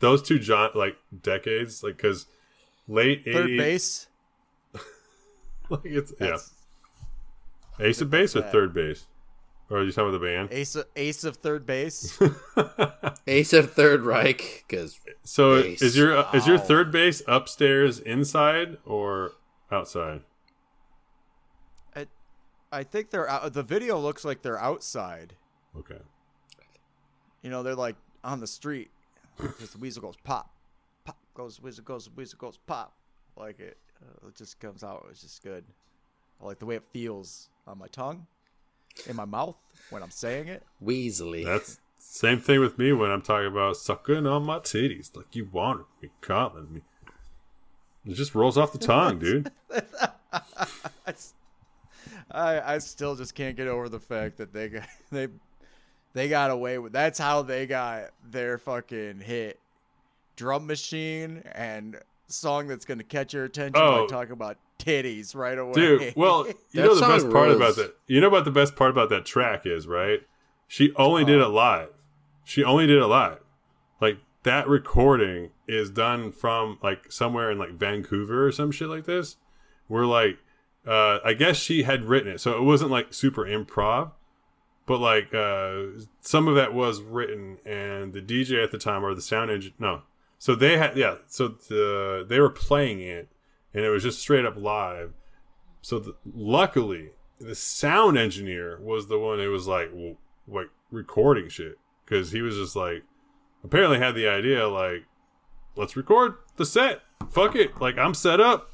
those 0.00 0.22
two 0.22 0.38
John 0.38 0.70
like 0.74 0.96
decades, 1.22 1.82
like 1.82 1.96
because 1.96 2.26
late 2.86 3.24
Third 3.24 3.48
80s, 3.48 3.58
base. 3.58 4.06
like 5.70 5.80
it's 5.84 6.12
That's 6.12 6.52
yeah, 7.78 7.86
ace 7.86 8.00
of 8.00 8.10
base 8.10 8.36
or 8.36 8.42
third 8.42 8.74
base, 8.74 9.06
or 9.70 9.78
are 9.78 9.84
you 9.84 9.92
talking 9.92 10.08
about 10.08 10.20
the 10.20 10.26
band? 10.26 10.48
ace 10.52 10.74
of, 10.74 10.86
ace 10.96 11.24
of 11.24 11.36
third 11.36 11.66
base. 11.66 12.18
Ace 13.26 13.52
of 13.52 13.74
Third 13.74 14.02
Reich, 14.06 14.64
because 14.66 14.98
So 15.22 15.62
Base. 15.62 15.82
is 15.82 15.96
your 15.98 16.24
is 16.32 16.46
your 16.46 16.56
third 16.56 16.90
base 16.90 17.20
upstairs 17.28 17.98
inside 17.98 18.78
or 18.86 19.32
outside? 19.70 20.22
I, 21.94 22.06
I 22.72 22.84
think 22.84 23.10
they're 23.10 23.28
out. 23.28 23.52
The 23.52 23.62
video 23.62 23.98
looks 23.98 24.24
like 24.24 24.40
they're 24.40 24.58
outside. 24.58 25.34
Okay. 25.76 25.98
You 27.42 27.50
know, 27.50 27.62
they're 27.62 27.74
like 27.74 27.96
on 28.24 28.40
the 28.40 28.46
street. 28.46 28.90
Because 29.36 29.72
the 29.72 29.78
weasel 29.78 30.00
goes 30.02 30.16
pop, 30.24 30.50
pop 31.04 31.18
goes 31.34 31.60
weasel 31.62 31.84
goes 31.84 32.08
weasel 32.16 32.38
goes 32.38 32.58
pop. 32.66 32.94
Like 33.36 33.60
it. 33.60 33.76
Uh, 34.02 34.28
it 34.28 34.36
just 34.36 34.58
comes 34.58 34.82
out. 34.82 35.06
It's 35.10 35.20
just 35.20 35.42
good. 35.42 35.64
I 36.40 36.46
like 36.46 36.58
the 36.58 36.66
way 36.66 36.76
it 36.76 36.84
feels 36.92 37.50
on 37.66 37.78
my 37.78 37.88
tongue, 37.88 38.26
in 39.06 39.16
my 39.16 39.24
mouth 39.24 39.56
when 39.90 40.02
I'm 40.02 40.10
saying 40.10 40.48
it. 40.48 40.62
Weasley. 40.84 41.44
That's 41.44 41.78
same 41.98 42.40
thing 42.40 42.60
with 42.60 42.78
me 42.78 42.92
when 42.92 43.10
I'm 43.10 43.22
talking 43.22 43.48
about 43.48 43.76
sucking 43.76 44.26
on 44.26 44.44
my 44.44 44.58
titties 44.58 45.14
like 45.16 45.36
you 45.36 45.48
wanted 45.52 45.84
me, 46.02 46.10
calling 46.20 46.72
me. 46.72 46.82
It 48.06 48.14
just 48.14 48.34
rolls 48.34 48.56
off 48.56 48.72
the 48.72 48.78
tongue, 48.78 49.18
dude. 49.20 49.50
I 52.30 52.74
I 52.74 52.78
still 52.78 53.16
just 53.16 53.34
can't 53.34 53.56
get 53.56 53.68
over 53.68 53.88
the 53.88 54.00
fact 54.00 54.38
that 54.38 54.52
they 54.52 54.68
got 54.68 54.88
they 55.10 55.28
they 56.14 56.28
got 56.28 56.50
away 56.50 56.78
with. 56.78 56.92
That's 56.92 57.18
how 57.18 57.42
they 57.42 57.66
got 57.66 58.10
their 58.24 58.58
fucking 58.58 59.20
hit. 59.20 59.60
Drum 60.36 60.66
machine 60.66 61.42
and 61.52 62.00
song 62.28 62.68
that's 62.68 62.84
gonna 62.84 63.02
catch 63.04 63.34
your 63.34 63.44
attention 63.44 63.80
Oh. 63.82 64.02
by 64.02 64.06
talking 64.06 64.32
about 64.32 64.56
titties 64.78 65.34
right 65.34 65.58
away. 65.58 65.72
Dude, 65.72 66.12
well, 66.16 66.46
you 66.70 66.82
know 66.82 66.94
the 66.94 67.00
song 67.00 67.10
best 67.10 67.30
part 67.30 67.50
about 67.50 67.76
that. 67.76 67.94
You 68.06 68.20
know 68.20 68.28
what 68.30 68.44
the 68.44 68.50
best 68.50 68.76
part 68.76 68.90
about 68.90 69.08
that 69.10 69.24
track 69.24 69.66
is, 69.66 69.86
right? 69.86 70.20
She 70.66 70.92
only 70.96 71.24
did 71.24 71.40
it 71.40 71.48
live. 71.48 71.88
She 72.44 72.62
only 72.62 72.86
did 72.86 72.98
it 72.98 73.06
live. 73.06 73.38
Like 74.00 74.18
that 74.44 74.68
recording 74.68 75.50
is 75.66 75.90
done 75.90 76.30
from 76.32 76.78
like 76.82 77.10
somewhere 77.10 77.50
in 77.50 77.58
like 77.58 77.72
Vancouver 77.72 78.46
or 78.46 78.52
some 78.52 78.70
shit 78.70 78.88
like 78.88 79.04
this. 79.04 79.36
Where 79.88 80.06
like 80.06 80.38
uh 80.86 81.18
I 81.24 81.32
guess 81.34 81.56
she 81.56 81.82
had 81.82 82.04
written 82.04 82.32
it. 82.32 82.40
So 82.40 82.56
it 82.56 82.62
wasn't 82.62 82.90
like 82.90 83.12
super 83.12 83.44
improv, 83.44 84.12
but 84.86 84.98
like 85.00 85.34
uh 85.34 86.00
some 86.20 86.46
of 86.48 86.54
that 86.54 86.72
was 86.74 87.00
written 87.02 87.58
and 87.66 88.12
the 88.12 88.20
DJ 88.22 88.62
at 88.62 88.70
the 88.70 88.78
time 88.78 89.04
or 89.04 89.14
the 89.14 89.22
sound 89.22 89.50
engine 89.50 89.72
no. 89.78 90.02
So 90.38 90.54
they 90.54 90.78
had 90.78 90.96
yeah, 90.96 91.16
so 91.26 91.48
the 91.48 92.24
they 92.28 92.38
were 92.40 92.50
playing 92.50 93.00
it 93.00 93.28
and 93.74 93.84
it 93.84 93.90
was 93.90 94.02
just 94.02 94.20
straight 94.20 94.44
up 94.44 94.56
live. 94.56 95.12
So 95.82 95.98
the, 95.98 96.14
luckily, 96.34 97.10
the 97.38 97.54
sound 97.54 98.18
engineer 98.18 98.78
was 98.80 99.08
the 99.08 99.18
one 99.18 99.38
who 99.38 99.50
was 99.50 99.66
like, 99.66 99.90
w- 99.90 100.16
like 100.46 100.70
recording 100.90 101.48
shit 101.48 101.78
because 102.04 102.32
he 102.32 102.42
was 102.42 102.56
just 102.56 102.74
like, 102.74 103.04
apparently 103.62 103.98
had 103.98 104.14
the 104.14 104.28
idea 104.28 104.68
like, 104.68 105.04
let's 105.76 105.96
record 105.96 106.34
the 106.56 106.66
set. 106.66 107.02
Fuck 107.30 107.54
it, 107.54 107.80
like 107.80 107.98
I'm 107.98 108.14
set 108.14 108.40
up. 108.40 108.70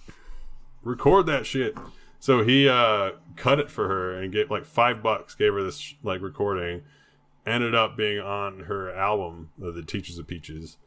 Record 0.83 1.27
that 1.27 1.47
shit. 1.47 1.77
So 2.21 2.43
he 2.43 2.69
uh 2.69 3.13
cut 3.37 3.59
it 3.59 3.71
for 3.71 3.89
her 3.89 4.13
and 4.13 4.33
gave 4.33 4.51
like 4.51 4.65
five 4.65 5.03
bucks. 5.03 5.35
Gave 5.35 5.55
her 5.55 5.63
this 5.63 5.95
like 6.03 6.21
recording. 6.21 6.83
Ended 7.47 7.75
up 7.75 7.95
being 7.97 8.21
on 8.21 8.61
her 8.61 8.91
album, 8.95 9.51
uh, 9.63 9.71
The 9.71 9.83
Teaches 9.83 10.19
of 10.19 10.27
Peaches 10.27 10.79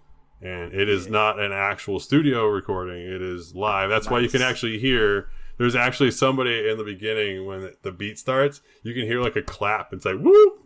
and 0.42 0.74
it 0.74 0.88
is 0.90 1.08
not 1.08 1.40
an 1.40 1.52
actual 1.52 2.00
studio 2.00 2.46
recording. 2.48 3.02
It 3.02 3.22
is 3.22 3.56
live. 3.56 3.90
That's 3.90 4.10
why 4.10 4.20
you 4.20 4.30
can 4.30 4.42
actually 4.42 4.78
hear 4.80 5.30
there's 5.58 5.76
actually 5.76 6.12
somebody 6.12 6.70
in 6.70 6.78
the 6.78 6.84
beginning 6.84 7.46
when 7.48 7.72
the 7.82 7.92
beat 7.92 8.20
starts 8.20 8.62
you 8.84 8.94
can 8.94 9.04
hear 9.04 9.22
like 9.22 9.36
a 9.36 9.42
clap. 9.42 9.92
It's 9.94 10.06
like 10.06 10.20
whoop! 10.20 10.62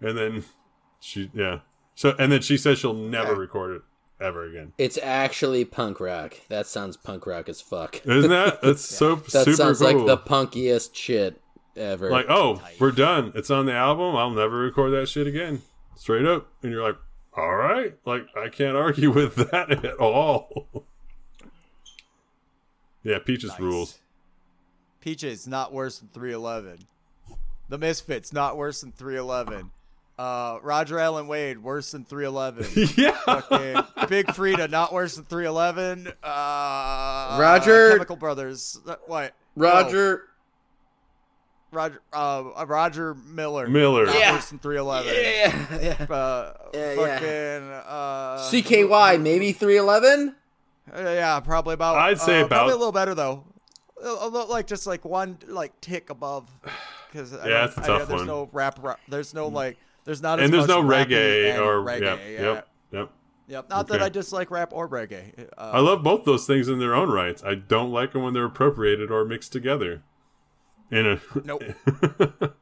And 0.00 0.16
then 0.16 0.44
she 1.00 1.30
yeah. 1.34 1.60
So 1.94 2.14
and 2.18 2.32
then 2.32 2.40
she 2.40 2.56
says 2.56 2.78
she'll 2.78 2.94
never 2.94 3.32
Okay. 3.32 3.40
record 3.40 3.76
it 3.76 3.82
ever 4.24 4.44
again. 4.44 4.72
It's 4.78 4.98
actually 5.02 5.64
punk 5.64 6.00
rock. 6.00 6.34
That 6.48 6.66
sounds 6.66 6.96
punk 6.96 7.26
rock 7.26 7.48
as 7.48 7.60
fuck. 7.60 8.04
isn't 8.06 8.30
that? 8.30 8.60
That's 8.62 8.82
so 8.84 9.16
super. 9.16 9.30
That 9.30 9.44
super 9.44 9.56
sounds 9.56 9.78
cool. 9.80 9.92
like 9.98 10.06
the 10.06 10.16
punkiest 10.18 10.94
shit 10.94 11.40
ever. 11.76 12.10
like 12.10 12.26
oh 12.30 12.62
we're 12.78 12.90
done. 12.92 13.32
It's 13.34 13.50
on 13.50 13.66
the 13.66 13.74
album. 13.74 14.16
I'll 14.16 14.30
never 14.30 14.58
record 14.58 14.90
that 14.92 15.08
shit 15.08 15.26
again. 15.26 15.60
Straight 15.96 16.24
up. 16.24 16.48
And 16.62 16.72
you're 16.72 16.82
like 16.82 16.96
all 17.40 17.56
right 17.56 17.96
like 18.04 18.26
i 18.36 18.48
can't 18.48 18.76
argue 18.76 19.10
with 19.14 19.34
that 19.36 19.70
at 19.84 19.96
all 19.96 20.66
yeah 23.02 23.18
peaches 23.24 23.50
Nice. 23.50 23.60
rules 23.60 23.98
Peaches 25.00 25.48
not 25.48 25.72
worse 25.72 25.98
than 26.00 26.08
311. 26.12 26.80
The 27.70 27.78
Misfits 27.78 28.34
not 28.34 28.58
worse 28.58 28.82
than 28.82 28.92
311. 28.92 29.70
Uh, 30.18 30.58
Roger 30.62 30.98
Allen 30.98 31.26
Wade 31.26 31.62
worse 31.62 31.92
than 31.92 32.04
311. 32.04 32.92
yeah 33.02 33.12
Fucking 33.24 33.82
Big 34.10 34.26
Freedia 34.26 34.68
not 34.68 34.92
worse 34.92 35.14
than 35.16 35.24
311. 35.24 36.08
Uh, 36.22 37.38
Roger- 37.40 37.92
Chemical 37.92 38.16
Brothers. 38.16 38.78
uh, 38.86 38.96
What? 39.06 39.32
Roger. 39.56 40.24
Roger. 41.72 42.00
Uh, 42.12 42.50
uh, 42.56 42.66
Roger 42.66 43.14
Miller. 43.14 43.68
Miller. 43.68 44.06
Not 44.06 44.18
Yeah. 44.18 44.32
worse 44.34 44.48
than 44.50 44.58
311. 44.58 45.14
Yeah, 45.14 45.66
yeah. 46.08 46.14
Uh, 46.14 46.52
Yeah, 46.74 46.92
yeah. 46.92 46.96
fucking. 47.18 47.70
Uh, 47.86 48.38
CKY, 48.50 49.20
maybe 49.20 49.52
311? 49.52 50.34
Uh, 50.92 51.00
yeah, 51.02 51.38
probably 51.40 51.74
about. 51.74 51.96
I'd 51.96 52.20
say 52.20 52.40
uh, 52.42 52.46
probably 52.48 52.72
about- 52.72 52.76
a 52.76 52.78
little 52.78 52.92
better 52.92 53.14
though. 53.14 53.44
A, 54.02 54.08
a 54.08 54.28
little, 54.28 54.48
like 54.48 54.66
just 54.66 54.86
like 54.86 55.04
one 55.04 55.38
like 55.46 55.78
tick 55.80 56.10
above. 56.10 56.48
Because 57.12 57.32
Yeah, 57.46 57.66
it's 57.66 57.76
a 57.76 57.80
tough 57.82 58.08
There's 58.08 58.20
one. 58.20 58.26
no 58.26 58.48
rap, 58.52 58.78
rap. 58.82 58.98
There's 59.08 59.32
no 59.34 59.48
like. 59.48 59.76
There's 60.04 60.22
not. 60.22 60.40
As 60.40 60.46
and 60.46 60.54
there's 60.54 60.66
much 60.66 60.76
no 60.76 60.82
reggae 60.82 61.58
or 61.58 61.84
reggae. 61.84 62.00
yep, 62.00 62.18
yeah. 62.26 62.40
yep, 62.40 62.68
yep. 62.92 63.10
Yep. 63.48 63.68
Not 63.68 63.88
that 63.88 64.00
I 64.02 64.08
dislike 64.08 64.50
rap 64.50 64.70
or 64.72 64.88
reggae. 64.88 65.48
Uh, 65.58 65.70
I 65.74 65.80
love 65.80 66.02
both 66.02 66.24
those 66.24 66.46
things 66.46 66.68
in 66.68 66.78
their 66.78 66.94
own 66.94 67.10
rights. 67.10 67.42
I 67.44 67.54
don't 67.56 67.90
like 67.92 68.12
them 68.12 68.22
when 68.22 68.32
they're 68.32 68.44
appropriated 68.44 69.10
or 69.10 69.24
mixed 69.24 69.52
together. 69.52 70.02
In 70.90 71.06
a 71.06 71.20
Nope. 71.44 71.62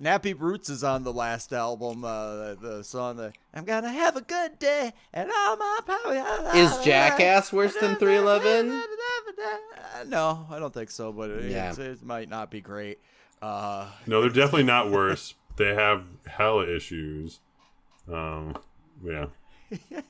Nappy 0.00 0.32
Roots 0.38 0.68
is 0.68 0.84
on 0.84 1.02
the 1.02 1.12
last 1.12 1.52
album. 1.52 2.04
Uh, 2.04 2.36
the, 2.36 2.58
the 2.60 2.84
song 2.84 3.16
that 3.16 3.32
I'm 3.52 3.64
gonna 3.64 3.90
have 3.90 4.14
a 4.16 4.20
good 4.20 4.58
day 4.60 4.92
and 5.12 5.28
all 5.36 5.56
my 5.56 5.78
power. 5.84 6.56
Is 6.56 6.76
Jackass 6.84 7.52
worse 7.52 7.74
than 7.74 7.96
311? 7.96 8.70
Uh, 8.70 10.04
No, 10.06 10.46
I 10.50 10.60
don't 10.60 10.72
think 10.72 10.90
so. 10.90 11.12
But 11.12 11.30
it, 11.30 11.50
Yeah. 11.50 11.74
it 11.76 12.02
might 12.04 12.28
not 12.28 12.48
be 12.50 12.60
great. 12.60 12.98
Uh, 13.42 13.88
no, 14.06 14.20
they're 14.20 14.30
definitely 14.30 14.64
not 14.64 14.90
worse. 14.92 15.34
They 15.56 15.74
have 15.74 16.04
hella 16.26 16.66
issues. 16.68 17.40
Um, 18.12 18.56
yeah, 19.04 19.26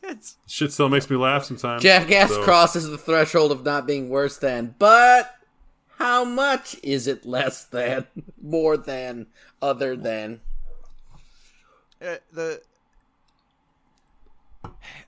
it's 0.03 0.37
shit 0.47 0.71
still 0.73 0.89
makes 0.91 1.09
me 1.09 1.17
laugh 1.17 1.45
sometimes. 1.45 1.83
Jackass 1.83 2.29
so- 2.31 2.43
crosses 2.45 2.89
the 2.89 2.99
threshold 2.99 3.53
of 3.53 3.65
not 3.65 3.87
being 3.87 4.09
worse 4.11 4.37
than, 4.37 4.75
but 4.79 5.35
how 5.99 6.25
much 6.25 6.77
is 6.83 7.07
it 7.07 7.27
less 7.27 7.65
than, 7.65 8.07
more 8.43 8.77
than, 8.77 9.27
other 9.61 9.97
than? 9.97 10.41
uh, 12.01 12.17
the. 12.33 12.63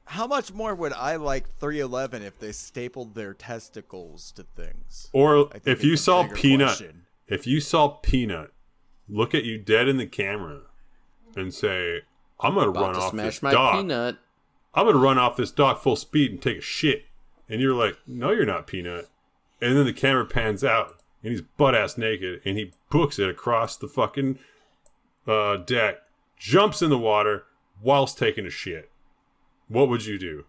How 0.05 0.27
much 0.27 0.53
more 0.53 0.75
would 0.75 0.93
I 0.93 1.17
like 1.17 1.57
311 1.59 2.23
if 2.23 2.39
they 2.39 2.51
stapled 2.53 3.15
their 3.15 3.33
testicles 3.35 4.33
to 4.33 4.43
things? 4.57 5.09
Or 5.13 5.49
if 5.65 5.85
you 5.85 5.97
saw 5.97 6.27
Peanut, 6.27 6.69
question. 6.69 7.03
if 7.29 7.47
you 7.47 7.61
saw 7.61 7.89
Peanut, 7.89 8.53
look 9.09 9.35
at 9.35 9.45
you 9.45 9.59
dead 9.59 9.87
in 9.87 9.99
the 9.99 10.07
camera, 10.07 10.63
and 11.37 11.55
say, 11.55 12.01
"I'm 12.41 12.55
gonna 12.55 12.71
About 12.71 12.83
run 12.83 12.95
to 12.95 13.01
off 13.01 13.11
smash 13.13 13.25
this 13.35 13.43
my 13.43 13.53
dock. 13.53 13.75
peanut. 13.77 14.17
I'm 14.75 14.87
gonna 14.87 14.99
run 14.99 15.19
off 15.19 15.37
this 15.37 15.53
dock 15.53 15.81
full 15.81 15.97
speed 15.97 16.33
and 16.33 16.43
take 16.43 16.59
a 16.59 16.63
shit." 16.63 17.05
And 17.49 17.61
you're 17.61 17.75
like, 17.75 17.97
"No, 18.07 18.31
you're 18.33 18.47
not, 18.47 18.67
Peanut." 18.67 19.09
And 19.61 19.77
then 19.77 19.85
the 19.85 19.93
camera 19.93 20.25
pans 20.25 20.65
out, 20.65 21.01
and 21.23 21.33
he's 21.33 21.43
butt 21.43 21.75
ass 21.75 21.99
naked, 21.99 22.41
and 22.45 22.57
he 22.57 22.73
books 22.91 23.19
it 23.19 23.29
across 23.29 23.77
the 23.77 23.89
fucking 23.89 24.39
uh, 25.27 25.59
deck, 25.59 25.97
jumps 26.39 26.83
in 26.83 26.91
the 26.91 26.99
water 26.99 27.45
whilst 27.83 28.19
taking 28.19 28.47
a 28.47 28.51
shit. 28.51 28.91
What 29.69 29.89
would 29.89 30.05
you 30.05 30.19
do? 30.19 30.45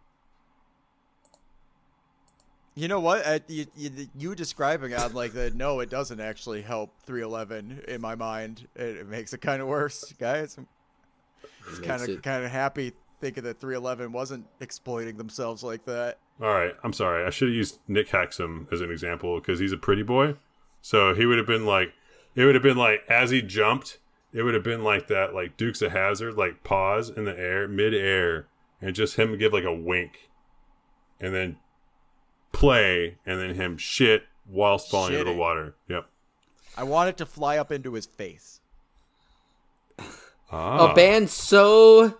You 2.73 2.87
know 2.87 3.01
what? 3.01 3.25
Uh, 3.25 3.39
you, 3.47 3.65
you, 3.75 4.07
you 4.17 4.33
describing 4.33 4.91
it, 4.91 4.99
I'm 4.99 5.13
like 5.13 5.33
that. 5.33 5.55
No, 5.55 5.81
it 5.81 5.89
doesn't 5.89 6.21
actually 6.21 6.61
help 6.61 6.93
311 7.03 7.83
in 7.87 7.99
my 7.99 8.15
mind. 8.15 8.67
It, 8.75 8.97
it 8.97 9.07
makes 9.07 9.33
it 9.33 9.41
kind 9.41 9.61
of 9.61 9.67
worse, 9.67 10.13
guys. 10.13 10.57
I'm 10.57 11.83
kind 11.83 12.01
of 12.01 12.21
kind 12.21 12.45
of 12.45 12.51
happy 12.51 12.93
thinking 13.19 13.43
that 13.43 13.59
311 13.59 14.11
wasn't 14.11 14.45
exploiting 14.61 15.17
themselves 15.17 15.63
like 15.63 15.85
that. 15.85 16.17
All 16.41 16.53
right, 16.53 16.73
I'm 16.83 16.93
sorry. 16.93 17.23
I 17.23 17.29
should 17.29 17.49
have 17.49 17.55
used 17.55 17.79
Nick 17.87 18.09
Hexum 18.09 18.71
as 18.73 18.81
an 18.81 18.89
example 18.89 19.39
because 19.39 19.59
he's 19.59 19.71
a 19.71 19.77
pretty 19.77 20.01
boy. 20.01 20.35
So 20.81 21.13
he 21.13 21.25
would 21.25 21.37
have 21.37 21.45
been 21.45 21.65
like, 21.65 21.93
it 22.35 22.45
would 22.45 22.55
have 22.55 22.63
been 22.63 22.77
like 22.77 23.03
as 23.07 23.29
he 23.29 23.41
jumped, 23.43 23.99
it 24.33 24.41
would 24.41 24.55
have 24.55 24.63
been 24.63 24.83
like 24.83 25.07
that, 25.07 25.35
like 25.35 25.55
Dukes 25.55 25.81
of 25.83 25.91
Hazzard, 25.91 26.35
like 26.35 26.63
pause 26.63 27.09
in 27.09 27.25
the 27.25 27.37
air, 27.37 27.67
mid 27.67 27.93
air, 27.93 28.47
and 28.81 28.95
just 28.95 29.17
him 29.17 29.37
give 29.37 29.53
like 29.53 29.65
a 29.65 29.73
wink, 29.73 30.29
and 31.19 31.33
then 31.33 31.57
play, 32.51 33.17
and 33.25 33.39
then 33.39 33.53
him 33.53 33.77
shit 33.77 34.23
whilst 34.49 34.89
falling 34.89 35.13
into 35.13 35.25
the 35.25 35.37
water. 35.37 35.75
Yep. 35.87 36.07
I 36.75 36.83
want 36.83 37.09
it 37.09 37.17
to 37.17 37.25
fly 37.25 37.57
up 37.57 37.71
into 37.71 37.93
his 37.93 38.07
face. 38.07 38.59
Ah. 40.53 40.91
a 40.91 40.93
band 40.93 41.29
so 41.29 42.17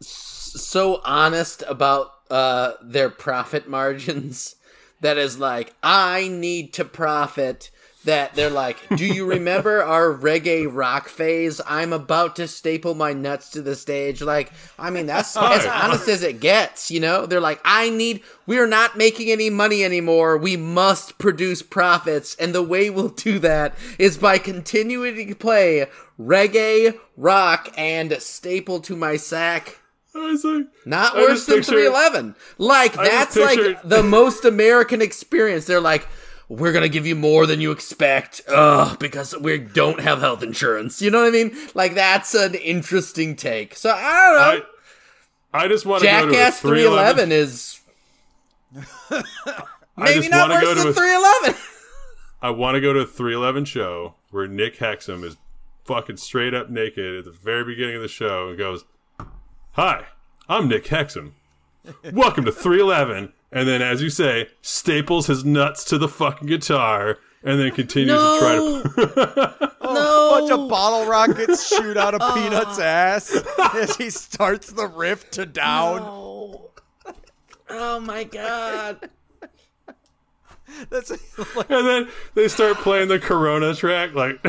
so 0.00 1.00
honest 1.04 1.62
about 1.66 2.12
uh 2.30 2.72
their 2.82 3.10
profit 3.10 3.68
margins 3.68 4.56
that 5.00 5.18
is 5.18 5.38
like 5.38 5.74
i 5.82 6.28
need 6.28 6.72
to 6.72 6.84
profit 6.84 7.70
that 8.04 8.34
they're 8.34 8.50
like 8.50 8.78
do 8.96 9.06
you 9.06 9.26
remember 9.30 9.82
our 9.82 10.12
reggae 10.12 10.66
rock 10.70 11.08
phase? 11.08 11.60
I'm 11.66 11.92
about 11.92 12.36
to 12.36 12.48
staple 12.48 12.94
my 12.94 13.12
nuts 13.12 13.50
to 13.50 13.62
the 13.62 13.76
stage. 13.76 14.22
Like 14.22 14.52
i 14.78 14.90
mean 14.90 15.06
that's 15.06 15.36
as 15.36 15.66
honest 15.66 16.08
as 16.08 16.22
it 16.22 16.40
gets 16.40 16.90
you 16.90 17.00
know? 17.00 17.26
They're 17.26 17.40
like 17.40 17.60
i 17.64 17.90
need 17.90 18.22
we're 18.46 18.66
not 18.66 18.96
making 18.96 19.30
any 19.30 19.50
money 19.50 19.84
anymore. 19.84 20.36
We 20.36 20.56
must 20.56 21.18
produce 21.18 21.62
profits. 21.62 22.34
And 22.36 22.54
the 22.54 22.62
way 22.62 22.90
we'll 22.90 23.08
do 23.08 23.38
that 23.40 23.76
is 23.98 24.18
by 24.18 24.38
continuing 24.38 25.28
to 25.28 25.34
play 25.34 25.86
reggae 26.18 26.98
rock 27.16 27.72
and 27.76 28.12
staple 28.20 28.80
to 28.80 28.96
my 28.96 29.16
sack 29.16 29.79
I 30.14 30.18
was 30.18 30.44
like, 30.44 30.66
not 30.84 31.16
I 31.16 31.20
worse 31.22 31.46
than 31.46 31.56
picture- 31.58 31.72
311. 31.72 32.34
Like 32.58 32.98
I 32.98 33.08
that's 33.08 33.34
pictured- 33.36 33.74
like 33.76 33.82
the 33.88 34.02
most 34.02 34.44
American 34.44 35.00
experience. 35.02 35.66
They're 35.66 35.80
like, 35.80 36.06
we're 36.48 36.72
gonna 36.72 36.88
give 36.88 37.06
you 37.06 37.14
more 37.14 37.46
than 37.46 37.60
you 37.60 37.70
expect, 37.70 38.40
ugh, 38.48 38.98
because 38.98 39.36
we 39.38 39.58
don't 39.58 40.00
have 40.00 40.18
health 40.20 40.42
insurance. 40.42 41.00
You 41.00 41.10
know 41.12 41.20
what 41.20 41.28
I 41.28 41.30
mean? 41.30 41.56
Like 41.74 41.94
that's 41.94 42.34
an 42.34 42.54
interesting 42.56 43.36
take. 43.36 43.76
So 43.76 43.90
I 43.90 43.94
don't 44.26 44.58
know. 44.58 44.66
I, 45.54 45.64
I 45.64 45.68
just 45.68 45.86
want 45.86 46.02
to 46.02 46.08
go 46.08 46.22
to 46.22 46.28
a 46.28 46.32
Jackass 46.32 46.60
311. 46.60 47.28
311 47.28 47.32
is 47.32 47.80
I 49.10 49.24
maybe 49.96 50.14
just 50.20 50.30
not 50.30 50.50
worse 50.50 50.78
than 50.78 50.88
a- 50.88 50.92
311. 50.92 51.60
I 52.42 52.50
want 52.50 52.74
to 52.76 52.80
go 52.80 52.92
to 52.92 53.00
a 53.00 53.06
311 53.06 53.64
show 53.66 54.14
where 54.30 54.46
Nick 54.48 54.78
Hexum 54.78 55.24
is 55.24 55.36
fucking 55.84 56.16
straight 56.16 56.54
up 56.54 56.70
naked 56.70 57.16
at 57.16 57.24
the 57.26 57.32
very 57.32 57.64
beginning 57.64 57.96
of 57.96 58.02
the 58.02 58.08
show 58.08 58.48
and 58.48 58.58
goes, 58.58 58.84
Hi, 59.72 60.04
I'm 60.48 60.68
Nick 60.68 60.84
Hexum. 60.86 61.32
Welcome 62.12 62.44
to 62.44 62.52
311. 62.52 63.32
And 63.52 63.68
then, 63.68 63.82
as 63.82 64.02
you 64.02 64.10
say, 64.10 64.48
staples 64.62 65.26
his 65.26 65.44
nuts 65.44 65.84
to 65.84 65.98
the 65.98 66.08
fucking 66.08 66.46
guitar 66.48 67.18
and 67.42 67.58
then 67.58 67.70
continues 67.72 68.16
to 68.18 68.38
try 68.38 68.56
to. 68.56 69.56
no. 69.56 69.70
Oh, 69.92 70.36
A 70.36 70.40
bunch 70.40 70.52
of 70.52 70.68
bottle 70.68 71.06
rockets 71.06 71.66
shoot 71.66 71.96
out 71.96 72.14
of 72.14 72.20
oh. 72.24 72.32
Peanut's 72.34 72.78
ass 72.78 73.36
as 73.74 73.96
he 73.96 74.08
starts 74.08 74.70
the 74.70 74.86
riff 74.86 75.28
to 75.32 75.46
down. 75.46 75.96
No. 76.02 76.70
Oh 77.70 77.98
my 77.98 78.22
god. 78.24 79.10
That's 80.90 81.10
like, 81.10 81.70
and 81.70 81.86
then 81.86 82.08
they 82.34 82.46
start 82.46 82.76
playing 82.76 83.08
the 83.08 83.18
Corona 83.18 83.74
track. 83.74 84.14
Like, 84.14 84.44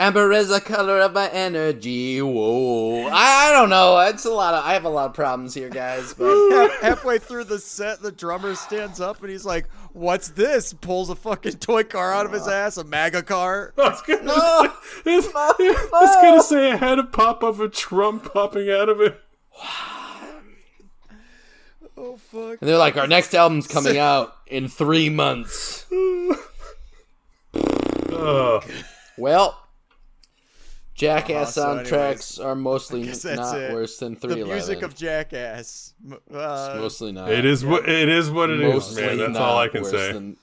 Amber 0.00 0.32
is 0.32 0.48
the 0.48 0.60
color 0.60 0.98
of 1.00 1.12
my 1.12 1.28
energy. 1.30 2.20
Whoa. 2.20 3.06
I, 3.06 3.48
I 3.48 3.52
don't 3.52 3.68
know. 3.70 3.98
It's 4.00 4.24
a 4.24 4.30
lot 4.30 4.54
of 4.54 4.64
I 4.64 4.72
have 4.72 4.84
a 4.84 4.88
lot 4.88 5.06
of 5.06 5.14
problems 5.14 5.54
here, 5.54 5.68
guys, 5.68 6.12
but 6.14 6.70
halfway 6.82 7.18
through 7.18 7.44
the 7.44 7.58
set, 7.60 8.00
the 8.02 8.10
drummer 8.10 8.54
stands 8.56 9.00
up 9.00 9.20
and 9.20 9.30
he's 9.30 9.44
like, 9.44 9.68
"What's 9.92 10.28
this?" 10.30 10.72
Pulls 10.72 11.08
a 11.08 11.14
fucking 11.14 11.52
toy 11.58 11.84
car 11.84 12.12
out 12.12 12.26
of 12.26 12.32
his 12.32 12.48
ass, 12.48 12.78
a 12.78 12.84
MAGA 12.84 13.22
car. 13.22 13.74
I 13.78 13.90
was 13.90 14.02
gonna, 14.02 14.22
No. 14.24 14.72
say, 15.04 15.12
it's- 15.18 15.32
I 15.34 15.88
was 15.92 16.16
gonna 16.22 16.42
say 16.42 16.72
it 16.72 16.78
had 16.80 16.98
a 16.98 17.04
pop 17.04 17.44
of 17.44 17.60
a 17.60 17.68
Trump 17.68 18.32
popping 18.32 18.70
out 18.70 18.88
of 18.88 19.00
it. 19.00 19.20
Oh 21.96 22.16
fuck! 22.16 22.58
And 22.60 22.68
they're 22.68 22.78
like, 22.78 22.96
our 22.96 23.06
next 23.06 23.34
album's 23.34 23.68
coming 23.68 23.98
out 23.98 24.34
in 24.48 24.66
three 24.66 25.10
months. 25.10 25.86
Oh, 27.54 28.60
Well, 29.16 29.58
Jackass 31.02 31.58
Uh, 31.58 31.82
so 31.84 31.92
soundtracks 31.92 32.44
are 32.44 32.54
mostly 32.54 33.02
guess 33.04 33.22
that's 33.22 33.36
not 33.40 33.58
it. 33.60 33.72
worse 33.72 33.96
than 33.98 34.16
three. 34.16 34.34
The 34.40 34.44
music 34.46 34.82
of 34.82 34.94
Jackass. 34.94 35.94
M- 36.04 36.18
Uh, 36.32 36.76
mostly 36.78 37.12
not. 37.12 37.30
it 37.30 37.44
is 37.44 37.64
what 37.64 37.88
it 37.88 38.08
is. 38.08 38.30
What 38.30 38.50
it 38.50 38.60
is, 38.60 38.72
mostly 38.74 39.02
man. 39.02 39.18
That's 39.18 39.38
all 39.38 39.58
I 39.58 39.68
can 39.68 39.84
say. 39.84 40.12
than- 40.12 40.36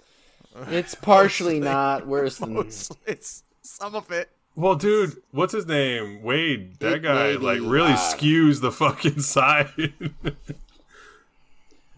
it's 0.70 0.96
partially 0.96 1.60
not 1.60 2.06
worse 2.16 2.38
than. 2.40 2.58
it's, 2.58 2.90
it's 3.06 3.44
some 3.62 3.96
of 3.96 4.12
it. 4.12 4.30
Well, 4.56 4.76
dude, 4.76 5.16
what's 5.32 5.54
his 5.54 5.66
name? 5.66 6.22
Wade. 6.22 6.80
That 6.80 6.96
It 6.96 7.04
guy 7.04 7.32
like 7.34 7.60
really 7.62 7.94
uh, 7.94 7.98
skews 7.98 8.60
the 8.60 8.72
fucking 8.72 9.22
side. 9.36 9.94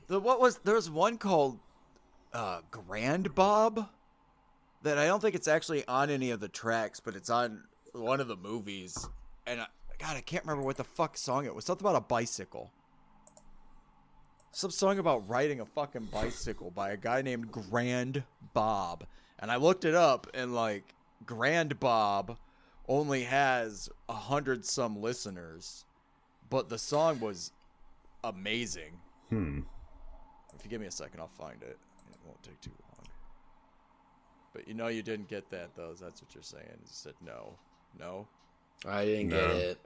The 0.07 0.20
what 0.20 0.39
was 0.39 0.57
there 0.59 0.76
was 0.76 0.89
one 0.89 1.18
called 1.18 1.59
uh, 2.34 2.59
Grand 2.70 3.34
Bob 3.34 3.89
that 4.84 4.97
I 4.97 5.07
don't 5.07 5.22
think 5.22 5.36
it's 5.36 5.47
actually 5.47 5.88
on 5.88 6.09
any 6.09 6.32
of 6.32 6.39
the 6.39 6.49
tracks, 6.49 6.99
but 6.99 7.16
it's 7.16 7.30
on 7.30 7.64
one 7.93 8.19
of 8.19 8.27
the 8.27 8.35
movies. 8.35 9.07
And 9.45 9.61
I, 9.61 9.67
God, 9.99 10.17
I 10.17 10.21
can't 10.21 10.43
remember 10.43 10.63
what 10.63 10.77
the 10.77 10.83
fuck 10.83 11.17
song 11.17 11.45
it 11.45 11.53
was. 11.53 11.65
Something 11.65 11.85
about 11.85 11.97
a 11.97 12.05
bicycle. 12.05 12.71
Some 14.51 14.71
song 14.71 14.99
about 14.99 15.27
riding 15.29 15.61
a 15.61 15.65
fucking 15.65 16.09
bicycle 16.11 16.71
by 16.71 16.91
a 16.91 16.97
guy 16.97 17.21
named 17.21 17.51
Grand 17.51 18.23
Bob. 18.53 19.05
And 19.39 19.49
I 19.49 19.55
looked 19.55 19.85
it 19.85 19.95
up, 19.95 20.27
and 20.33 20.53
like 20.53 20.93
Grand 21.25 21.79
Bob 21.79 22.37
only 22.87 23.23
has 23.23 23.89
a 24.09 24.13
hundred 24.13 24.65
some 24.65 25.01
listeners, 25.01 25.85
but 26.49 26.69
the 26.69 26.77
song 26.77 27.19
was 27.19 27.51
amazing. 28.23 28.99
hmm. 29.29 29.59
If 30.53 30.65
you 30.65 30.69
give 30.69 30.81
me 30.81 30.87
a 30.87 30.91
second, 30.91 31.21
I'll 31.21 31.27
find 31.27 31.61
it. 31.63 31.79
It 32.11 32.17
won't 32.25 32.43
take 32.43 32.59
too 32.61 32.71
long. 32.83 33.05
But 34.53 34.67
you 34.67 34.73
know 34.73 34.87
you 34.87 35.01
didn't 35.01 35.29
get 35.29 35.49
that 35.51 35.69
though. 35.75 35.93
That's 35.99 36.21
what 36.21 36.35
you're 36.35 36.43
saying. 36.43 36.65
You 36.69 36.85
said 36.85 37.13
no, 37.25 37.53
no. 37.99 38.27
I 38.85 39.05
didn't 39.05 39.29
get 39.29 39.49
it. 39.51 39.79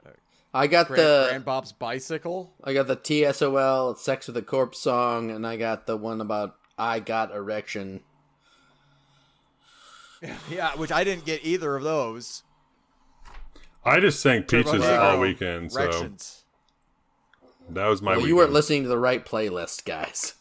I 0.54 0.66
got 0.68 0.86
Grand, 0.86 1.02
the 1.02 1.26
Grand 1.28 1.44
Bob's 1.44 1.72
bicycle. 1.72 2.54
I 2.64 2.72
got 2.72 2.86
the 2.86 2.96
TSOL 2.96 3.98
Sex 3.98 4.26
with 4.26 4.36
a 4.38 4.42
Corpse 4.42 4.78
song, 4.78 5.30
and 5.30 5.46
I 5.46 5.56
got 5.56 5.86
the 5.86 5.96
one 5.98 6.20
about 6.20 6.56
I 6.78 7.00
got 7.00 7.34
erection. 7.34 8.00
Yeah, 10.50 10.74
which 10.76 10.90
I 10.90 11.04
didn't 11.04 11.26
get 11.26 11.44
either 11.44 11.76
of 11.76 11.82
those. 11.82 12.42
I 13.84 14.00
just 14.00 14.18
sang 14.20 14.44
Peaches 14.44 14.72
Negro 14.72 14.98
all 14.98 15.20
weekend, 15.20 15.70
so 15.72 15.82
Erections. 15.82 16.44
that 17.68 17.86
was 17.86 18.00
my. 18.00 18.16
Well, 18.16 18.26
you 18.26 18.34
weren't 18.34 18.52
listening 18.52 18.82
to 18.84 18.88
the 18.88 18.98
right 18.98 19.24
playlist, 19.24 19.84
guys. 19.84 20.34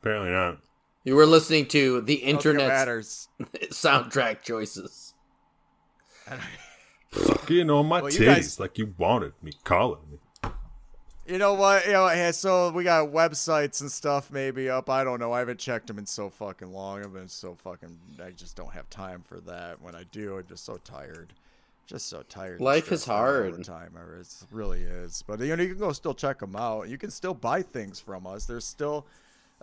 Apparently 0.00 0.30
not. 0.30 0.58
You 1.04 1.16
were 1.16 1.24
listening 1.26 1.66
to 1.68 2.02
the 2.02 2.16
Don't 2.16 2.20
think 2.20 2.22
it 2.22 2.28
internet 2.28 2.68
matters. 2.68 3.28
soundtrack 3.70 4.42
choices. 4.42 5.14
Sucking 7.14 7.70
on 7.70 7.86
my 7.86 8.02
Well, 8.02 8.10
titties 8.10 8.18
you 8.18 8.26
guys- 8.26 8.60
like 8.60 8.78
you 8.78 8.94
wanted 8.98 9.32
me, 9.42 9.52
calling 9.64 10.00
me. 10.10 10.18
You 11.26 11.38
know 11.38 11.54
what? 11.54 11.86
You 11.86 11.92
know, 11.92 12.06
yeah, 12.08 12.32
so 12.32 12.70
we 12.70 12.84
got 12.84 13.08
websites 13.08 13.80
and 13.80 13.90
stuff 13.90 14.30
maybe 14.30 14.68
up. 14.68 14.90
I 14.90 15.04
don't 15.04 15.18
know. 15.20 15.32
I 15.32 15.38
haven't 15.38 15.58
checked 15.58 15.86
them 15.86 15.98
in 15.98 16.04
so 16.04 16.28
fucking 16.28 16.70
long. 16.70 17.02
I've 17.02 17.14
been 17.14 17.28
so 17.28 17.54
fucking. 17.54 17.98
I 18.22 18.30
just 18.32 18.56
don't 18.56 18.72
have 18.74 18.90
time 18.90 19.22
for 19.26 19.40
that. 19.40 19.80
When 19.80 19.94
I 19.94 20.04
do, 20.12 20.36
I'm 20.36 20.46
just 20.46 20.66
so 20.66 20.76
tired. 20.84 21.32
Just 21.86 22.08
so 22.08 22.22
tired. 22.28 22.60
Life 22.60 22.92
is 22.92 23.02
stressed 23.02 23.08
out 23.10 23.16
hard. 23.16 23.54
the 23.56 23.64
time. 23.64 23.94
It 23.96 24.26
really 24.50 24.82
is. 24.82 25.24
But 25.26 25.40
you 25.40 25.56
know, 25.56 25.62
you 25.62 25.70
can 25.70 25.78
go 25.78 25.92
still 25.92 26.14
check 26.14 26.40
them 26.40 26.56
out. 26.56 26.88
You 26.90 26.98
can 26.98 27.10
still 27.10 27.34
buy 27.34 27.62
things 27.62 27.98
from 28.00 28.26
us. 28.26 28.44
There's 28.44 28.66
still 28.66 29.06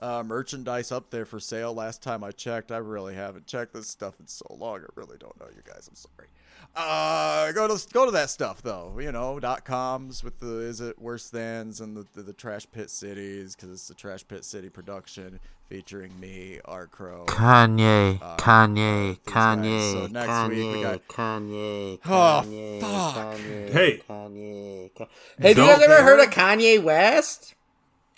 uh, 0.01 0.23
merchandise 0.23 0.91
up 0.91 1.11
there 1.11 1.25
for 1.25 1.39
sale. 1.39 1.75
Last 1.75 2.01
time 2.01 2.23
I 2.23 2.31
checked, 2.31 2.71
I 2.71 2.77
really 2.77 3.13
haven't 3.13 3.45
checked 3.45 3.73
this 3.73 3.87
stuff 3.87 4.19
in 4.19 4.25
so 4.27 4.45
long. 4.57 4.79
I 4.81 4.85
really 4.95 5.17
don't 5.19 5.39
know 5.39 5.47
you 5.55 5.61
guys. 5.63 5.87
I'm 5.87 5.95
sorry. 5.95 6.27
Uh, 6.75 7.51
go 7.51 7.67
to 7.67 7.87
go 7.93 8.05
to 8.05 8.11
that 8.11 8.29
stuff 8.29 8.61
though. 8.61 8.97
You 8.99 9.11
know, 9.11 9.39
dot 9.39 9.65
coms 9.65 10.23
with 10.23 10.39
the 10.39 10.59
is 10.59 10.79
it 10.81 10.97
worse 10.99 11.29
than's 11.29 11.81
and 11.81 11.97
the 11.97 12.05
the, 12.13 12.23
the 12.23 12.33
trash 12.33 12.65
pit 12.71 12.89
cities 12.89 13.55
because 13.55 13.69
it's 13.71 13.87
the 13.87 13.93
trash 13.93 14.25
pit 14.27 14.45
city 14.45 14.69
production 14.69 15.39
featuring 15.67 16.17
me, 16.19 16.59
Art 16.65 16.91
Crow. 16.91 17.25
Kanye, 17.27 18.21
Uh, 18.21 18.35
Kanye, 18.37 19.09
these 19.09 19.17
guys. 19.25 19.57
Kanye, 19.57 19.91
So 19.93 20.07
next 20.07 20.49
week 20.49 20.75
we 20.75 20.81
got- 20.81 21.07
Kanye, 21.07 21.99
Oh, 22.05 22.79
fuck. 22.81 23.37
Kanye, 23.37 23.69
Hey. 23.71 24.03
Kanye, 24.09 24.93
Ka- 24.95 25.05
Have 25.39 25.49
you 25.49 25.53
Don't 25.55 25.67
guys 25.79 25.81
ever 25.83 26.03
heard 26.03 26.19
of 26.19 26.29
Kanye 26.29 26.83
West? 26.83 27.55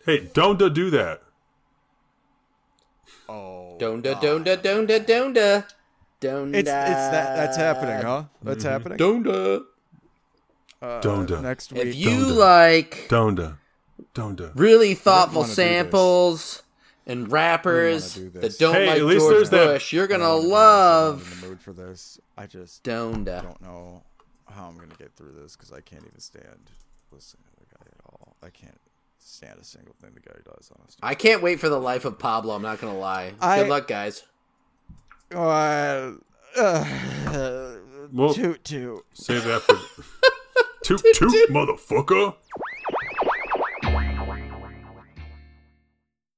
Hey, 0.05 0.29
don't 0.33 0.57
do- 0.57 0.69
do 0.71 0.89
that. 0.89 1.21
Oh, 3.29 3.77
Donda, 3.79 4.13
God. 4.19 4.23
donda, 4.23 4.57
donda, 4.57 4.99
donda. 5.05 5.65
Donda. 6.23 6.49
It's 6.55 6.57
it's 6.59 6.65
that 6.69 7.35
that's 7.35 7.57
happening, 7.57 8.01
huh? 8.01 8.23
That's 8.41 8.63
happening. 8.63 8.97
Donda. 8.97 9.63
Uh, 10.81 11.01
Donda. 11.01 11.41
next 11.41 11.71
week. 11.71 11.85
If 11.85 11.95
you 11.95 12.09
Donda. 12.09 12.35
like 12.37 13.07
Donda. 13.09 13.57
Donda. 14.15 14.51
really 14.55 14.95
thoughtful 14.95 15.41
wanna 15.41 15.51
do 15.51 15.55
samples 15.55 16.63
and 17.05 17.31
rappers 17.31 18.15
do 18.15 18.29
that 18.31 18.57
don't 18.59 18.73
Hey, 18.75 18.87
like 18.87 18.97
at 18.99 19.05
least 19.05 19.19
George 19.21 19.33
there's 19.35 19.49
that- 19.51 19.65
Bush. 19.65 19.93
You're 19.93 20.07
gonna 20.07 20.23
don't 20.25 20.49
wanna 20.49 21.17
do 21.17 21.23
this. 21.23 21.29
I'm 21.29 21.29
love 21.29 21.33
in 21.35 21.41
the 21.41 21.47
mood 21.47 21.61
for 21.61 21.73
this. 21.73 22.19
I 22.37 22.47
just 22.47 22.83
Donda. 22.83 23.43
don't 23.43 23.61
know 23.61 24.03
how 24.49 24.67
I'm 24.67 24.75
gonna 24.77 24.95
get 24.99 25.13
through 25.15 25.33
this 25.41 25.55
because 25.55 25.71
I 25.71 25.81
can't 25.81 26.03
even 26.05 26.19
stand 26.19 26.69
listening 27.11 27.43
to 27.53 27.59
the 27.59 27.75
guy 27.77 27.85
at 27.85 28.01
all. 28.05 28.35
I 28.43 28.49
can't 28.49 28.79
stand 29.19 29.59
a 29.59 29.63
single 29.63 29.95
thing 30.01 30.11
the 30.13 30.19
guy 30.19 30.37
does. 30.43 30.69
Honestly. 30.77 30.99
I 31.01 31.15
can't 31.15 31.41
wait 31.41 31.59
for 31.59 31.69
the 31.69 31.79
life 31.79 32.03
of 32.05 32.19
Pablo. 32.19 32.55
I'm 32.55 32.61
not 32.61 32.81
gonna 32.81 32.97
lie. 32.97 33.33
I- 33.39 33.59
Good 33.59 33.69
luck, 33.69 33.87
guys. 33.87 34.23
Uh, 35.33 36.13
uh, 36.57 36.85
Well- 38.11 38.33
toot 38.33 38.63
toot. 38.63 39.03
Save 39.13 39.43
that 39.45 39.61
for 39.61 39.75
toot 40.83 41.01
toot, 41.15 41.49
motherfucker. 41.49 42.35